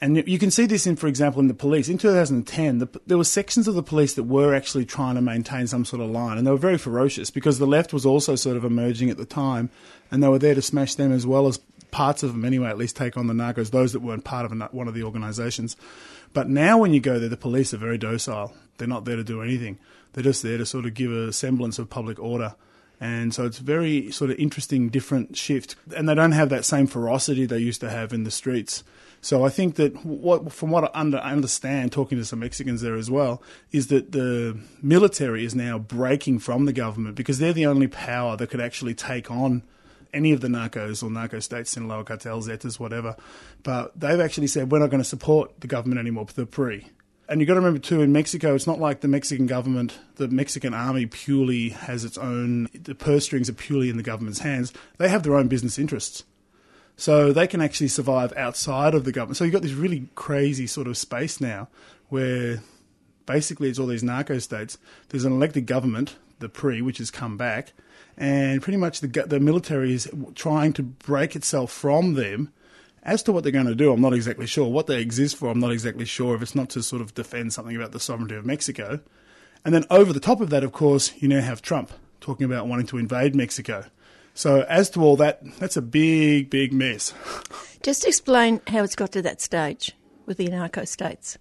And 0.00 0.28
you 0.28 0.38
can 0.38 0.50
see 0.50 0.66
this 0.66 0.86
in, 0.86 0.96
for 0.96 1.06
example, 1.06 1.40
in 1.40 1.48
the 1.48 1.54
police. 1.54 1.88
In 1.88 1.96
2010, 1.96 2.78
the, 2.78 2.88
there 3.06 3.16
were 3.16 3.24
sections 3.24 3.66
of 3.66 3.74
the 3.74 3.82
police 3.82 4.12
that 4.14 4.24
were 4.24 4.54
actually 4.54 4.84
trying 4.84 5.14
to 5.14 5.22
maintain 5.22 5.66
some 5.66 5.86
sort 5.86 6.02
of 6.02 6.10
line, 6.10 6.36
and 6.36 6.46
they 6.46 6.50
were 6.50 6.58
very 6.58 6.76
ferocious 6.76 7.30
because 7.30 7.58
the 7.58 7.66
left 7.66 7.94
was 7.94 8.04
also 8.04 8.36
sort 8.36 8.58
of 8.58 8.64
emerging 8.64 9.08
at 9.08 9.16
the 9.16 9.24
time, 9.24 9.70
and 10.10 10.22
they 10.22 10.28
were 10.28 10.38
there 10.38 10.54
to 10.54 10.60
smash 10.60 10.94
them 10.96 11.12
as 11.12 11.26
well 11.26 11.46
as 11.46 11.58
parts 11.90 12.22
of 12.22 12.32
them 12.32 12.44
anyway, 12.44 12.68
at 12.68 12.76
least 12.76 12.94
take 12.94 13.16
on 13.16 13.26
the 13.26 13.32
narcos, 13.32 13.70
those 13.70 13.94
that 13.94 14.00
weren't 14.00 14.24
part 14.24 14.44
of 14.44 14.74
one 14.74 14.86
of 14.86 14.92
the 14.92 15.02
organisations. 15.02 15.76
But 16.34 16.50
now, 16.50 16.76
when 16.76 16.92
you 16.92 17.00
go 17.00 17.18
there, 17.18 17.30
the 17.30 17.38
police 17.38 17.72
are 17.72 17.78
very 17.78 17.96
docile. 17.96 18.52
They're 18.76 18.86
not 18.86 19.06
there 19.06 19.16
to 19.16 19.24
do 19.24 19.40
anything. 19.40 19.78
They're 20.12 20.24
just 20.24 20.42
there 20.42 20.58
to 20.58 20.66
sort 20.66 20.84
of 20.84 20.92
give 20.92 21.10
a 21.10 21.32
semblance 21.32 21.78
of 21.78 21.88
public 21.88 22.18
order. 22.18 22.54
And 23.00 23.34
so 23.34 23.44
it's 23.44 23.58
very 23.58 24.10
sort 24.10 24.30
of 24.30 24.38
interesting, 24.38 24.88
different 24.88 25.36
shift. 25.36 25.76
And 25.94 26.08
they 26.08 26.14
don't 26.14 26.32
have 26.32 26.48
that 26.48 26.64
same 26.64 26.86
ferocity 26.86 27.44
they 27.44 27.58
used 27.58 27.80
to 27.82 27.90
have 27.90 28.12
in 28.12 28.24
the 28.24 28.30
streets. 28.30 28.82
So 29.20 29.44
I 29.44 29.48
think 29.48 29.74
that 29.74 30.04
what, 30.04 30.52
from 30.52 30.70
what 30.70 30.84
I 30.84 30.90
under, 30.94 31.18
understand, 31.18 31.92
talking 31.92 32.16
to 32.18 32.24
some 32.24 32.38
Mexicans 32.38 32.80
there 32.80 32.96
as 32.96 33.10
well, 33.10 33.42
is 33.72 33.88
that 33.88 34.12
the 34.12 34.58
military 34.82 35.44
is 35.44 35.54
now 35.54 35.78
breaking 35.78 36.38
from 36.38 36.64
the 36.64 36.72
government 36.72 37.16
because 37.16 37.38
they're 37.38 37.52
the 37.52 37.66
only 37.66 37.88
power 37.88 38.36
that 38.36 38.50
could 38.50 38.60
actually 38.60 38.94
take 38.94 39.30
on 39.30 39.62
any 40.14 40.32
of 40.32 40.40
the 40.40 40.48
narcos 40.48 41.02
or 41.02 41.10
narco 41.10 41.40
states, 41.40 41.70
Sinaloa 41.70 42.04
cartels, 42.04 42.48
Zetas, 42.48 42.78
whatever. 42.78 43.16
But 43.62 43.98
they've 43.98 44.20
actually 44.20 44.46
said 44.46 44.70
we're 44.70 44.78
not 44.78 44.90
going 44.90 45.02
to 45.02 45.08
support 45.08 45.60
the 45.60 45.66
government 45.66 45.98
anymore, 45.98 46.26
the 46.34 46.46
PRI. 46.46 46.86
And 47.28 47.40
you've 47.40 47.48
got 47.48 47.54
to 47.54 47.60
remember 47.60 47.80
too, 47.80 48.02
in 48.02 48.12
Mexico, 48.12 48.54
it's 48.54 48.66
not 48.66 48.78
like 48.78 49.00
the 49.00 49.08
Mexican 49.08 49.46
government, 49.46 49.98
the 50.14 50.28
Mexican 50.28 50.72
army 50.72 51.06
purely 51.06 51.70
has 51.70 52.04
its 52.04 52.16
own, 52.16 52.68
the 52.72 52.94
purse 52.94 53.24
strings 53.24 53.48
are 53.48 53.54
purely 53.54 53.90
in 53.90 53.96
the 53.96 54.02
government's 54.02 54.40
hands. 54.40 54.72
They 54.98 55.08
have 55.08 55.24
their 55.24 55.34
own 55.34 55.48
business 55.48 55.78
interests. 55.78 56.24
So 56.96 57.32
they 57.32 57.46
can 57.46 57.60
actually 57.60 57.88
survive 57.88 58.32
outside 58.36 58.94
of 58.94 59.04
the 59.04 59.12
government. 59.12 59.36
So 59.36 59.44
you've 59.44 59.52
got 59.52 59.62
this 59.62 59.72
really 59.72 60.08
crazy 60.14 60.66
sort 60.66 60.86
of 60.86 60.96
space 60.96 61.40
now 61.40 61.68
where 62.08 62.62
basically 63.26 63.68
it's 63.68 63.78
all 63.78 63.86
these 63.86 64.04
narco 64.04 64.38
states. 64.38 64.78
There's 65.08 65.24
an 65.24 65.32
elected 65.32 65.66
government, 65.66 66.16
the 66.38 66.48
PRI, 66.48 66.80
which 66.80 66.98
has 66.98 67.10
come 67.10 67.36
back, 67.36 67.72
and 68.16 68.62
pretty 68.62 68.78
much 68.78 69.00
the, 69.00 69.08
the 69.08 69.40
military 69.40 69.92
is 69.92 70.10
trying 70.34 70.72
to 70.74 70.82
break 70.82 71.36
itself 71.36 71.70
from 71.70 72.14
them. 72.14 72.52
As 73.06 73.22
to 73.22 73.32
what 73.32 73.44
they're 73.44 73.52
going 73.52 73.66
to 73.66 73.74
do, 73.76 73.92
I'm 73.92 74.00
not 74.00 74.14
exactly 74.14 74.48
sure. 74.48 74.68
What 74.68 74.88
they 74.88 75.00
exist 75.00 75.36
for, 75.36 75.48
I'm 75.48 75.60
not 75.60 75.70
exactly 75.70 76.04
sure. 76.04 76.34
If 76.34 76.42
it's 76.42 76.56
not 76.56 76.68
to 76.70 76.82
sort 76.82 77.00
of 77.00 77.14
defend 77.14 77.52
something 77.52 77.76
about 77.76 77.92
the 77.92 78.00
sovereignty 78.00 78.34
of 78.34 78.44
Mexico. 78.44 78.98
And 79.64 79.72
then 79.72 79.84
over 79.90 80.12
the 80.12 80.18
top 80.18 80.40
of 80.40 80.50
that, 80.50 80.64
of 80.64 80.72
course, 80.72 81.12
you 81.22 81.28
now 81.28 81.40
have 81.40 81.62
Trump 81.62 81.92
talking 82.20 82.44
about 82.44 82.66
wanting 82.66 82.86
to 82.88 82.98
invade 82.98 83.36
Mexico. 83.36 83.84
So 84.34 84.62
as 84.62 84.90
to 84.90 85.02
all 85.02 85.14
that, 85.18 85.40
that's 85.60 85.76
a 85.76 85.82
big, 85.82 86.50
big 86.50 86.72
mess. 86.72 87.14
Just 87.82 88.04
explain 88.04 88.60
how 88.66 88.82
it's 88.82 88.96
got 88.96 89.12
to 89.12 89.22
that 89.22 89.40
stage 89.40 89.92
with 90.26 90.38
the 90.38 90.48
narco 90.48 90.84
states. 90.84 91.38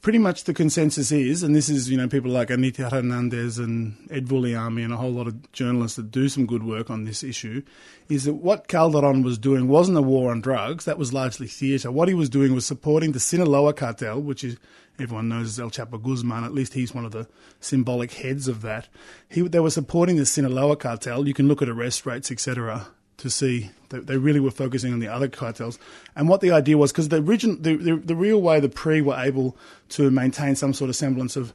Pretty 0.00 0.18
much 0.18 0.44
the 0.44 0.54
consensus 0.54 1.10
is, 1.10 1.42
and 1.42 1.56
this 1.56 1.68
is, 1.68 1.90
you 1.90 1.96
know, 1.96 2.08
people 2.08 2.30
like 2.30 2.50
Anita 2.50 2.88
Hernandez 2.88 3.58
and 3.58 3.96
Ed 4.10 4.26
Vulliamy 4.26 4.84
and 4.84 4.92
a 4.92 4.96
whole 4.96 5.10
lot 5.10 5.26
of 5.26 5.50
journalists 5.52 5.96
that 5.96 6.10
do 6.10 6.28
some 6.28 6.46
good 6.46 6.62
work 6.62 6.88
on 6.88 7.04
this 7.04 7.24
issue, 7.24 7.62
is 8.08 8.24
that 8.24 8.34
what 8.34 8.68
Calderon 8.68 9.22
was 9.22 9.38
doing 9.38 9.66
wasn't 9.66 9.98
a 9.98 10.02
war 10.02 10.30
on 10.30 10.40
drugs, 10.40 10.84
that 10.84 10.98
was 10.98 11.12
largely 11.12 11.48
theatre. 11.48 11.90
What 11.90 12.08
he 12.08 12.14
was 12.14 12.28
doing 12.28 12.54
was 12.54 12.64
supporting 12.64 13.12
the 13.12 13.20
Sinaloa 13.20 13.74
cartel, 13.74 14.20
which 14.20 14.44
is 14.44 14.56
everyone 15.00 15.28
knows 15.28 15.58
El 15.58 15.70
Chapo 15.70 16.02
Guzman. 16.02 16.44
At 16.44 16.54
least 16.54 16.74
he's 16.74 16.94
one 16.94 17.04
of 17.04 17.12
the 17.12 17.28
symbolic 17.60 18.12
heads 18.12 18.48
of 18.48 18.62
that. 18.62 18.88
He, 19.28 19.42
they 19.42 19.60
were 19.60 19.70
supporting 19.70 20.16
the 20.16 20.26
Sinaloa 20.26 20.76
cartel. 20.76 21.26
You 21.26 21.34
can 21.34 21.48
look 21.48 21.60
at 21.60 21.68
arrest 21.68 22.06
rates, 22.06 22.30
etc., 22.30 22.88
to 23.18 23.28
see 23.28 23.70
that 23.90 24.06
they 24.06 24.16
really 24.16 24.40
were 24.40 24.50
focusing 24.50 24.92
on 24.92 25.00
the 25.00 25.08
other 25.08 25.28
cartels. 25.28 25.78
And 26.16 26.28
what 26.28 26.40
the 26.40 26.50
idea 26.50 26.78
was, 26.78 26.92
because 26.92 27.08
the, 27.08 27.20
the, 27.20 27.76
the, 27.76 27.96
the 27.96 28.16
real 28.16 28.40
way 28.40 28.60
the 28.60 28.68
PRI 28.68 29.00
were 29.00 29.18
able 29.18 29.56
to 29.90 30.10
maintain 30.10 30.56
some 30.56 30.72
sort 30.72 30.88
of 30.88 30.96
semblance 30.96 31.36
of, 31.36 31.52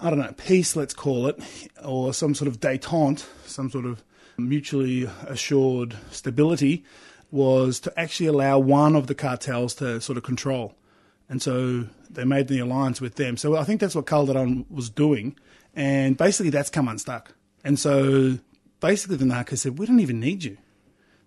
I 0.00 0.10
don't 0.10 0.18
know, 0.18 0.34
peace, 0.36 0.76
let's 0.76 0.94
call 0.94 1.26
it, 1.26 1.40
or 1.84 2.12
some 2.12 2.34
sort 2.34 2.48
of 2.48 2.60
detente, 2.60 3.24
some 3.46 3.70
sort 3.70 3.86
of 3.86 4.04
mutually 4.36 5.08
assured 5.26 5.96
stability, 6.10 6.84
was 7.30 7.80
to 7.80 7.98
actually 7.98 8.26
allow 8.26 8.58
one 8.58 8.94
of 8.94 9.06
the 9.06 9.14
cartels 9.14 9.74
to 9.74 10.00
sort 10.00 10.18
of 10.18 10.24
control. 10.24 10.74
And 11.28 11.42
so 11.42 11.86
they 12.10 12.24
made 12.24 12.48
the 12.48 12.58
alliance 12.58 13.00
with 13.00 13.16
them. 13.16 13.36
So 13.36 13.56
I 13.56 13.64
think 13.64 13.80
that's 13.80 13.94
what 13.94 14.06
Calderon 14.06 14.64
was 14.70 14.88
doing. 14.88 15.36
And 15.74 16.16
basically, 16.16 16.50
that's 16.50 16.70
come 16.70 16.88
unstuck. 16.88 17.34
And 17.64 17.78
so 17.78 18.38
basically, 18.80 19.16
the 19.16 19.26
narcos 19.26 19.58
said, 19.58 19.78
We 19.78 19.86
don't 19.86 20.00
even 20.00 20.20
need 20.20 20.42
you 20.44 20.56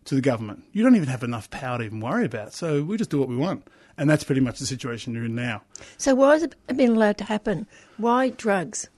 to 0.05 0.15
the 0.15 0.21
government. 0.21 0.63
You 0.71 0.83
don't 0.83 0.95
even 0.95 1.09
have 1.09 1.23
enough 1.23 1.49
power 1.49 1.77
to 1.77 1.83
even 1.83 1.99
worry 1.99 2.25
about. 2.25 2.53
So 2.53 2.83
we 2.83 2.97
just 2.97 3.09
do 3.09 3.19
what 3.19 3.29
we 3.29 3.35
want. 3.35 3.67
And 3.97 4.09
that's 4.09 4.23
pretty 4.23 4.41
much 4.41 4.59
the 4.59 4.65
situation 4.65 5.13
you're 5.13 5.25
in 5.25 5.35
now. 5.35 5.61
So 5.97 6.15
why 6.15 6.33
has 6.33 6.43
it 6.43 6.55
been 6.75 6.91
allowed 6.91 7.17
to 7.19 7.23
happen? 7.25 7.67
Why 7.97 8.29
drugs? 8.29 8.89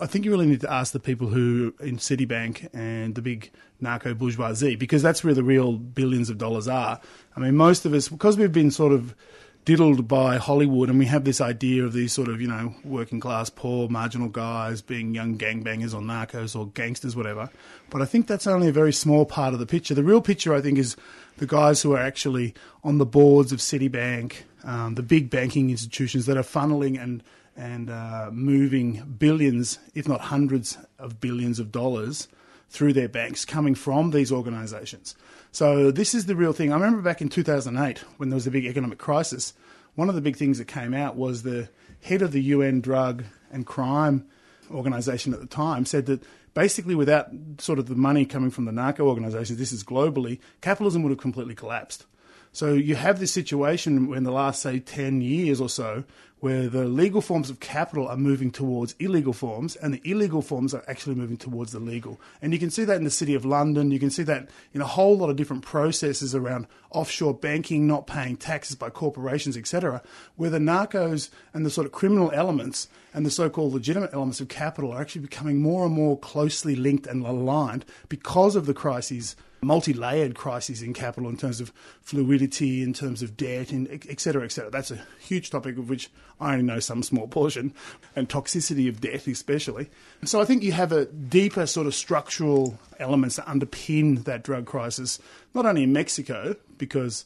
I 0.00 0.06
think 0.06 0.24
you 0.24 0.30
really 0.30 0.46
need 0.46 0.60
to 0.62 0.72
ask 0.72 0.92
the 0.92 1.00
people 1.00 1.28
who 1.28 1.74
in 1.80 1.96
Citibank 1.98 2.68
and 2.72 3.14
the 3.14 3.22
big 3.22 3.50
narco 3.80 4.14
bourgeoisie 4.14 4.76
because 4.76 5.02
that's 5.02 5.22
where 5.22 5.34
the 5.34 5.42
real 5.42 5.72
billions 5.72 6.30
of 6.30 6.38
dollars 6.38 6.68
are. 6.68 7.00
I 7.36 7.40
mean, 7.40 7.56
most 7.56 7.84
of 7.84 7.92
us, 7.92 8.08
because 8.08 8.36
we've 8.36 8.52
been 8.52 8.70
sort 8.70 8.92
of 8.92 9.14
diddled 9.64 10.08
by 10.08 10.38
Hollywood, 10.38 10.88
and 10.88 10.98
we 10.98 11.06
have 11.06 11.24
this 11.24 11.40
idea 11.40 11.84
of 11.84 11.92
these 11.92 12.12
sort 12.12 12.28
of, 12.28 12.40
you 12.40 12.48
know, 12.48 12.74
working 12.84 13.20
class, 13.20 13.48
poor, 13.48 13.88
marginal 13.88 14.28
guys 14.28 14.82
being 14.82 15.14
young 15.14 15.38
gangbangers 15.38 15.94
or 15.94 16.00
narcos 16.00 16.58
or 16.58 16.66
gangsters, 16.68 17.14
whatever. 17.14 17.48
But 17.90 18.02
I 18.02 18.06
think 18.06 18.26
that's 18.26 18.46
only 18.46 18.68
a 18.68 18.72
very 18.72 18.92
small 18.92 19.24
part 19.24 19.54
of 19.54 19.60
the 19.60 19.66
picture. 19.66 19.94
The 19.94 20.02
real 20.02 20.20
picture, 20.20 20.54
I 20.54 20.60
think, 20.60 20.78
is 20.78 20.96
the 21.38 21.46
guys 21.46 21.82
who 21.82 21.92
are 21.92 22.00
actually 22.00 22.54
on 22.82 22.98
the 22.98 23.06
boards 23.06 23.52
of 23.52 23.60
Citibank, 23.60 24.42
um, 24.64 24.96
the 24.96 25.02
big 25.02 25.30
banking 25.30 25.70
institutions 25.70 26.26
that 26.26 26.36
are 26.36 26.42
funneling 26.42 27.00
and 27.00 27.22
and 27.54 27.90
uh, 27.90 28.30
moving 28.32 29.16
billions, 29.18 29.78
if 29.94 30.08
not 30.08 30.22
hundreds 30.22 30.78
of 30.98 31.20
billions 31.20 31.58
of 31.58 31.70
dollars 31.70 32.26
through 32.72 32.94
their 32.94 33.08
banks 33.08 33.44
coming 33.44 33.74
from 33.74 34.12
these 34.12 34.32
organisations. 34.32 35.14
So 35.52 35.90
this 35.90 36.14
is 36.14 36.24
the 36.24 36.34
real 36.34 36.54
thing. 36.54 36.72
I 36.72 36.76
remember 36.76 37.02
back 37.02 37.20
in 37.20 37.28
2008 37.28 37.98
when 38.16 38.30
there 38.30 38.34
was 38.34 38.46
a 38.46 38.50
big 38.50 38.64
economic 38.64 38.96
crisis, 38.96 39.52
one 39.94 40.08
of 40.08 40.14
the 40.14 40.22
big 40.22 40.36
things 40.36 40.56
that 40.56 40.68
came 40.68 40.94
out 40.94 41.14
was 41.14 41.42
the 41.42 41.68
head 42.00 42.22
of 42.22 42.32
the 42.32 42.40
UN 42.40 42.80
drug 42.80 43.24
and 43.52 43.66
crime 43.66 44.26
organisation 44.70 45.34
at 45.34 45.40
the 45.40 45.46
time 45.46 45.84
said 45.84 46.06
that 46.06 46.22
basically 46.54 46.94
without 46.94 47.28
sort 47.58 47.78
of 47.78 47.88
the 47.88 47.94
money 47.94 48.24
coming 48.24 48.50
from 48.50 48.64
the 48.64 48.72
narco 48.72 49.06
organisations, 49.06 49.58
this 49.58 49.72
is 49.72 49.84
globally, 49.84 50.38
capitalism 50.62 51.02
would 51.02 51.10
have 51.10 51.18
completely 51.18 51.54
collapsed. 51.54 52.06
So 52.54 52.74
you 52.74 52.96
have 52.96 53.18
this 53.18 53.32
situation 53.32 54.12
in 54.12 54.24
the 54.24 54.30
last, 54.30 54.60
say, 54.60 54.78
10 54.78 55.22
years 55.22 55.58
or 55.58 55.70
so, 55.70 56.04
where 56.40 56.68
the 56.68 56.84
legal 56.84 57.22
forms 57.22 57.48
of 57.48 57.60
capital 57.60 58.06
are 58.08 58.16
moving 58.16 58.50
towards 58.50 58.94
illegal 58.98 59.32
forms, 59.32 59.74
and 59.76 59.94
the 59.94 60.02
illegal 60.04 60.42
forms 60.42 60.74
are 60.74 60.84
actually 60.86 61.14
moving 61.14 61.38
towards 61.38 61.72
the 61.72 61.78
legal. 61.78 62.20
And 62.42 62.52
you 62.52 62.58
can 62.58 62.70
see 62.70 62.84
that 62.84 62.96
in 62.96 63.04
the 63.04 63.10
City 63.10 63.34
of 63.34 63.46
London. 63.46 63.90
You 63.90 63.98
can 63.98 64.10
see 64.10 64.24
that 64.24 64.50
in 64.74 64.82
a 64.82 64.86
whole 64.86 65.16
lot 65.16 65.30
of 65.30 65.36
different 65.36 65.62
processes 65.62 66.34
around 66.34 66.66
offshore 66.90 67.32
banking, 67.32 67.86
not 67.86 68.06
paying 68.06 68.36
taxes 68.36 68.76
by 68.76 68.90
corporations, 68.90 69.56
etc., 69.56 70.02
where 70.36 70.50
the 70.50 70.58
narcos 70.58 71.30
and 71.54 71.64
the 71.64 71.70
sort 71.70 71.86
of 71.86 71.92
criminal 71.92 72.30
elements 72.34 72.88
and 73.14 73.24
the 73.24 73.30
so-called 73.30 73.72
legitimate 73.72 74.12
elements 74.12 74.40
of 74.40 74.48
capital 74.48 74.92
are 74.92 75.00
actually 75.00 75.22
becoming 75.22 75.62
more 75.62 75.86
and 75.86 75.94
more 75.94 76.18
closely 76.18 76.76
linked 76.76 77.06
and 77.06 77.24
aligned 77.24 77.86
because 78.10 78.56
of 78.56 78.66
the 78.66 78.74
crises 78.74 79.36
multi-layered 79.62 80.34
crises 80.34 80.82
in 80.82 80.92
capital 80.92 81.30
in 81.30 81.36
terms 81.36 81.60
of 81.60 81.72
fluidity, 82.02 82.82
in 82.82 82.92
terms 82.92 83.22
of 83.22 83.36
debt, 83.36 83.70
and 83.70 83.88
et 84.08 84.20
cetera, 84.20 84.44
et 84.44 84.52
cetera. 84.52 84.70
That's 84.70 84.90
a 84.90 85.00
huge 85.20 85.50
topic 85.50 85.78
of 85.78 85.88
which 85.88 86.10
I 86.40 86.52
only 86.52 86.64
know 86.64 86.80
some 86.80 87.02
small 87.02 87.28
portion, 87.28 87.72
and 88.16 88.28
toxicity 88.28 88.88
of 88.88 89.00
debt 89.00 89.26
especially. 89.26 89.88
So 90.24 90.40
I 90.40 90.44
think 90.44 90.62
you 90.62 90.72
have 90.72 90.90
a 90.90 91.06
deeper 91.06 91.66
sort 91.66 91.86
of 91.86 91.94
structural 91.94 92.78
elements 92.98 93.36
that 93.36 93.46
underpin 93.46 94.24
that 94.24 94.42
drug 94.42 94.66
crisis, 94.66 95.20
not 95.54 95.64
only 95.64 95.84
in 95.84 95.92
Mexico, 95.92 96.56
because 96.76 97.24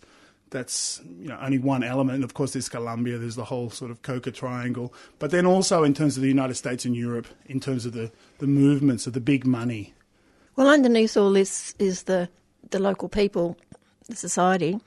that's 0.50 1.00
you 1.18 1.28
know 1.28 1.38
only 1.40 1.58
one 1.58 1.82
element. 1.82 2.22
Of 2.22 2.34
course, 2.34 2.52
there's 2.52 2.68
Colombia, 2.68 3.18
there's 3.18 3.36
the 3.36 3.44
whole 3.46 3.70
sort 3.70 3.90
of 3.90 4.02
Coca 4.02 4.30
Triangle, 4.30 4.92
but 5.18 5.30
then 5.30 5.46
also 5.46 5.84
in 5.84 5.94
terms 5.94 6.16
of 6.16 6.22
the 6.22 6.28
United 6.28 6.54
States 6.54 6.84
and 6.84 6.94
Europe, 6.94 7.26
in 7.46 7.60
terms 7.60 7.86
of 7.86 7.94
the, 7.94 8.12
the 8.38 8.46
movements 8.46 9.06
of 9.06 9.14
the 9.14 9.20
big 9.20 9.46
money 9.46 9.94
well, 10.56 10.68
underneath 10.68 11.16
all 11.16 11.32
this 11.32 11.74
is 11.78 12.04
the, 12.04 12.28
the 12.70 12.78
local 12.78 13.08
people, 13.08 13.56
the 14.08 14.16
society. 14.16 14.80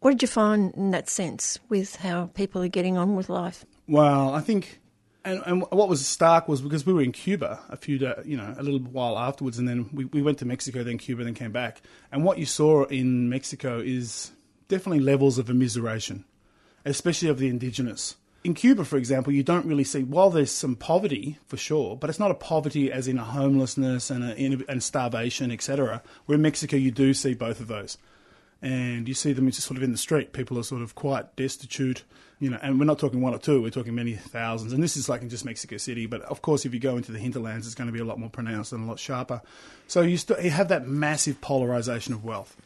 What 0.00 0.12
did 0.12 0.22
you 0.22 0.28
find 0.28 0.72
in 0.74 0.90
that 0.92 1.08
sense 1.08 1.58
with 1.68 1.96
how 1.96 2.26
people 2.34 2.62
are 2.62 2.68
getting 2.68 2.96
on 2.96 3.16
with 3.16 3.28
life? 3.28 3.64
Well, 3.88 4.32
I 4.32 4.40
think, 4.40 4.80
and, 5.24 5.42
and 5.46 5.62
what 5.62 5.88
was 5.88 6.06
stark 6.06 6.46
was 6.46 6.60
because 6.60 6.86
we 6.86 6.92
were 6.92 7.02
in 7.02 7.12
Cuba 7.12 7.60
a 7.68 7.76
few, 7.76 7.98
days, 7.98 8.14
you 8.24 8.36
know, 8.36 8.54
a 8.56 8.62
little 8.62 8.80
while 8.80 9.18
afterwards, 9.18 9.58
and 9.58 9.68
then 9.68 9.88
we, 9.92 10.04
we 10.06 10.22
went 10.22 10.38
to 10.38 10.44
Mexico, 10.44 10.84
then 10.84 10.98
Cuba, 10.98 11.24
then 11.24 11.34
came 11.34 11.52
back. 11.52 11.82
And 12.12 12.24
what 12.24 12.38
you 12.38 12.46
saw 12.46 12.84
in 12.84 13.28
Mexico 13.28 13.80
is 13.80 14.32
definitely 14.68 15.00
levels 15.00 15.38
of 15.38 15.46
immiseration, 15.46 16.24
especially 16.84 17.28
of 17.28 17.38
the 17.38 17.48
indigenous 17.48 18.16
in 18.44 18.52
Cuba, 18.52 18.84
for 18.84 18.98
example, 18.98 19.32
you 19.32 19.42
don't 19.42 19.64
really 19.64 19.84
see, 19.84 20.02
while 20.02 20.28
there's 20.28 20.50
some 20.50 20.76
poverty 20.76 21.38
for 21.46 21.56
sure, 21.56 21.96
but 21.96 22.10
it's 22.10 22.18
not 22.18 22.30
a 22.30 22.34
poverty 22.34 22.92
as 22.92 23.08
in 23.08 23.18
a 23.18 23.24
homelessness 23.24 24.10
and, 24.10 24.22
a, 24.22 24.70
and 24.70 24.82
starvation, 24.82 25.50
etc. 25.50 26.02
Where 26.26 26.36
in 26.36 26.42
Mexico, 26.42 26.76
you 26.76 26.90
do 26.90 27.14
see 27.14 27.32
both 27.32 27.58
of 27.58 27.68
those. 27.68 27.96
And 28.60 29.08
you 29.08 29.14
see 29.14 29.32
them 29.32 29.50
just 29.50 29.66
sort 29.66 29.78
of 29.78 29.82
in 29.82 29.92
the 29.92 29.98
street. 29.98 30.32
People 30.32 30.58
are 30.58 30.62
sort 30.62 30.82
of 30.82 30.94
quite 30.94 31.34
destitute, 31.36 32.04
you 32.38 32.50
know, 32.50 32.58
and 32.62 32.78
we're 32.78 32.84
not 32.84 32.98
talking 32.98 33.20
one 33.20 33.34
or 33.34 33.38
two, 33.38 33.60
we're 33.60 33.70
talking 33.70 33.94
many 33.94 34.14
thousands. 34.14 34.72
And 34.72 34.82
this 34.82 34.96
is 34.96 35.08
like 35.08 35.22
in 35.22 35.30
just 35.30 35.44
Mexico 35.44 35.78
City. 35.78 36.06
But 36.06 36.22
of 36.22 36.42
course, 36.42 36.66
if 36.66 36.74
you 36.74 36.80
go 36.80 36.96
into 36.96 37.12
the 37.12 37.18
hinterlands, 37.18 37.66
it's 37.66 37.74
going 37.74 37.88
to 37.88 37.92
be 37.92 38.00
a 38.00 38.04
lot 38.04 38.18
more 38.18 38.30
pronounced 38.30 38.72
and 38.72 38.84
a 38.84 38.86
lot 38.86 38.98
sharper. 38.98 39.40
So 39.86 40.02
you, 40.02 40.16
st- 40.16 40.42
you 40.42 40.50
have 40.50 40.68
that 40.68 40.86
massive 40.86 41.40
polarization 41.40 42.12
of 42.12 42.24
wealth. 42.24 42.56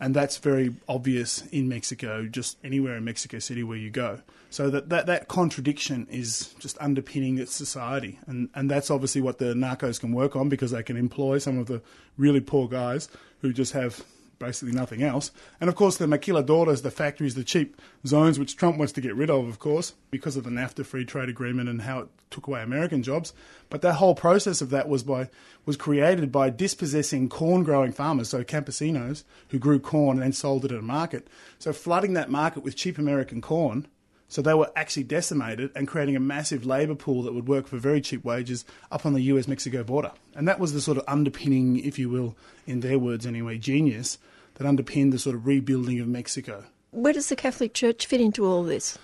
And 0.00 0.14
that's 0.14 0.38
very 0.38 0.74
obvious 0.88 1.46
in 1.52 1.68
Mexico, 1.68 2.26
just 2.26 2.58
anywhere 2.64 2.96
in 2.96 3.04
Mexico 3.04 3.38
City 3.38 3.62
where 3.62 3.76
you 3.76 3.90
go. 3.90 4.20
So 4.50 4.68
that, 4.68 4.88
that, 4.90 5.06
that 5.06 5.28
contradiction 5.28 6.06
is 6.10 6.54
just 6.58 6.76
underpinning 6.80 7.38
its 7.38 7.54
society. 7.54 8.18
And, 8.26 8.50
and 8.54 8.70
that's 8.70 8.90
obviously 8.90 9.20
what 9.20 9.38
the 9.38 9.54
narcos 9.54 10.00
can 10.00 10.12
work 10.12 10.36
on 10.36 10.48
because 10.48 10.72
they 10.72 10.82
can 10.82 10.96
employ 10.96 11.38
some 11.38 11.58
of 11.58 11.66
the 11.66 11.80
really 12.18 12.40
poor 12.40 12.68
guys 12.68 13.08
who 13.40 13.52
just 13.52 13.72
have 13.72 14.04
basically 14.42 14.74
nothing 14.74 15.02
else. 15.02 15.30
And 15.60 15.70
of 15.70 15.76
course, 15.76 15.96
the 15.96 16.06
maquiladoras, 16.06 16.82
the 16.82 16.90
factories, 16.90 17.36
the 17.36 17.44
cheap 17.44 17.80
zones, 18.04 18.38
which 18.38 18.56
Trump 18.56 18.76
wants 18.76 18.92
to 18.94 19.00
get 19.00 19.14
rid 19.14 19.30
of, 19.30 19.46
of 19.46 19.60
course, 19.60 19.94
because 20.10 20.36
of 20.36 20.42
the 20.44 20.50
NAFTA 20.50 20.84
free 20.84 21.04
trade 21.04 21.28
agreement 21.28 21.68
and 21.68 21.82
how 21.82 22.00
it 22.00 22.08
took 22.30 22.48
away 22.48 22.62
American 22.62 23.02
jobs. 23.02 23.32
But 23.70 23.82
that 23.82 23.94
whole 23.94 24.16
process 24.16 24.60
of 24.60 24.70
that 24.70 24.88
was 24.88 25.04
by 25.04 25.30
was 25.64 25.76
created 25.76 26.32
by 26.32 26.50
dispossessing 26.50 27.28
corn 27.28 27.62
growing 27.62 27.92
farmers, 27.92 28.28
so 28.28 28.42
campesinos 28.42 29.22
who 29.50 29.60
grew 29.60 29.78
corn 29.78 30.16
and 30.16 30.22
then 30.24 30.32
sold 30.32 30.64
it 30.64 30.72
at 30.72 30.78
a 30.78 30.82
market. 30.82 31.28
So 31.60 31.72
flooding 31.72 32.14
that 32.14 32.30
market 32.30 32.64
with 32.64 32.74
cheap 32.74 32.98
American 32.98 33.40
corn 33.40 33.86
so 34.32 34.40
they 34.40 34.54
were 34.54 34.72
actually 34.74 35.02
decimated 35.02 35.72
and 35.76 35.86
creating 35.86 36.16
a 36.16 36.20
massive 36.20 36.64
labour 36.64 36.94
pool 36.94 37.22
that 37.24 37.34
would 37.34 37.46
work 37.46 37.66
for 37.66 37.76
very 37.76 38.00
cheap 38.00 38.24
wages 38.24 38.64
up 38.90 39.04
on 39.04 39.12
the 39.12 39.20
US 39.24 39.46
Mexico 39.46 39.84
border. 39.84 40.10
And 40.34 40.48
that 40.48 40.58
was 40.58 40.72
the 40.72 40.80
sort 40.80 40.96
of 40.96 41.04
underpinning, 41.06 41.76
if 41.78 41.98
you 41.98 42.08
will, 42.08 42.34
in 42.66 42.80
their 42.80 42.98
words 42.98 43.26
anyway, 43.26 43.58
genius 43.58 44.16
that 44.62 44.68
underpinned 44.68 45.12
the 45.12 45.18
sort 45.18 45.34
of 45.34 45.46
rebuilding 45.46 45.98
of 45.98 46.06
Mexico. 46.06 46.64
Where 46.92 47.12
does 47.12 47.28
the 47.28 47.36
Catholic 47.36 47.74
Church 47.74 48.06
fit 48.06 48.20
into 48.20 48.46
all 48.46 48.62
this? 48.62 48.96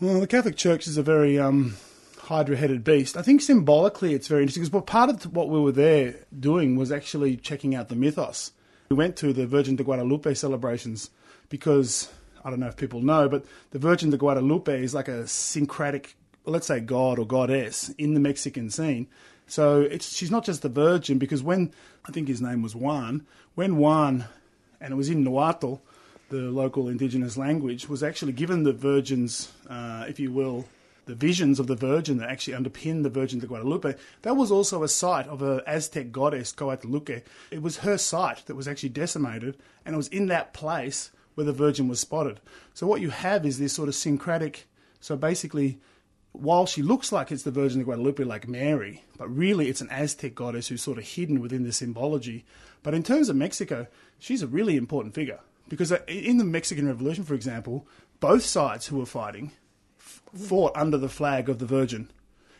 Well, 0.00 0.20
the 0.20 0.26
Catholic 0.26 0.56
Church 0.56 0.86
is 0.86 0.96
a 0.96 1.02
very 1.02 1.38
um, 1.38 1.76
hydra 2.18 2.56
headed 2.56 2.84
beast. 2.84 3.16
I 3.16 3.22
think 3.22 3.40
symbolically 3.40 4.14
it's 4.14 4.28
very 4.28 4.42
interesting 4.42 4.62
because 4.62 4.84
part 4.84 5.10
of 5.10 5.34
what 5.34 5.48
we 5.48 5.58
were 5.58 5.72
there 5.72 6.14
doing 6.38 6.76
was 6.76 6.92
actually 6.92 7.36
checking 7.36 7.74
out 7.74 7.88
the 7.88 7.96
mythos. 7.96 8.52
We 8.90 8.96
went 8.96 9.16
to 9.16 9.32
the 9.32 9.46
Virgin 9.46 9.76
de 9.76 9.82
Guadalupe 9.82 10.34
celebrations 10.34 11.10
because 11.48 12.08
I 12.44 12.50
don't 12.50 12.60
know 12.60 12.68
if 12.68 12.76
people 12.76 13.02
know, 13.02 13.28
but 13.28 13.44
the 13.72 13.78
Virgin 13.78 14.10
de 14.10 14.16
Guadalupe 14.16 14.82
is 14.82 14.94
like 14.94 15.08
a 15.08 15.26
syncretic, 15.26 16.14
let's 16.44 16.66
say, 16.66 16.80
god 16.80 17.18
or 17.18 17.26
goddess 17.26 17.88
in 17.98 18.14
the 18.14 18.20
Mexican 18.20 18.70
scene. 18.70 19.08
So 19.46 19.88
she's 19.98 20.30
not 20.30 20.44
just 20.44 20.62
the 20.62 20.68
Virgin 20.68 21.18
because 21.18 21.42
when 21.42 21.72
I 22.04 22.12
think 22.12 22.28
his 22.28 22.40
name 22.40 22.62
was 22.62 22.76
Juan, 22.76 23.26
when 23.56 23.76
Juan, 23.76 24.26
and 24.80 24.92
it 24.92 24.96
was 24.96 25.08
in 25.08 25.24
Nahuatl, 25.24 25.74
the 26.30 26.36
local 26.36 26.88
indigenous 26.88 27.36
language, 27.36 27.88
was 27.88 28.02
actually 28.02 28.32
given 28.32 28.62
the 28.62 28.72
Virgin's, 28.72 29.52
uh, 29.68 30.04
if 30.08 30.20
you 30.20 30.30
will, 30.32 30.66
the 31.06 31.14
visions 31.14 31.58
of 31.58 31.66
the 31.66 31.74
Virgin 31.74 32.18
that 32.18 32.30
actually 32.30 32.56
underpin 32.56 33.02
the 33.02 33.10
Virgin 33.10 33.40
de 33.40 33.46
Guadalupe. 33.46 33.94
That 34.22 34.36
was 34.36 34.52
also 34.52 34.82
a 34.82 34.88
site 34.88 35.26
of 35.26 35.42
an 35.42 35.60
Aztec 35.66 36.12
goddess, 36.12 36.52
Coatlicue. 36.52 37.22
It 37.50 37.62
was 37.62 37.78
her 37.78 37.98
site 37.98 38.46
that 38.46 38.54
was 38.54 38.68
actually 38.68 38.90
decimated, 38.90 39.56
and 39.84 39.94
it 39.94 39.96
was 39.96 40.08
in 40.08 40.26
that 40.26 40.52
place 40.54 41.10
where 41.34 41.44
the 41.44 41.52
Virgin 41.52 41.88
was 41.88 42.00
spotted. 42.00 42.40
So 42.74 42.86
what 42.86 43.00
you 43.00 43.10
have 43.10 43.44
is 43.44 43.58
this 43.58 43.72
sort 43.72 43.88
of 43.88 43.94
syncretic. 43.94 44.66
So 45.00 45.16
basically, 45.16 45.80
while 46.32 46.66
she 46.66 46.82
looks 46.82 47.12
like 47.12 47.32
it's 47.32 47.42
the 47.42 47.50
Virgin 47.50 47.80
of 47.80 47.86
Guadalupe, 47.86 48.22
like 48.24 48.48
Mary, 48.48 49.04
but 49.16 49.28
really 49.28 49.68
it's 49.68 49.80
an 49.80 49.90
Aztec 49.90 50.34
goddess 50.34 50.68
who's 50.68 50.82
sort 50.82 50.98
of 50.98 51.04
hidden 51.04 51.40
within 51.40 51.64
the 51.64 51.72
symbology. 51.72 52.44
But 52.82 52.94
in 52.94 53.02
terms 53.02 53.28
of 53.28 53.36
Mexico, 53.36 53.86
she's 54.18 54.42
a 54.42 54.46
really 54.46 54.76
important 54.76 55.14
figure 55.14 55.40
because 55.68 55.92
uh, 55.92 56.00
in 56.06 56.38
the 56.38 56.44
Mexican 56.44 56.86
Revolution, 56.86 57.24
for 57.24 57.34
example, 57.34 57.86
both 58.20 58.44
sides 58.44 58.86
who 58.86 58.98
were 58.98 59.06
fighting 59.06 59.52
fought 59.98 60.72
under 60.76 60.96
the 60.96 61.08
flag 61.08 61.48
of 61.48 61.58
the 61.58 61.66
Virgin. 61.66 62.10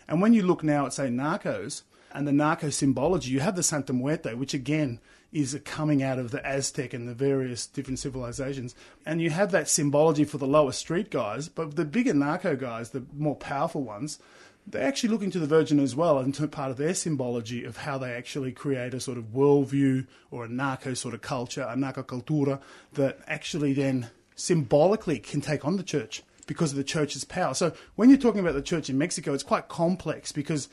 And 0.08 0.20
when 0.20 0.34
you 0.34 0.42
look 0.42 0.64
now 0.64 0.86
at, 0.86 0.92
say, 0.92 1.08
Narcos 1.08 1.82
and 2.12 2.26
the 2.26 2.32
narco 2.32 2.70
symbology, 2.70 3.30
you 3.30 3.40
have 3.40 3.54
the 3.54 3.62
Santa 3.62 3.92
Muerte, 3.92 4.34
which 4.34 4.54
again 4.54 4.98
is 5.32 5.58
coming 5.64 6.02
out 6.02 6.18
of 6.18 6.30
the 6.30 6.44
Aztec 6.44 6.92
and 6.92 7.08
the 7.08 7.14
various 7.14 7.66
different 7.66 7.98
civilizations. 7.98 8.74
And 9.06 9.20
you 9.20 9.30
have 9.30 9.52
that 9.52 9.68
symbology 9.68 10.24
for 10.24 10.38
the 10.38 10.46
lower 10.46 10.72
street 10.72 11.10
guys, 11.10 11.48
but 11.48 11.76
the 11.76 11.84
bigger 11.84 12.14
narco 12.14 12.56
guys, 12.56 12.90
the 12.90 13.04
more 13.16 13.36
powerful 13.36 13.82
ones, 13.82 14.18
they're 14.66 14.86
actually 14.86 15.08
looking 15.10 15.30
to 15.30 15.38
the 15.38 15.46
Virgin 15.46 15.80
as 15.80 15.96
well 15.96 16.18
and 16.18 16.34
to 16.34 16.46
part 16.46 16.70
of 16.70 16.76
their 16.76 16.94
symbology 16.94 17.64
of 17.64 17.78
how 17.78 17.98
they 17.98 18.12
actually 18.12 18.52
create 18.52 18.94
a 18.94 19.00
sort 19.00 19.18
of 19.18 19.32
worldview 19.32 20.06
or 20.30 20.44
a 20.44 20.48
narco 20.48 20.94
sort 20.94 21.14
of 21.14 21.22
culture, 21.22 21.66
a 21.68 21.76
narco 21.76 22.02
cultura, 22.02 22.60
that 22.92 23.18
actually 23.26 23.72
then 23.72 24.10
symbolically 24.34 25.18
can 25.18 25.40
take 25.40 25.64
on 25.64 25.76
the 25.76 25.82
church 25.82 26.22
because 26.46 26.72
of 26.72 26.76
the 26.76 26.84
church's 26.84 27.24
power. 27.24 27.54
So 27.54 27.72
when 27.94 28.10
you're 28.10 28.18
talking 28.18 28.40
about 28.40 28.54
the 28.54 28.62
church 28.62 28.90
in 28.90 28.98
Mexico, 28.98 29.32
it's 29.32 29.42
quite 29.42 29.68
complex 29.68 30.32
because 30.32 30.68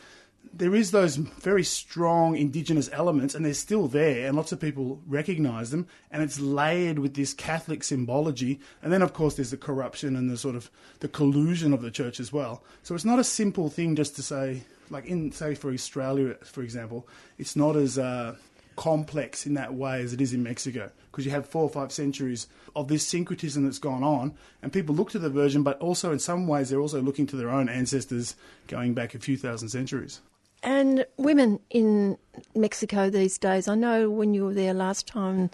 there 0.54 0.76
is 0.76 0.92
those 0.92 1.16
very 1.16 1.64
strong 1.64 2.36
indigenous 2.36 2.90
elements 2.92 3.36
and 3.36 3.46
they're 3.46 3.54
still 3.54 3.88
there 3.88 4.28
and 4.28 4.36
lots 4.36 4.52
of 4.52 4.60
people 4.60 5.02
recognize 5.08 5.72
them 5.72 5.88
and 6.12 6.24
it's 6.24 6.40
layered 6.40 7.00
with 7.00 7.14
this 7.16 7.34
catholic 7.34 7.84
symbology. 7.84 8.60
And 8.82 8.92
then 8.92 9.02
of 9.02 9.14
course 9.14 9.36
there's 9.36 9.52
the 9.52 9.58
corruption 9.58 10.16
and 10.16 10.30
the 10.30 10.38
sort 10.38 10.56
of 10.56 10.70
the 11.00 11.08
collusion 11.08 11.74
of 11.74 11.82
the 11.82 11.92
church 11.92 12.20
as 12.20 12.34
well. 12.34 12.64
So 12.84 12.96
it's 12.96 13.06
not 13.06 13.20
a 13.20 13.24
simple 13.24 13.70
thing 13.70 13.96
just 13.96 14.16
to 14.16 14.24
say 14.24 14.64
like 14.90 15.06
in 15.06 15.32
say 15.32 15.56
for 15.56 15.72
australia 15.72 16.36
for 16.44 16.62
example 16.62 17.08
it's 17.38 17.56
not 17.56 17.76
as 17.76 17.98
uh, 17.98 18.36
complex 18.76 19.46
in 19.46 19.56
that 19.56 19.74
way 19.74 20.02
as 20.02 20.14
it 20.14 20.22
is 20.22 20.34
in 20.34 20.44
mexico 20.44 20.90
because 21.12 21.26
you 21.26 21.32
have 21.32 21.48
four 21.48 21.64
or 21.64 21.70
five 21.70 21.92
centuries 21.92 22.48
of 22.76 22.88
this 22.88 23.06
syncretism 23.06 23.64
that's 23.64 23.80
gone 23.80 24.04
on 24.04 24.34
and 24.62 24.72
people 24.72 24.94
look 24.94 25.10
to 25.10 25.20
the 25.20 25.30
virgin 25.30 25.64
but 25.64 25.80
also 25.80 26.12
in 26.12 26.20
some 26.20 26.48
ways 26.48 26.70
they're 26.70 26.80
also 26.80 27.02
looking 27.02 27.26
to 27.26 27.36
their 27.36 27.50
own 27.50 27.68
ancestors 27.68 28.36
going 28.68 28.94
back 28.94 29.16
a 29.16 29.20
few 29.20 29.36
thousand 29.36 29.70
centuries 29.70 30.22
and 30.64 31.06
women 31.18 31.60
in 31.70 32.18
Mexico 32.56 33.10
these 33.10 33.38
days, 33.38 33.68
I 33.68 33.76
know 33.76 34.10
when 34.10 34.34
you 34.34 34.46
were 34.46 34.54
there 34.54 34.74
last 34.74 35.08
time, 35.08 35.50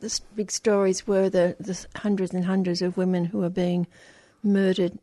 the 0.00 0.20
big 0.34 0.50
stories 0.50 1.06
were 1.06 1.28
the, 1.28 1.56
the 1.60 1.86
hundreds 1.96 2.32
and 2.32 2.44
hundreds 2.44 2.82
of 2.82 2.96
women 2.96 3.26
who 3.26 3.42
are 3.42 3.50
being 3.50 3.86
murdered 4.42 4.98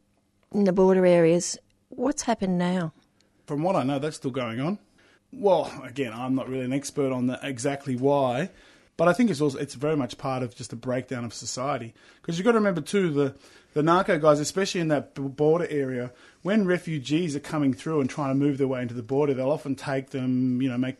in 0.52 0.64
the 0.64 0.74
border 0.74 1.06
areas. 1.06 1.58
What's 1.90 2.24
happened 2.24 2.58
now? 2.58 2.94
From 3.46 3.64
what 3.64 3.76
I 3.76 3.84
know, 3.84 4.00
that's 4.00 4.18
still 4.18 4.32
going 4.32 4.60
on. 4.60 4.80
Well, 5.32 5.72
again, 5.84 6.14
I'm 6.14 6.36
not 6.36 6.50
really 6.50 6.66
an 6.66 6.74
expert 6.74 7.12
on 7.12 7.28
that, 7.28 7.40
exactly 7.44 7.96
why, 7.96 8.50
But 8.98 9.08
I 9.08 9.14
think 9.14 9.30
it's 9.30 9.42
also 9.42 9.60
it's 9.60 9.76
very 9.76 9.96
much 9.96 10.18
part 10.18 10.42
of 10.42 10.56
just 10.56 10.74
a 10.74 10.76
breakdown 10.76 11.24
of 11.24 11.34
society 11.34 11.94
because 12.20 12.38
you've 12.38 12.46
got 12.46 12.54
to 12.54 12.58
remember 12.58 12.82
too 12.82 13.12
the 13.12 13.36
the 13.74 13.84
narco 13.84 14.18
guys, 14.18 14.40
especially 14.40 14.82
in 14.82 14.88
that 14.88 15.14
border 15.14 15.68
area, 15.70 16.12
when 16.44 16.66
refugees 16.66 17.36
are 17.36 17.42
coming 17.42 17.74
through 17.74 18.02
and 18.02 18.10
trying 18.10 18.30
to 18.30 18.36
move 18.36 18.58
their 18.58 18.68
way 18.68 18.82
into 18.82 18.94
the 18.94 19.04
border, 19.04 19.34
they'll 19.34 19.52
often 19.52 19.76
take 19.76 20.12
them, 20.12 20.62
you 20.62 20.70
know, 20.70 20.78
make 20.78 20.98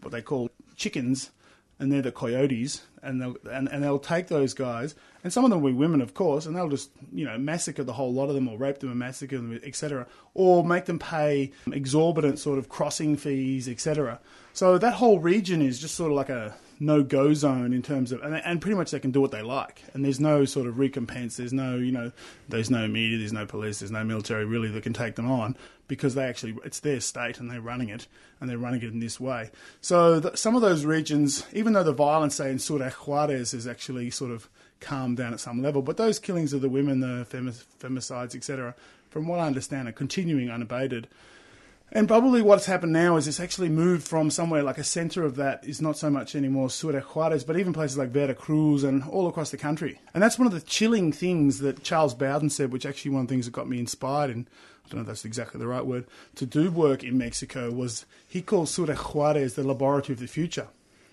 what 0.00 0.12
they 0.12 0.22
call 0.22 0.50
chickens, 0.76 1.30
and 1.78 1.92
they're 1.92 2.02
the 2.02 2.12
coyotes, 2.12 2.82
and 3.02 3.20
they'll 3.20 3.36
and, 3.50 3.68
and 3.68 3.82
they'll 3.82 3.98
take 3.98 4.28
those 4.28 4.54
guys, 4.54 4.94
and 5.22 5.32
some 5.32 5.44
of 5.44 5.50
them 5.50 5.60
will 5.60 5.70
be 5.70 5.76
women, 5.76 6.00
of 6.00 6.14
course, 6.14 6.46
and 6.46 6.56
they'll 6.56 6.68
just 6.68 6.90
you 7.12 7.24
know 7.24 7.36
massacre 7.36 7.84
the 7.84 7.92
whole 7.92 8.12
lot 8.12 8.28
of 8.28 8.34
them, 8.34 8.48
or 8.48 8.56
rape 8.56 8.78
them 8.78 8.90
and 8.90 8.98
massacre 8.98 9.36
them, 9.36 9.60
etc., 9.62 10.06
or 10.34 10.64
make 10.64 10.86
them 10.86 10.98
pay 10.98 11.52
exorbitant 11.70 12.38
sort 12.38 12.58
of 12.58 12.68
crossing 12.68 13.16
fees, 13.16 13.68
etc. 13.68 14.18
So 14.52 14.78
that 14.78 14.94
whole 14.94 15.18
region 15.18 15.60
is 15.60 15.78
just 15.78 15.94
sort 15.94 16.10
of 16.10 16.16
like 16.16 16.30
a 16.30 16.54
no 16.78 17.02
go 17.02 17.32
zone 17.34 17.72
in 17.72 17.82
terms 17.82 18.12
of, 18.12 18.22
and, 18.22 18.34
and 18.36 18.60
pretty 18.60 18.76
much 18.76 18.90
they 18.90 19.00
can 19.00 19.10
do 19.10 19.20
what 19.20 19.30
they 19.30 19.42
like, 19.42 19.82
and 19.94 20.04
there's 20.04 20.20
no 20.20 20.44
sort 20.44 20.66
of 20.66 20.78
recompense. 20.78 21.36
There's 21.36 21.52
no, 21.52 21.76
you 21.76 21.92
know, 21.92 22.12
there's 22.48 22.70
no 22.70 22.86
media, 22.86 23.18
there's 23.18 23.32
no 23.32 23.46
police, 23.46 23.78
there's 23.80 23.90
no 23.90 24.04
military 24.04 24.44
really 24.44 24.68
that 24.68 24.82
can 24.82 24.92
take 24.92 25.14
them 25.14 25.30
on 25.30 25.56
because 25.88 26.14
they 26.14 26.24
actually 26.24 26.56
it's 26.64 26.80
their 26.80 27.00
state 27.00 27.38
and 27.38 27.50
they're 27.50 27.60
running 27.60 27.88
it, 27.88 28.06
and 28.40 28.50
they're 28.50 28.58
running 28.58 28.82
it 28.82 28.92
in 28.92 29.00
this 29.00 29.18
way. 29.20 29.50
So 29.80 30.32
some 30.34 30.54
of 30.54 30.62
those 30.62 30.84
regions, 30.84 31.46
even 31.52 31.72
though 31.72 31.84
the 31.84 31.92
violence, 31.92 32.34
say 32.36 32.50
in 32.50 32.58
Ciudad 32.58 32.92
Juarez, 32.92 33.54
is 33.54 33.66
actually 33.66 34.10
sort 34.10 34.30
of 34.30 34.48
calmed 34.80 35.16
down 35.16 35.32
at 35.32 35.40
some 35.40 35.62
level, 35.62 35.82
but 35.82 35.96
those 35.96 36.18
killings 36.18 36.52
of 36.52 36.60
the 36.60 36.68
women, 36.68 37.00
the 37.00 37.26
femicides, 37.80 38.34
etc., 38.34 38.74
from 39.10 39.26
what 39.26 39.38
I 39.38 39.46
understand, 39.46 39.88
are 39.88 39.92
continuing 39.92 40.50
unabated. 40.50 41.08
And 41.92 42.08
probably 42.08 42.42
what's 42.42 42.66
happened 42.66 42.92
now 42.92 43.16
is 43.16 43.28
it's 43.28 43.38
actually 43.38 43.68
moved 43.68 44.06
from 44.06 44.30
somewhere 44.30 44.62
like 44.62 44.78
a 44.78 44.84
centre 44.84 45.24
of 45.24 45.36
that 45.36 45.64
is 45.64 45.80
not 45.80 45.96
so 45.96 46.10
much 46.10 46.34
anymore 46.34 46.68
Ciudad 46.68 47.04
Juarez, 47.04 47.44
but 47.44 47.56
even 47.56 47.72
places 47.72 47.96
like 47.96 48.10
Veracruz 48.10 48.82
and 48.82 49.04
all 49.04 49.28
across 49.28 49.50
the 49.50 49.56
country. 49.56 50.00
And 50.12 50.22
that's 50.22 50.38
one 50.38 50.46
of 50.46 50.52
the 50.52 50.60
chilling 50.60 51.12
things 51.12 51.60
that 51.60 51.84
Charles 51.84 52.14
Bowden 52.14 52.50
said, 52.50 52.72
which 52.72 52.84
actually 52.84 53.12
one 53.12 53.22
of 53.22 53.28
the 53.28 53.34
things 53.34 53.46
that 53.46 53.52
got 53.52 53.68
me 53.68 53.78
inspired, 53.78 54.30
and 54.30 54.46
I 54.84 54.88
don't 54.88 54.96
know 54.96 55.00
if 55.02 55.06
that's 55.06 55.24
exactly 55.24 55.60
the 55.60 55.68
right 55.68 55.86
word, 55.86 56.06
to 56.34 56.44
do 56.44 56.70
work 56.70 57.04
in 57.04 57.16
Mexico 57.16 57.70
was 57.70 58.04
he 58.28 58.42
calls 58.42 58.74
Ciudad 58.74 58.96
Juarez 58.96 59.54
the 59.54 59.62
laboratory 59.62 60.14
of 60.14 60.20
the 60.20 60.26
future. 60.26 60.68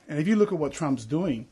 And 0.09 0.19
if 0.19 0.27
you 0.27 0.35
look 0.35 0.51
at 0.51 0.57
what 0.57 0.73
Trump's 0.73 1.05
doing, 1.05 1.47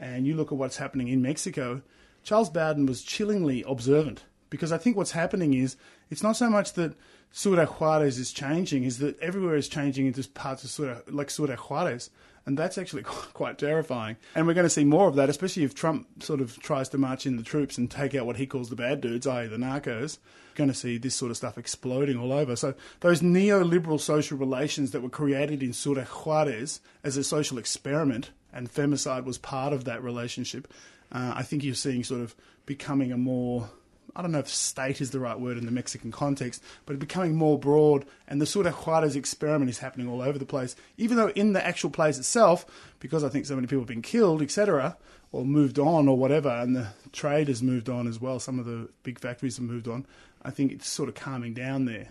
and 0.00 0.26
you 0.26 0.34
look 0.34 0.52
at 0.52 0.58
what's 0.58 0.76
happening 0.76 1.08
in 1.08 1.22
Mexico, 1.22 1.82
Charles 2.22 2.50
Bowden 2.50 2.86
was 2.86 3.02
chillingly 3.02 3.62
observant 3.66 4.24
because 4.50 4.72
I 4.72 4.78
think 4.78 4.96
what's 4.96 5.12
happening 5.12 5.54
is 5.54 5.76
it's 6.10 6.22
not 6.22 6.36
so 6.36 6.50
much 6.50 6.74
that 6.74 6.94
Ciudad 7.36 7.66
Juarez 7.66 8.16
is 8.16 8.32
changing, 8.32 8.84
is 8.84 8.98
that 8.98 9.18
everywhere 9.18 9.56
is 9.56 9.68
changing 9.68 10.06
into 10.06 10.26
parts 10.28 10.62
of 10.62 10.70
Ciudad, 10.70 11.02
like 11.08 11.30
Ciudad 11.30 11.58
Juarez. 11.58 12.08
And 12.46 12.56
that's 12.56 12.78
actually 12.78 13.02
quite 13.34 13.58
terrifying. 13.58 14.18
And 14.36 14.46
we're 14.46 14.54
going 14.54 14.66
to 14.66 14.70
see 14.70 14.84
more 14.84 15.08
of 15.08 15.16
that, 15.16 15.28
especially 15.28 15.64
if 15.64 15.74
Trump 15.74 16.22
sort 16.22 16.40
of 16.40 16.56
tries 16.60 16.88
to 16.90 16.98
march 16.98 17.26
in 17.26 17.36
the 17.36 17.42
troops 17.42 17.76
and 17.76 17.90
take 17.90 18.14
out 18.14 18.24
what 18.24 18.36
he 18.36 18.46
calls 18.46 18.70
the 18.70 18.76
bad 18.76 19.00
dudes, 19.00 19.26
i.e., 19.26 19.48
the 19.48 19.56
narcos. 19.56 20.18
Going 20.54 20.70
to 20.70 20.74
see 20.74 20.96
this 20.96 21.16
sort 21.16 21.32
of 21.32 21.36
stuff 21.36 21.58
exploding 21.58 22.16
all 22.16 22.32
over. 22.32 22.54
So, 22.54 22.74
those 23.00 23.20
neoliberal 23.20 23.98
social 23.98 24.38
relations 24.38 24.92
that 24.92 25.00
were 25.00 25.08
created 25.08 25.60
in 25.60 25.72
Ciudad 25.72 26.06
Juarez 26.06 26.80
as 27.02 27.16
a 27.16 27.24
social 27.24 27.58
experiment, 27.58 28.30
and 28.52 28.72
femicide 28.72 29.24
was 29.24 29.38
part 29.38 29.72
of 29.72 29.86
that 29.86 30.04
relationship, 30.04 30.72
uh, 31.10 31.32
I 31.34 31.42
think 31.42 31.64
you're 31.64 31.74
seeing 31.74 32.04
sort 32.04 32.20
of 32.20 32.36
becoming 32.64 33.10
a 33.10 33.16
more 33.16 33.70
I 34.16 34.22
don't 34.22 34.32
know 34.32 34.38
if 34.38 34.48
state 34.48 35.00
is 35.00 35.10
the 35.10 35.20
right 35.20 35.38
word 35.38 35.58
in 35.58 35.66
the 35.66 35.72
Mexican 35.72 36.12
context, 36.12 36.62
but 36.86 36.98
becoming 36.98 37.34
more 37.34 37.58
broad. 37.58 38.06
And 38.28 38.40
the 38.40 38.46
Ciudad 38.46 38.72
Juarez 38.72 39.16
experiment 39.16 39.70
is 39.70 39.78
happening 39.78 40.08
all 40.08 40.22
over 40.22 40.38
the 40.38 40.46
place, 40.46 40.76
even 40.96 41.16
though 41.16 41.30
in 41.30 41.52
the 41.52 41.66
actual 41.66 41.90
place 41.90 42.18
itself, 42.18 42.64
because 43.00 43.24
I 43.24 43.28
think 43.28 43.46
so 43.46 43.54
many 43.54 43.66
people 43.66 43.82
have 43.82 43.88
been 43.88 44.02
killed, 44.02 44.42
etc., 44.42 44.96
or 45.32 45.44
moved 45.44 45.80
on 45.80 46.06
or 46.06 46.16
whatever, 46.16 46.48
and 46.48 46.76
the 46.76 46.88
trade 47.12 47.48
has 47.48 47.60
moved 47.60 47.88
on 47.88 48.06
as 48.06 48.20
well. 48.20 48.38
Some 48.38 48.60
of 48.60 48.66
the 48.66 48.88
big 49.02 49.18
factories 49.18 49.56
have 49.56 49.66
moved 49.66 49.88
on. 49.88 50.06
I 50.42 50.50
think 50.50 50.70
it's 50.70 50.86
sort 50.86 51.08
of 51.08 51.16
calming 51.16 51.54
down 51.54 51.86
there. 51.86 52.10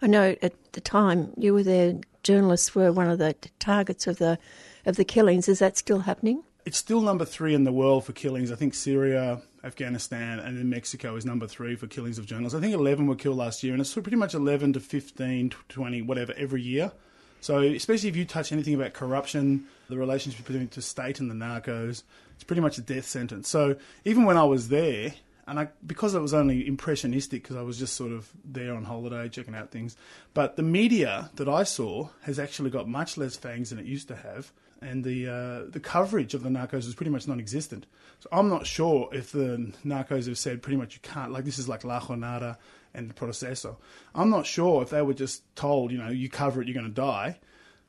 I 0.00 0.06
know 0.06 0.34
at 0.40 0.54
the 0.72 0.80
time 0.80 1.32
you 1.36 1.52
were 1.52 1.62
there, 1.62 1.96
journalists 2.22 2.74
were 2.74 2.92
one 2.92 3.10
of 3.10 3.18
the 3.18 3.34
targets 3.58 4.06
of 4.06 4.18
the 4.18 4.38
of 4.86 4.96
the 4.96 5.04
killings. 5.04 5.48
Is 5.48 5.58
that 5.58 5.76
still 5.76 6.00
happening? 6.00 6.42
It's 6.64 6.78
still 6.78 7.00
number 7.00 7.24
three 7.24 7.54
in 7.54 7.64
the 7.64 7.72
world 7.72 8.04
for 8.04 8.12
killings. 8.12 8.52
I 8.52 8.54
think 8.54 8.74
Syria, 8.74 9.42
Afghanistan, 9.64 10.38
and 10.38 10.56
then 10.56 10.68
Mexico 10.68 11.16
is 11.16 11.24
number 11.24 11.46
three 11.46 11.74
for 11.74 11.86
killings 11.86 12.18
of 12.18 12.26
journalists. 12.26 12.56
I 12.56 12.60
think 12.60 12.74
11 12.74 13.06
were 13.06 13.16
killed 13.16 13.36
last 13.36 13.62
year, 13.62 13.72
and 13.72 13.80
it's 13.80 13.92
pretty 13.92 14.16
much 14.16 14.34
11 14.34 14.74
to 14.74 14.80
15, 14.80 15.52
20, 15.68 16.02
whatever, 16.02 16.32
every 16.36 16.62
year. 16.62 16.92
So, 17.40 17.60
especially 17.60 18.08
if 18.08 18.16
you 18.16 18.24
touch 18.24 18.52
anything 18.52 18.74
about 18.74 18.94
corruption, 18.94 19.66
the 19.88 19.96
relationship 19.96 20.46
between 20.46 20.68
the 20.72 20.82
state 20.82 21.20
and 21.20 21.30
the 21.30 21.34
narcos, 21.34 22.02
it's 22.34 22.44
pretty 22.44 22.62
much 22.62 22.78
a 22.78 22.82
death 22.82 23.06
sentence. 23.06 23.48
So, 23.48 23.76
even 24.04 24.24
when 24.24 24.36
I 24.36 24.44
was 24.44 24.68
there, 24.68 25.14
and 25.46 25.58
I 25.58 25.68
because 25.86 26.14
it 26.14 26.20
was 26.20 26.34
only 26.34 26.66
impressionistic, 26.66 27.42
because 27.42 27.56
I 27.56 27.62
was 27.62 27.78
just 27.78 27.94
sort 27.94 28.12
of 28.12 28.28
there 28.44 28.74
on 28.74 28.84
holiday 28.84 29.28
checking 29.28 29.54
out 29.54 29.70
things, 29.70 29.96
but 30.34 30.56
the 30.56 30.62
media 30.62 31.30
that 31.36 31.48
I 31.48 31.62
saw 31.62 32.08
has 32.22 32.38
actually 32.38 32.70
got 32.70 32.88
much 32.88 33.16
less 33.16 33.36
fangs 33.36 33.70
than 33.70 33.78
it 33.78 33.86
used 33.86 34.08
to 34.08 34.16
have 34.16 34.52
and 34.80 35.04
the 35.04 35.28
uh, 35.28 35.70
the 35.70 35.80
coverage 35.80 36.34
of 36.34 36.42
the 36.42 36.48
narcos 36.48 36.86
is 36.86 36.94
pretty 36.94 37.10
much 37.10 37.26
non-existent. 37.26 37.86
So 38.20 38.28
I'm 38.32 38.48
not 38.48 38.66
sure 38.66 39.08
if 39.12 39.32
the 39.32 39.72
narcos 39.84 40.26
have 40.26 40.38
said 40.38 40.62
pretty 40.62 40.76
much 40.76 40.94
you 40.94 41.00
can't 41.02 41.32
like 41.32 41.44
this 41.44 41.58
is 41.58 41.68
like 41.68 41.84
La 41.84 42.00
Jornada 42.00 42.56
and 42.94 43.14
Proceso. 43.14 43.76
I'm 44.14 44.30
not 44.30 44.46
sure 44.46 44.82
if 44.82 44.90
they 44.90 45.02
were 45.02 45.14
just 45.14 45.42
told 45.56 45.92
you 45.92 45.98
know 45.98 46.08
you 46.08 46.28
cover 46.28 46.60
it 46.60 46.68
you're 46.68 46.74
going 46.74 46.86
to 46.86 46.92
die, 46.92 47.38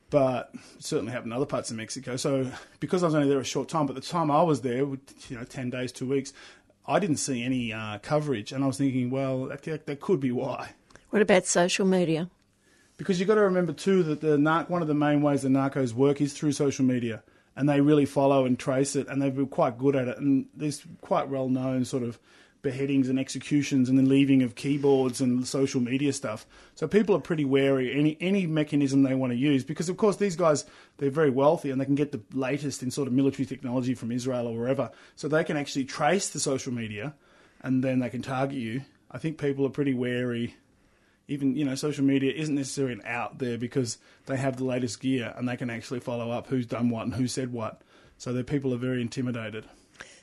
but 0.09 0.51
it 0.53 0.83
certainly 0.83 1.11
happened 1.11 1.31
in 1.31 1.35
other 1.35 1.45
parts 1.45 1.71
of 1.71 1.77
Mexico. 1.77 2.15
So 2.15 2.51
because 2.79 3.03
I 3.03 3.07
was 3.07 3.15
only 3.15 3.29
there 3.29 3.39
a 3.39 3.43
short 3.43 3.69
time, 3.69 3.85
but 3.85 3.95
the 3.95 4.01
time 4.01 4.31
I 4.31 4.43
was 4.43 4.61
there, 4.61 4.79
you 4.79 4.99
know, 5.31 5.43
ten 5.43 5.69
days, 5.69 5.91
two 5.91 6.07
weeks, 6.07 6.33
I 6.87 6.99
didn't 6.99 7.17
see 7.17 7.43
any 7.43 7.71
uh, 7.71 7.99
coverage, 7.99 8.51
and 8.51 8.63
I 8.63 8.67
was 8.67 8.77
thinking, 8.77 9.11
well, 9.11 9.45
that, 9.45 9.85
that 9.85 9.99
could 9.99 10.19
be 10.19 10.31
why. 10.31 10.73
What 11.11 11.21
about 11.21 11.45
social 11.45 11.85
media? 11.85 12.29
Because 12.99 13.17
you've 13.17 13.29
got 13.29 13.35
to 13.35 13.41
remember 13.41 13.71
too 13.71 14.03
that 14.03 14.19
the 14.19 14.37
one 14.67 14.81
of 14.81 14.89
the 14.89 14.93
main 14.93 15.21
ways 15.21 15.41
the 15.41 15.47
narcos 15.47 15.93
work 15.93 16.19
is 16.19 16.33
through 16.33 16.51
social 16.51 16.83
media, 16.83 17.23
and 17.55 17.67
they 17.67 17.79
really 17.79 18.05
follow 18.05 18.45
and 18.45 18.59
trace 18.59 18.93
it, 18.97 19.07
and 19.07 19.21
they've 19.21 19.35
been 19.35 19.47
quite 19.47 19.77
good 19.77 19.95
at 19.95 20.09
it. 20.09 20.17
And 20.17 20.47
there's 20.53 20.83
quite 20.99 21.29
well 21.29 21.47
known 21.47 21.85
sort 21.85 22.03
of 22.03 22.19
beheadings 22.61 23.07
and 23.07 23.17
executions 23.17 23.87
and 23.87 23.97
the 23.97 24.03
leaving 24.03 24.43
of 24.43 24.55
keyboards 24.55 25.21
and 25.21 25.47
social 25.47 25.79
media 25.79 26.11
stuff. 26.11 26.45
So 26.75 26.89
people 26.89 27.15
are 27.15 27.21
pretty 27.21 27.45
wary 27.45 27.97
any 27.97 28.17
any 28.19 28.45
mechanism 28.45 29.03
they 29.03 29.15
want 29.15 29.31
to 29.31 29.37
use 29.37 29.63
because 29.63 29.87
of 29.87 29.95
course 29.95 30.17
these 30.17 30.35
guys 30.35 30.65
they're 30.97 31.09
very 31.09 31.29
wealthy 31.29 31.71
and 31.71 31.79
they 31.79 31.85
can 31.85 31.95
get 31.95 32.11
the 32.11 32.21
latest 32.33 32.83
in 32.83 32.91
sort 32.91 33.07
of 33.07 33.13
military 33.13 33.45
technology 33.45 33.93
from 33.93 34.11
Israel 34.11 34.45
or 34.45 34.57
wherever. 34.57 34.91
So 35.15 35.29
they 35.29 35.45
can 35.45 35.55
actually 35.55 35.85
trace 35.85 36.27
the 36.27 36.39
social 36.41 36.73
media 36.73 37.15
and 37.61 37.81
then 37.81 37.99
they 37.99 38.09
can 38.09 38.21
target 38.21 38.57
you. 38.57 38.81
I 39.09 39.19
think 39.19 39.37
people 39.37 39.65
are 39.65 39.69
pretty 39.69 39.93
wary 39.93 40.55
even 41.29 41.55
you 41.55 41.63
know 41.63 41.75
social 41.75 42.03
media 42.03 42.33
isn't 42.33 42.55
necessarily 42.55 42.99
out 43.05 43.37
there 43.37 43.57
because 43.57 43.97
they 44.25 44.35
have 44.35 44.57
the 44.57 44.63
latest 44.65 44.99
gear 44.99 45.33
and 45.37 45.47
they 45.47 45.55
can 45.55 45.69
actually 45.69 45.99
follow 45.99 46.31
up 46.31 46.47
who's 46.47 46.65
done 46.65 46.89
what 46.89 47.03
and 47.03 47.13
who 47.13 47.27
said 47.27 47.53
what. 47.53 47.81
So 48.17 48.33
the 48.33 48.43
people 48.43 48.73
are 48.73 48.77
very 48.77 49.01
intimidated. 49.01 49.65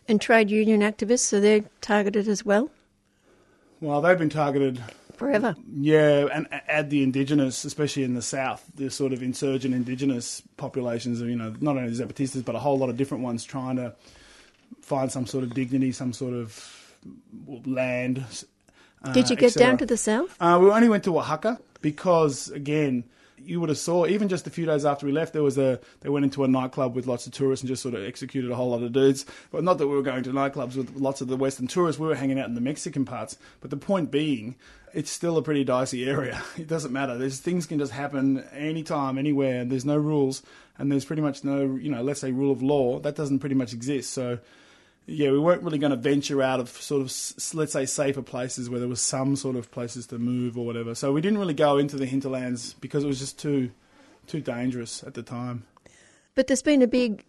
And 0.09 0.20
trade 0.20 0.51
union 0.51 0.83
activists 0.83 1.33
are 1.33 1.41
they 1.41 1.65
targeted 1.81 2.28
as 2.28 2.45
well? 2.45 2.70
Well, 3.81 4.01
they've 4.01 4.19
been 4.19 4.28
targeted 4.31 4.83
forever. 5.16 5.57
Yeah, 5.73 6.27
and 6.33 6.47
add 6.51 6.91
the 6.91 7.03
indigenous, 7.03 7.65
especially 7.65 8.05
in 8.05 8.15
the 8.15 8.23
south, 8.23 8.65
the 8.74 8.91
sort 8.91 9.12
of 9.12 9.23
insurgent 9.23 9.74
indigenous 9.74 10.43
populations 10.57 11.20
of 11.20 11.28
you 11.28 11.37
know 11.37 11.55
not 11.61 11.77
only 11.77 11.91
the 11.91 12.05
Zapatistas 12.05 12.45
but 12.45 12.55
a 12.55 12.59
whole 12.59 12.78
lot 12.78 12.91
of 12.91 12.97
different 12.97 13.23
ones 13.23 13.45
trying 13.45 13.77
to 13.77 13.95
find 14.83 15.11
some 15.11 15.27
sort 15.27 15.45
of 15.45 15.55
dignity, 15.55 15.93
some 15.93 16.12
sort 16.12 16.35
of 16.35 16.97
land 17.65 18.24
did 19.12 19.31
you 19.31 19.37
get 19.37 19.55
down 19.55 19.78
to 19.78 19.87
the 19.87 19.97
south? 19.97 20.37
Uh, 20.41 20.59
we 20.61 20.70
only 20.70 20.89
went 20.89 21.05
to 21.05 21.19
Oaxaca 21.19 21.59
because, 21.81 22.51
again, 22.51 23.05
you 23.47 23.61
would 23.61 23.69
have 23.69 23.78
saw 23.78 24.07
even 24.07 24.28
just 24.28 24.47
a 24.47 24.51
few 24.51 24.66
days 24.66 24.85
after 24.85 25.07
we 25.07 25.12
left, 25.12 25.33
there 25.33 25.43
was 25.43 25.57
a 25.59 25.78
they 26.01 26.09
went 26.09 26.24
into 26.24 26.45
a 26.45 26.49
nightclub 26.49 26.95
with 26.95 27.07
lots 27.07 27.27
of 27.27 27.33
tourists 27.33 27.62
and 27.62 27.69
just 27.69 27.83
sort 27.83 27.95
of 27.95 28.05
executed 28.05 28.51
a 28.51 28.57
whole 28.57 28.70
lot 28.70 28.83
of 28.83 28.93
dudes. 28.93 29.24
But 29.51 29.65
not 29.65 29.78
that 29.78 29.87
we 29.87 29.95
were 29.95 30.03
going 30.03 30.23
to 30.24 30.31
nightclubs 30.31 30.77
with 30.77 30.97
lots 30.97 31.20
of 31.20 31.28
the 31.28 31.37
Western 31.37 31.66
tourists. 31.66 31.99
We 32.01 32.09
were 32.09 32.15
hanging 32.15 32.39
out 32.39 32.49
in 32.49 32.55
the 32.55 32.61
Mexican 32.61 33.05
parts. 33.05 33.37
But 33.61 33.70
the 33.70 33.77
point 33.77 34.11
being, 34.11 34.57
it's 34.93 35.11
still 35.11 35.37
a 35.37 35.43
pretty 35.43 35.65
dicey 35.65 36.09
area. 36.09 36.43
It 36.57 36.69
doesn't 36.69 36.93
matter. 36.93 37.16
There's 37.16 37.39
things 37.39 37.66
can 37.66 37.78
just 37.78 37.93
happen 37.93 38.43
anytime, 38.53 39.19
anywhere. 39.19 39.65
There's 39.65 39.85
no 39.85 39.97
rules, 39.97 40.43
and 40.78 40.91
there's 40.91 41.05
pretty 41.05 41.23
much 41.23 41.45
no 41.45 41.77
you 41.77 41.91
know 41.91 42.03
let's 42.03 42.20
say 42.20 42.33
rule 42.33 42.53
of 42.53 42.62
law 42.62 42.99
that 43.01 43.15
doesn't 43.15 43.39
pretty 43.39 43.55
much 43.55 43.73
exist. 43.73 44.12
So 44.12 44.39
yeah, 45.07 45.31
we 45.31 45.39
weren't 45.39 45.62
really 45.62 45.78
going 45.78 45.93
to 45.93 45.97
venture 45.97 46.43
out 46.43 46.59
of 46.59 46.69
sort 46.69 47.01
of 47.01 47.55
let's 47.55 47.73
say 47.73 47.87
safer 47.87 48.23
places 48.23 48.69
where 48.69 48.81
there 48.81 48.89
was 48.89 49.01
some 49.01 49.37
sort 49.37 49.55
of 49.57 49.70
places 49.70 50.07
to 50.09 50.19
move 50.19 50.59
or 50.59 50.66
whatever. 50.66 50.95
So 50.95 51.12
we 51.12 51.20
didn't 51.20 51.39
really 51.39 51.55
go 51.55 51.78
into 51.78 51.97
the 51.97 52.07
hinterlands 52.07 52.74
because 52.74 53.05
it 53.05 53.07
was 53.07 53.20
just 53.20 53.39
too 53.39 53.70
too 54.27 54.41
dangerous 54.41 55.05
at 55.05 55.15
the 55.15 55.23
time. 55.23 55.65
But 56.35 56.49
there's 56.49 56.62
been 56.62 56.83
a 56.83 56.89
big 56.89 57.24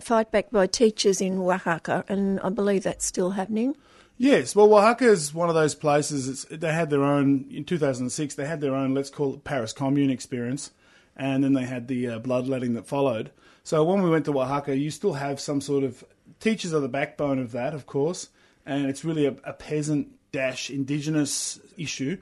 fight 0.00 0.32
back 0.32 0.50
by 0.50 0.66
teachers 0.66 1.20
in 1.20 1.38
Oaxaca, 1.38 2.04
and 2.08 2.40
I 2.40 2.50
believe 2.50 2.82
that's 2.82 3.04
still 3.04 3.30
happening. 3.30 3.76
Yes, 4.18 4.54
well, 4.54 4.72
Oaxaca 4.74 5.08
is 5.10 5.32
one 5.32 5.48
of 5.48 5.54
those 5.54 5.74
places. 5.74 6.44
they 6.50 6.72
had 6.72 6.90
their 6.90 7.02
own 7.02 7.46
in 7.50 7.64
2006. 7.64 8.34
They 8.34 8.46
had 8.46 8.60
their 8.60 8.74
own, 8.74 8.94
let's 8.94 9.10
call 9.10 9.34
it 9.34 9.44
Paris 9.44 9.72
Commune 9.72 10.10
experience, 10.10 10.70
and 11.16 11.42
then 11.42 11.54
they 11.54 11.64
had 11.64 11.88
the 11.88 12.08
uh, 12.08 12.18
bloodletting 12.18 12.74
that 12.74 12.86
followed. 12.86 13.30
So 13.64 13.84
when 13.84 14.02
we 14.02 14.10
went 14.10 14.24
to 14.26 14.38
Oaxaca, 14.38 14.76
you 14.76 14.90
still 14.90 15.14
have 15.14 15.40
some 15.40 15.60
sort 15.60 15.84
of 15.84 16.04
teachers 16.42 16.74
are 16.74 16.80
the 16.80 16.88
backbone 16.88 17.38
of 17.38 17.52
that, 17.52 17.72
of 17.72 17.86
course, 17.86 18.28
and 18.66 18.86
it's 18.86 19.04
really 19.04 19.26
a, 19.26 19.36
a 19.44 19.52
peasant 19.52 20.08
dash 20.32 20.70
indigenous 20.70 21.60
issue. 21.76 22.18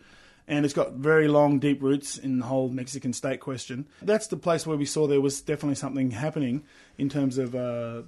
And 0.47 0.64
it's 0.64 0.74
got 0.74 0.94
very 0.94 1.28
long, 1.28 1.60
deep 1.60 1.80
roots 1.80 2.18
in 2.18 2.40
the 2.40 2.47
whole 2.47 2.68
Mexican 2.68 3.12
state 3.12 3.38
question. 3.38 3.86
That's 4.02 4.26
the 4.26 4.36
place 4.36 4.66
where 4.66 4.76
we 4.76 4.84
saw 4.84 5.06
there 5.06 5.20
was 5.20 5.40
definitely 5.40 5.76
something 5.76 6.10
happening 6.10 6.64
in 6.98 7.09
terms 7.09 7.38
of 7.38 7.55
uh, 7.55 8.02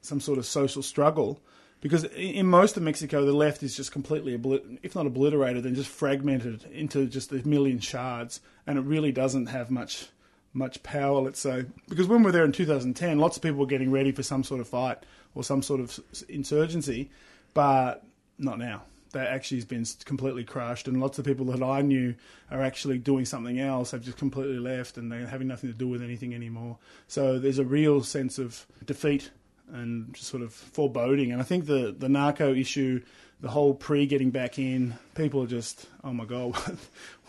some 0.00 0.20
sort 0.20 0.38
of 0.38 0.46
social 0.46 0.82
struggle. 0.82 1.40
Because 1.80 2.02
in 2.04 2.46
most 2.46 2.76
of 2.76 2.82
Mexico, 2.82 3.24
the 3.24 3.32
left 3.32 3.62
is 3.62 3.76
just 3.76 3.92
completely, 3.92 4.34
if 4.82 4.96
not 4.96 5.06
obliterated, 5.06 5.62
then 5.62 5.76
just 5.76 5.88
fragmented 5.88 6.64
into 6.64 7.06
just 7.06 7.30
a 7.30 7.46
million 7.46 7.78
shards, 7.78 8.40
and 8.66 8.76
it 8.76 8.82
really 8.82 9.12
doesn't 9.12 9.46
have 9.46 9.70
much 9.70 10.08
much 10.52 10.82
power, 10.82 11.20
let's 11.20 11.40
say. 11.40 11.64
Because 11.88 12.08
when 12.08 12.20
we 12.20 12.26
were 12.26 12.32
there 12.32 12.44
in 12.44 12.52
2010, 12.52 13.18
lots 13.18 13.36
of 13.36 13.42
people 13.42 13.58
were 13.58 13.66
getting 13.66 13.90
ready 13.90 14.12
for 14.12 14.22
some 14.22 14.42
sort 14.42 14.60
of 14.60 14.68
fight 14.68 14.98
or 15.34 15.44
some 15.44 15.62
sort 15.62 15.80
of 15.80 15.98
insurgency, 16.28 17.10
but 17.54 18.04
not 18.38 18.58
now. 18.58 18.82
That 19.12 19.26
actually 19.26 19.56
has 19.58 19.64
been 19.64 19.84
completely 20.04 20.44
crushed, 20.44 20.86
and 20.86 21.00
lots 21.00 21.18
of 21.18 21.24
people 21.24 21.46
that 21.46 21.62
I 21.62 21.82
knew 21.82 22.14
are 22.48 22.62
actually 22.62 22.98
doing 22.98 23.24
something 23.24 23.58
else. 23.58 23.90
They've 23.90 24.00
just 24.00 24.18
completely 24.18 24.60
left, 24.60 24.98
and 24.98 25.10
they're 25.10 25.26
having 25.26 25.48
nothing 25.48 25.72
to 25.72 25.76
do 25.76 25.88
with 25.88 26.00
anything 26.00 26.32
anymore. 26.32 26.78
So 27.08 27.38
there's 27.40 27.58
a 27.58 27.64
real 27.64 28.04
sense 28.04 28.38
of 28.38 28.66
defeat 28.84 29.30
and 29.72 30.12
just 30.14 30.28
sort 30.28 30.42
of 30.42 30.52
foreboding. 30.52 31.32
And 31.32 31.40
I 31.40 31.44
think 31.44 31.66
the 31.66 31.94
the 31.96 32.08
narco 32.08 32.54
issue, 32.54 33.02
the 33.40 33.48
whole 33.48 33.74
PRI 33.74 34.04
getting 34.04 34.30
back 34.30 34.58
in, 34.58 34.94
people 35.14 35.42
are 35.42 35.46
just 35.46 35.86
oh 36.04 36.12
my 36.12 36.24
god. 36.24 36.56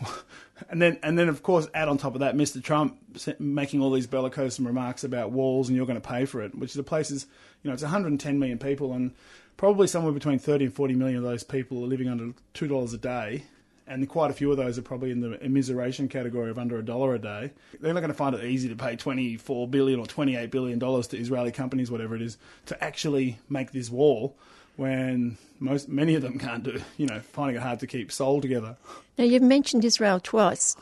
and 0.70 0.80
then 0.80 0.98
and 1.02 1.18
then 1.18 1.28
of 1.28 1.42
course 1.42 1.68
add 1.74 1.88
on 1.88 1.98
top 1.98 2.14
of 2.14 2.20
that, 2.20 2.36
Mr. 2.36 2.62
Trump 2.62 2.98
making 3.38 3.80
all 3.80 3.90
these 3.90 4.06
bellicose 4.06 4.58
remarks 4.60 5.04
about 5.04 5.30
walls 5.30 5.68
and 5.68 5.76
you're 5.76 5.86
going 5.86 6.00
to 6.00 6.08
pay 6.08 6.24
for 6.24 6.42
it, 6.42 6.54
which 6.54 6.74
the 6.74 6.82
place 6.82 7.10
is 7.10 7.26
you 7.62 7.68
know 7.68 7.74
it's 7.74 7.82
110 7.82 8.38
million 8.38 8.58
people 8.58 8.92
and 8.92 9.12
probably 9.56 9.86
somewhere 9.86 10.12
between 10.12 10.38
30 10.38 10.66
and 10.66 10.74
40 10.74 10.94
million 10.94 11.18
of 11.18 11.24
those 11.24 11.44
people 11.44 11.84
are 11.84 11.86
living 11.86 12.08
under 12.08 12.32
two 12.54 12.66
dollars 12.66 12.92
a 12.92 12.98
day 12.98 13.44
and 13.86 14.08
quite 14.08 14.30
a 14.30 14.34
few 14.34 14.50
of 14.50 14.56
those 14.56 14.78
are 14.78 14.82
probably 14.82 15.10
in 15.10 15.20
the 15.20 15.36
immiseration 15.38 16.08
category 16.08 16.50
of 16.50 16.58
under 16.58 16.78
a 16.78 16.84
dollar 16.84 17.14
a 17.14 17.18
day. 17.18 17.52
They're 17.80 17.92
not 17.92 18.00
going 18.00 18.12
to 18.12 18.16
find 18.16 18.34
it 18.34 18.44
easy 18.44 18.68
to 18.68 18.76
pay 18.76 18.96
24 18.96 19.68
billion 19.68 19.98
or 19.98 20.06
28 20.06 20.50
billion 20.50 20.78
dollars 20.78 21.08
to 21.08 21.18
Israeli 21.18 21.52
companies, 21.52 21.90
whatever 21.90 22.14
it 22.14 22.22
is, 22.22 22.38
to 22.66 22.84
actually 22.84 23.38
make 23.48 23.72
this 23.72 23.90
wall 23.90 24.36
when 24.76 25.36
most 25.60 25.88
many 25.88 26.14
of 26.14 26.22
them 26.22 26.38
can't 26.38 26.62
do. 26.62 26.80
You 26.96 27.06
know, 27.06 27.20
finding 27.20 27.56
it 27.56 27.62
hard 27.62 27.80
to 27.80 27.86
keep 27.86 28.12
soul 28.12 28.40
together. 28.40 28.76
Now 29.18 29.24
you've 29.24 29.42
mentioned 29.42 29.84
Israel 29.84 30.20
twice. 30.20 30.76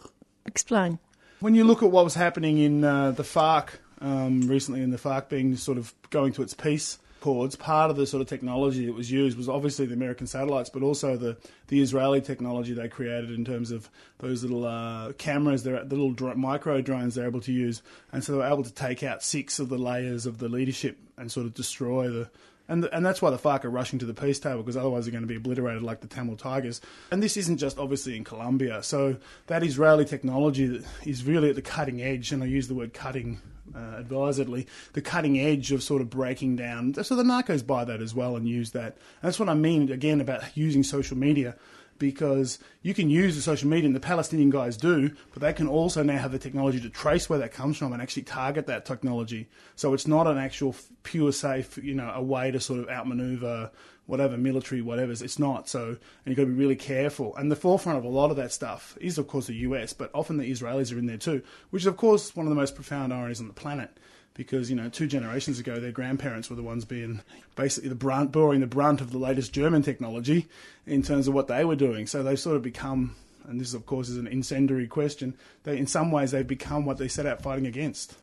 Explain. 0.46 0.98
When 1.40 1.54
you 1.54 1.64
look 1.64 1.82
at 1.82 1.90
what 1.90 2.04
was 2.04 2.14
happening 2.14 2.58
in 2.58 2.84
uh, 2.84 3.12
the 3.12 3.22
FARC 3.22 3.70
um, 4.00 4.42
recently, 4.42 4.82
in 4.82 4.90
the 4.90 4.98
FARC 4.98 5.28
being 5.28 5.56
sort 5.56 5.78
of 5.78 5.94
going 6.10 6.32
to 6.34 6.42
its 6.42 6.54
peace 6.54 6.98
cords, 7.20 7.56
part 7.56 7.90
of 7.90 7.96
the 7.96 8.06
sort 8.06 8.20
of 8.20 8.28
technology 8.28 8.86
that 8.86 8.94
was 8.94 9.10
used 9.10 9.36
was 9.36 9.48
obviously 9.48 9.86
the 9.86 9.94
American 9.94 10.26
satellites, 10.26 10.70
but 10.70 10.82
also 10.82 11.16
the, 11.16 11.36
the 11.68 11.80
Israeli 11.80 12.20
technology 12.20 12.72
they 12.72 12.88
created 12.88 13.30
in 13.30 13.44
terms 13.44 13.70
of 13.70 13.88
those 14.18 14.42
little 14.42 14.66
uh, 14.66 15.12
cameras, 15.12 15.62
the 15.62 15.84
little 15.84 16.12
dr- 16.12 16.36
micro 16.36 16.80
drones 16.80 17.14
they're 17.14 17.26
able 17.26 17.40
to 17.40 17.52
use. 17.52 17.82
And 18.12 18.24
so 18.24 18.32
they 18.32 18.38
were 18.38 18.44
able 18.46 18.64
to 18.64 18.72
take 18.72 19.02
out 19.02 19.22
six 19.22 19.58
of 19.58 19.68
the 19.68 19.78
layers 19.78 20.26
of 20.26 20.38
the 20.38 20.48
leadership 20.48 20.98
and 21.16 21.30
sort 21.30 21.46
of 21.46 21.54
destroy 21.54 22.08
the. 22.08 22.30
And, 22.68 22.84
the, 22.84 22.94
and 22.94 23.04
that's 23.04 23.20
why 23.20 23.30
the 23.30 23.38
FARC 23.38 23.64
are 23.64 23.70
rushing 23.70 23.98
to 23.98 24.06
the 24.06 24.14
peace 24.14 24.38
table 24.38 24.62
because 24.62 24.76
otherwise 24.76 25.04
they're 25.04 25.10
going 25.10 25.24
to 25.24 25.28
be 25.28 25.34
obliterated 25.34 25.82
like 25.82 26.02
the 26.02 26.06
Tamil 26.06 26.36
Tigers. 26.36 26.80
And 27.10 27.20
this 27.20 27.36
isn't 27.36 27.56
just 27.56 27.80
obviously 27.80 28.16
in 28.16 28.22
Colombia. 28.22 28.80
So 28.84 29.16
that 29.48 29.64
Israeli 29.64 30.04
technology 30.04 30.80
is 31.04 31.24
really 31.24 31.50
at 31.50 31.56
the 31.56 31.62
cutting 31.62 32.00
edge, 32.00 32.30
and 32.30 32.44
I 32.44 32.46
use 32.46 32.68
the 32.68 32.76
word 32.76 32.94
cutting 32.94 33.40
uh, 33.74 33.96
advisedly, 33.98 34.66
the 34.92 35.02
cutting 35.02 35.38
edge 35.38 35.72
of 35.72 35.82
sort 35.82 36.02
of 36.02 36.10
breaking 36.10 36.56
down. 36.56 36.94
So 37.02 37.14
the 37.14 37.22
narcos 37.22 37.66
buy 37.66 37.84
that 37.84 38.00
as 38.00 38.14
well 38.14 38.36
and 38.36 38.48
use 38.48 38.70
that. 38.72 38.96
That's 39.22 39.38
what 39.38 39.48
I 39.48 39.54
mean 39.54 39.90
again 39.90 40.20
about 40.20 40.56
using 40.56 40.82
social 40.82 41.16
media. 41.16 41.56
Because 41.98 42.58
you 42.80 42.94
can 42.94 43.10
use 43.10 43.36
the 43.36 43.42
social 43.42 43.68
media, 43.68 43.84
and 43.84 43.94
the 43.94 44.00
Palestinian 44.00 44.48
guys 44.48 44.78
do, 44.78 45.10
but 45.34 45.42
they 45.42 45.52
can 45.52 45.68
also 45.68 46.02
now 46.02 46.16
have 46.16 46.32
the 46.32 46.38
technology 46.38 46.80
to 46.80 46.88
trace 46.88 47.28
where 47.28 47.38
that 47.40 47.52
comes 47.52 47.76
from 47.76 47.92
and 47.92 48.00
actually 48.00 48.22
target 48.22 48.66
that 48.68 48.86
technology. 48.86 49.50
So 49.76 49.92
it's 49.92 50.06
not 50.06 50.26
an 50.26 50.38
actual 50.38 50.74
pure 51.02 51.30
safe, 51.30 51.76
you 51.76 51.92
know, 51.92 52.10
a 52.14 52.22
way 52.22 52.52
to 52.52 52.58
sort 52.58 52.80
of 52.80 52.88
outmaneuver 52.88 53.70
whatever 54.10 54.36
military 54.36 54.82
whatever 54.82 55.12
it's 55.12 55.38
not. 55.38 55.68
So 55.68 55.88
and 55.88 55.98
you've 56.26 56.36
got 56.36 56.42
to 56.42 56.48
be 56.48 56.54
really 56.54 56.76
careful. 56.76 57.34
And 57.36 57.50
the 57.50 57.56
forefront 57.56 57.98
of 57.98 58.04
a 58.04 58.08
lot 58.08 58.30
of 58.30 58.36
that 58.36 58.52
stuff 58.52 58.98
is 59.00 59.16
of 59.16 59.28
course 59.28 59.46
the 59.46 59.54
US 59.54 59.92
but 59.92 60.10
often 60.12 60.36
the 60.36 60.50
Israelis 60.50 60.94
are 60.94 60.98
in 60.98 61.06
there 61.06 61.16
too 61.16 61.42
which 61.70 61.84
is 61.84 61.86
of 61.86 61.96
course 61.96 62.34
one 62.34 62.46
of 62.46 62.50
the 62.50 62.56
most 62.56 62.74
profound 62.74 63.12
ironies 63.12 63.40
on 63.40 63.46
the 63.46 63.54
planet 63.54 63.90
because 64.34 64.68
you 64.68 64.76
know 64.76 64.88
two 64.88 65.06
generations 65.06 65.58
ago 65.58 65.78
their 65.78 65.92
grandparents 65.92 66.50
were 66.50 66.56
the 66.56 66.62
ones 66.62 66.84
being 66.84 67.20
basically 67.54 67.88
the 67.88 67.94
brunt 67.94 68.32
bearing 68.32 68.60
the 68.60 68.66
brunt 68.66 69.00
of 69.00 69.12
the 69.12 69.18
latest 69.18 69.52
German 69.52 69.82
technology 69.82 70.48
in 70.86 71.02
terms 71.02 71.28
of 71.28 71.34
what 71.34 71.46
they 71.46 71.64
were 71.64 71.76
doing. 71.76 72.06
So 72.06 72.22
they've 72.22 72.38
sort 72.38 72.56
of 72.56 72.62
become 72.62 73.14
and 73.46 73.60
this 73.60 73.74
of 73.74 73.86
course 73.86 74.08
is 74.08 74.16
an 74.16 74.26
incendiary 74.26 74.88
question 74.88 75.36
they 75.62 75.78
in 75.78 75.86
some 75.86 76.10
ways 76.10 76.32
they've 76.32 76.46
become 76.46 76.84
what 76.84 76.98
they 76.98 77.08
set 77.08 77.26
out 77.26 77.42
fighting 77.42 77.66
against. 77.66 78.16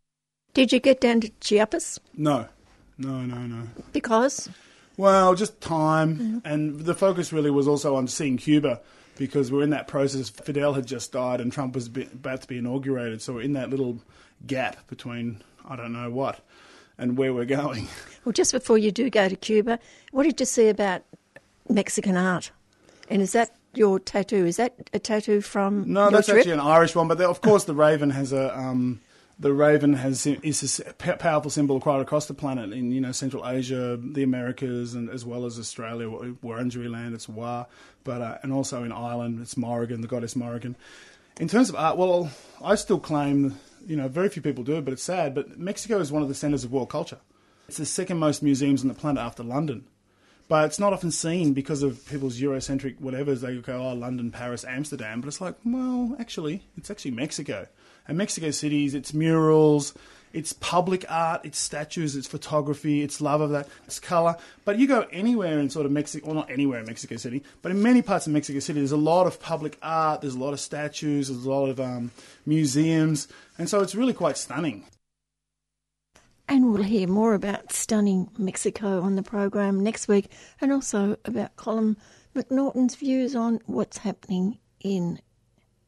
Did 0.53 0.73
you 0.73 0.79
get 0.79 0.99
down 0.99 1.21
to 1.21 1.31
Chiapas? 1.39 1.99
No. 2.13 2.47
No 2.97 3.21
no 3.21 3.37
no. 3.37 3.67
Because 3.93 4.49
well, 4.97 5.35
just 5.35 5.61
time, 5.61 6.41
and 6.43 6.81
the 6.81 6.95
focus 6.95 7.31
really 7.31 7.51
was 7.51 7.67
also 7.67 7.95
on 7.95 8.07
seeing 8.07 8.37
Cuba 8.37 8.81
because 9.17 9.51
we're 9.51 9.63
in 9.63 9.69
that 9.69 9.87
process. 9.87 10.29
Fidel 10.29 10.73
had 10.73 10.85
just 10.85 11.11
died, 11.11 11.39
and 11.39 11.51
Trump 11.51 11.75
was 11.75 11.87
about 11.87 12.41
to 12.41 12.47
be 12.47 12.57
inaugurated, 12.57 13.21
so 13.21 13.33
we're 13.33 13.41
in 13.41 13.53
that 13.53 13.69
little 13.69 13.99
gap 14.45 14.87
between 14.87 15.41
I 15.67 15.75
don't 15.75 15.93
know 15.93 16.09
what 16.09 16.39
and 16.97 17.17
where 17.17 17.33
we're 17.33 17.45
going. 17.45 17.87
Well, 18.25 18.33
just 18.33 18.51
before 18.51 18.77
you 18.77 18.91
do 18.91 19.09
go 19.09 19.29
to 19.29 19.37
Cuba, 19.37 19.79
what 20.11 20.23
did 20.23 20.37
you 20.37 20.45
see 20.45 20.67
about 20.67 21.01
Mexican 21.69 22.17
art? 22.17 22.51
And 23.09 23.21
is 23.21 23.31
that 23.31 23.55
your 23.73 24.01
tattoo? 24.01 24.45
Is 24.45 24.57
that 24.57 24.89
a 24.91 24.99
tattoo 24.99 25.39
from? 25.39 25.93
No, 25.93 26.09
that's 26.09 26.27
trip? 26.27 26.39
actually 26.39 26.51
an 26.51 26.59
Irish 26.59 26.93
one. 26.93 27.07
But 27.07 27.21
of 27.21 27.39
course, 27.39 27.63
the 27.63 27.73
Raven 27.73 28.09
has 28.09 28.33
a 28.33 28.53
um, 28.53 28.99
the 29.39 29.53
raven 29.53 29.93
has 29.93 30.25
is 30.25 30.81
a 30.85 30.93
powerful 30.93 31.51
symbol 31.51 31.79
quite 31.79 32.01
across 32.01 32.25
the 32.25 32.33
planet 32.33 32.73
in 32.73 32.91
you 32.91 33.01
know 33.01 33.11
Central 33.11 33.47
Asia, 33.47 33.97
the 34.01 34.23
Americas, 34.23 34.93
and 34.93 35.09
as 35.09 35.25
well 35.25 35.45
as 35.45 35.59
Australia, 35.59 36.07
Wurundjeri 36.07 36.89
land, 36.89 37.13
it's 37.13 37.29
Wa, 37.29 37.65
but 38.03 38.21
uh, 38.21 38.37
and 38.43 38.51
also 38.51 38.83
in 38.83 38.91
Ireland, 38.91 39.39
it's 39.41 39.57
Morrigan, 39.57 40.01
the 40.01 40.07
goddess 40.07 40.35
Morrigan. 40.35 40.75
In 41.39 41.47
terms 41.47 41.69
of 41.69 41.75
art, 41.75 41.97
well, 41.97 42.31
I 42.63 42.73
still 42.75 42.99
claim, 42.99 43.59
you 43.85 43.95
know, 43.95 44.07
very 44.07 44.29
few 44.29 44.41
people 44.41 44.63
do 44.63 44.81
but 44.81 44.93
it's 44.93 45.03
sad. 45.03 45.35
But 45.35 45.59
Mexico 45.59 45.99
is 45.99 46.11
one 46.11 46.23
of 46.23 46.29
the 46.29 46.33
centres 46.33 46.63
of 46.63 46.71
world 46.71 46.89
culture. 46.89 47.19
It's 47.67 47.77
the 47.77 47.85
second 47.85 48.17
most 48.17 48.41
museums 48.41 48.81
on 48.81 48.87
the 48.87 48.95
planet 48.95 49.21
after 49.21 49.43
London. 49.43 49.85
But 50.47 50.65
it's 50.65 50.79
not 50.79 50.93
often 50.93 51.11
seen 51.11 51.53
because 51.53 51.83
of 51.83 52.07
people's 52.07 52.39
Eurocentric 52.39 52.99
whatevers. 52.99 53.41
They 53.41 53.57
go, 53.57 53.85
oh, 53.85 53.93
London, 53.93 54.31
Paris, 54.31 54.63
Amsterdam. 54.63 55.19
But 55.19 55.27
it's 55.27 55.41
like, 55.41 55.55
well, 55.65 56.15
actually, 56.19 56.63
it's 56.77 56.89
actually 56.89 57.11
Mexico. 57.11 57.67
And 58.07 58.17
Mexico 58.17 58.51
City 58.51 58.85
is 58.85 58.93
its 58.93 59.13
murals, 59.13 59.93
it's 60.33 60.53
public 60.53 61.05
art, 61.09 61.41
it's 61.45 61.57
statues, 61.57 62.15
it's 62.15 62.27
photography, 62.27 63.01
it's 63.01 63.21
love 63.21 63.41
of 63.41 63.51
that, 63.51 63.67
it's 63.85 63.99
color. 63.99 64.35
But 64.65 64.77
you 64.77 64.87
go 64.87 65.07
anywhere 65.11 65.59
in 65.59 65.69
sort 65.69 65.85
of 65.85 65.91
Mexico, 65.91 66.27
well, 66.27 66.35
not 66.35 66.51
anywhere 66.51 66.79
in 66.79 66.85
Mexico 66.85 67.15
City, 67.15 67.43
but 67.61 67.71
in 67.71 67.81
many 67.81 68.01
parts 68.01 68.27
of 68.27 68.33
Mexico 68.33 68.59
City, 68.59 68.79
there's 68.79 68.91
a 68.91 68.97
lot 68.97 69.27
of 69.27 69.39
public 69.39 69.77
art, 69.81 70.21
there's 70.21 70.35
a 70.35 70.39
lot 70.39 70.53
of 70.53 70.59
statues, 70.59 71.29
there's 71.29 71.45
a 71.45 71.49
lot 71.49 71.69
of 71.69 71.79
um, 71.79 72.11
museums, 72.45 73.27
and 73.57 73.69
so 73.69 73.81
it's 73.81 73.95
really 73.95 74.13
quite 74.13 74.37
stunning. 74.37 74.85
And 76.49 76.71
we'll 76.71 76.83
hear 76.83 77.07
more 77.07 77.33
about 77.33 77.73
stunning 77.73 78.29
Mexico 78.37 79.01
on 79.01 79.15
the 79.15 79.23
program 79.23 79.81
next 79.81 80.07
week, 80.07 80.31
and 80.61 80.71
also 80.71 81.17
about 81.25 81.55
Colin 81.55 81.97
McNaughton's 82.35 82.95
views 82.95 83.35
on 83.35 83.59
what's 83.65 83.97
happening 83.97 84.59
in 84.81 85.19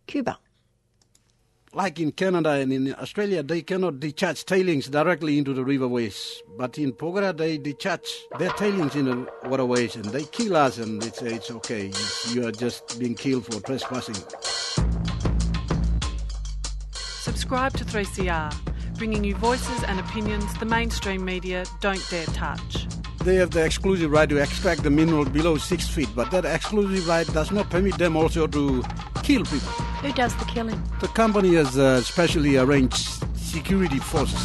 Cuba 0.07 0.39
like 1.73 1.99
in 1.99 2.11
Canada 2.11 2.51
and 2.51 2.73
in 2.73 2.95
Australia, 2.95 3.43
they 3.43 3.61
cannot 3.61 3.99
discharge 3.99 4.45
tailings 4.45 4.87
directly 4.87 5.37
into 5.37 5.53
the 5.53 5.61
riverways. 5.61 6.37
But 6.57 6.77
in 6.77 6.93
Porgera, 6.93 7.35
they 7.35 7.57
discharge 7.57 8.09
their 8.37 8.49
tailings 8.51 8.95
in 8.95 9.05
the 9.05 9.27
waterways 9.45 9.95
and 9.95 10.05
they 10.05 10.23
kill 10.23 10.55
us 10.55 10.77
and 10.77 11.01
they 11.01 11.11
say 11.11 11.35
it's 11.35 11.51
okay. 11.51 11.91
You 12.31 12.47
are 12.47 12.51
just 12.51 12.99
being 12.99 13.15
killed 13.15 13.45
for 13.45 13.59
trespassing. 13.61 14.15
Subscribe 16.91 17.73
to 17.77 17.85
3CR, 17.85 18.53
bringing 18.97 19.23
you 19.23 19.35
voices 19.35 19.83
and 19.83 19.99
opinions 19.99 20.51
the 20.59 20.65
mainstream 20.65 21.23
media 21.23 21.65
don't 21.81 22.03
dare 22.09 22.25
touch. 22.27 22.87
They 23.23 23.35
have 23.35 23.51
the 23.51 23.63
exclusive 23.63 24.11
right 24.11 24.29
to 24.29 24.37
extract 24.37 24.81
the 24.83 24.89
mineral 24.89 25.25
below 25.25 25.57
six 25.57 25.87
feet, 25.87 26.09
but 26.15 26.31
that 26.31 26.45
exclusive 26.45 27.07
right 27.07 27.27
does 27.27 27.51
not 27.51 27.69
permit 27.69 27.97
them 27.97 28.15
also 28.15 28.47
to 28.47 28.83
kill 29.23 29.43
people. 29.43 29.89
Who 30.01 30.13
does 30.13 30.35
the 30.38 30.45
killing? 30.45 30.81
The 31.01 31.09
company 31.09 31.55
has 31.55 31.77
uh, 31.77 32.01
specially 32.01 32.55
arranged 32.55 33.21
security 33.35 33.99
forces. 33.99 34.39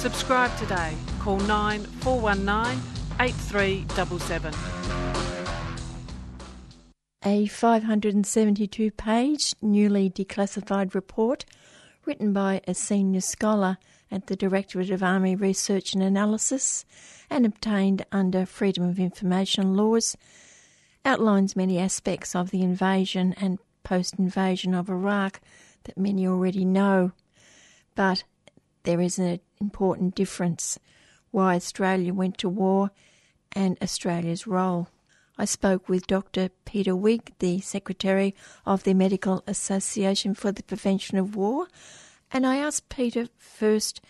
Subscribe 0.00 0.56
today. 0.56 0.94
Call 1.20 1.38
9419 1.40 2.82
8377. 3.20 4.54
A 7.24 7.46
572 7.46 8.90
page, 8.92 9.54
newly 9.60 10.08
declassified 10.08 10.94
report 10.94 11.44
written 12.06 12.32
by 12.32 12.62
a 12.66 12.72
senior 12.72 13.20
scholar 13.20 13.76
at 14.10 14.26
the 14.26 14.36
Directorate 14.36 14.90
of 14.90 15.02
Army 15.02 15.36
Research 15.36 15.94
and 15.94 16.02
Analysis 16.02 16.84
and 17.30 17.44
obtained 17.44 18.04
under 18.10 18.46
Freedom 18.46 18.84
of 18.84 18.98
Information 18.98 19.76
laws, 19.76 20.16
outlines 21.04 21.54
many 21.54 21.78
aspects 21.78 22.34
of 22.34 22.50
the 22.50 22.62
invasion 22.62 23.34
and 23.38 23.58
post 23.82 24.18
invasion 24.18 24.74
of 24.74 24.88
Iraq 24.88 25.40
that 25.84 25.98
many 25.98 26.26
already 26.26 26.64
know. 26.64 27.12
But 27.94 28.24
there 28.84 29.00
is 29.00 29.18
an 29.18 29.40
important 29.60 30.14
difference 30.14 30.78
why 31.30 31.54
Australia 31.54 32.12
went 32.12 32.38
to 32.38 32.48
war 32.48 32.90
and 33.52 33.78
Australia's 33.82 34.46
role. 34.46 34.88
I 35.38 35.44
spoke 35.44 35.88
with 35.88 36.06
Dr. 36.06 36.50
Peter 36.64 36.94
Wigg, 36.94 37.32
the 37.38 37.60
Secretary 37.60 38.34
of 38.66 38.84
the 38.84 38.94
Medical 38.94 39.42
Association 39.46 40.34
for 40.34 40.52
the 40.52 40.62
Prevention 40.62 41.18
of 41.18 41.34
War, 41.34 41.68
and 42.30 42.46
I 42.46 42.56
asked 42.56 42.88
Peter 42.88 43.28
first 43.38 44.00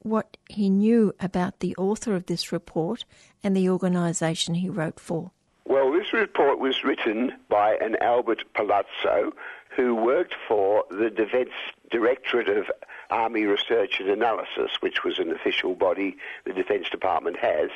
what 0.00 0.36
he 0.48 0.70
knew 0.70 1.14
about 1.20 1.60
the 1.60 1.76
author 1.76 2.14
of 2.14 2.26
this 2.26 2.50
report 2.50 3.04
and 3.44 3.54
the 3.54 3.68
organisation 3.68 4.54
he 4.54 4.68
wrote 4.68 4.98
for. 4.98 5.32
Well, 5.70 5.92
this 5.92 6.12
report 6.12 6.58
was 6.58 6.82
written 6.82 7.32
by 7.48 7.76
an 7.76 7.94
Albert 8.00 8.42
Palazzo 8.54 9.32
who 9.76 9.94
worked 9.94 10.34
for 10.48 10.82
the 10.90 11.10
Defence 11.10 11.52
Directorate 11.92 12.48
of 12.48 12.68
Army 13.08 13.44
Research 13.44 14.00
and 14.00 14.08
Analysis, 14.08 14.72
which 14.80 15.04
was 15.04 15.20
an 15.20 15.30
official 15.30 15.76
body 15.76 16.16
the 16.44 16.52
Defence 16.52 16.90
Department 16.90 17.36
has 17.36 17.70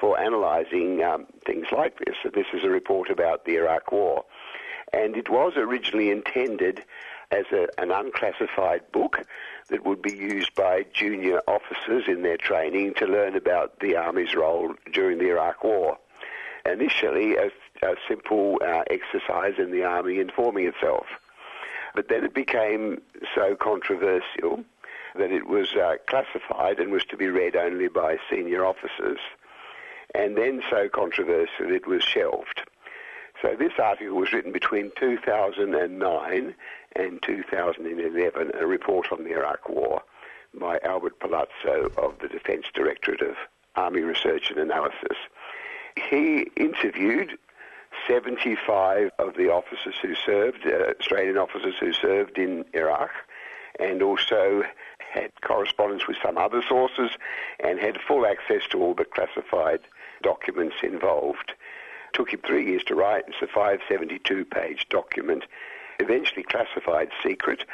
for 0.00 0.18
analysing 0.18 1.04
um, 1.04 1.26
things 1.46 1.68
like 1.70 2.00
this. 2.00 2.16
So 2.24 2.30
this 2.30 2.48
is 2.52 2.64
a 2.64 2.70
report 2.70 3.08
about 3.08 3.44
the 3.44 3.54
Iraq 3.54 3.92
War. 3.92 4.24
And 4.92 5.16
it 5.16 5.30
was 5.30 5.52
originally 5.56 6.10
intended 6.10 6.82
as 7.30 7.44
a, 7.52 7.68
an 7.78 7.92
unclassified 7.92 8.90
book 8.90 9.24
that 9.68 9.86
would 9.86 10.02
be 10.02 10.12
used 10.12 10.56
by 10.56 10.86
junior 10.92 11.40
officers 11.46 12.02
in 12.08 12.22
their 12.22 12.36
training 12.36 12.94
to 12.94 13.06
learn 13.06 13.36
about 13.36 13.78
the 13.78 13.94
Army's 13.94 14.34
role 14.34 14.74
during 14.92 15.18
the 15.18 15.28
Iraq 15.28 15.62
War. 15.62 15.98
Initially, 16.72 17.36
a, 17.36 17.50
a 17.82 17.96
simple 18.06 18.60
uh, 18.62 18.82
exercise 18.90 19.54
in 19.58 19.70
the 19.70 19.84
Army 19.84 20.20
informing 20.20 20.66
itself. 20.66 21.06
But 21.94 22.08
then 22.08 22.24
it 22.24 22.34
became 22.34 23.00
so 23.34 23.56
controversial 23.56 24.64
that 25.14 25.32
it 25.32 25.46
was 25.46 25.74
uh, 25.74 25.96
classified 26.06 26.78
and 26.78 26.92
was 26.92 27.04
to 27.06 27.16
be 27.16 27.28
read 27.28 27.56
only 27.56 27.88
by 27.88 28.18
senior 28.30 28.64
officers. 28.64 29.18
And 30.14 30.36
then 30.36 30.62
so 30.70 30.88
controversial 30.88 31.70
it 31.72 31.86
was 31.86 32.02
shelved. 32.02 32.62
So 33.42 33.54
this 33.56 33.72
article 33.78 34.16
was 34.16 34.32
written 34.32 34.52
between 34.52 34.90
2009 34.98 36.54
and 36.96 37.22
2011, 37.22 38.52
a 38.58 38.66
report 38.66 39.12
on 39.12 39.24
the 39.24 39.32
Iraq 39.32 39.68
War 39.68 40.02
by 40.58 40.78
Albert 40.82 41.20
Palazzo 41.20 41.90
of 41.96 42.18
the 42.20 42.28
Defence 42.28 42.66
Directorate 42.74 43.22
of 43.22 43.36
Army 43.76 44.00
Research 44.00 44.50
and 44.50 44.58
Analysis. 44.58 45.16
He 45.96 46.48
interviewed 46.56 47.38
75 48.06 49.10
of 49.18 49.34
the 49.36 49.50
officers 49.50 49.94
who 50.00 50.14
served, 50.14 50.66
uh, 50.66 50.92
Australian 50.98 51.38
officers 51.38 51.74
who 51.78 51.92
served 51.92 52.38
in 52.38 52.64
Iraq, 52.72 53.10
and 53.78 54.02
also 54.02 54.64
had 54.98 55.30
correspondence 55.40 56.06
with 56.06 56.16
some 56.22 56.36
other 56.36 56.62
sources 56.68 57.10
and 57.60 57.78
had 57.78 58.00
full 58.00 58.26
access 58.26 58.62
to 58.70 58.82
all 58.82 58.94
the 58.94 59.04
classified 59.04 59.80
documents 60.22 60.76
involved. 60.82 61.50
It 61.50 62.14
took 62.14 62.32
him 62.32 62.40
three 62.46 62.66
years 62.66 62.84
to 62.84 62.94
write. 62.94 63.24
It's 63.28 63.42
a 63.42 63.46
572 63.46 64.44
page 64.44 64.86
document, 64.88 65.44
eventually 66.00 66.42
classified 66.42 67.10
secret, 67.22 67.64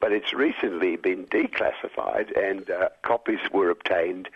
but 0.00 0.12
it's 0.12 0.32
recently 0.32 0.96
been 0.96 1.26
declassified 1.26 2.36
and 2.36 2.70
uh, 2.70 2.90
copies 3.02 3.40
were 3.52 3.70
obtained 3.70 4.28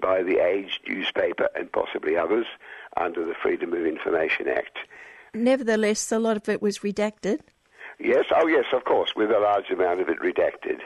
by 0.00 0.22
the 0.22 0.38
Age 0.38 0.80
newspaper 0.86 1.48
and 1.56 1.72
possibly 1.72 2.16
others 2.16 2.46
under 3.00 3.24
the 3.24 3.34
Freedom 3.34 3.72
of 3.72 3.86
Information 3.86 4.48
Act. 4.48 4.78
Nevertheless, 5.34 6.10
a 6.12 6.18
lot 6.18 6.36
of 6.36 6.48
it 6.48 6.62
was 6.62 6.78
redacted. 6.78 7.40
Yes, 7.98 8.26
oh 8.34 8.46
yes, 8.46 8.66
of 8.72 8.84
course, 8.84 9.14
with 9.16 9.30
a 9.30 9.38
large 9.38 9.70
amount 9.70 10.00
of 10.00 10.08
it 10.08 10.18
redacted. 10.20 10.80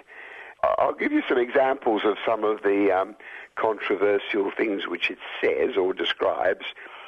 I'll 0.78 0.94
give 0.94 1.12
you 1.12 1.22
some 1.28 1.38
examples 1.38 2.02
of 2.04 2.16
some 2.24 2.44
of 2.44 2.62
the 2.62 2.90
um, 2.92 3.16
controversial 3.56 4.50
things 4.56 4.86
which 4.86 5.10
it 5.10 5.18
says 5.40 5.76
or 5.76 5.92
describes, 5.92 6.64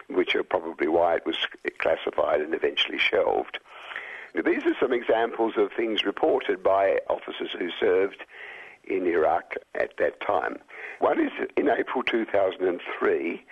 which 0.09 0.35
are 0.35 0.43
probably 0.43 0.89
why 0.89 1.16
it 1.16 1.26
was 1.26 1.36
classified 1.78 2.40
and 2.40 2.55
eventually 2.55 2.98
shelved. 2.98 3.59
These 4.35 4.66
are 4.66 4.74
some 4.81 4.93
examples 4.93 5.55
of 5.56 5.70
things 5.72 6.05
reported 6.05 6.62
by 6.62 6.98
officers 7.09 7.51
who 7.56 7.70
served 7.78 8.24
in 8.82 9.06
Iraq 9.06 9.55
at 9.74 9.97
that 9.98 10.20
time. 10.20 10.59
One 10.98 11.20
is 11.20 11.31
in 11.56 11.68
April 11.68 12.02
2003, 12.02 13.44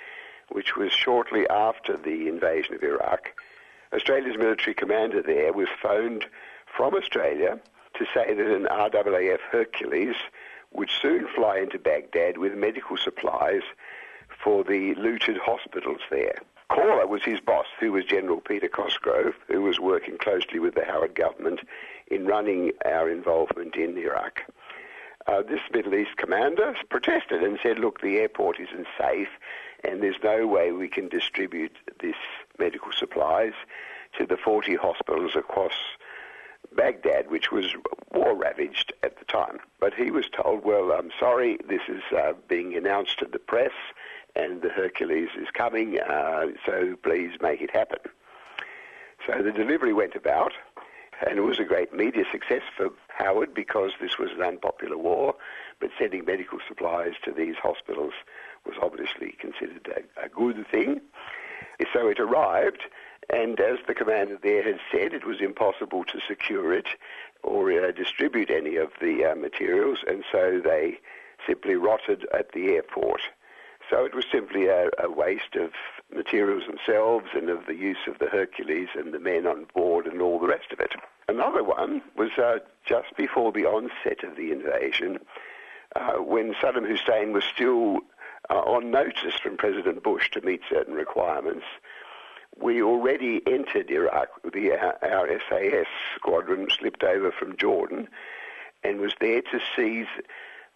which 0.53 0.77
was 0.77 0.93
shortly 0.93 1.49
after 1.49 1.97
the 1.97 2.29
invasion 2.29 2.75
of 2.75 2.83
Iraq. 2.83 3.33
Australia's 3.93 4.39
military 4.39 4.75
commander 4.75 5.23
there 5.23 5.53
was 5.53 5.69
phoned 5.83 6.27
from 6.77 6.95
Australia 6.95 7.59
to 7.95 8.07
say 8.15 8.33
that 8.33 8.47
an 8.47 8.65
RAAF 8.65 9.41
Hercules 9.51 10.17
would 10.73 10.91
soon 10.91 11.29
fly 11.29 11.59
into 11.59 11.79
Baghdad 11.79 12.39
with 12.39 12.55
medical 12.55 12.97
supplies 12.97 13.63
for 14.43 14.65
the 14.65 14.95
looted 14.95 15.37
hospitals 15.37 16.01
there. 16.11 16.37
Caller 16.71 17.07
was 17.07 17.23
his 17.23 17.39
boss, 17.41 17.67
who 17.79 17.93
was 17.93 18.07
General 18.07 18.41
Peter 18.41 18.69
Cosgrove, 18.69 19.35
who 19.49 19.61
was 19.61 19.79
working 19.79 20.17
closely 20.17 20.59
with 20.59 20.75
the 20.75 20.87
Howard 20.87 21.15
government 21.15 21.61
in 22.07 22.27
running 22.27 22.73
our 22.87 23.11
involvement 23.11 23.77
in 23.77 23.99
Iraq. 23.99 24.51
Uh, 25.27 25.43
this 25.43 25.61
Middle 25.73 25.95
East 25.95 26.17
commander 26.17 26.75
protested 26.89 27.43
and 27.43 27.59
said, 27.63 27.79
look, 27.79 28.01
the 28.01 28.17
airport 28.17 28.59
isn't 28.59 28.87
safe 28.99 29.29
and 29.85 30.03
there's 30.03 30.23
no 30.23 30.47
way 30.47 30.73
we 30.73 30.89
can 30.89 31.09
distribute 31.09 31.77
this 32.01 32.17
medical 32.59 32.93
supplies 32.93 33.53
to 34.19 34.27
the 34.27 34.37
40 34.37 34.77
hospitals 34.77 35.33
across 35.37 35.73
Baghdad, 36.77 37.31
which 37.31 37.51
was 37.51 37.75
war 38.13 38.35
ravaged 38.35 38.93
at 39.03 39.19
the 39.19 39.25
time. 39.25 39.59
But 39.81 39.95
he 39.95 40.11
was 40.11 40.27
told, 40.29 40.65
well, 40.65 40.93
I'm 40.93 41.11
sorry, 41.19 41.59
this 41.69 41.83
is 41.89 42.03
uh, 42.17 42.33
being 42.49 42.77
announced 42.77 43.19
to 43.19 43.27
the 43.27 43.39
press 43.39 43.73
and 44.35 44.63
the 44.63 44.71
Hercules 44.71 45.29
is 45.39 45.49
coming, 45.53 45.99
uh, 46.01 46.47
so 46.65 46.97
please 47.03 47.33
make 47.43 47.61
it 47.61 47.71
happen. 47.71 47.99
So 49.27 49.43
the 49.43 49.53
delivery 49.53 49.93
went 49.93 50.15
about, 50.15 50.53
and 51.27 51.39
it 51.39 51.43
was 51.43 51.59
a 51.59 51.65
great 51.65 51.93
media 51.93 52.25
success 52.33 52.63
for 52.77 52.91
Howard 53.09 53.55
because 53.55 53.93
this 54.01 54.19
was 54.19 54.31
an 54.33 54.43
unpopular 54.43 54.97
war, 54.97 55.35
but 55.81 55.91
sending 55.99 56.25
medical 56.25 56.59
supplies 56.67 57.13
to 57.25 57.33
these 57.33 57.57
hospitals 57.57 58.15
was 58.67 58.77
obviously 58.81 59.37
considered 59.39 59.89
a, 59.89 60.27
a 60.27 60.29
good 60.29 60.67
thing. 60.71 61.01
So 61.93 62.09
it 62.09 62.21
arrived, 62.21 62.83
and 63.31 63.59
as 63.59 63.79
the 63.87 63.95
commander 63.95 64.39
there 64.41 64.63
had 64.63 64.79
said, 64.91 65.13
it 65.13 65.27
was 65.27 65.41
impossible 65.41 66.05
to 66.05 66.21
secure 66.27 66.73
it 66.73 66.87
or 67.43 67.73
uh, 67.73 67.91
distribute 67.93 68.51
any 68.51 68.77
of 68.77 68.91
the 69.01 69.25
uh, 69.25 69.35
materials, 69.35 69.99
and 70.07 70.25
so 70.31 70.61
they 70.63 71.01
simply 71.47 71.75
rotted 71.75 72.27
at 72.33 72.53
the 72.53 72.69
airport. 72.69 73.23
So 73.91 74.05
it 74.05 74.15
was 74.15 74.25
simply 74.31 74.67
a, 74.67 74.91
a, 75.03 75.11
waste 75.11 75.57
of 75.57 75.73
materials 76.15 76.65
themselves 76.67 77.27
and 77.35 77.51
of 77.51 77.67
the 77.67 77.75
use 77.75 78.07
of 78.07 78.19
the 78.19 78.29
Hercules 78.29 78.89
and 78.95 79.13
the 79.13 79.19
men 79.19 79.47
on 79.47 79.67
board 79.75 80.07
and 80.07 80.23
all 80.23 80.39
the 80.39 80.47
rest 80.47 80.73
of 80.73 80.81
it. 80.81 80.95
Another 81.29 81.65
one 81.65 82.01
was 82.17 82.31
uh, 82.39 82.59
just 82.87 83.17
before 83.17 83.53
the 83.53 83.67
onset 83.67 84.23
of 84.23 84.37
the 84.37 84.53
invasion, 84.53 85.19
uh, 85.97 86.15
when 86.15 86.55
Saddam 86.55 86.87
Hussein 86.87 87.33
was 87.33 87.45
still 87.45 87.99
uh, 88.51 88.55
on 88.55 88.91
notice 88.91 89.35
from 89.43 89.57
President 89.57 90.03
Bush 90.03 90.31
to 90.31 90.41
meet 90.41 90.63
certain 90.69 90.95
requirements. 90.95 91.65
We 92.61 92.83
already 92.83 93.41
entered 93.47 93.91
Iraq. 93.91 94.29
The, 94.53 94.73
our 95.03 95.29
SAS 95.49 95.87
squadron 96.17 96.69
slipped 96.71 97.03
over 97.03 97.33
from 97.33 97.57
Jordan 97.57 98.09
and 98.85 99.01
was 99.01 99.15
there 99.21 99.43
to 99.43 99.61
seize 99.77 100.09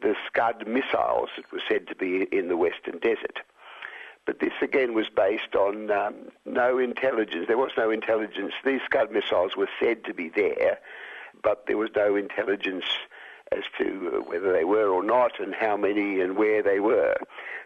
the 0.00 0.14
Scud 0.26 0.66
missiles 0.66 1.30
that 1.36 1.50
were 1.52 1.62
said 1.68 1.86
to 1.88 1.94
be 1.94 2.22
in 2.32 2.48
the 2.48 2.56
Western 2.56 2.98
Desert. 2.98 3.40
But 4.26 4.40
this 4.40 4.52
again 4.60 4.94
was 4.94 5.08
based 5.08 5.54
on 5.54 5.90
um, 5.90 6.14
no 6.44 6.78
intelligence. 6.78 7.46
There 7.46 7.58
was 7.58 7.70
no 7.76 7.90
intelligence. 7.90 8.52
These 8.64 8.80
Scud 8.84 9.12
missiles 9.12 9.56
were 9.56 9.68
said 9.80 10.04
to 10.04 10.14
be 10.14 10.28
there, 10.28 10.78
but 11.42 11.66
there 11.66 11.76
was 11.76 11.90
no 11.94 12.16
intelligence 12.16 12.84
as 13.52 13.64
to 13.78 14.12
uh, 14.14 14.20
whether 14.28 14.52
they 14.52 14.64
were 14.64 14.88
or 14.88 15.02
not 15.02 15.38
and 15.38 15.54
how 15.54 15.76
many 15.76 16.20
and 16.20 16.36
where 16.36 16.62
they 16.62 16.80
were. 16.80 17.16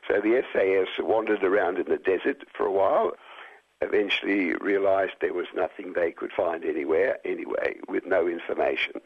So 0.09 0.20
the 0.20 0.43
SAS 0.52 0.89
wandered 0.98 1.43
around 1.43 1.78
in 1.78 1.89
the 1.89 1.97
desert 1.97 2.44
for 2.52 2.66
a 2.66 2.73
while, 2.73 3.12
eventually 3.81 4.55
realized 4.55 5.12
there 5.20 5.35
was 5.35 5.47
nothing 5.55 5.93
they 5.93 6.12
could 6.12 6.32
find 6.32 6.65
anywhere 6.65 7.19
anyway, 7.24 7.77
with 7.89 8.05
no 8.07 8.28
information. 8.28 9.01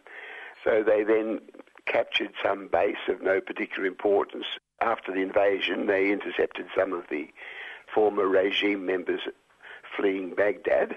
So 0.64 0.82
they 0.82 1.04
then 1.04 1.40
captured 1.86 2.32
some 2.42 2.68
base 2.68 3.08
of 3.08 3.22
no 3.22 3.40
particular 3.40 3.86
importance. 3.86 4.46
After 4.80 5.12
the 5.12 5.20
invasion, 5.20 5.86
they 5.86 6.10
intercepted 6.10 6.66
some 6.76 6.92
of 6.92 7.04
the 7.10 7.28
former 7.92 8.26
regime 8.26 8.86
members 8.86 9.20
fleeing 9.96 10.34
Baghdad. 10.34 10.96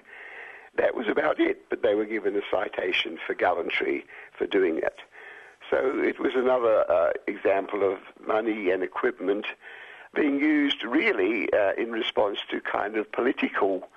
That 0.77 0.95
was 0.95 1.07
about 1.07 1.39
it, 1.39 1.69
but 1.69 1.81
they 1.81 1.95
were 1.95 2.05
given 2.05 2.35
a 2.35 2.41
citation 2.49 3.17
for 3.25 3.33
gallantry 3.33 4.05
for 4.37 4.47
doing 4.47 4.79
that. 4.81 4.97
So 5.69 5.99
it 5.99 6.19
was 6.19 6.33
another 6.35 6.89
uh, 6.89 7.11
example 7.27 7.83
of 7.83 7.99
money 8.25 8.71
and 8.71 8.83
equipment 8.83 9.45
being 10.13 10.39
used 10.39 10.83
really 10.83 11.51
uh, 11.51 11.73
in 11.77 11.91
response 11.91 12.39
to 12.49 12.61
kind 12.61 12.95
of 12.95 13.11
political 13.11 13.89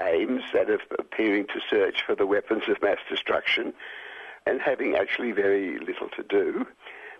aims 0.00 0.42
that 0.52 0.70
of 0.70 0.80
appearing 0.98 1.46
to 1.48 1.60
search 1.68 2.02
for 2.06 2.14
the 2.14 2.26
weapons 2.26 2.62
of 2.68 2.80
mass 2.80 2.98
destruction 3.08 3.74
and 4.46 4.60
having 4.60 4.96
actually 4.96 5.32
very 5.32 5.78
little 5.78 6.08
to 6.08 6.22
do. 6.22 6.66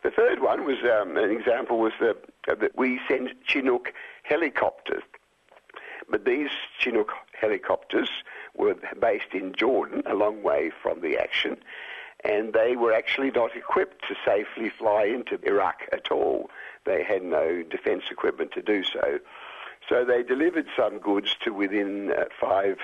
The 0.03 0.11
third 0.11 0.41
one 0.41 0.65
was 0.65 0.79
um, 0.85 1.17
an 1.17 1.31
example 1.31 1.79
was 1.79 1.93
that 2.01 2.71
we 2.77 3.01
sent 3.09 3.31
Chinook 3.45 3.93
helicopters. 4.23 5.03
But 6.11 6.25
these 6.25 6.51
Chinook 6.79 7.13
helicopters 7.39 8.09
were 8.55 8.77
based 9.01 9.35
in 9.35 9.55
Jordan, 9.55 10.03
a 10.07 10.15
long 10.15 10.43
way 10.43 10.71
from 10.83 11.01
the 11.01 11.19
action, 11.19 11.59
and 12.25 12.53
they 12.53 12.77
were 12.77 12.93
actually 12.93 13.31
not 13.31 13.57
equipped 13.57 14.05
to 14.09 14.15
safely 14.25 14.71
fly 14.71 15.05
into 15.05 15.39
Iraq 15.45 15.83
at 15.93 16.11
all. 16.11 16.51
They 16.85 17.03
had 17.03 17.23
no 17.23 17.63
defence 17.63 18.05
equipment 18.11 18.53
to 18.53 18.63
do 18.63 18.83
so. 18.85 19.21
So 19.89 20.05
they 20.05 20.23
delivered 20.23 20.67
some 20.77 20.99
goods 20.99 21.37
to 21.45 21.51
within 21.51 22.13
uh, 22.13 22.25
five 22.41 22.79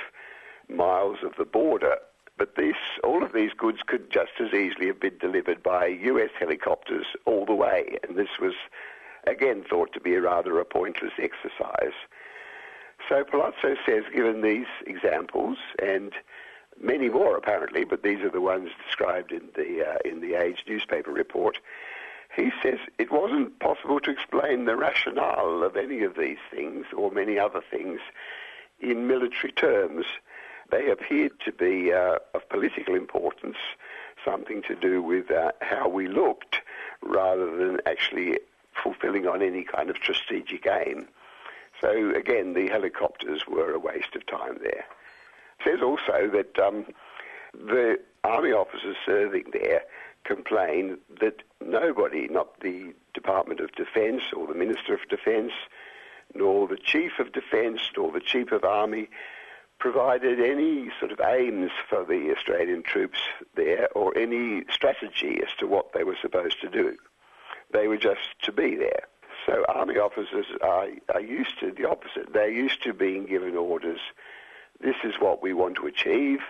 miles 0.69 1.19
of 1.23 1.32
the 1.36 1.44
border. 1.44 1.97
But 2.36 2.56
this, 2.56 2.77
all 3.02 3.23
of 3.23 3.32
these 3.32 3.52
goods 3.52 3.78
could 3.86 4.11
just 4.11 4.32
as 4.40 4.52
easily 4.52 4.86
have 4.86 5.01
been 5.01 5.19
delivered 5.19 5.62
by 5.62 5.86
US 5.86 6.31
helicopters 6.39 7.06
all 7.27 7.44
the 7.44 7.55
way. 7.55 7.98
And 8.06 8.16
this 8.16 8.39
was, 8.40 8.55
again, 9.27 9.65
thought 9.69 9.93
to 9.93 10.01
be 10.01 10.15
a 10.15 10.20
rather 10.20 10.59
a 10.59 10.65
pointless 10.65 11.12
exercise. 11.19 11.94
So 13.09 13.23
Palazzo 13.24 13.77
says, 13.86 14.05
given 14.15 14.40
these 14.40 14.66
examples 14.86 15.59
and 15.81 16.12
many 16.80 17.09
more 17.09 17.36
apparently, 17.36 17.84
but 17.84 18.02
these 18.02 18.20
are 18.20 18.30
the 18.30 18.40
ones 18.40 18.70
described 18.86 19.32
in 19.32 19.48
the 19.55 19.86
uh, 19.86 19.98
in 20.05 20.20
the 20.20 20.34
Age 20.34 20.64
newspaper 20.68 21.10
report. 21.10 21.59
He 22.36 22.51
says 22.62 22.78
it 22.98 23.12
wasn't 23.12 23.59
possible 23.60 24.01
to 24.01 24.10
explain 24.10 24.64
the 24.64 24.76
rationale 24.76 25.62
of 25.62 25.76
any 25.76 26.02
of 26.02 26.16
these 26.16 26.38
things 26.51 26.86
or 26.96 27.10
many 27.10 27.38
other 27.38 27.60
things 27.70 28.01
in 28.80 29.06
military 29.06 29.52
terms. 29.52 30.05
They 30.70 30.90
appeared 30.90 31.38
to 31.44 31.52
be 31.52 31.92
uh, 31.92 32.18
of 32.34 32.48
political 32.48 32.94
importance, 32.94 33.59
something 34.24 34.62
to 34.62 34.74
do 34.74 35.02
with 35.02 35.30
uh, 35.30 35.52
how 35.60 35.88
we 35.88 36.09
looked, 36.09 36.60
rather 37.02 37.55
than 37.56 37.78
actually 37.86 38.38
fulfilling 38.82 39.26
on 39.28 39.42
any 39.42 39.62
kind 39.62 39.90
of 39.90 39.96
strategic 39.96 40.66
aim. 40.66 41.06
So 41.80 42.10
again, 42.14 42.55
the 42.55 42.68
helicopters 42.68 43.46
were 43.46 43.72
a 43.72 43.78
waste 43.78 44.16
of 44.16 44.26
time 44.26 44.59
there. 44.62 44.86
Says 45.65 45.81
also 45.82 46.31
that 46.32 46.59
um, 46.59 46.86
the 47.53 47.99
army 48.23 48.53
officers 48.53 48.97
serving 49.05 49.47
there 49.53 49.82
complained 50.24 50.99
that 51.20 51.43
nobody, 51.65 52.28
not 52.28 52.61
the 52.61 52.95
Department 53.12 53.61
of 53.61 53.73
Defence 53.73 54.23
or 54.36 54.47
the 54.47 54.55
Minister 54.55 54.95
of 54.95 55.09
Defence, 55.09 55.53
nor 56.35 56.66
the 56.66 56.77
Chief 56.77 57.19
of 57.19 57.32
Defence, 57.32 57.81
nor 57.97 58.11
the 58.11 58.20
Chief 58.20 58.53
of 58.53 58.65
Army, 58.65 59.09
provided 59.78 60.41
any 60.41 60.91
sort 60.99 61.12
of 61.12 61.20
aims 61.20 61.70
for 61.89 62.05
the 62.05 62.32
Australian 62.35 62.82
troops 62.82 63.19
there 63.55 63.89
or 63.95 64.16
any 64.16 64.65
strategy 64.70 65.41
as 65.43 65.55
to 65.59 65.66
what 65.66 65.93
they 65.93 66.05
were 66.05 66.16
supposed 66.20 66.61
to 66.61 66.69
do. 66.69 66.97
They 67.73 67.89
were 67.89 67.99
just 67.99 68.41
to 68.43 68.53
be 68.53 68.77
there. 68.77 69.03
So 69.47 69.65
army 69.69 69.99
officers 69.99 70.47
are, 70.62 70.89
are 71.12 71.20
used 71.20 71.59
to 71.61 71.70
the 71.70 71.89
opposite. 71.89 72.32
They're 72.32 72.51
used 72.51 72.82
to 72.85 72.95
being 72.95 73.27
given 73.27 73.57
orders. 73.57 74.01
This 74.80 74.96
is 75.05 75.14
what 75.18 75.42
we 75.42 75.52
want 75.52 75.76
to 75.76 75.86
achieve, 75.86 76.40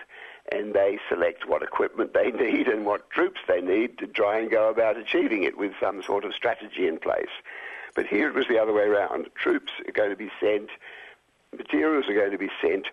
and 0.51 0.73
they 0.73 0.99
select 1.09 1.47
what 1.47 1.63
equipment 1.63 2.13
they 2.13 2.31
need 2.45 2.67
and 2.67 2.85
what 2.85 3.09
troops 3.09 3.39
they 3.47 3.61
need 3.61 3.97
to 3.99 4.07
try 4.07 4.39
and 4.39 4.49
go 4.49 4.69
about 4.69 4.97
achieving 4.97 5.43
it 5.43 5.57
with 5.57 5.73
some 5.79 6.01
sort 6.03 6.25
of 6.25 6.33
strategy 6.33 6.87
in 6.87 6.97
place. 6.97 7.29
But 7.95 8.07
here 8.07 8.27
it 8.27 8.35
was 8.35 8.47
the 8.47 8.59
other 8.59 8.73
way 8.73 8.83
around. 8.83 9.27
Troops 9.35 9.71
are 9.87 9.91
going 9.91 10.09
to 10.09 10.15
be 10.17 10.31
sent, 10.39 10.69
materials 11.57 12.09
are 12.09 12.13
going 12.13 12.31
to 12.31 12.37
be 12.37 12.51
sent. 12.61 12.87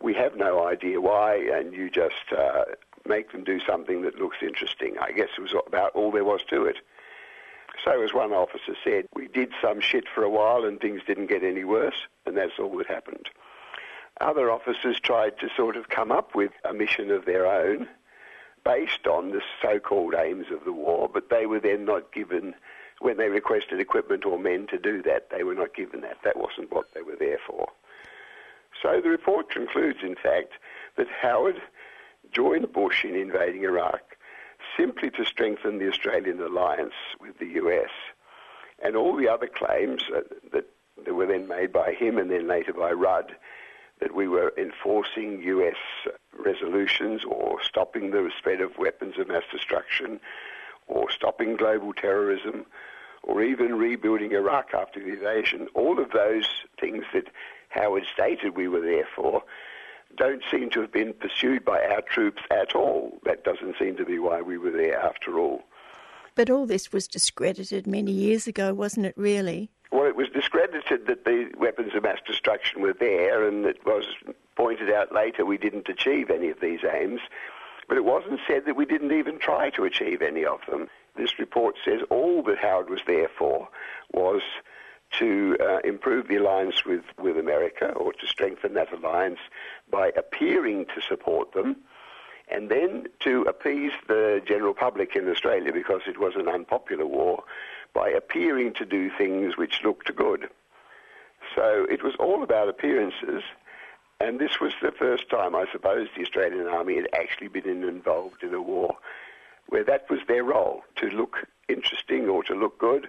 We 0.00 0.14
have 0.14 0.36
no 0.36 0.66
idea 0.66 1.00
why, 1.00 1.36
and 1.36 1.72
you 1.72 1.90
just 1.90 2.32
uh, 2.36 2.64
make 3.06 3.32
them 3.32 3.44
do 3.44 3.60
something 3.66 4.02
that 4.02 4.18
looks 4.18 4.38
interesting. 4.42 4.96
I 5.00 5.12
guess 5.12 5.28
it 5.36 5.40
was 5.40 5.54
about 5.66 5.92
all 5.94 6.10
there 6.10 6.24
was 6.24 6.42
to 6.50 6.64
it. 6.64 6.76
So, 7.84 8.02
as 8.02 8.14
one 8.14 8.32
officer 8.32 8.74
said, 8.82 9.06
we 9.14 9.28
did 9.28 9.52
some 9.60 9.80
shit 9.80 10.04
for 10.08 10.22
a 10.22 10.30
while 10.30 10.64
and 10.64 10.80
things 10.80 11.02
didn't 11.06 11.26
get 11.26 11.42
any 11.42 11.64
worse, 11.64 12.06
and 12.24 12.36
that's 12.36 12.58
all 12.58 12.76
that 12.78 12.86
happened. 12.86 13.28
Other 14.20 14.50
officers 14.50 14.98
tried 14.98 15.38
to 15.40 15.48
sort 15.56 15.76
of 15.76 15.88
come 15.88 16.10
up 16.10 16.34
with 16.34 16.52
a 16.64 16.72
mission 16.72 17.10
of 17.10 17.26
their 17.26 17.46
own 17.46 17.88
based 18.64 19.06
on 19.06 19.30
the 19.30 19.42
so-called 19.62 20.14
aims 20.14 20.46
of 20.50 20.64
the 20.64 20.72
war, 20.72 21.08
but 21.12 21.30
they 21.30 21.46
were 21.46 21.60
then 21.60 21.84
not 21.84 22.12
given, 22.12 22.54
when 23.00 23.16
they 23.16 23.28
requested 23.28 23.78
equipment 23.78 24.24
or 24.24 24.38
men 24.38 24.66
to 24.68 24.78
do 24.78 25.02
that, 25.02 25.30
they 25.30 25.44
were 25.44 25.54
not 25.54 25.74
given 25.74 26.00
that. 26.00 26.16
That 26.24 26.36
wasn't 26.36 26.72
what 26.72 26.92
they 26.94 27.02
were 27.02 27.16
there 27.16 27.38
for. 27.46 27.68
So 28.82 29.00
the 29.00 29.10
report 29.10 29.50
concludes, 29.50 29.98
in 30.02 30.16
fact, 30.16 30.54
that 30.96 31.06
Howard 31.08 31.60
joined 32.32 32.72
Bush 32.72 33.04
in 33.04 33.14
invading 33.14 33.62
Iraq 33.62 34.16
simply 34.76 35.10
to 35.10 35.24
strengthen 35.24 35.78
the 35.78 35.88
Australian 35.88 36.40
alliance 36.40 36.94
with 37.20 37.38
the 37.38 37.60
US. 37.62 37.90
And 38.82 38.96
all 38.96 39.14
the 39.16 39.28
other 39.28 39.46
claims 39.46 40.02
that, 40.10 40.24
that, 40.52 40.66
that 41.04 41.14
were 41.14 41.26
then 41.26 41.46
made 41.46 41.72
by 41.72 41.92
him 41.92 42.18
and 42.18 42.30
then 42.30 42.48
later 42.48 42.72
by 42.72 42.92
Rudd 42.92 43.36
that 44.00 44.14
we 44.14 44.28
were 44.28 44.52
enforcing 44.56 45.42
US 45.42 45.76
resolutions 46.38 47.22
or 47.24 47.62
stopping 47.62 48.10
the 48.10 48.30
spread 48.36 48.60
of 48.60 48.78
weapons 48.78 49.18
of 49.18 49.28
mass 49.28 49.44
destruction 49.50 50.20
or 50.86 51.10
stopping 51.10 51.56
global 51.56 51.92
terrorism 51.92 52.66
or 53.22 53.42
even 53.42 53.76
rebuilding 53.76 54.32
Iraq 54.32 54.72
after 54.72 55.00
the 55.00 55.12
invasion, 55.12 55.66
all 55.74 55.98
of 55.98 56.12
those 56.12 56.46
things 56.80 57.04
that 57.12 57.26
Howard 57.70 58.04
stated 58.12 58.56
we 58.56 58.68
were 58.68 58.80
there 58.80 59.08
for 59.14 59.42
don't 60.16 60.42
seem 60.50 60.70
to 60.70 60.80
have 60.80 60.92
been 60.92 61.12
pursued 61.12 61.64
by 61.64 61.84
our 61.84 62.00
troops 62.02 62.42
at 62.50 62.74
all. 62.74 63.18
That 63.24 63.44
doesn't 63.44 63.76
seem 63.78 63.96
to 63.96 64.04
be 64.04 64.18
why 64.18 64.40
we 64.40 64.56
were 64.56 64.70
there 64.70 64.98
after 64.98 65.38
all. 65.38 65.64
But 66.34 66.50
all 66.50 66.66
this 66.66 66.92
was 66.92 67.08
discredited 67.08 67.86
many 67.86 68.12
years 68.12 68.46
ago, 68.46 68.72
wasn't 68.72 69.06
it, 69.06 69.14
really? 69.16 69.70
Well, 69.96 70.04
it 70.04 70.14
was 70.14 70.28
discredited 70.28 71.06
that 71.06 71.24
the 71.24 71.50
weapons 71.56 71.94
of 71.94 72.02
mass 72.02 72.18
destruction 72.26 72.82
were 72.82 72.92
there, 72.92 73.48
and 73.48 73.64
it 73.64 73.86
was 73.86 74.04
pointed 74.54 74.90
out 74.90 75.10
later 75.10 75.46
we 75.46 75.56
didn't 75.56 75.88
achieve 75.88 76.28
any 76.28 76.50
of 76.50 76.60
these 76.60 76.80
aims. 76.84 77.22
But 77.88 77.96
it 77.96 78.04
wasn't 78.04 78.40
said 78.46 78.66
that 78.66 78.76
we 78.76 78.84
didn't 78.84 79.12
even 79.12 79.38
try 79.38 79.70
to 79.70 79.84
achieve 79.84 80.20
any 80.20 80.44
of 80.44 80.60
them. 80.68 80.90
This 81.16 81.38
report 81.38 81.76
says 81.82 82.02
all 82.10 82.42
that 82.42 82.58
Howard 82.58 82.90
was 82.90 83.00
there 83.06 83.30
for 83.38 83.70
was 84.12 84.42
to 85.12 85.56
uh, 85.60 85.78
improve 85.78 86.28
the 86.28 86.36
alliance 86.36 86.84
with, 86.84 87.04
with 87.18 87.38
America 87.38 87.86
or 87.92 88.12
to 88.12 88.26
strengthen 88.26 88.74
that 88.74 88.92
alliance 88.92 89.40
by 89.90 90.08
appearing 90.08 90.84
to 90.94 91.00
support 91.00 91.54
them 91.54 91.74
and 92.48 92.68
then 92.68 93.06
to 93.20 93.42
appease 93.44 93.92
the 94.08 94.42
general 94.46 94.74
public 94.74 95.16
in 95.16 95.26
Australia 95.30 95.72
because 95.72 96.02
it 96.06 96.20
was 96.20 96.34
an 96.36 96.48
unpopular 96.48 97.06
war 97.06 97.44
by 97.96 98.10
appearing 98.10 98.74
to 98.74 98.84
do 98.84 99.10
things 99.16 99.56
which 99.56 99.82
looked 99.82 100.14
good. 100.14 100.50
So 101.54 101.86
it 101.90 102.02
was 102.04 102.14
all 102.20 102.42
about 102.42 102.68
appearances, 102.68 103.42
and 104.20 104.38
this 104.38 104.60
was 104.60 104.72
the 104.82 104.92
first 104.92 105.30
time, 105.30 105.54
I 105.56 105.64
suppose, 105.72 106.08
the 106.14 106.22
Australian 106.22 106.66
Army 106.66 106.96
had 106.96 107.08
actually 107.14 107.48
been 107.48 107.66
involved 107.84 108.42
in 108.42 108.52
a 108.52 108.60
war 108.60 108.96
where 109.68 109.84
that 109.84 110.08
was 110.10 110.20
their 110.28 110.44
role, 110.44 110.82
to 110.96 111.06
look 111.08 111.48
interesting 111.68 112.28
or 112.28 112.44
to 112.44 112.54
look 112.54 112.78
good, 112.78 113.08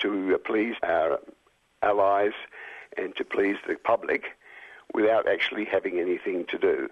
to 0.00 0.38
please 0.44 0.76
our 0.82 1.18
allies 1.82 2.32
and 2.98 3.16
to 3.16 3.24
please 3.24 3.56
the 3.66 3.76
public 3.76 4.36
without 4.92 5.26
actually 5.26 5.64
having 5.64 5.98
anything 5.98 6.44
to 6.46 6.58
do. 6.58 6.88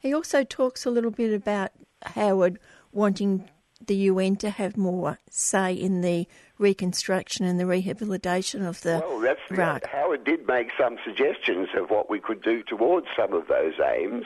He 0.00 0.14
also 0.14 0.44
talks 0.44 0.86
a 0.86 0.90
little 0.90 1.10
bit 1.10 1.34
about 1.34 1.72
Howard 2.02 2.58
wanting 2.92 3.48
the 3.86 3.94
UN 3.94 4.36
to 4.36 4.50
have 4.50 4.76
more 4.76 5.18
say 5.30 5.72
in 5.72 6.00
the 6.00 6.26
reconstruction 6.58 7.46
and 7.46 7.58
the 7.58 7.66
rehabilitation 7.66 8.64
of 8.64 8.80
the 8.82 9.02
well, 9.06 9.20
that's 9.20 9.40
Iraq. 9.50 9.86
Howard 9.86 10.24
did 10.24 10.46
make 10.46 10.70
some 10.78 10.98
suggestions 11.04 11.68
of 11.74 11.90
what 11.90 12.10
we 12.10 12.18
could 12.18 12.42
do 12.42 12.62
towards 12.62 13.06
some 13.16 13.32
of 13.32 13.46
those 13.48 13.74
aims, 13.80 14.24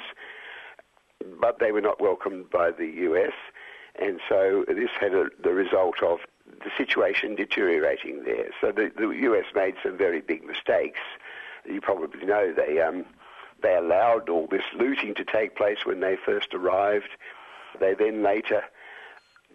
but 1.41 1.59
they 1.59 1.73
were 1.73 1.81
not 1.81 2.01
welcomed 2.01 2.51
by 2.51 2.71
the 2.71 2.87
US, 2.87 3.33
and 3.97 4.21
so 4.29 4.65
this 4.69 4.91
had 4.99 5.15
a, 5.15 5.27
the 5.43 5.53
result 5.53 6.03
of 6.03 6.21
the 6.65 6.71
situation 6.77 7.35
deteriorating 7.35 8.25
there. 8.25 8.49
So 8.61 8.73
the, 8.73 8.91
the 8.97 9.09
US 9.09 9.47
made 9.55 9.75
some 9.83 9.97
very 9.97 10.21
big 10.21 10.45
mistakes. 10.45 11.01
You 11.65 11.81
probably 11.81 12.25
know 12.25 12.53
they 12.53 12.81
um, 12.81 13.05
they 13.63 13.77
allowed 13.77 14.29
all 14.29 14.47
this 14.47 14.65
looting 14.77 15.15
to 15.15 15.25
take 15.25 15.57
place 15.57 15.85
when 15.85 16.01
they 16.01 16.17
first 16.17 16.55
arrived. 16.55 17.11
They 17.79 17.95
then 17.95 18.23
later 18.23 18.65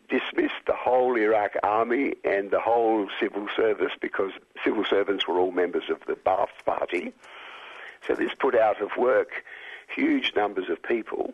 dismissed 0.09 0.65
the 0.65 0.75
whole 0.75 1.17
Iraq 1.17 1.55
army 1.63 2.15
and 2.23 2.51
the 2.51 2.59
whole 2.59 3.09
civil 3.19 3.47
service 3.55 3.93
because 3.99 4.31
civil 4.63 4.85
servants 4.85 5.27
were 5.27 5.37
all 5.37 5.51
members 5.51 5.89
of 5.89 5.99
the 6.07 6.13
Ba'ath 6.13 6.65
Party. 6.65 7.13
So 8.07 8.15
this 8.15 8.33
put 8.39 8.55
out 8.55 8.81
of 8.81 8.91
work 8.97 9.43
huge 9.93 10.33
numbers 10.35 10.69
of 10.69 10.81
people 10.83 11.33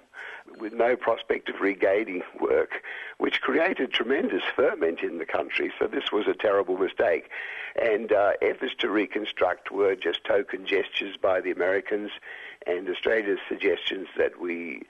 with 0.59 0.73
no 0.73 0.95
prospect 0.95 1.49
of 1.49 1.61
regaining 1.61 2.21
work, 2.39 2.83
which 3.17 3.41
created 3.41 3.91
tremendous 3.91 4.43
ferment 4.55 5.01
in 5.01 5.17
the 5.17 5.25
country. 5.25 5.71
So 5.79 5.87
this 5.87 6.11
was 6.11 6.27
a 6.27 6.33
terrible 6.33 6.77
mistake. 6.77 7.29
And 7.81 8.11
uh, 8.11 8.33
efforts 8.41 8.75
to 8.79 8.89
reconstruct 8.89 9.71
were 9.71 9.95
just 9.95 10.23
token 10.25 10.65
gestures 10.65 11.17
by 11.17 11.41
the 11.41 11.51
Americans, 11.51 12.11
and 12.67 12.87
Australia's 12.87 13.39
suggestions 13.47 14.07
that 14.17 14.39
we 14.39 14.83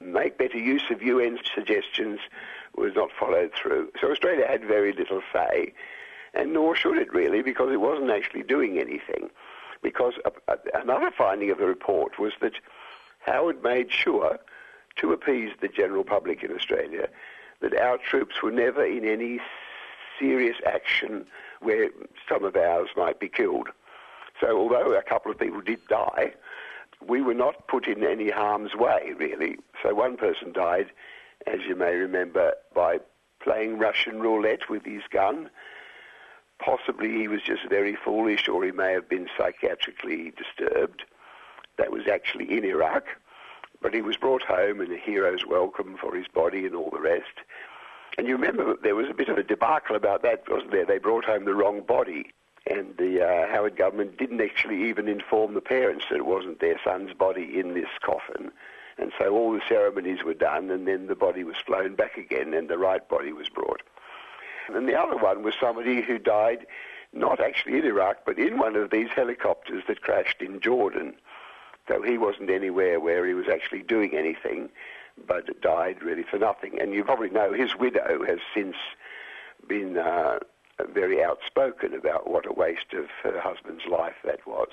make 0.00 0.38
better 0.38 0.58
use 0.58 0.84
of 0.90 1.02
UN 1.02 1.38
suggestions 1.54 2.20
was 2.78 2.94
not 2.94 3.10
followed 3.18 3.52
through. 3.54 3.90
So 4.00 4.10
Australia 4.10 4.46
had 4.46 4.64
very 4.64 4.92
little 4.92 5.22
say, 5.32 5.72
and 6.34 6.52
nor 6.52 6.74
should 6.76 6.98
it 6.98 7.12
really, 7.12 7.42
because 7.42 7.72
it 7.72 7.80
wasn't 7.80 8.10
actually 8.10 8.42
doing 8.42 8.78
anything. 8.78 9.30
Because 9.82 10.14
another 10.74 11.10
finding 11.10 11.50
of 11.50 11.58
the 11.58 11.66
report 11.66 12.18
was 12.18 12.32
that 12.40 12.54
Howard 13.20 13.62
made 13.62 13.92
sure 13.92 14.38
to 14.96 15.12
appease 15.12 15.52
the 15.60 15.68
general 15.68 16.04
public 16.04 16.42
in 16.42 16.52
Australia 16.52 17.08
that 17.60 17.76
our 17.76 17.98
troops 17.98 18.42
were 18.42 18.50
never 18.50 18.84
in 18.84 19.04
any 19.04 19.40
serious 20.18 20.56
action 20.66 21.26
where 21.60 21.90
some 22.28 22.44
of 22.44 22.56
ours 22.56 22.88
might 22.96 23.20
be 23.20 23.28
killed. 23.28 23.68
So 24.40 24.56
although 24.56 24.96
a 24.96 25.02
couple 25.02 25.30
of 25.30 25.38
people 25.38 25.60
did 25.60 25.86
die, 25.88 26.34
we 27.06 27.20
were 27.22 27.34
not 27.34 27.68
put 27.68 27.86
in 27.86 28.04
any 28.04 28.30
harm's 28.30 28.74
way, 28.74 29.12
really. 29.16 29.56
So 29.82 29.94
one 29.94 30.16
person 30.16 30.52
died, 30.52 30.90
as 31.48 31.60
you 31.66 31.74
may 31.74 31.94
remember, 31.94 32.54
by 32.74 32.98
playing 33.40 33.78
Russian 33.78 34.20
roulette 34.20 34.68
with 34.68 34.84
his 34.84 35.02
gun. 35.10 35.50
Possibly 36.58 37.10
he 37.12 37.28
was 37.28 37.40
just 37.42 37.68
very 37.68 37.96
foolish 37.96 38.48
or 38.48 38.64
he 38.64 38.72
may 38.72 38.92
have 38.92 39.08
been 39.08 39.28
psychiatrically 39.38 40.34
disturbed. 40.36 41.04
That 41.76 41.92
was 41.92 42.08
actually 42.08 42.56
in 42.56 42.64
Iraq. 42.64 43.04
But 43.80 43.94
he 43.94 44.02
was 44.02 44.16
brought 44.16 44.42
home 44.42 44.80
and 44.80 44.92
a 44.92 44.96
hero's 44.96 45.46
welcome 45.46 45.96
for 46.00 46.14
his 46.14 46.26
body 46.26 46.66
and 46.66 46.74
all 46.74 46.90
the 46.90 47.00
rest. 47.00 47.44
And 48.16 48.26
you 48.26 48.34
remember 48.34 48.74
there 48.82 48.96
was 48.96 49.08
a 49.08 49.14
bit 49.14 49.28
of 49.28 49.38
a 49.38 49.44
debacle 49.44 49.94
about 49.94 50.22
that, 50.22 50.42
wasn't 50.48 50.72
there? 50.72 50.84
They 50.84 50.98
brought 50.98 51.24
home 51.24 51.44
the 51.44 51.54
wrong 51.54 51.82
body. 51.82 52.32
And 52.66 52.96
the 52.98 53.24
uh, 53.24 53.46
Howard 53.48 53.76
government 53.76 54.18
didn't 54.18 54.40
actually 54.40 54.88
even 54.88 55.06
inform 55.06 55.54
the 55.54 55.60
parents 55.60 56.06
that 56.10 56.16
it 56.16 56.26
wasn't 56.26 56.60
their 56.60 56.78
son's 56.84 57.14
body 57.14 57.58
in 57.58 57.74
this 57.74 57.88
coffin. 58.02 58.50
And 58.98 59.12
so 59.18 59.30
all 59.30 59.52
the 59.52 59.62
ceremonies 59.68 60.24
were 60.24 60.34
done, 60.34 60.70
and 60.70 60.86
then 60.88 61.06
the 61.06 61.14
body 61.14 61.44
was 61.44 61.56
flown 61.64 61.94
back 61.94 62.16
again, 62.16 62.52
and 62.52 62.68
the 62.68 62.78
right 62.78 63.06
body 63.08 63.32
was 63.32 63.48
brought. 63.48 63.82
And 64.68 64.88
the 64.88 64.98
other 64.98 65.16
one 65.16 65.42
was 65.42 65.54
somebody 65.60 66.02
who 66.02 66.18
died 66.18 66.66
not 67.12 67.40
actually 67.40 67.78
in 67.78 67.86
Iraq, 67.86 68.18
but 68.26 68.38
in 68.38 68.58
one 68.58 68.76
of 68.76 68.90
these 68.90 69.08
helicopters 69.14 69.84
that 69.88 70.02
crashed 70.02 70.42
in 70.42 70.60
Jordan. 70.60 71.14
So 71.86 72.02
he 72.02 72.18
wasn't 72.18 72.50
anywhere 72.50 73.00
where 73.00 73.24
he 73.26 73.32
was 73.32 73.48
actually 73.48 73.82
doing 73.82 74.14
anything, 74.14 74.68
but 75.26 75.60
died 75.62 76.02
really 76.02 76.22
for 76.22 76.38
nothing. 76.38 76.78
And 76.80 76.92
you 76.92 77.04
probably 77.04 77.30
know 77.30 77.52
his 77.52 77.74
widow 77.76 78.24
has 78.26 78.40
since 78.54 78.76
been 79.66 79.96
uh, 79.96 80.40
very 80.92 81.22
outspoken 81.22 81.94
about 81.94 82.30
what 82.30 82.46
a 82.46 82.52
waste 82.52 82.92
of 82.92 83.06
her 83.22 83.40
husband's 83.40 83.86
life 83.86 84.16
that 84.24 84.46
was. 84.46 84.68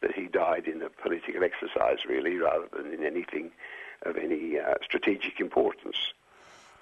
That 0.00 0.12
he 0.14 0.26
died 0.26 0.66
in 0.66 0.82
a 0.82 0.90
political 0.90 1.42
exercise, 1.44 2.04
really, 2.08 2.36
rather 2.36 2.66
than 2.76 2.92
in 2.92 3.04
anything 3.04 3.50
of 4.02 4.16
any 4.16 4.58
uh, 4.58 4.74
strategic 4.82 5.40
importance. 5.40 5.96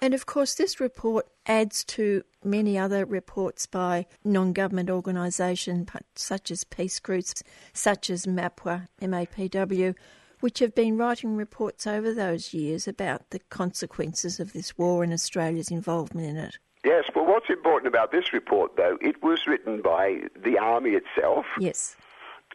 And 0.01 0.13
of 0.13 0.25
course, 0.25 0.55
this 0.55 0.81
report 0.81 1.27
adds 1.45 1.85
to 1.85 2.23
many 2.43 2.77
other 2.77 3.05
reports 3.05 3.65
by 3.65 4.05
non 4.25 4.51
government 4.51 4.89
organisations 4.89 5.89
such 6.15 6.51
as 6.51 6.65
peace 6.65 6.99
groups, 6.99 7.41
such 7.71 8.09
as 8.09 8.25
MAPWA, 8.25 8.89
MAPW, 9.01 9.95
which 10.41 10.59
have 10.59 10.75
been 10.75 10.97
writing 10.97 11.37
reports 11.37 11.87
over 11.87 12.13
those 12.13 12.53
years 12.53 12.85
about 12.85 13.29
the 13.29 13.39
consequences 13.49 14.41
of 14.41 14.51
this 14.51 14.77
war 14.77 15.03
and 15.03 15.13
Australia's 15.13 15.71
involvement 15.71 16.27
in 16.27 16.35
it. 16.35 16.57
Yes, 16.83 17.05
well, 17.15 17.25
what's 17.25 17.49
important 17.49 17.87
about 17.87 18.11
this 18.11 18.33
report, 18.33 18.75
though, 18.75 18.97
it 18.99 19.23
was 19.23 19.47
written 19.47 19.81
by 19.81 20.23
the 20.35 20.57
army 20.57 20.91
itself. 20.91 21.45
Yes. 21.57 21.95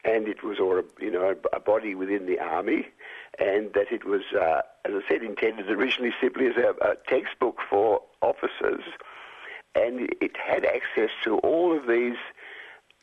And 0.05 0.29
it 0.29 0.43
was, 0.43 0.59
or 0.59 0.81
a, 0.81 0.85
you 1.01 1.11
know, 1.11 1.35
a 1.53 1.61
body 1.61 1.95
within 1.95 2.27
the 2.27 2.39
army, 2.39 2.89
and 3.39 3.73
that 3.75 3.93
it 3.93 4.05
was, 4.05 4.23
uh, 4.33 4.63
as 4.85 4.93
I 4.95 5.01
said, 5.09 5.23
intended 5.23 5.71
originally 5.71 6.15
simply 6.21 6.47
as 6.47 6.57
a, 6.57 6.75
a 6.81 6.97
textbook 7.09 7.59
for 7.69 8.03
officers, 8.23 8.83
and 9.75 10.09
it 10.21 10.37
had 10.37 10.65
access 10.65 11.11
to 11.25 11.39
all 11.39 11.77
of 11.77 11.87
these 11.87 12.17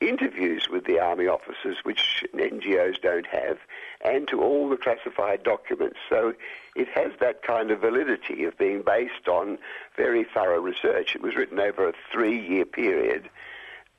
interviews 0.01 0.67
with 0.69 0.85
the 0.85 0.99
army 0.99 1.27
officers, 1.27 1.77
which 1.84 2.23
NGOs 2.34 2.99
don't 3.01 3.27
have, 3.27 3.57
and 4.03 4.27
to 4.27 4.41
all 4.41 4.67
the 4.69 4.77
classified 4.77 5.43
documents. 5.43 5.97
So 6.09 6.34
it 6.76 6.88
has 6.89 7.11
that 7.19 7.43
kind 7.43 7.72
of 7.72 7.80
validity 7.80 8.43
of 8.43 8.57
being 8.57 8.81
based 8.81 9.27
on 9.27 9.57
very 9.95 10.26
thorough 10.26 10.59
research. 10.59 11.15
It 11.15 11.22
was 11.22 11.35
written 11.35 11.59
over 11.59 11.88
a 11.88 11.93
three-year 12.11 12.65
period. 12.65 13.30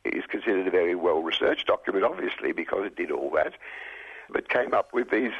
Is 0.09 0.27
considered 0.27 0.67
a 0.67 0.71
very 0.71 0.95
well-researched 0.95 1.67
document, 1.67 2.05
obviously, 2.05 2.53
because 2.53 2.87
it 2.87 2.97
did 2.97 3.11
all 3.11 3.31
that, 3.31 3.55
but 4.31 4.49
came 4.49 4.75
up 4.75 4.93
with 4.93 5.11
these 5.11 5.33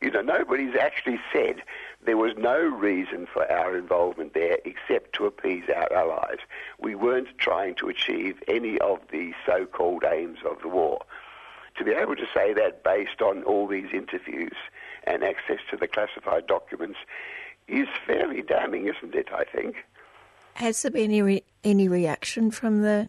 you 0.00 0.10
know, 0.10 0.20
nobody's 0.20 0.76
actually 0.76 1.18
said 1.32 1.62
there 2.04 2.16
was 2.16 2.32
no 2.36 2.58
reason 2.60 3.26
for 3.26 3.50
our 3.50 3.76
involvement 3.76 4.34
there 4.34 4.58
except 4.64 5.14
to 5.14 5.26
appease 5.26 5.64
our 5.74 5.90
allies. 5.92 6.38
We 6.78 6.94
weren't 6.94 7.38
trying 7.38 7.76
to 7.76 7.88
achieve 7.88 8.42
any 8.46 8.78
of 8.78 9.00
the 9.10 9.32
so-called 9.46 10.04
aims 10.04 10.38
of 10.48 10.60
the 10.60 10.68
war. 10.68 11.00
To 11.78 11.84
be 11.84 11.92
able 11.92 12.16
to 12.16 12.26
say 12.34 12.52
that 12.54 12.84
based 12.84 13.22
on 13.22 13.42
all 13.44 13.66
these 13.66 13.88
interviews 13.92 14.54
and 15.04 15.22
access 15.22 15.58
to 15.70 15.76
the 15.76 15.88
classified 15.88 16.46
documents 16.46 16.98
is 17.68 17.88
fairly 18.06 18.42
damning, 18.42 18.86
isn't 18.86 19.14
it, 19.14 19.28
I 19.32 19.44
think? 19.44 19.76
Has 20.54 20.82
there 20.82 20.90
been 20.90 21.04
any, 21.04 21.22
re- 21.22 21.44
any 21.64 21.88
reaction 21.88 22.50
from 22.50 22.82
the 22.82 23.08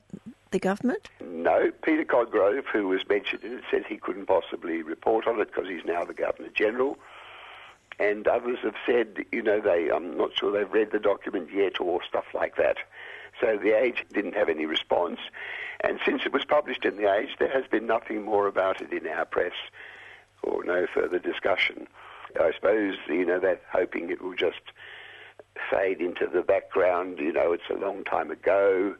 the 0.51 0.59
government? 0.59 1.09
No. 1.21 1.71
Peter 1.83 2.05
Cosgrove, 2.05 2.65
who 2.71 2.87
was 2.87 3.07
mentioned 3.07 3.43
in 3.43 3.53
it, 3.53 3.63
said 3.69 3.85
he 3.85 3.97
couldn't 3.97 4.25
possibly 4.25 4.81
report 4.81 5.27
on 5.27 5.39
it 5.39 5.51
because 5.53 5.69
he's 5.69 5.85
now 5.85 6.03
the 6.03 6.13
Governor 6.13 6.49
General. 6.53 6.97
And 7.99 8.27
others 8.27 8.59
have 8.63 8.75
said, 8.85 9.25
you 9.31 9.41
know, 9.41 9.59
they 9.59 9.89
I'm 9.89 10.17
not 10.17 10.37
sure 10.37 10.51
they've 10.51 10.71
read 10.71 10.91
the 10.91 10.99
document 10.99 11.49
yet 11.53 11.79
or 11.81 12.03
stuff 12.03 12.25
like 12.33 12.55
that. 12.57 12.77
So 13.41 13.57
the 13.57 13.71
Age 13.77 14.05
didn't 14.13 14.35
have 14.35 14.49
any 14.49 14.65
response. 14.65 15.19
And 15.81 15.99
since 16.05 16.23
it 16.25 16.33
was 16.33 16.45
published 16.45 16.85
in 16.85 16.97
the 16.97 17.11
Age, 17.11 17.35
there 17.39 17.51
has 17.51 17.65
been 17.67 17.85
nothing 17.85 18.23
more 18.23 18.47
about 18.47 18.81
it 18.81 18.91
in 18.91 19.07
our 19.07 19.25
press 19.25 19.53
or 20.43 20.63
no 20.63 20.87
further 20.93 21.19
discussion. 21.19 21.87
I 22.39 22.51
suppose, 22.53 22.95
you 23.07 23.25
know, 23.25 23.39
they're 23.39 23.59
hoping 23.71 24.09
it 24.09 24.21
will 24.21 24.35
just 24.35 24.61
fade 25.71 26.01
into 26.01 26.27
the 26.27 26.41
background. 26.41 27.19
You 27.19 27.33
know, 27.33 27.51
it's 27.51 27.69
a 27.69 27.77
long 27.77 28.03
time 28.03 28.31
ago. 28.31 28.95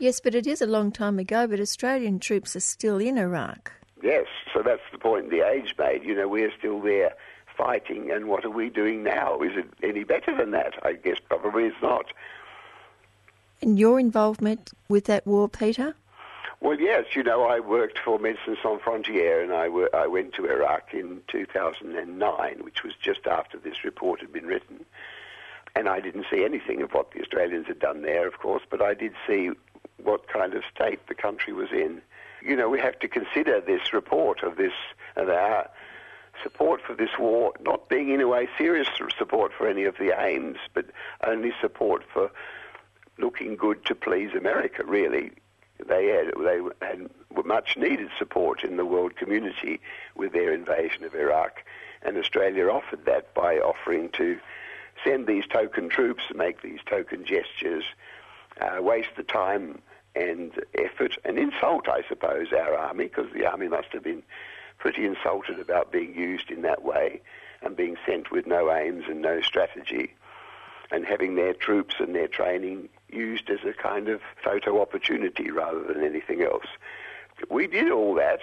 Yes, 0.00 0.18
but 0.18 0.34
it 0.34 0.46
is 0.46 0.62
a 0.62 0.66
long 0.66 0.92
time 0.92 1.18
ago, 1.18 1.46
but 1.46 1.60
Australian 1.60 2.20
troops 2.20 2.56
are 2.56 2.60
still 2.60 2.96
in 2.96 3.18
Iraq. 3.18 3.70
Yes, 4.02 4.24
so 4.52 4.62
that's 4.62 4.80
the 4.90 4.98
point 4.98 5.28
the 5.28 5.46
age 5.46 5.74
made. 5.78 6.04
You 6.04 6.14
know, 6.14 6.26
we're 6.26 6.50
still 6.58 6.80
there 6.80 7.14
fighting, 7.54 8.10
and 8.10 8.26
what 8.26 8.46
are 8.46 8.50
we 8.50 8.70
doing 8.70 9.02
now? 9.02 9.42
Is 9.42 9.52
it 9.56 9.66
any 9.82 10.04
better 10.04 10.34
than 10.34 10.52
that? 10.52 10.72
I 10.82 10.94
guess 10.94 11.18
probably 11.28 11.64
it's 11.64 11.82
not. 11.82 12.06
And 13.60 13.78
your 13.78 14.00
involvement 14.00 14.70
with 14.88 15.04
that 15.04 15.26
war, 15.26 15.50
Peter? 15.50 15.94
Well, 16.62 16.80
yes, 16.80 17.04
you 17.14 17.22
know, 17.22 17.44
I 17.44 17.60
worked 17.60 17.98
for 17.98 18.18
Médecins 18.18 18.56
Sans 18.62 18.80
Frontières 18.80 19.44
and 19.44 19.52
I 19.52 20.06
went 20.06 20.32
to 20.34 20.46
Iraq 20.46 20.94
in 20.94 21.20
2009, 21.28 22.64
which 22.64 22.82
was 22.82 22.94
just 23.02 23.26
after 23.26 23.58
this 23.58 23.84
report 23.84 24.20
had 24.20 24.32
been 24.32 24.46
written. 24.46 24.86
And 25.76 25.88
I 25.90 26.00
didn't 26.00 26.24
see 26.30 26.42
anything 26.42 26.80
of 26.80 26.92
what 26.92 27.12
the 27.12 27.20
Australians 27.20 27.66
had 27.66 27.78
done 27.78 28.00
there, 28.00 28.26
of 28.26 28.38
course, 28.38 28.62
but 28.70 28.80
I 28.80 28.94
did 28.94 29.12
see 29.26 29.50
what 30.04 30.28
kind 30.28 30.54
of 30.54 30.62
state 30.74 31.06
the 31.08 31.14
country 31.14 31.52
was 31.52 31.70
in. 31.72 32.02
You 32.42 32.56
know, 32.56 32.68
we 32.68 32.80
have 32.80 32.98
to 33.00 33.08
consider 33.08 33.60
this 33.60 33.92
report 33.92 34.42
of 34.42 34.56
this, 34.56 34.72
of 35.16 35.28
our 35.28 35.68
support 36.42 36.80
for 36.80 36.94
this 36.94 37.18
war 37.18 37.52
not 37.60 37.88
being 37.88 38.10
in 38.10 38.20
a 38.20 38.28
way 38.28 38.48
serious 38.56 38.88
support 39.16 39.52
for 39.52 39.68
any 39.68 39.84
of 39.84 39.96
the 39.98 40.18
aims, 40.18 40.58
but 40.72 40.86
only 41.24 41.52
support 41.60 42.02
for 42.12 42.30
looking 43.18 43.56
good 43.56 43.84
to 43.84 43.94
please 43.94 44.30
America, 44.34 44.84
really. 44.84 45.32
They 45.86 46.06
had, 46.06 46.32
they 46.38 46.60
had 46.86 47.10
much 47.44 47.76
needed 47.76 48.10
support 48.18 48.64
in 48.64 48.76
the 48.76 48.84
world 48.84 49.16
community 49.16 49.80
with 50.14 50.32
their 50.32 50.52
invasion 50.52 51.04
of 51.04 51.14
Iraq, 51.14 51.62
and 52.02 52.16
Australia 52.16 52.68
offered 52.68 53.04
that 53.06 53.34
by 53.34 53.58
offering 53.58 54.10
to 54.10 54.38
send 55.04 55.26
these 55.26 55.46
token 55.46 55.88
troops, 55.88 56.24
make 56.34 56.62
these 56.62 56.80
token 56.84 57.24
gestures, 57.24 57.84
uh, 58.60 58.82
waste 58.82 59.10
the 59.16 59.22
time 59.22 59.80
and 60.14 60.52
effort 60.74 61.18
and 61.24 61.38
insult, 61.38 61.88
I 61.88 62.02
suppose, 62.08 62.52
our 62.52 62.76
army, 62.76 63.04
because 63.04 63.32
the 63.32 63.46
army 63.46 63.68
must 63.68 63.88
have 63.92 64.02
been 64.02 64.22
pretty 64.78 65.04
insulted 65.04 65.58
about 65.60 65.92
being 65.92 66.14
used 66.14 66.50
in 66.50 66.62
that 66.62 66.82
way 66.82 67.20
and 67.62 67.76
being 67.76 67.96
sent 68.06 68.30
with 68.30 68.46
no 68.46 68.72
aims 68.72 69.04
and 69.08 69.20
no 69.20 69.40
strategy 69.42 70.14
and 70.90 71.06
having 71.06 71.36
their 71.36 71.54
troops 71.54 71.96
and 72.00 72.14
their 72.14 72.26
training 72.26 72.88
used 73.08 73.48
as 73.50 73.60
a 73.64 73.72
kind 73.72 74.08
of 74.08 74.20
photo 74.42 74.80
opportunity 74.80 75.50
rather 75.50 75.84
than 75.84 76.02
anything 76.02 76.42
else. 76.42 76.66
We 77.48 77.66
did 77.66 77.90
all 77.90 78.14
that, 78.14 78.40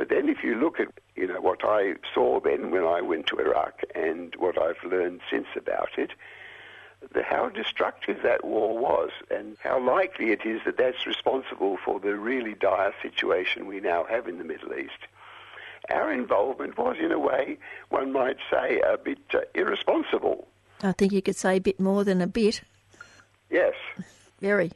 But 0.00 0.08
then 0.08 0.30
if 0.30 0.42
you 0.42 0.54
look 0.54 0.80
at, 0.80 0.88
you 1.14 1.26
know, 1.26 1.42
what 1.42 1.60
I 1.62 1.94
saw 2.14 2.40
then 2.40 2.70
when 2.70 2.84
I 2.84 3.02
went 3.02 3.26
to 3.26 3.38
Iraq 3.38 3.82
and 3.94 4.34
what 4.36 4.56
I've 4.58 4.82
learned 4.82 5.20
since 5.30 5.48
about 5.54 5.90
it, 5.98 6.12
how 7.24 7.48
destructive 7.48 8.22
that 8.22 8.44
war 8.44 8.76
was 8.76 9.10
and 9.30 9.56
how 9.62 9.80
likely 9.84 10.32
it 10.32 10.44
is 10.44 10.60
that 10.64 10.76
that's 10.76 11.06
responsible 11.06 11.78
for 11.84 11.98
the 11.98 12.14
really 12.16 12.54
dire 12.54 12.92
situation 13.02 13.66
we 13.66 13.80
now 13.80 14.04
have 14.04 14.28
in 14.28 14.38
the 14.38 14.44
Middle 14.44 14.74
East. 14.74 15.06
Our 15.90 16.12
involvement 16.12 16.78
was, 16.78 16.96
in 17.00 17.10
a 17.10 17.18
way, 17.18 17.58
one 17.88 18.12
might 18.12 18.36
say, 18.50 18.80
a 18.80 18.98
bit 18.98 19.18
uh, 19.32 19.40
irresponsible. 19.54 20.46
I 20.82 20.92
think 20.92 21.12
you 21.12 21.22
could 21.22 21.36
say 21.36 21.56
a 21.56 21.60
bit 21.60 21.80
more 21.80 22.04
than 22.04 22.20
a 22.20 22.26
bit. 22.26 22.62
Yes. 23.50 23.74
Very. 24.40 24.70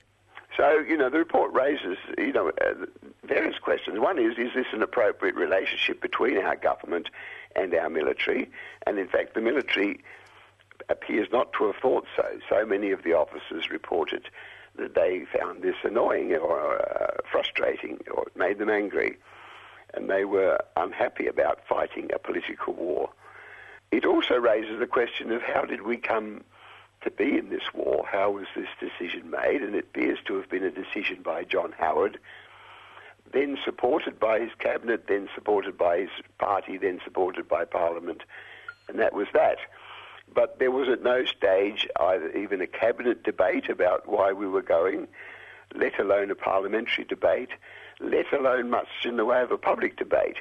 So, 0.56 0.78
you 0.78 0.96
know, 0.96 1.10
the 1.10 1.18
report 1.18 1.52
raises, 1.52 1.98
you 2.16 2.32
know, 2.32 2.48
uh, 2.48 2.86
various 3.24 3.58
questions. 3.58 3.98
One 3.98 4.18
is, 4.18 4.38
is 4.38 4.54
this 4.54 4.66
an 4.72 4.82
appropriate 4.82 5.34
relationship 5.34 6.00
between 6.00 6.38
our 6.38 6.56
government 6.56 7.10
and 7.56 7.74
our 7.74 7.90
military? 7.90 8.50
And 8.86 8.98
in 8.98 9.08
fact, 9.08 9.34
the 9.34 9.40
military 9.40 10.02
appears 10.88 11.28
not 11.32 11.52
to 11.54 11.66
have 11.66 11.76
thought 11.76 12.06
so. 12.16 12.38
So 12.48 12.64
many 12.66 12.90
of 12.90 13.02
the 13.02 13.14
officers 13.14 13.70
reported 13.70 14.28
that 14.76 14.94
they 14.94 15.24
found 15.38 15.62
this 15.62 15.76
annoying 15.84 16.34
or 16.34 16.80
uh, 16.80 17.16
frustrating 17.30 17.98
or 18.12 18.24
it 18.26 18.36
made 18.36 18.58
them 18.58 18.70
angry. 18.70 19.16
And 19.94 20.10
they 20.10 20.24
were 20.24 20.58
unhappy 20.76 21.28
about 21.28 21.66
fighting 21.68 22.10
a 22.12 22.18
political 22.18 22.74
war. 22.74 23.10
It 23.92 24.04
also 24.04 24.34
raises 24.34 24.80
the 24.80 24.86
question 24.88 25.30
of 25.30 25.42
how 25.42 25.62
did 25.62 25.82
we 25.82 25.96
come 25.96 26.42
to 27.02 27.10
be 27.10 27.38
in 27.38 27.50
this 27.50 27.72
war? 27.72 28.04
How 28.10 28.32
was 28.32 28.46
this 28.56 28.68
decision 28.80 29.30
made? 29.30 29.62
And 29.62 29.76
it 29.76 29.84
appears 29.84 30.18
to 30.26 30.34
have 30.36 30.48
been 30.48 30.64
a 30.64 30.70
decision 30.70 31.22
by 31.22 31.44
John 31.44 31.72
Howard, 31.78 32.18
then 33.32 33.56
supported 33.64 34.18
by 34.18 34.40
his 34.40 34.50
cabinet, 34.58 35.06
then 35.06 35.28
supported 35.34 35.78
by 35.78 36.00
his 36.00 36.10
party, 36.38 36.76
then 36.76 37.00
supported 37.04 37.48
by 37.48 37.64
Parliament, 37.64 38.22
and 38.88 38.98
that 38.98 39.14
was 39.14 39.28
that. 39.32 39.58
But 40.32 40.58
there 40.58 40.70
was 40.70 40.88
at 40.88 41.02
no 41.02 41.24
stage 41.24 41.86
either 42.00 42.30
even 42.30 42.60
a 42.60 42.66
cabinet 42.66 43.22
debate 43.22 43.68
about 43.68 44.08
why 44.08 44.32
we 44.32 44.46
were 44.46 44.62
going, 44.62 45.08
let 45.74 45.98
alone 45.98 46.30
a 46.30 46.34
parliamentary 46.34 47.04
debate, 47.04 47.50
let 48.00 48.32
alone 48.32 48.70
much 48.70 48.88
in 49.04 49.16
the 49.16 49.24
way 49.24 49.42
of 49.42 49.50
a 49.50 49.58
public 49.58 49.96
debate. 49.96 50.36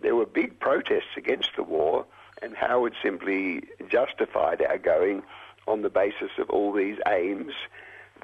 There 0.00 0.16
were 0.16 0.26
big 0.26 0.60
protests 0.60 1.16
against 1.16 1.50
the 1.56 1.62
war, 1.62 2.06
and 2.40 2.56
Howard 2.56 2.94
simply 3.02 3.62
justified 3.88 4.62
our 4.62 4.78
going 4.78 5.22
on 5.66 5.82
the 5.82 5.90
basis 5.90 6.30
of 6.38 6.50
all 6.50 6.72
these 6.72 6.98
aims 7.06 7.52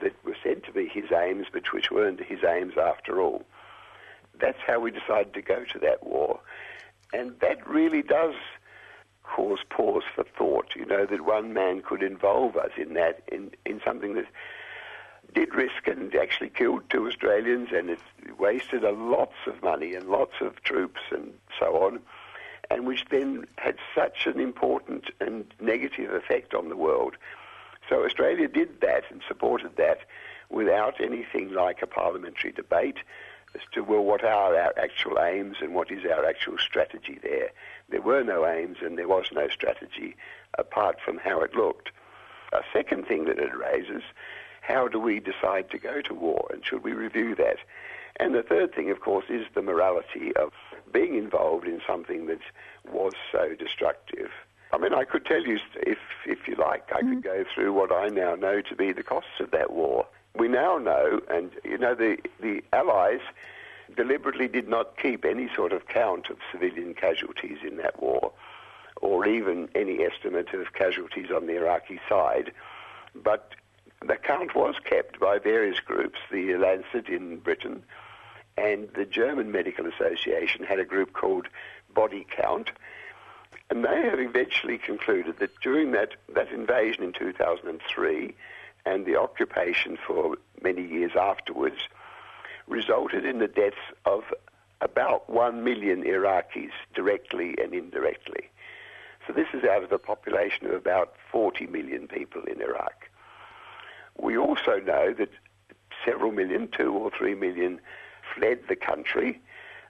that 0.02 0.14
were 0.24 0.36
said 0.42 0.64
to 0.64 0.72
be 0.72 0.88
his 0.88 1.10
aims, 1.12 1.46
but 1.52 1.72
which 1.72 1.90
weren't 1.90 2.20
his 2.20 2.44
aims 2.44 2.74
after 2.76 3.20
all. 3.20 3.44
That's 4.40 4.58
how 4.66 4.80
we 4.80 4.90
decided 4.90 5.34
to 5.34 5.42
go 5.42 5.64
to 5.64 5.78
that 5.80 6.04
war. 6.04 6.40
And 7.12 7.38
that 7.40 7.66
really 7.66 8.02
does 8.02 8.34
cause 9.28 9.60
pause 9.68 10.02
for 10.14 10.24
thought, 10.24 10.74
you 10.74 10.86
know, 10.86 11.06
that 11.06 11.24
one 11.24 11.52
man 11.52 11.82
could 11.82 12.02
involve 12.02 12.56
us 12.56 12.70
in 12.76 12.94
that, 12.94 13.22
in, 13.30 13.50
in 13.64 13.80
something 13.84 14.14
that 14.14 14.26
did 15.34 15.54
risk 15.54 15.86
and 15.86 16.14
actually 16.14 16.48
killed 16.48 16.82
two 16.88 17.06
Australians 17.06 17.68
and 17.72 17.90
it 17.90 18.00
wasted 18.38 18.82
a 18.82 18.90
lots 18.90 19.36
of 19.46 19.62
money 19.62 19.94
and 19.94 20.08
lots 20.08 20.34
of 20.40 20.62
troops 20.62 21.00
and 21.10 21.32
so 21.58 21.84
on, 21.84 22.00
and 22.70 22.86
which 22.86 23.04
then 23.10 23.46
had 23.58 23.76
such 23.94 24.26
an 24.26 24.40
important 24.40 25.04
and 25.20 25.44
negative 25.60 26.12
effect 26.12 26.54
on 26.54 26.68
the 26.68 26.76
world. 26.76 27.14
So 27.88 28.04
Australia 28.04 28.48
did 28.48 28.80
that 28.80 29.04
and 29.10 29.22
supported 29.26 29.76
that 29.76 30.00
without 30.50 31.00
anything 31.00 31.52
like 31.52 31.82
a 31.82 31.86
parliamentary 31.86 32.52
debate 32.52 32.98
as 33.54 33.60
to, 33.72 33.82
well, 33.82 34.04
what 34.04 34.24
are 34.24 34.54
our 34.56 34.78
actual 34.78 35.18
aims 35.18 35.56
and 35.60 35.74
what 35.74 35.90
is 35.90 36.04
our 36.04 36.24
actual 36.24 36.58
strategy 36.58 37.18
there. 37.22 37.50
There 37.88 38.02
were 38.02 38.22
no 38.22 38.46
aims 38.46 38.78
and 38.82 38.98
there 38.98 39.08
was 39.08 39.26
no 39.32 39.48
strategy 39.48 40.16
apart 40.58 40.98
from 41.04 41.18
how 41.18 41.40
it 41.40 41.54
looked. 41.54 41.90
A 42.52 42.62
second 42.72 43.06
thing 43.06 43.24
that 43.26 43.38
it 43.38 43.56
raises, 43.56 44.02
how 44.60 44.88
do 44.88 44.98
we 44.98 45.20
decide 45.20 45.70
to 45.70 45.78
go 45.78 46.00
to 46.02 46.14
war 46.14 46.48
and 46.52 46.64
should 46.64 46.84
we 46.84 46.92
review 46.92 47.34
that? 47.36 47.58
And 48.20 48.34
the 48.34 48.42
third 48.42 48.74
thing, 48.74 48.90
of 48.90 49.00
course, 49.00 49.26
is 49.28 49.46
the 49.54 49.62
morality 49.62 50.34
of 50.36 50.52
being 50.92 51.14
involved 51.14 51.66
in 51.66 51.80
something 51.86 52.26
that 52.26 52.40
was 52.90 53.12
so 53.30 53.54
destructive. 53.54 54.30
I 54.72 54.78
mean, 54.78 54.92
I 54.92 55.04
could 55.04 55.24
tell 55.24 55.42
you, 55.42 55.58
if, 55.76 55.98
if 56.26 56.46
you 56.46 56.56
like, 56.56 56.90
I 56.92 57.00
could 57.00 57.18
mm. 57.18 57.22
go 57.22 57.44
through 57.54 57.72
what 57.72 57.92
I 57.92 58.08
now 58.08 58.34
know 58.34 58.60
to 58.60 58.74
be 58.74 58.92
the 58.92 59.02
costs 59.02 59.40
of 59.40 59.50
that 59.52 59.72
war. 59.72 60.06
We 60.34 60.48
now 60.48 60.78
know, 60.78 61.20
and 61.30 61.50
you 61.64 61.78
know, 61.78 61.94
the, 61.94 62.18
the 62.40 62.62
Allies 62.72 63.20
deliberately 63.96 64.48
did 64.48 64.68
not 64.68 64.96
keep 64.96 65.24
any 65.24 65.48
sort 65.54 65.72
of 65.72 65.88
count 65.88 66.28
of 66.30 66.38
civilian 66.52 66.94
casualties 66.94 67.58
in 67.66 67.76
that 67.78 68.00
war, 68.02 68.32
or 69.00 69.26
even 69.26 69.68
any 69.74 70.04
estimate 70.04 70.52
of 70.52 70.72
casualties 70.72 71.30
on 71.34 71.46
the 71.46 71.56
Iraqi 71.56 72.00
side. 72.08 72.52
But 73.14 73.54
the 74.04 74.16
count 74.16 74.54
was 74.54 74.76
kept 74.84 75.18
by 75.18 75.38
various 75.38 75.80
groups, 75.80 76.18
the 76.30 76.56
Lancet 76.56 77.08
in 77.08 77.38
Britain, 77.38 77.82
and 78.56 78.88
the 78.94 79.04
German 79.04 79.52
Medical 79.52 79.86
Association 79.86 80.64
had 80.64 80.78
a 80.78 80.84
group 80.84 81.12
called 81.12 81.48
Body 81.94 82.26
Count, 82.36 82.70
and 83.70 83.84
they 83.84 84.02
have 84.02 84.18
eventually 84.18 84.78
concluded 84.78 85.38
that 85.38 85.58
during 85.60 85.92
that, 85.92 86.10
that 86.34 86.50
invasion 86.50 87.04
in 87.04 87.12
2003 87.12 88.34
and 88.86 89.04
the 89.04 89.16
occupation 89.16 89.98
for 90.06 90.36
many 90.62 90.82
years 90.82 91.12
afterwards, 91.18 91.76
resulted 92.68 93.24
in 93.24 93.38
the 93.38 93.48
deaths 93.48 93.76
of 94.04 94.24
about 94.80 95.28
1 95.28 95.64
million 95.64 96.04
Iraqis 96.04 96.70
directly 96.94 97.54
and 97.62 97.74
indirectly. 97.74 98.50
So 99.26 99.32
this 99.32 99.48
is 99.52 99.64
out 99.64 99.82
of 99.82 99.92
a 99.92 99.98
population 99.98 100.66
of 100.66 100.72
about 100.72 101.14
40 101.30 101.66
million 101.66 102.08
people 102.08 102.42
in 102.44 102.62
Iraq. 102.62 103.10
We 104.16 104.38
also 104.38 104.80
know 104.80 105.12
that 105.14 105.30
several 106.04 106.32
million, 106.32 106.68
two 106.68 106.92
or 106.92 107.10
three 107.10 107.34
million, 107.34 107.80
fled 108.34 108.60
the 108.68 108.76
country. 108.76 109.40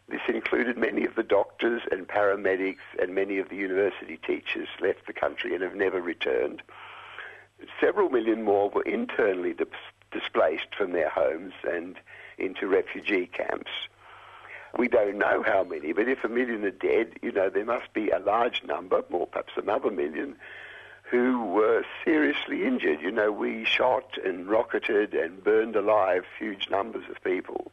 This 0.09 0.23
included 0.27 0.79
many 0.79 1.05
of 1.05 1.15
the 1.15 1.23
doctors 1.23 1.83
and 1.91 2.09
paramedics 2.09 2.87
and 3.01 3.15
many 3.15 3.39
of 3.39 3.49
the 3.51 3.57
university 3.57 4.17
teachers 4.17 4.69
left 4.81 5.07
the 5.07 5.13
country 5.13 5.55
and 5.55 5.63
have 5.63 5.75
never 5.75 6.01
returned. 6.01 6.63
Several 7.81 8.09
million 8.09 8.43
more 8.43 8.71
were 8.71 8.83
internally 8.83 9.53
dis- 9.53 9.69
displaced 10.11 10.75
from 10.77 10.93
their 10.93 11.11
homes 11.11 11.53
and 11.69 11.97
into 12.39 12.67
refugee 12.67 13.27
camps. 13.27 13.71
We 14.79 14.89
don't 14.89 15.19
know 15.19 15.43
how 15.43 15.65
many, 15.65 15.93
but 15.93 16.09
if 16.09 16.25
a 16.25 16.29
million 16.29 16.65
are 16.65 16.71
dead, 16.71 17.19
you 17.23 17.33
know, 17.33 17.49
there 17.49 17.65
must 17.65 17.93
be 17.95 18.11
a 18.11 18.19
large 18.19 18.63
number, 18.65 19.03
more 19.09 19.27
perhaps 19.27 19.55
another 19.57 19.91
million, 19.91 20.37
who 21.11 21.45
were 21.45 21.85
seriously 22.05 22.65
injured. 22.65 23.01
You 23.01 23.11
know, 23.11 23.33
we 23.33 23.65
shot 23.65 24.19
and 24.23 24.47
rocketed 24.47 25.15
and 25.15 25.43
burned 25.43 25.75
alive 25.75 26.25
huge 26.39 26.69
numbers 26.71 27.05
of 27.11 27.23
people. 27.25 27.73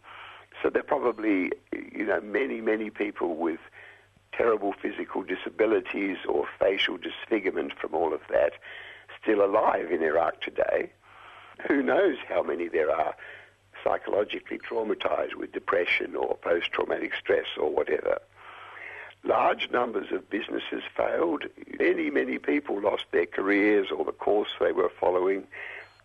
So 0.63 0.69
there 0.69 0.81
are 0.81 0.85
probably, 0.85 1.51
you 1.73 2.05
know, 2.05 2.21
many, 2.21 2.61
many 2.61 2.89
people 2.89 3.35
with 3.35 3.59
terrible 4.31 4.73
physical 4.73 5.23
disabilities 5.23 6.17
or 6.27 6.45
facial 6.59 6.97
disfigurement 6.97 7.73
from 7.79 7.93
all 7.93 8.13
of 8.13 8.21
that 8.29 8.53
still 9.21 9.43
alive 9.43 9.91
in 9.91 10.01
Iraq 10.01 10.41
today. 10.41 10.91
Who 11.67 11.81
knows 11.81 12.17
how 12.27 12.43
many 12.43 12.67
there 12.67 12.91
are 12.91 13.15
psychologically 13.85 14.57
traumatized 14.57 15.35
with 15.35 15.51
depression 15.51 16.15
or 16.15 16.35
post 16.37 16.71
traumatic 16.71 17.13
stress 17.19 17.45
or 17.57 17.69
whatever. 17.69 18.19
Large 19.23 19.69
numbers 19.71 20.11
of 20.11 20.29
businesses 20.29 20.83
failed. 20.95 21.45
Many, 21.79 22.09
many 22.09 22.37
people 22.37 22.81
lost 22.81 23.05
their 23.11 23.25
careers 23.25 23.87
or 23.95 24.03
the 24.03 24.11
course 24.11 24.49
they 24.59 24.71
were 24.71 24.91
following, 24.99 25.47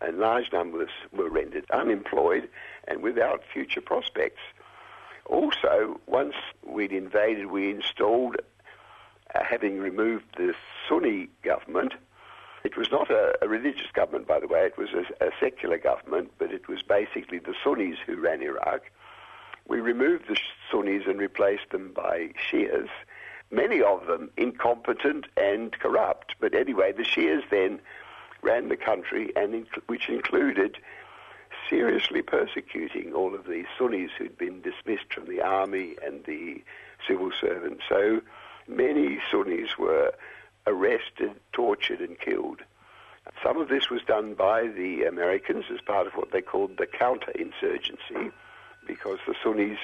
and 0.01 0.19
large 0.19 0.53
numbers 0.53 0.91
were 1.13 1.29
rendered 1.29 1.71
unemployed 1.71 2.49
and 2.89 3.03
without 3.03 3.43
future 3.53 3.83
prospects. 3.83 4.41
Also, 5.27 6.01
once 6.07 6.35
we'd 6.67 6.93
invaded, 6.93 7.47
we 7.47 7.71
installed, 7.71 8.37
uh, 9.35 9.45
having 9.45 9.79
removed 9.79 10.25
the 10.37 10.55
Sunni 10.89 11.29
government, 11.43 11.93
it 12.65 12.77
was 12.77 12.91
not 12.91 13.11
a, 13.11 13.35
a, 13.43 13.49
religious 13.49 13.91
government, 13.93 14.27
by 14.27 14.39
the 14.41 14.47
way. 14.47 14.67
It 14.67 14.77
was 14.77 14.91
a, 14.93 15.27
a, 15.27 15.31
secular 15.41 15.79
government, 15.79 16.33
but 16.39 16.53
it 16.53 16.69
was 16.69 16.83
basically 16.83 17.39
the 17.39 17.55
Sunnis 17.65 17.99
who 18.07 18.21
ran 18.21 18.43
Iraq. 18.43 18.91
We 19.67 19.81
removed 19.81 20.29
the 20.29 20.39
Sunnis 20.71 21.05
and 21.07 21.19
replaced 21.19 21.71
them 21.71 21.93
by 21.95 22.31
Shias, 22.51 22.89
many 23.51 23.81
of 23.83 24.07
them 24.07 24.31
incompetent 24.37 25.27
and 25.37 25.73
corrupt. 25.79 26.35
But 26.41 26.55
anyway, 26.55 26.93
the 26.93 27.05
Shias 27.05 27.43
then 27.51 27.81
ran 28.43 28.69
the 28.69 28.77
country, 28.77 29.33
and 29.37 29.55
in, 29.55 29.67
which 29.87 30.09
included 30.09 30.79
seriously 31.69 32.23
persecuting 32.23 33.13
all 33.13 33.35
of 33.35 33.47
the 33.47 33.65
Sunnis 33.79 34.11
who'd 34.19 34.37
been 34.37 34.61
dismissed 34.61 35.13
from 35.13 35.27
the 35.27 35.41
army 35.41 35.97
and 36.05 36.25
the 36.25 36.63
civil 37.07 37.31
servants. 37.41 37.85
So 37.89 38.21
many 38.67 39.19
Sunnis 39.31 39.79
were 39.79 40.13
arrested, 40.67 41.33
tortured, 41.53 42.01
and 42.01 42.19
killed. 42.19 42.61
Some 43.43 43.61
of 43.61 43.69
this 43.69 43.91
was 43.91 44.03
done 44.03 44.35
by 44.35 44.67
the 44.67 45.05
Americans 45.05 45.65
as 45.73 45.81
part 45.81 46.07
of 46.07 46.15
what 46.15 46.33
they 46.33 46.41
called 46.43 46.77
the 46.77 46.87
counterinsurgency, 46.87 48.33
because 48.87 49.19
the 49.27 49.35
Sunnis 49.43 49.79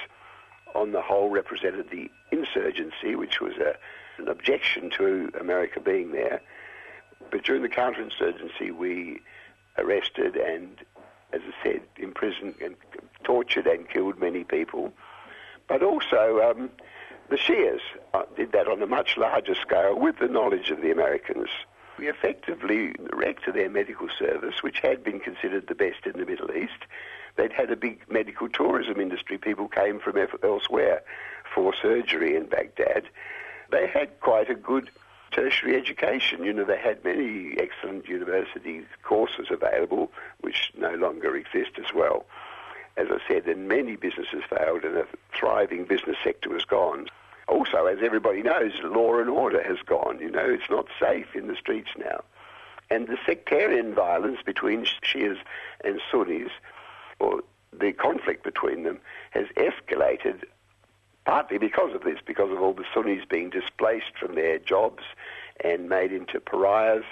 on 0.75 0.91
the 0.91 1.01
whole, 1.01 1.29
represented 1.29 1.89
the 1.89 2.11
insurgency, 2.31 3.15
which 3.15 3.39
was 3.41 3.53
a, 3.57 3.75
an 4.21 4.27
objection 4.27 4.89
to 4.91 5.31
America 5.39 5.79
being 5.79 6.11
there. 6.11 6.41
But 7.31 7.43
during 7.43 7.61
the 7.61 7.69
counterinsurgency, 7.69 8.71
we 8.75 9.21
arrested 9.77 10.35
and, 10.35 10.77
as 11.33 11.41
I 11.41 11.63
said, 11.63 11.81
imprisoned 11.97 12.55
and 12.61 12.75
tortured 13.23 13.67
and 13.67 13.89
killed 13.89 14.19
many 14.19 14.43
people. 14.43 14.93
But 15.67 15.83
also, 15.83 16.41
um, 16.41 16.69
the 17.29 17.37
Shias 17.37 17.81
uh, 18.13 18.23
did 18.35 18.51
that 18.53 18.67
on 18.67 18.81
a 18.81 18.87
much 18.87 19.17
larger 19.17 19.55
scale 19.55 19.99
with 19.99 20.19
the 20.19 20.27
knowledge 20.27 20.69
of 20.71 20.81
the 20.81 20.91
Americans. 20.91 21.49
We 21.97 22.07
effectively 22.07 22.93
wrecked 23.11 23.51
their 23.51 23.69
medical 23.69 24.07
service, 24.17 24.61
which 24.61 24.79
had 24.79 25.03
been 25.03 25.19
considered 25.19 25.67
the 25.67 25.75
best 25.75 26.05
in 26.05 26.13
the 26.13 26.25
Middle 26.25 26.55
East. 26.55 26.85
They'd 27.35 27.51
had 27.51 27.71
a 27.71 27.75
big 27.75 28.01
medical 28.09 28.49
tourism 28.49 28.99
industry. 28.99 29.37
People 29.37 29.67
came 29.67 29.99
from 29.99 30.15
elsewhere 30.43 31.01
for 31.53 31.73
surgery 31.73 32.35
in 32.35 32.45
Baghdad. 32.45 33.09
They 33.71 33.87
had 33.87 34.19
quite 34.21 34.49
a 34.49 34.55
good 34.55 34.89
tertiary 35.31 35.75
education. 35.75 36.43
You 36.43 36.53
know, 36.53 36.63
they 36.63 36.79
had 36.79 37.03
many 37.03 37.57
excellent 37.59 38.07
university 38.07 38.85
courses 39.03 39.47
available, 39.49 40.11
which 40.41 40.71
no 40.77 40.93
longer 40.93 41.35
exist 41.35 41.71
as 41.77 41.93
well. 41.93 42.25
As 42.97 43.07
I 43.11 43.19
said, 43.27 43.45
and 43.45 43.67
many 43.67 43.95
businesses 43.95 44.43
failed 44.49 44.83
and 44.83 44.97
a 44.97 45.07
thriving 45.33 45.85
business 45.85 46.17
sector 46.23 46.49
was 46.49 46.65
gone. 46.65 47.07
Also, 47.47 47.85
as 47.85 47.99
everybody 48.01 48.41
knows, 48.41 48.73
law 48.83 49.19
and 49.19 49.29
order 49.29 49.61
has 49.63 49.77
gone. 49.85 50.19
You 50.19 50.31
know, 50.31 50.45
it's 50.49 50.69
not 50.69 50.87
safe 50.99 51.35
in 51.35 51.47
the 51.47 51.55
streets 51.55 51.91
now. 51.97 52.23
And 52.89 53.07
the 53.07 53.17
sectarian 53.25 53.93
violence 53.93 54.39
between 54.45 54.85
Shias 55.03 55.37
and 55.83 56.01
Sunnis, 56.11 56.51
or 57.19 57.41
the 57.71 57.93
conflict 57.93 58.43
between 58.43 58.83
them, 58.83 58.99
has 59.31 59.45
escalated 59.55 60.43
partly 61.25 61.57
because 61.57 61.93
of 61.93 62.03
this, 62.03 62.19
because 62.25 62.49
of 62.51 62.61
all 62.61 62.73
the 62.73 62.85
Sunnis 62.93 63.25
being 63.25 63.49
displaced 63.49 64.17
from 64.17 64.35
their 64.35 64.57
jobs 64.57 65.03
and 65.63 65.89
made 65.89 66.11
into 66.11 66.39
pariahs, 66.39 67.03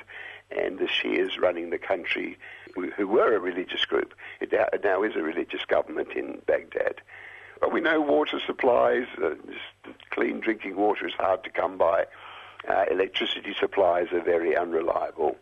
and 0.52 0.80
the 0.80 0.88
Shias 0.88 1.40
running 1.40 1.70
the 1.70 1.78
country, 1.78 2.38
who 2.76 3.08
were 3.08 3.36
a 3.36 3.40
religious 3.40 3.86
group. 3.86 4.14
It 4.42 4.52
now 4.84 5.04
is 5.04 5.16
a 5.16 5.22
religious 5.22 5.66
government 5.66 6.12
in 6.16 6.42
Baghdad. 6.46 7.02
But 7.60 7.72
we 7.72 7.82
know 7.82 8.02
water 8.02 8.40
supplies, 8.46 9.08
uh, 9.24 9.36
clean 10.10 10.40
drinking 10.40 10.76
water 10.76 11.08
is 11.08 11.14
hard 11.14 11.44
to 11.46 11.50
come 11.50 11.78
by. 11.78 12.06
Uh, 12.68 12.86
electricity 12.92 13.56
supplies 13.60 14.08
are 14.12 14.22
very 14.22 14.58
unreliable. 14.58 15.38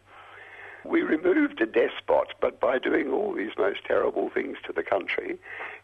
We 0.85 1.01
removed 1.01 1.61
a 1.61 1.65
despot, 1.65 2.34
but 2.41 2.60
by 2.60 2.77
doing 2.77 3.10
all 3.10 3.34
these 3.34 3.53
most 3.57 3.85
terrible 3.85 4.30
things 4.30 4.57
to 4.65 4.73
the 4.73 4.84
country 4.84 5.38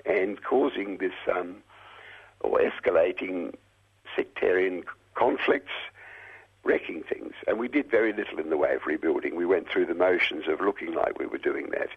and 0.05 0.43
causing 0.43 0.97
this 0.97 1.13
um, 1.33 1.57
or 2.41 2.59
escalating 2.59 3.55
sectarian 4.15 4.83
conflicts, 5.15 5.71
wrecking 6.69 7.03
things. 7.03 7.33
And 7.47 7.57
we 7.57 7.67
did 7.67 7.89
very 7.89 8.13
little 8.13 8.39
in 8.39 8.51
the 8.51 8.57
way 8.57 8.75
of 8.75 8.85
rebuilding. 8.85 9.35
We 9.35 9.45
went 9.45 9.67
through 9.67 9.87
the 9.87 9.95
motions 9.95 10.47
of 10.47 10.61
looking 10.61 10.93
like 10.93 11.17
we 11.17 11.25
were 11.25 11.39
doing 11.39 11.71
that. 11.71 11.89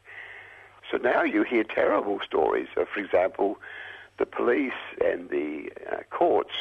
So 0.91 0.97
now 0.97 1.23
you 1.23 1.43
hear 1.43 1.63
terrible 1.63 2.21
stories 2.21 2.69
of, 2.77 2.89
for 2.89 3.01
example, 3.01 3.59
the 4.19 4.27
police 4.27 4.83
and 5.05 5.29
the 5.29 5.71
uh, 5.91 5.97
courts 6.11 6.55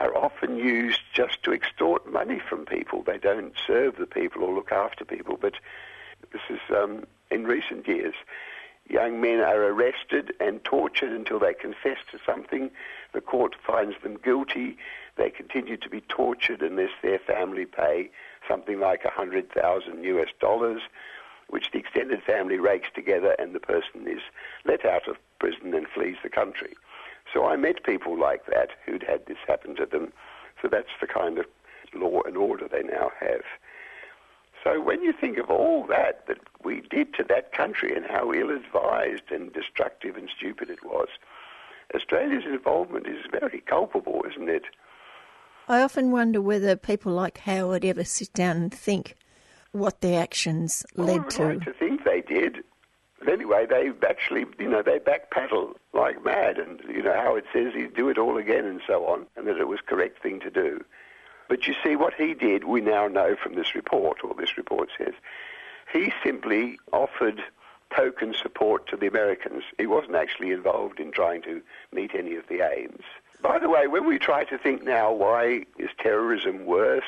are 0.00 0.14
often 0.16 0.56
used 0.56 1.00
just 1.12 1.42
to 1.44 1.52
extort 1.52 2.12
money 2.12 2.40
from 2.48 2.66
people. 2.66 3.02
They 3.02 3.18
don't 3.18 3.54
serve 3.66 3.96
the 3.96 4.06
people 4.06 4.42
or 4.42 4.52
look 4.52 4.72
after 4.72 5.04
people. 5.04 5.38
But 5.40 5.54
this 6.32 6.42
is 6.50 6.60
um, 6.76 7.06
in 7.30 7.44
recent 7.44 7.86
years 7.86 8.14
young 8.88 9.20
men 9.20 9.40
are 9.40 9.62
arrested 9.64 10.34
and 10.40 10.62
tortured 10.64 11.10
until 11.10 11.38
they 11.38 11.54
confess 11.54 11.98
to 12.10 12.18
something. 12.24 12.70
The 13.12 13.20
court 13.20 13.56
finds 13.66 13.96
them 14.02 14.18
guilty. 14.22 14.76
They 15.16 15.30
continue 15.30 15.76
to 15.78 15.88
be 15.88 16.02
tortured 16.02 16.62
unless 16.62 16.90
their 17.02 17.18
family 17.18 17.66
pay 17.66 18.10
something 18.48 18.78
like 18.78 19.04
a 19.04 19.10
hundred 19.10 19.50
thousand 19.50 20.04
US 20.04 20.28
dollars, 20.40 20.82
which 21.48 21.70
the 21.70 21.78
extended 21.78 22.22
family 22.22 22.58
rakes 22.58 22.88
together, 22.94 23.34
and 23.38 23.54
the 23.54 23.60
person 23.60 24.06
is 24.06 24.20
let 24.64 24.84
out 24.84 25.08
of 25.08 25.16
prison 25.38 25.74
and 25.74 25.88
flees 25.88 26.16
the 26.22 26.28
country. 26.28 26.74
So 27.32 27.46
I 27.46 27.56
met 27.56 27.84
people 27.84 28.18
like 28.18 28.46
that 28.46 28.70
who'd 28.84 29.02
had 29.02 29.26
this 29.26 29.38
happen 29.46 29.76
to 29.76 29.86
them. 29.86 30.12
So 30.62 30.68
that's 30.68 30.94
the 31.00 31.06
kind 31.06 31.38
of 31.38 31.46
law 31.94 32.22
and 32.22 32.36
order 32.36 32.68
they 32.68 32.82
now 32.82 33.10
have. 33.20 33.42
So 34.64 34.80
when 34.80 35.02
you 35.02 35.12
think 35.12 35.38
of 35.38 35.50
all 35.50 35.86
that 35.86 36.26
that 36.26 36.38
we 36.64 36.80
did 36.80 37.14
to 37.14 37.24
that 37.24 37.52
country 37.52 37.94
and 37.94 38.04
how 38.04 38.32
ill-advised 38.32 39.30
and 39.30 39.52
destructive 39.52 40.16
and 40.16 40.28
stupid 40.28 40.70
it 40.70 40.84
was, 40.84 41.08
Australia's 41.94 42.44
involvement 42.44 43.06
is 43.06 43.26
very 43.30 43.60
culpable, 43.60 44.24
isn't 44.28 44.48
it? 44.48 44.64
I 45.68 45.82
often 45.82 46.12
wonder 46.12 46.40
whether 46.40 46.76
people 46.76 47.12
like 47.12 47.38
Howard 47.38 47.84
ever 47.84 48.04
sit 48.04 48.32
down 48.32 48.56
and 48.56 48.72
think 48.72 49.16
what 49.72 50.00
their 50.00 50.22
actions 50.22 50.86
well, 50.94 51.06
led 51.06 51.16
I 51.16 51.22
would 51.22 51.30
to. 51.30 51.44
like 51.44 51.64
to 51.64 51.72
think 51.72 52.04
they 52.04 52.20
did. 52.20 52.62
But 53.18 53.30
anyway, 53.30 53.66
they 53.66 53.90
actually, 54.06 54.46
you 54.58 54.68
know, 54.68 54.82
they 54.82 54.98
backpedal 54.98 55.74
like 55.92 56.24
mad, 56.24 56.58
and 56.58 56.80
you 56.88 57.02
know 57.02 57.14
Howard 57.14 57.44
says 57.52 57.72
he'd 57.74 57.94
do 57.94 58.08
it 58.08 58.18
all 58.18 58.36
again 58.36 58.64
and 58.64 58.80
so 58.86 59.06
on, 59.06 59.26
and 59.36 59.46
that 59.48 59.56
it 59.56 59.68
was 59.68 59.80
correct 59.84 60.22
thing 60.22 60.38
to 60.40 60.50
do. 60.50 60.84
But 61.48 61.66
you 61.66 61.74
see, 61.82 61.96
what 61.96 62.14
he 62.14 62.34
did, 62.34 62.64
we 62.64 62.80
now 62.80 63.08
know 63.08 63.36
from 63.36 63.54
this 63.54 63.74
report, 63.74 64.18
or 64.22 64.34
this 64.34 64.56
report 64.56 64.90
says, 64.98 65.14
he 65.92 66.12
simply 66.22 66.78
offered 66.92 67.42
token 67.94 68.34
support 68.34 68.88
to 68.88 68.96
the 68.96 69.06
Americans. 69.06 69.62
He 69.78 69.86
wasn't 69.86 70.16
actually 70.16 70.50
involved 70.50 70.98
in 71.00 71.12
trying 71.12 71.42
to 71.42 71.62
meet 71.92 72.14
any 72.14 72.34
of 72.34 72.48
the 72.48 72.68
aims. 72.68 73.04
By 73.46 73.60
the 73.60 73.68
way, 73.68 73.86
when 73.86 74.06
we 74.06 74.18
try 74.18 74.42
to 74.42 74.58
think 74.58 74.82
now, 74.82 75.12
why 75.12 75.66
is 75.78 75.90
terrorism 75.98 76.66
worse? 76.66 77.04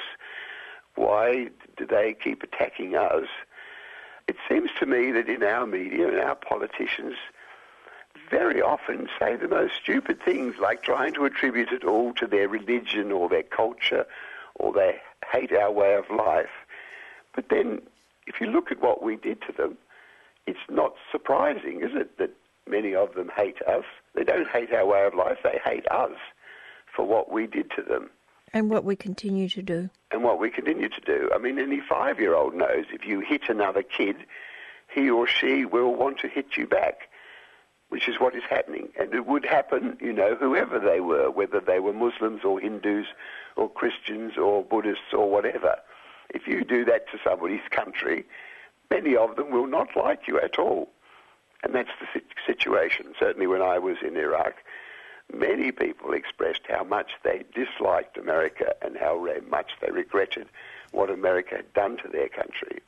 Why 0.94 1.48
do 1.76 1.84
they 1.84 2.14
keep 2.14 2.44
attacking 2.44 2.94
us? 2.94 3.26
It 4.28 4.36
seems 4.48 4.70
to 4.78 4.86
me 4.86 5.10
that 5.10 5.28
in 5.28 5.42
our 5.42 5.66
media 5.66 6.06
and 6.06 6.20
our 6.20 6.36
politicians 6.36 7.16
very 8.30 8.62
often 8.62 9.08
say 9.18 9.34
the 9.34 9.48
most 9.48 9.74
stupid 9.82 10.22
things, 10.22 10.54
like 10.60 10.84
trying 10.84 11.12
to 11.14 11.24
attribute 11.24 11.72
it 11.72 11.82
all 11.82 12.12
to 12.14 12.26
their 12.28 12.48
religion 12.48 13.10
or 13.10 13.28
their 13.28 13.42
culture 13.42 14.06
or 14.54 14.72
they 14.72 15.00
hate 15.32 15.52
our 15.52 15.72
way 15.72 15.94
of 15.94 16.08
life. 16.08 16.66
But 17.34 17.48
then, 17.48 17.82
if 18.28 18.40
you 18.40 18.46
look 18.46 18.70
at 18.70 18.80
what 18.80 19.02
we 19.02 19.16
did 19.16 19.42
to 19.42 19.52
them, 19.52 19.76
it's 20.46 20.58
not 20.70 20.94
surprising, 21.10 21.80
is 21.82 21.90
it, 21.94 22.16
that 22.18 22.30
many 22.68 22.94
of 22.94 23.14
them 23.14 23.28
hate 23.36 23.60
us? 23.62 23.84
They 24.18 24.24
don't 24.24 24.48
hate 24.48 24.72
our 24.72 24.84
way 24.84 25.06
of 25.06 25.14
life, 25.14 25.38
they 25.44 25.60
hate 25.64 25.86
us 25.92 26.10
for 26.94 27.06
what 27.06 27.30
we 27.30 27.46
did 27.46 27.70
to 27.76 27.82
them. 27.82 28.10
And 28.52 28.68
what 28.68 28.82
we 28.82 28.96
continue 28.96 29.48
to 29.50 29.62
do. 29.62 29.90
And 30.10 30.24
what 30.24 30.40
we 30.40 30.50
continue 30.50 30.88
to 30.88 31.00
do. 31.02 31.30
I 31.32 31.38
mean, 31.38 31.56
any 31.56 31.80
five 31.80 32.18
year 32.18 32.34
old 32.34 32.52
knows 32.52 32.86
if 32.92 33.06
you 33.06 33.20
hit 33.20 33.42
another 33.48 33.84
kid, 33.84 34.16
he 34.92 35.08
or 35.08 35.28
she 35.28 35.64
will 35.64 35.94
want 35.94 36.18
to 36.20 36.28
hit 36.28 36.56
you 36.56 36.66
back, 36.66 37.10
which 37.90 38.08
is 38.08 38.18
what 38.18 38.34
is 38.34 38.42
happening. 38.50 38.88
And 38.98 39.14
it 39.14 39.24
would 39.24 39.44
happen, 39.44 39.96
you 40.00 40.12
know, 40.12 40.34
whoever 40.34 40.80
they 40.80 40.98
were, 40.98 41.30
whether 41.30 41.60
they 41.60 41.78
were 41.78 41.92
Muslims 41.92 42.42
or 42.42 42.58
Hindus 42.58 43.06
or 43.54 43.70
Christians 43.70 44.36
or 44.36 44.64
Buddhists 44.64 45.12
or 45.12 45.30
whatever. 45.30 45.76
If 46.30 46.48
you 46.48 46.64
do 46.64 46.84
that 46.86 47.08
to 47.12 47.18
somebody's 47.22 47.68
country, 47.70 48.24
many 48.90 49.14
of 49.14 49.36
them 49.36 49.52
will 49.52 49.68
not 49.68 49.90
like 49.94 50.26
you 50.26 50.40
at 50.40 50.58
all. 50.58 50.88
And 51.62 51.74
that's 51.74 51.90
the 52.00 52.20
situation. 52.46 53.14
Certainly 53.18 53.46
when 53.46 53.62
I 53.62 53.78
was 53.78 53.96
in 54.02 54.16
Iraq, 54.16 54.54
many 55.32 55.72
people 55.72 56.12
expressed 56.12 56.62
how 56.68 56.84
much 56.84 57.10
they 57.24 57.44
disliked 57.54 58.16
America 58.16 58.74
and 58.82 58.96
how 58.96 59.26
much 59.48 59.72
they 59.80 59.90
regretted 59.90 60.46
what 60.92 61.10
America 61.10 61.56
had 61.56 61.72
done 61.74 61.96
to 61.98 62.08
their 62.08 62.28
country. 62.28 62.80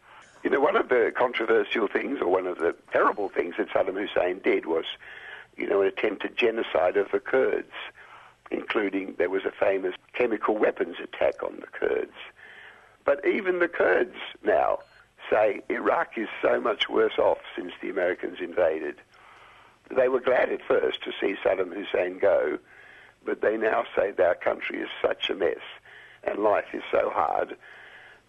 You 0.43 0.51
know, 0.51 0.61
one 0.61 0.77
of 0.77 0.89
the 0.89 1.13
controversial 1.15 1.87
things, 1.87 2.21
or 2.21 2.29
one 2.29 2.47
of 2.47 2.59
the 2.59 2.75
terrible 2.93 3.29
things 3.29 3.57
that 3.59 3.69
Saddam 3.69 3.99
Hussein 4.01 4.39
did 4.39 4.65
was, 4.65 4.87
you 5.57 5.69
know, 5.69 5.83
an 5.83 5.89
attempted 5.89 6.37
genocide 6.37 6.97
of 6.97 7.11
the 7.11 7.21
Kurds 7.21 7.73
including 8.51 9.15
there 9.19 9.31
was 9.31 9.45
a 9.45 9.51
famous 9.51 9.95
chemical 10.13 10.57
weapons 10.57 10.97
attack 11.03 11.43
on 11.43 11.57
the 11.61 11.67
Kurds. 11.67 12.13
But 13.05 13.27
even 13.27 13.59
the 13.59 13.69
Kurds 13.69 14.17
now 14.45 14.81
say 15.31 15.63
Iraq 15.69 16.19
is 16.19 16.29
so 16.43 16.61
much 16.61 16.89
worse 16.89 17.19
off 17.19 17.39
since 17.57 17.73
the 17.81 17.89
Americans 17.89 18.39
invaded. 18.41 18.97
They 19.95 20.09
were 20.09 20.21
glad 20.21 20.51
at 20.51 20.61
first 20.67 21.03
to 21.05 21.13
see 21.21 21.37
Saddam 21.45 21.73
Hussein 21.75 22.19
go, 22.19 22.59
but 23.25 23.41
they 23.41 23.57
now 23.57 23.85
say 23.97 24.11
their 24.11 24.35
country 24.35 24.81
is 24.81 24.89
such 25.03 25.31
a 25.31 25.35
mess 25.35 25.59
and 26.25 26.39
life 26.39 26.67
is 26.73 26.83
so 26.91 27.11
hard. 27.11 27.57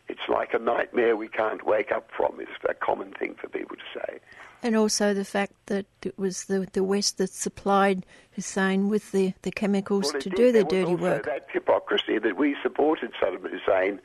It's 0.07 0.27
like 0.27 0.53
a 0.53 0.59
nightmare 0.59 1.15
we 1.15 1.27
can't 1.27 1.65
wake 1.65 1.91
up 1.91 2.09
from, 2.15 2.39
is 2.41 2.47
a 2.67 2.73
common 2.73 3.13
thing 3.13 3.35
for 3.35 3.47
people 3.47 3.77
to 3.77 3.99
say. 3.99 4.19
And 4.63 4.75
also 4.75 5.13
the 5.13 5.25
fact 5.25 5.53
that 5.67 5.85
it 6.03 6.17
was 6.19 6.45
the, 6.45 6.67
the 6.73 6.83
West 6.83 7.17
that 7.17 7.29
supplied 7.29 8.05
Hussein 8.31 8.89
with 8.89 9.11
the, 9.11 9.33
the 9.41 9.51
chemicals 9.51 10.11
well, 10.11 10.21
to 10.21 10.29
did. 10.29 10.35
do 10.35 10.51
the 10.51 10.63
dirty 10.63 10.95
work. 10.95 11.25
That 11.25 11.47
hypocrisy 11.51 12.19
that 12.19 12.37
we 12.37 12.55
supported 12.61 13.11
Saddam 13.21 13.49
Hussein 13.49 13.99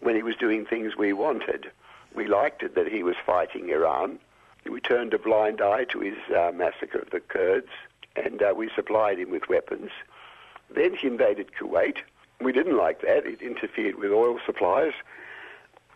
when 0.00 0.14
he 0.14 0.22
was 0.22 0.36
doing 0.36 0.64
things 0.64 0.96
we 0.96 1.12
wanted. 1.12 1.70
We 2.14 2.26
liked 2.26 2.62
it 2.62 2.74
that 2.74 2.88
he 2.88 3.02
was 3.02 3.16
fighting 3.24 3.68
Iran. 3.70 4.18
We 4.68 4.80
turned 4.80 5.14
a 5.14 5.18
blind 5.18 5.60
eye 5.60 5.84
to 5.84 6.00
his 6.00 6.18
uh, 6.36 6.52
massacre 6.54 6.98
of 6.98 7.10
the 7.10 7.20
Kurds. 7.20 7.68
and 8.16 8.42
uh, 8.42 8.54
we 8.56 8.70
supplied 8.74 9.18
him 9.18 9.30
with 9.30 9.48
weapons. 9.48 9.90
Then 10.70 10.94
he 10.94 11.06
invaded 11.06 11.52
Kuwait. 11.58 11.98
We 12.40 12.52
didn't 12.52 12.76
like 12.76 13.00
that. 13.02 13.26
It 13.26 13.42
interfered 13.42 13.96
with 13.96 14.12
oil 14.12 14.38
supplies. 14.44 14.92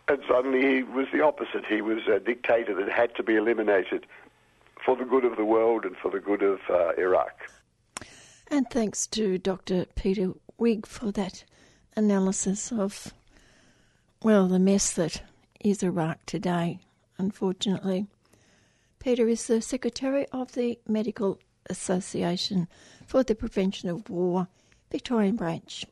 And 0.08 0.22
suddenly 0.28 0.76
he 0.76 0.82
was 0.82 1.06
the 1.12 1.20
opposite. 1.20 1.64
He 1.66 1.80
was 1.80 2.06
a 2.08 2.18
dictator 2.18 2.74
that 2.74 2.90
had 2.90 3.14
to 3.16 3.22
be 3.22 3.36
eliminated 3.36 4.06
for 4.84 4.96
the 4.96 5.04
good 5.04 5.24
of 5.24 5.36
the 5.36 5.44
world 5.44 5.84
and 5.84 5.96
for 5.96 6.10
the 6.10 6.20
good 6.20 6.42
of 6.42 6.60
uh, 6.68 6.92
Iraq. 6.98 7.48
And 8.48 8.68
thanks 8.68 9.06
to 9.08 9.38
Dr. 9.38 9.86
Peter 9.94 10.32
Wigg 10.58 10.86
for 10.86 11.12
that 11.12 11.44
analysis 11.96 12.72
of, 12.72 13.14
well, 14.22 14.48
the 14.48 14.58
mess 14.58 14.92
that 14.92 15.22
is 15.62 15.82
Iraq 15.82 16.24
today, 16.26 16.80
unfortunately. 17.18 18.06
Peter 18.98 19.28
is 19.28 19.46
the 19.46 19.60
Secretary 19.60 20.26
of 20.32 20.52
the 20.52 20.78
Medical 20.86 21.38
Association 21.68 22.68
for 23.06 23.22
the 23.22 23.34
Prevention 23.34 23.88
of 23.88 24.08
War, 24.10 24.48
Victorian 24.90 25.36
branch. 25.36 25.84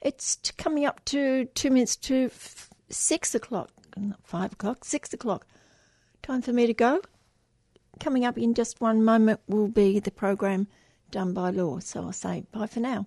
It's 0.00 0.38
coming 0.58 0.84
up 0.84 1.04
to 1.06 1.46
two 1.54 1.70
minutes 1.70 1.96
to 1.96 2.26
f- 2.26 2.70
six 2.90 3.34
o'clock, 3.34 3.70
not 3.96 4.20
five 4.22 4.52
o'clock, 4.52 4.84
six 4.84 5.12
o'clock. 5.12 5.46
Time 6.22 6.42
for 6.42 6.52
me 6.52 6.66
to 6.66 6.74
go. 6.74 7.00
Coming 8.00 8.24
up 8.24 8.36
in 8.36 8.54
just 8.54 8.80
one 8.80 9.04
moment 9.04 9.40
will 9.46 9.68
be 9.68 10.00
the 10.00 10.10
program 10.10 10.66
done 11.10 11.32
by 11.32 11.50
law. 11.50 11.78
So 11.78 12.02
I'll 12.02 12.12
say 12.12 12.44
bye 12.52 12.66
for 12.66 12.80
now. 12.80 13.06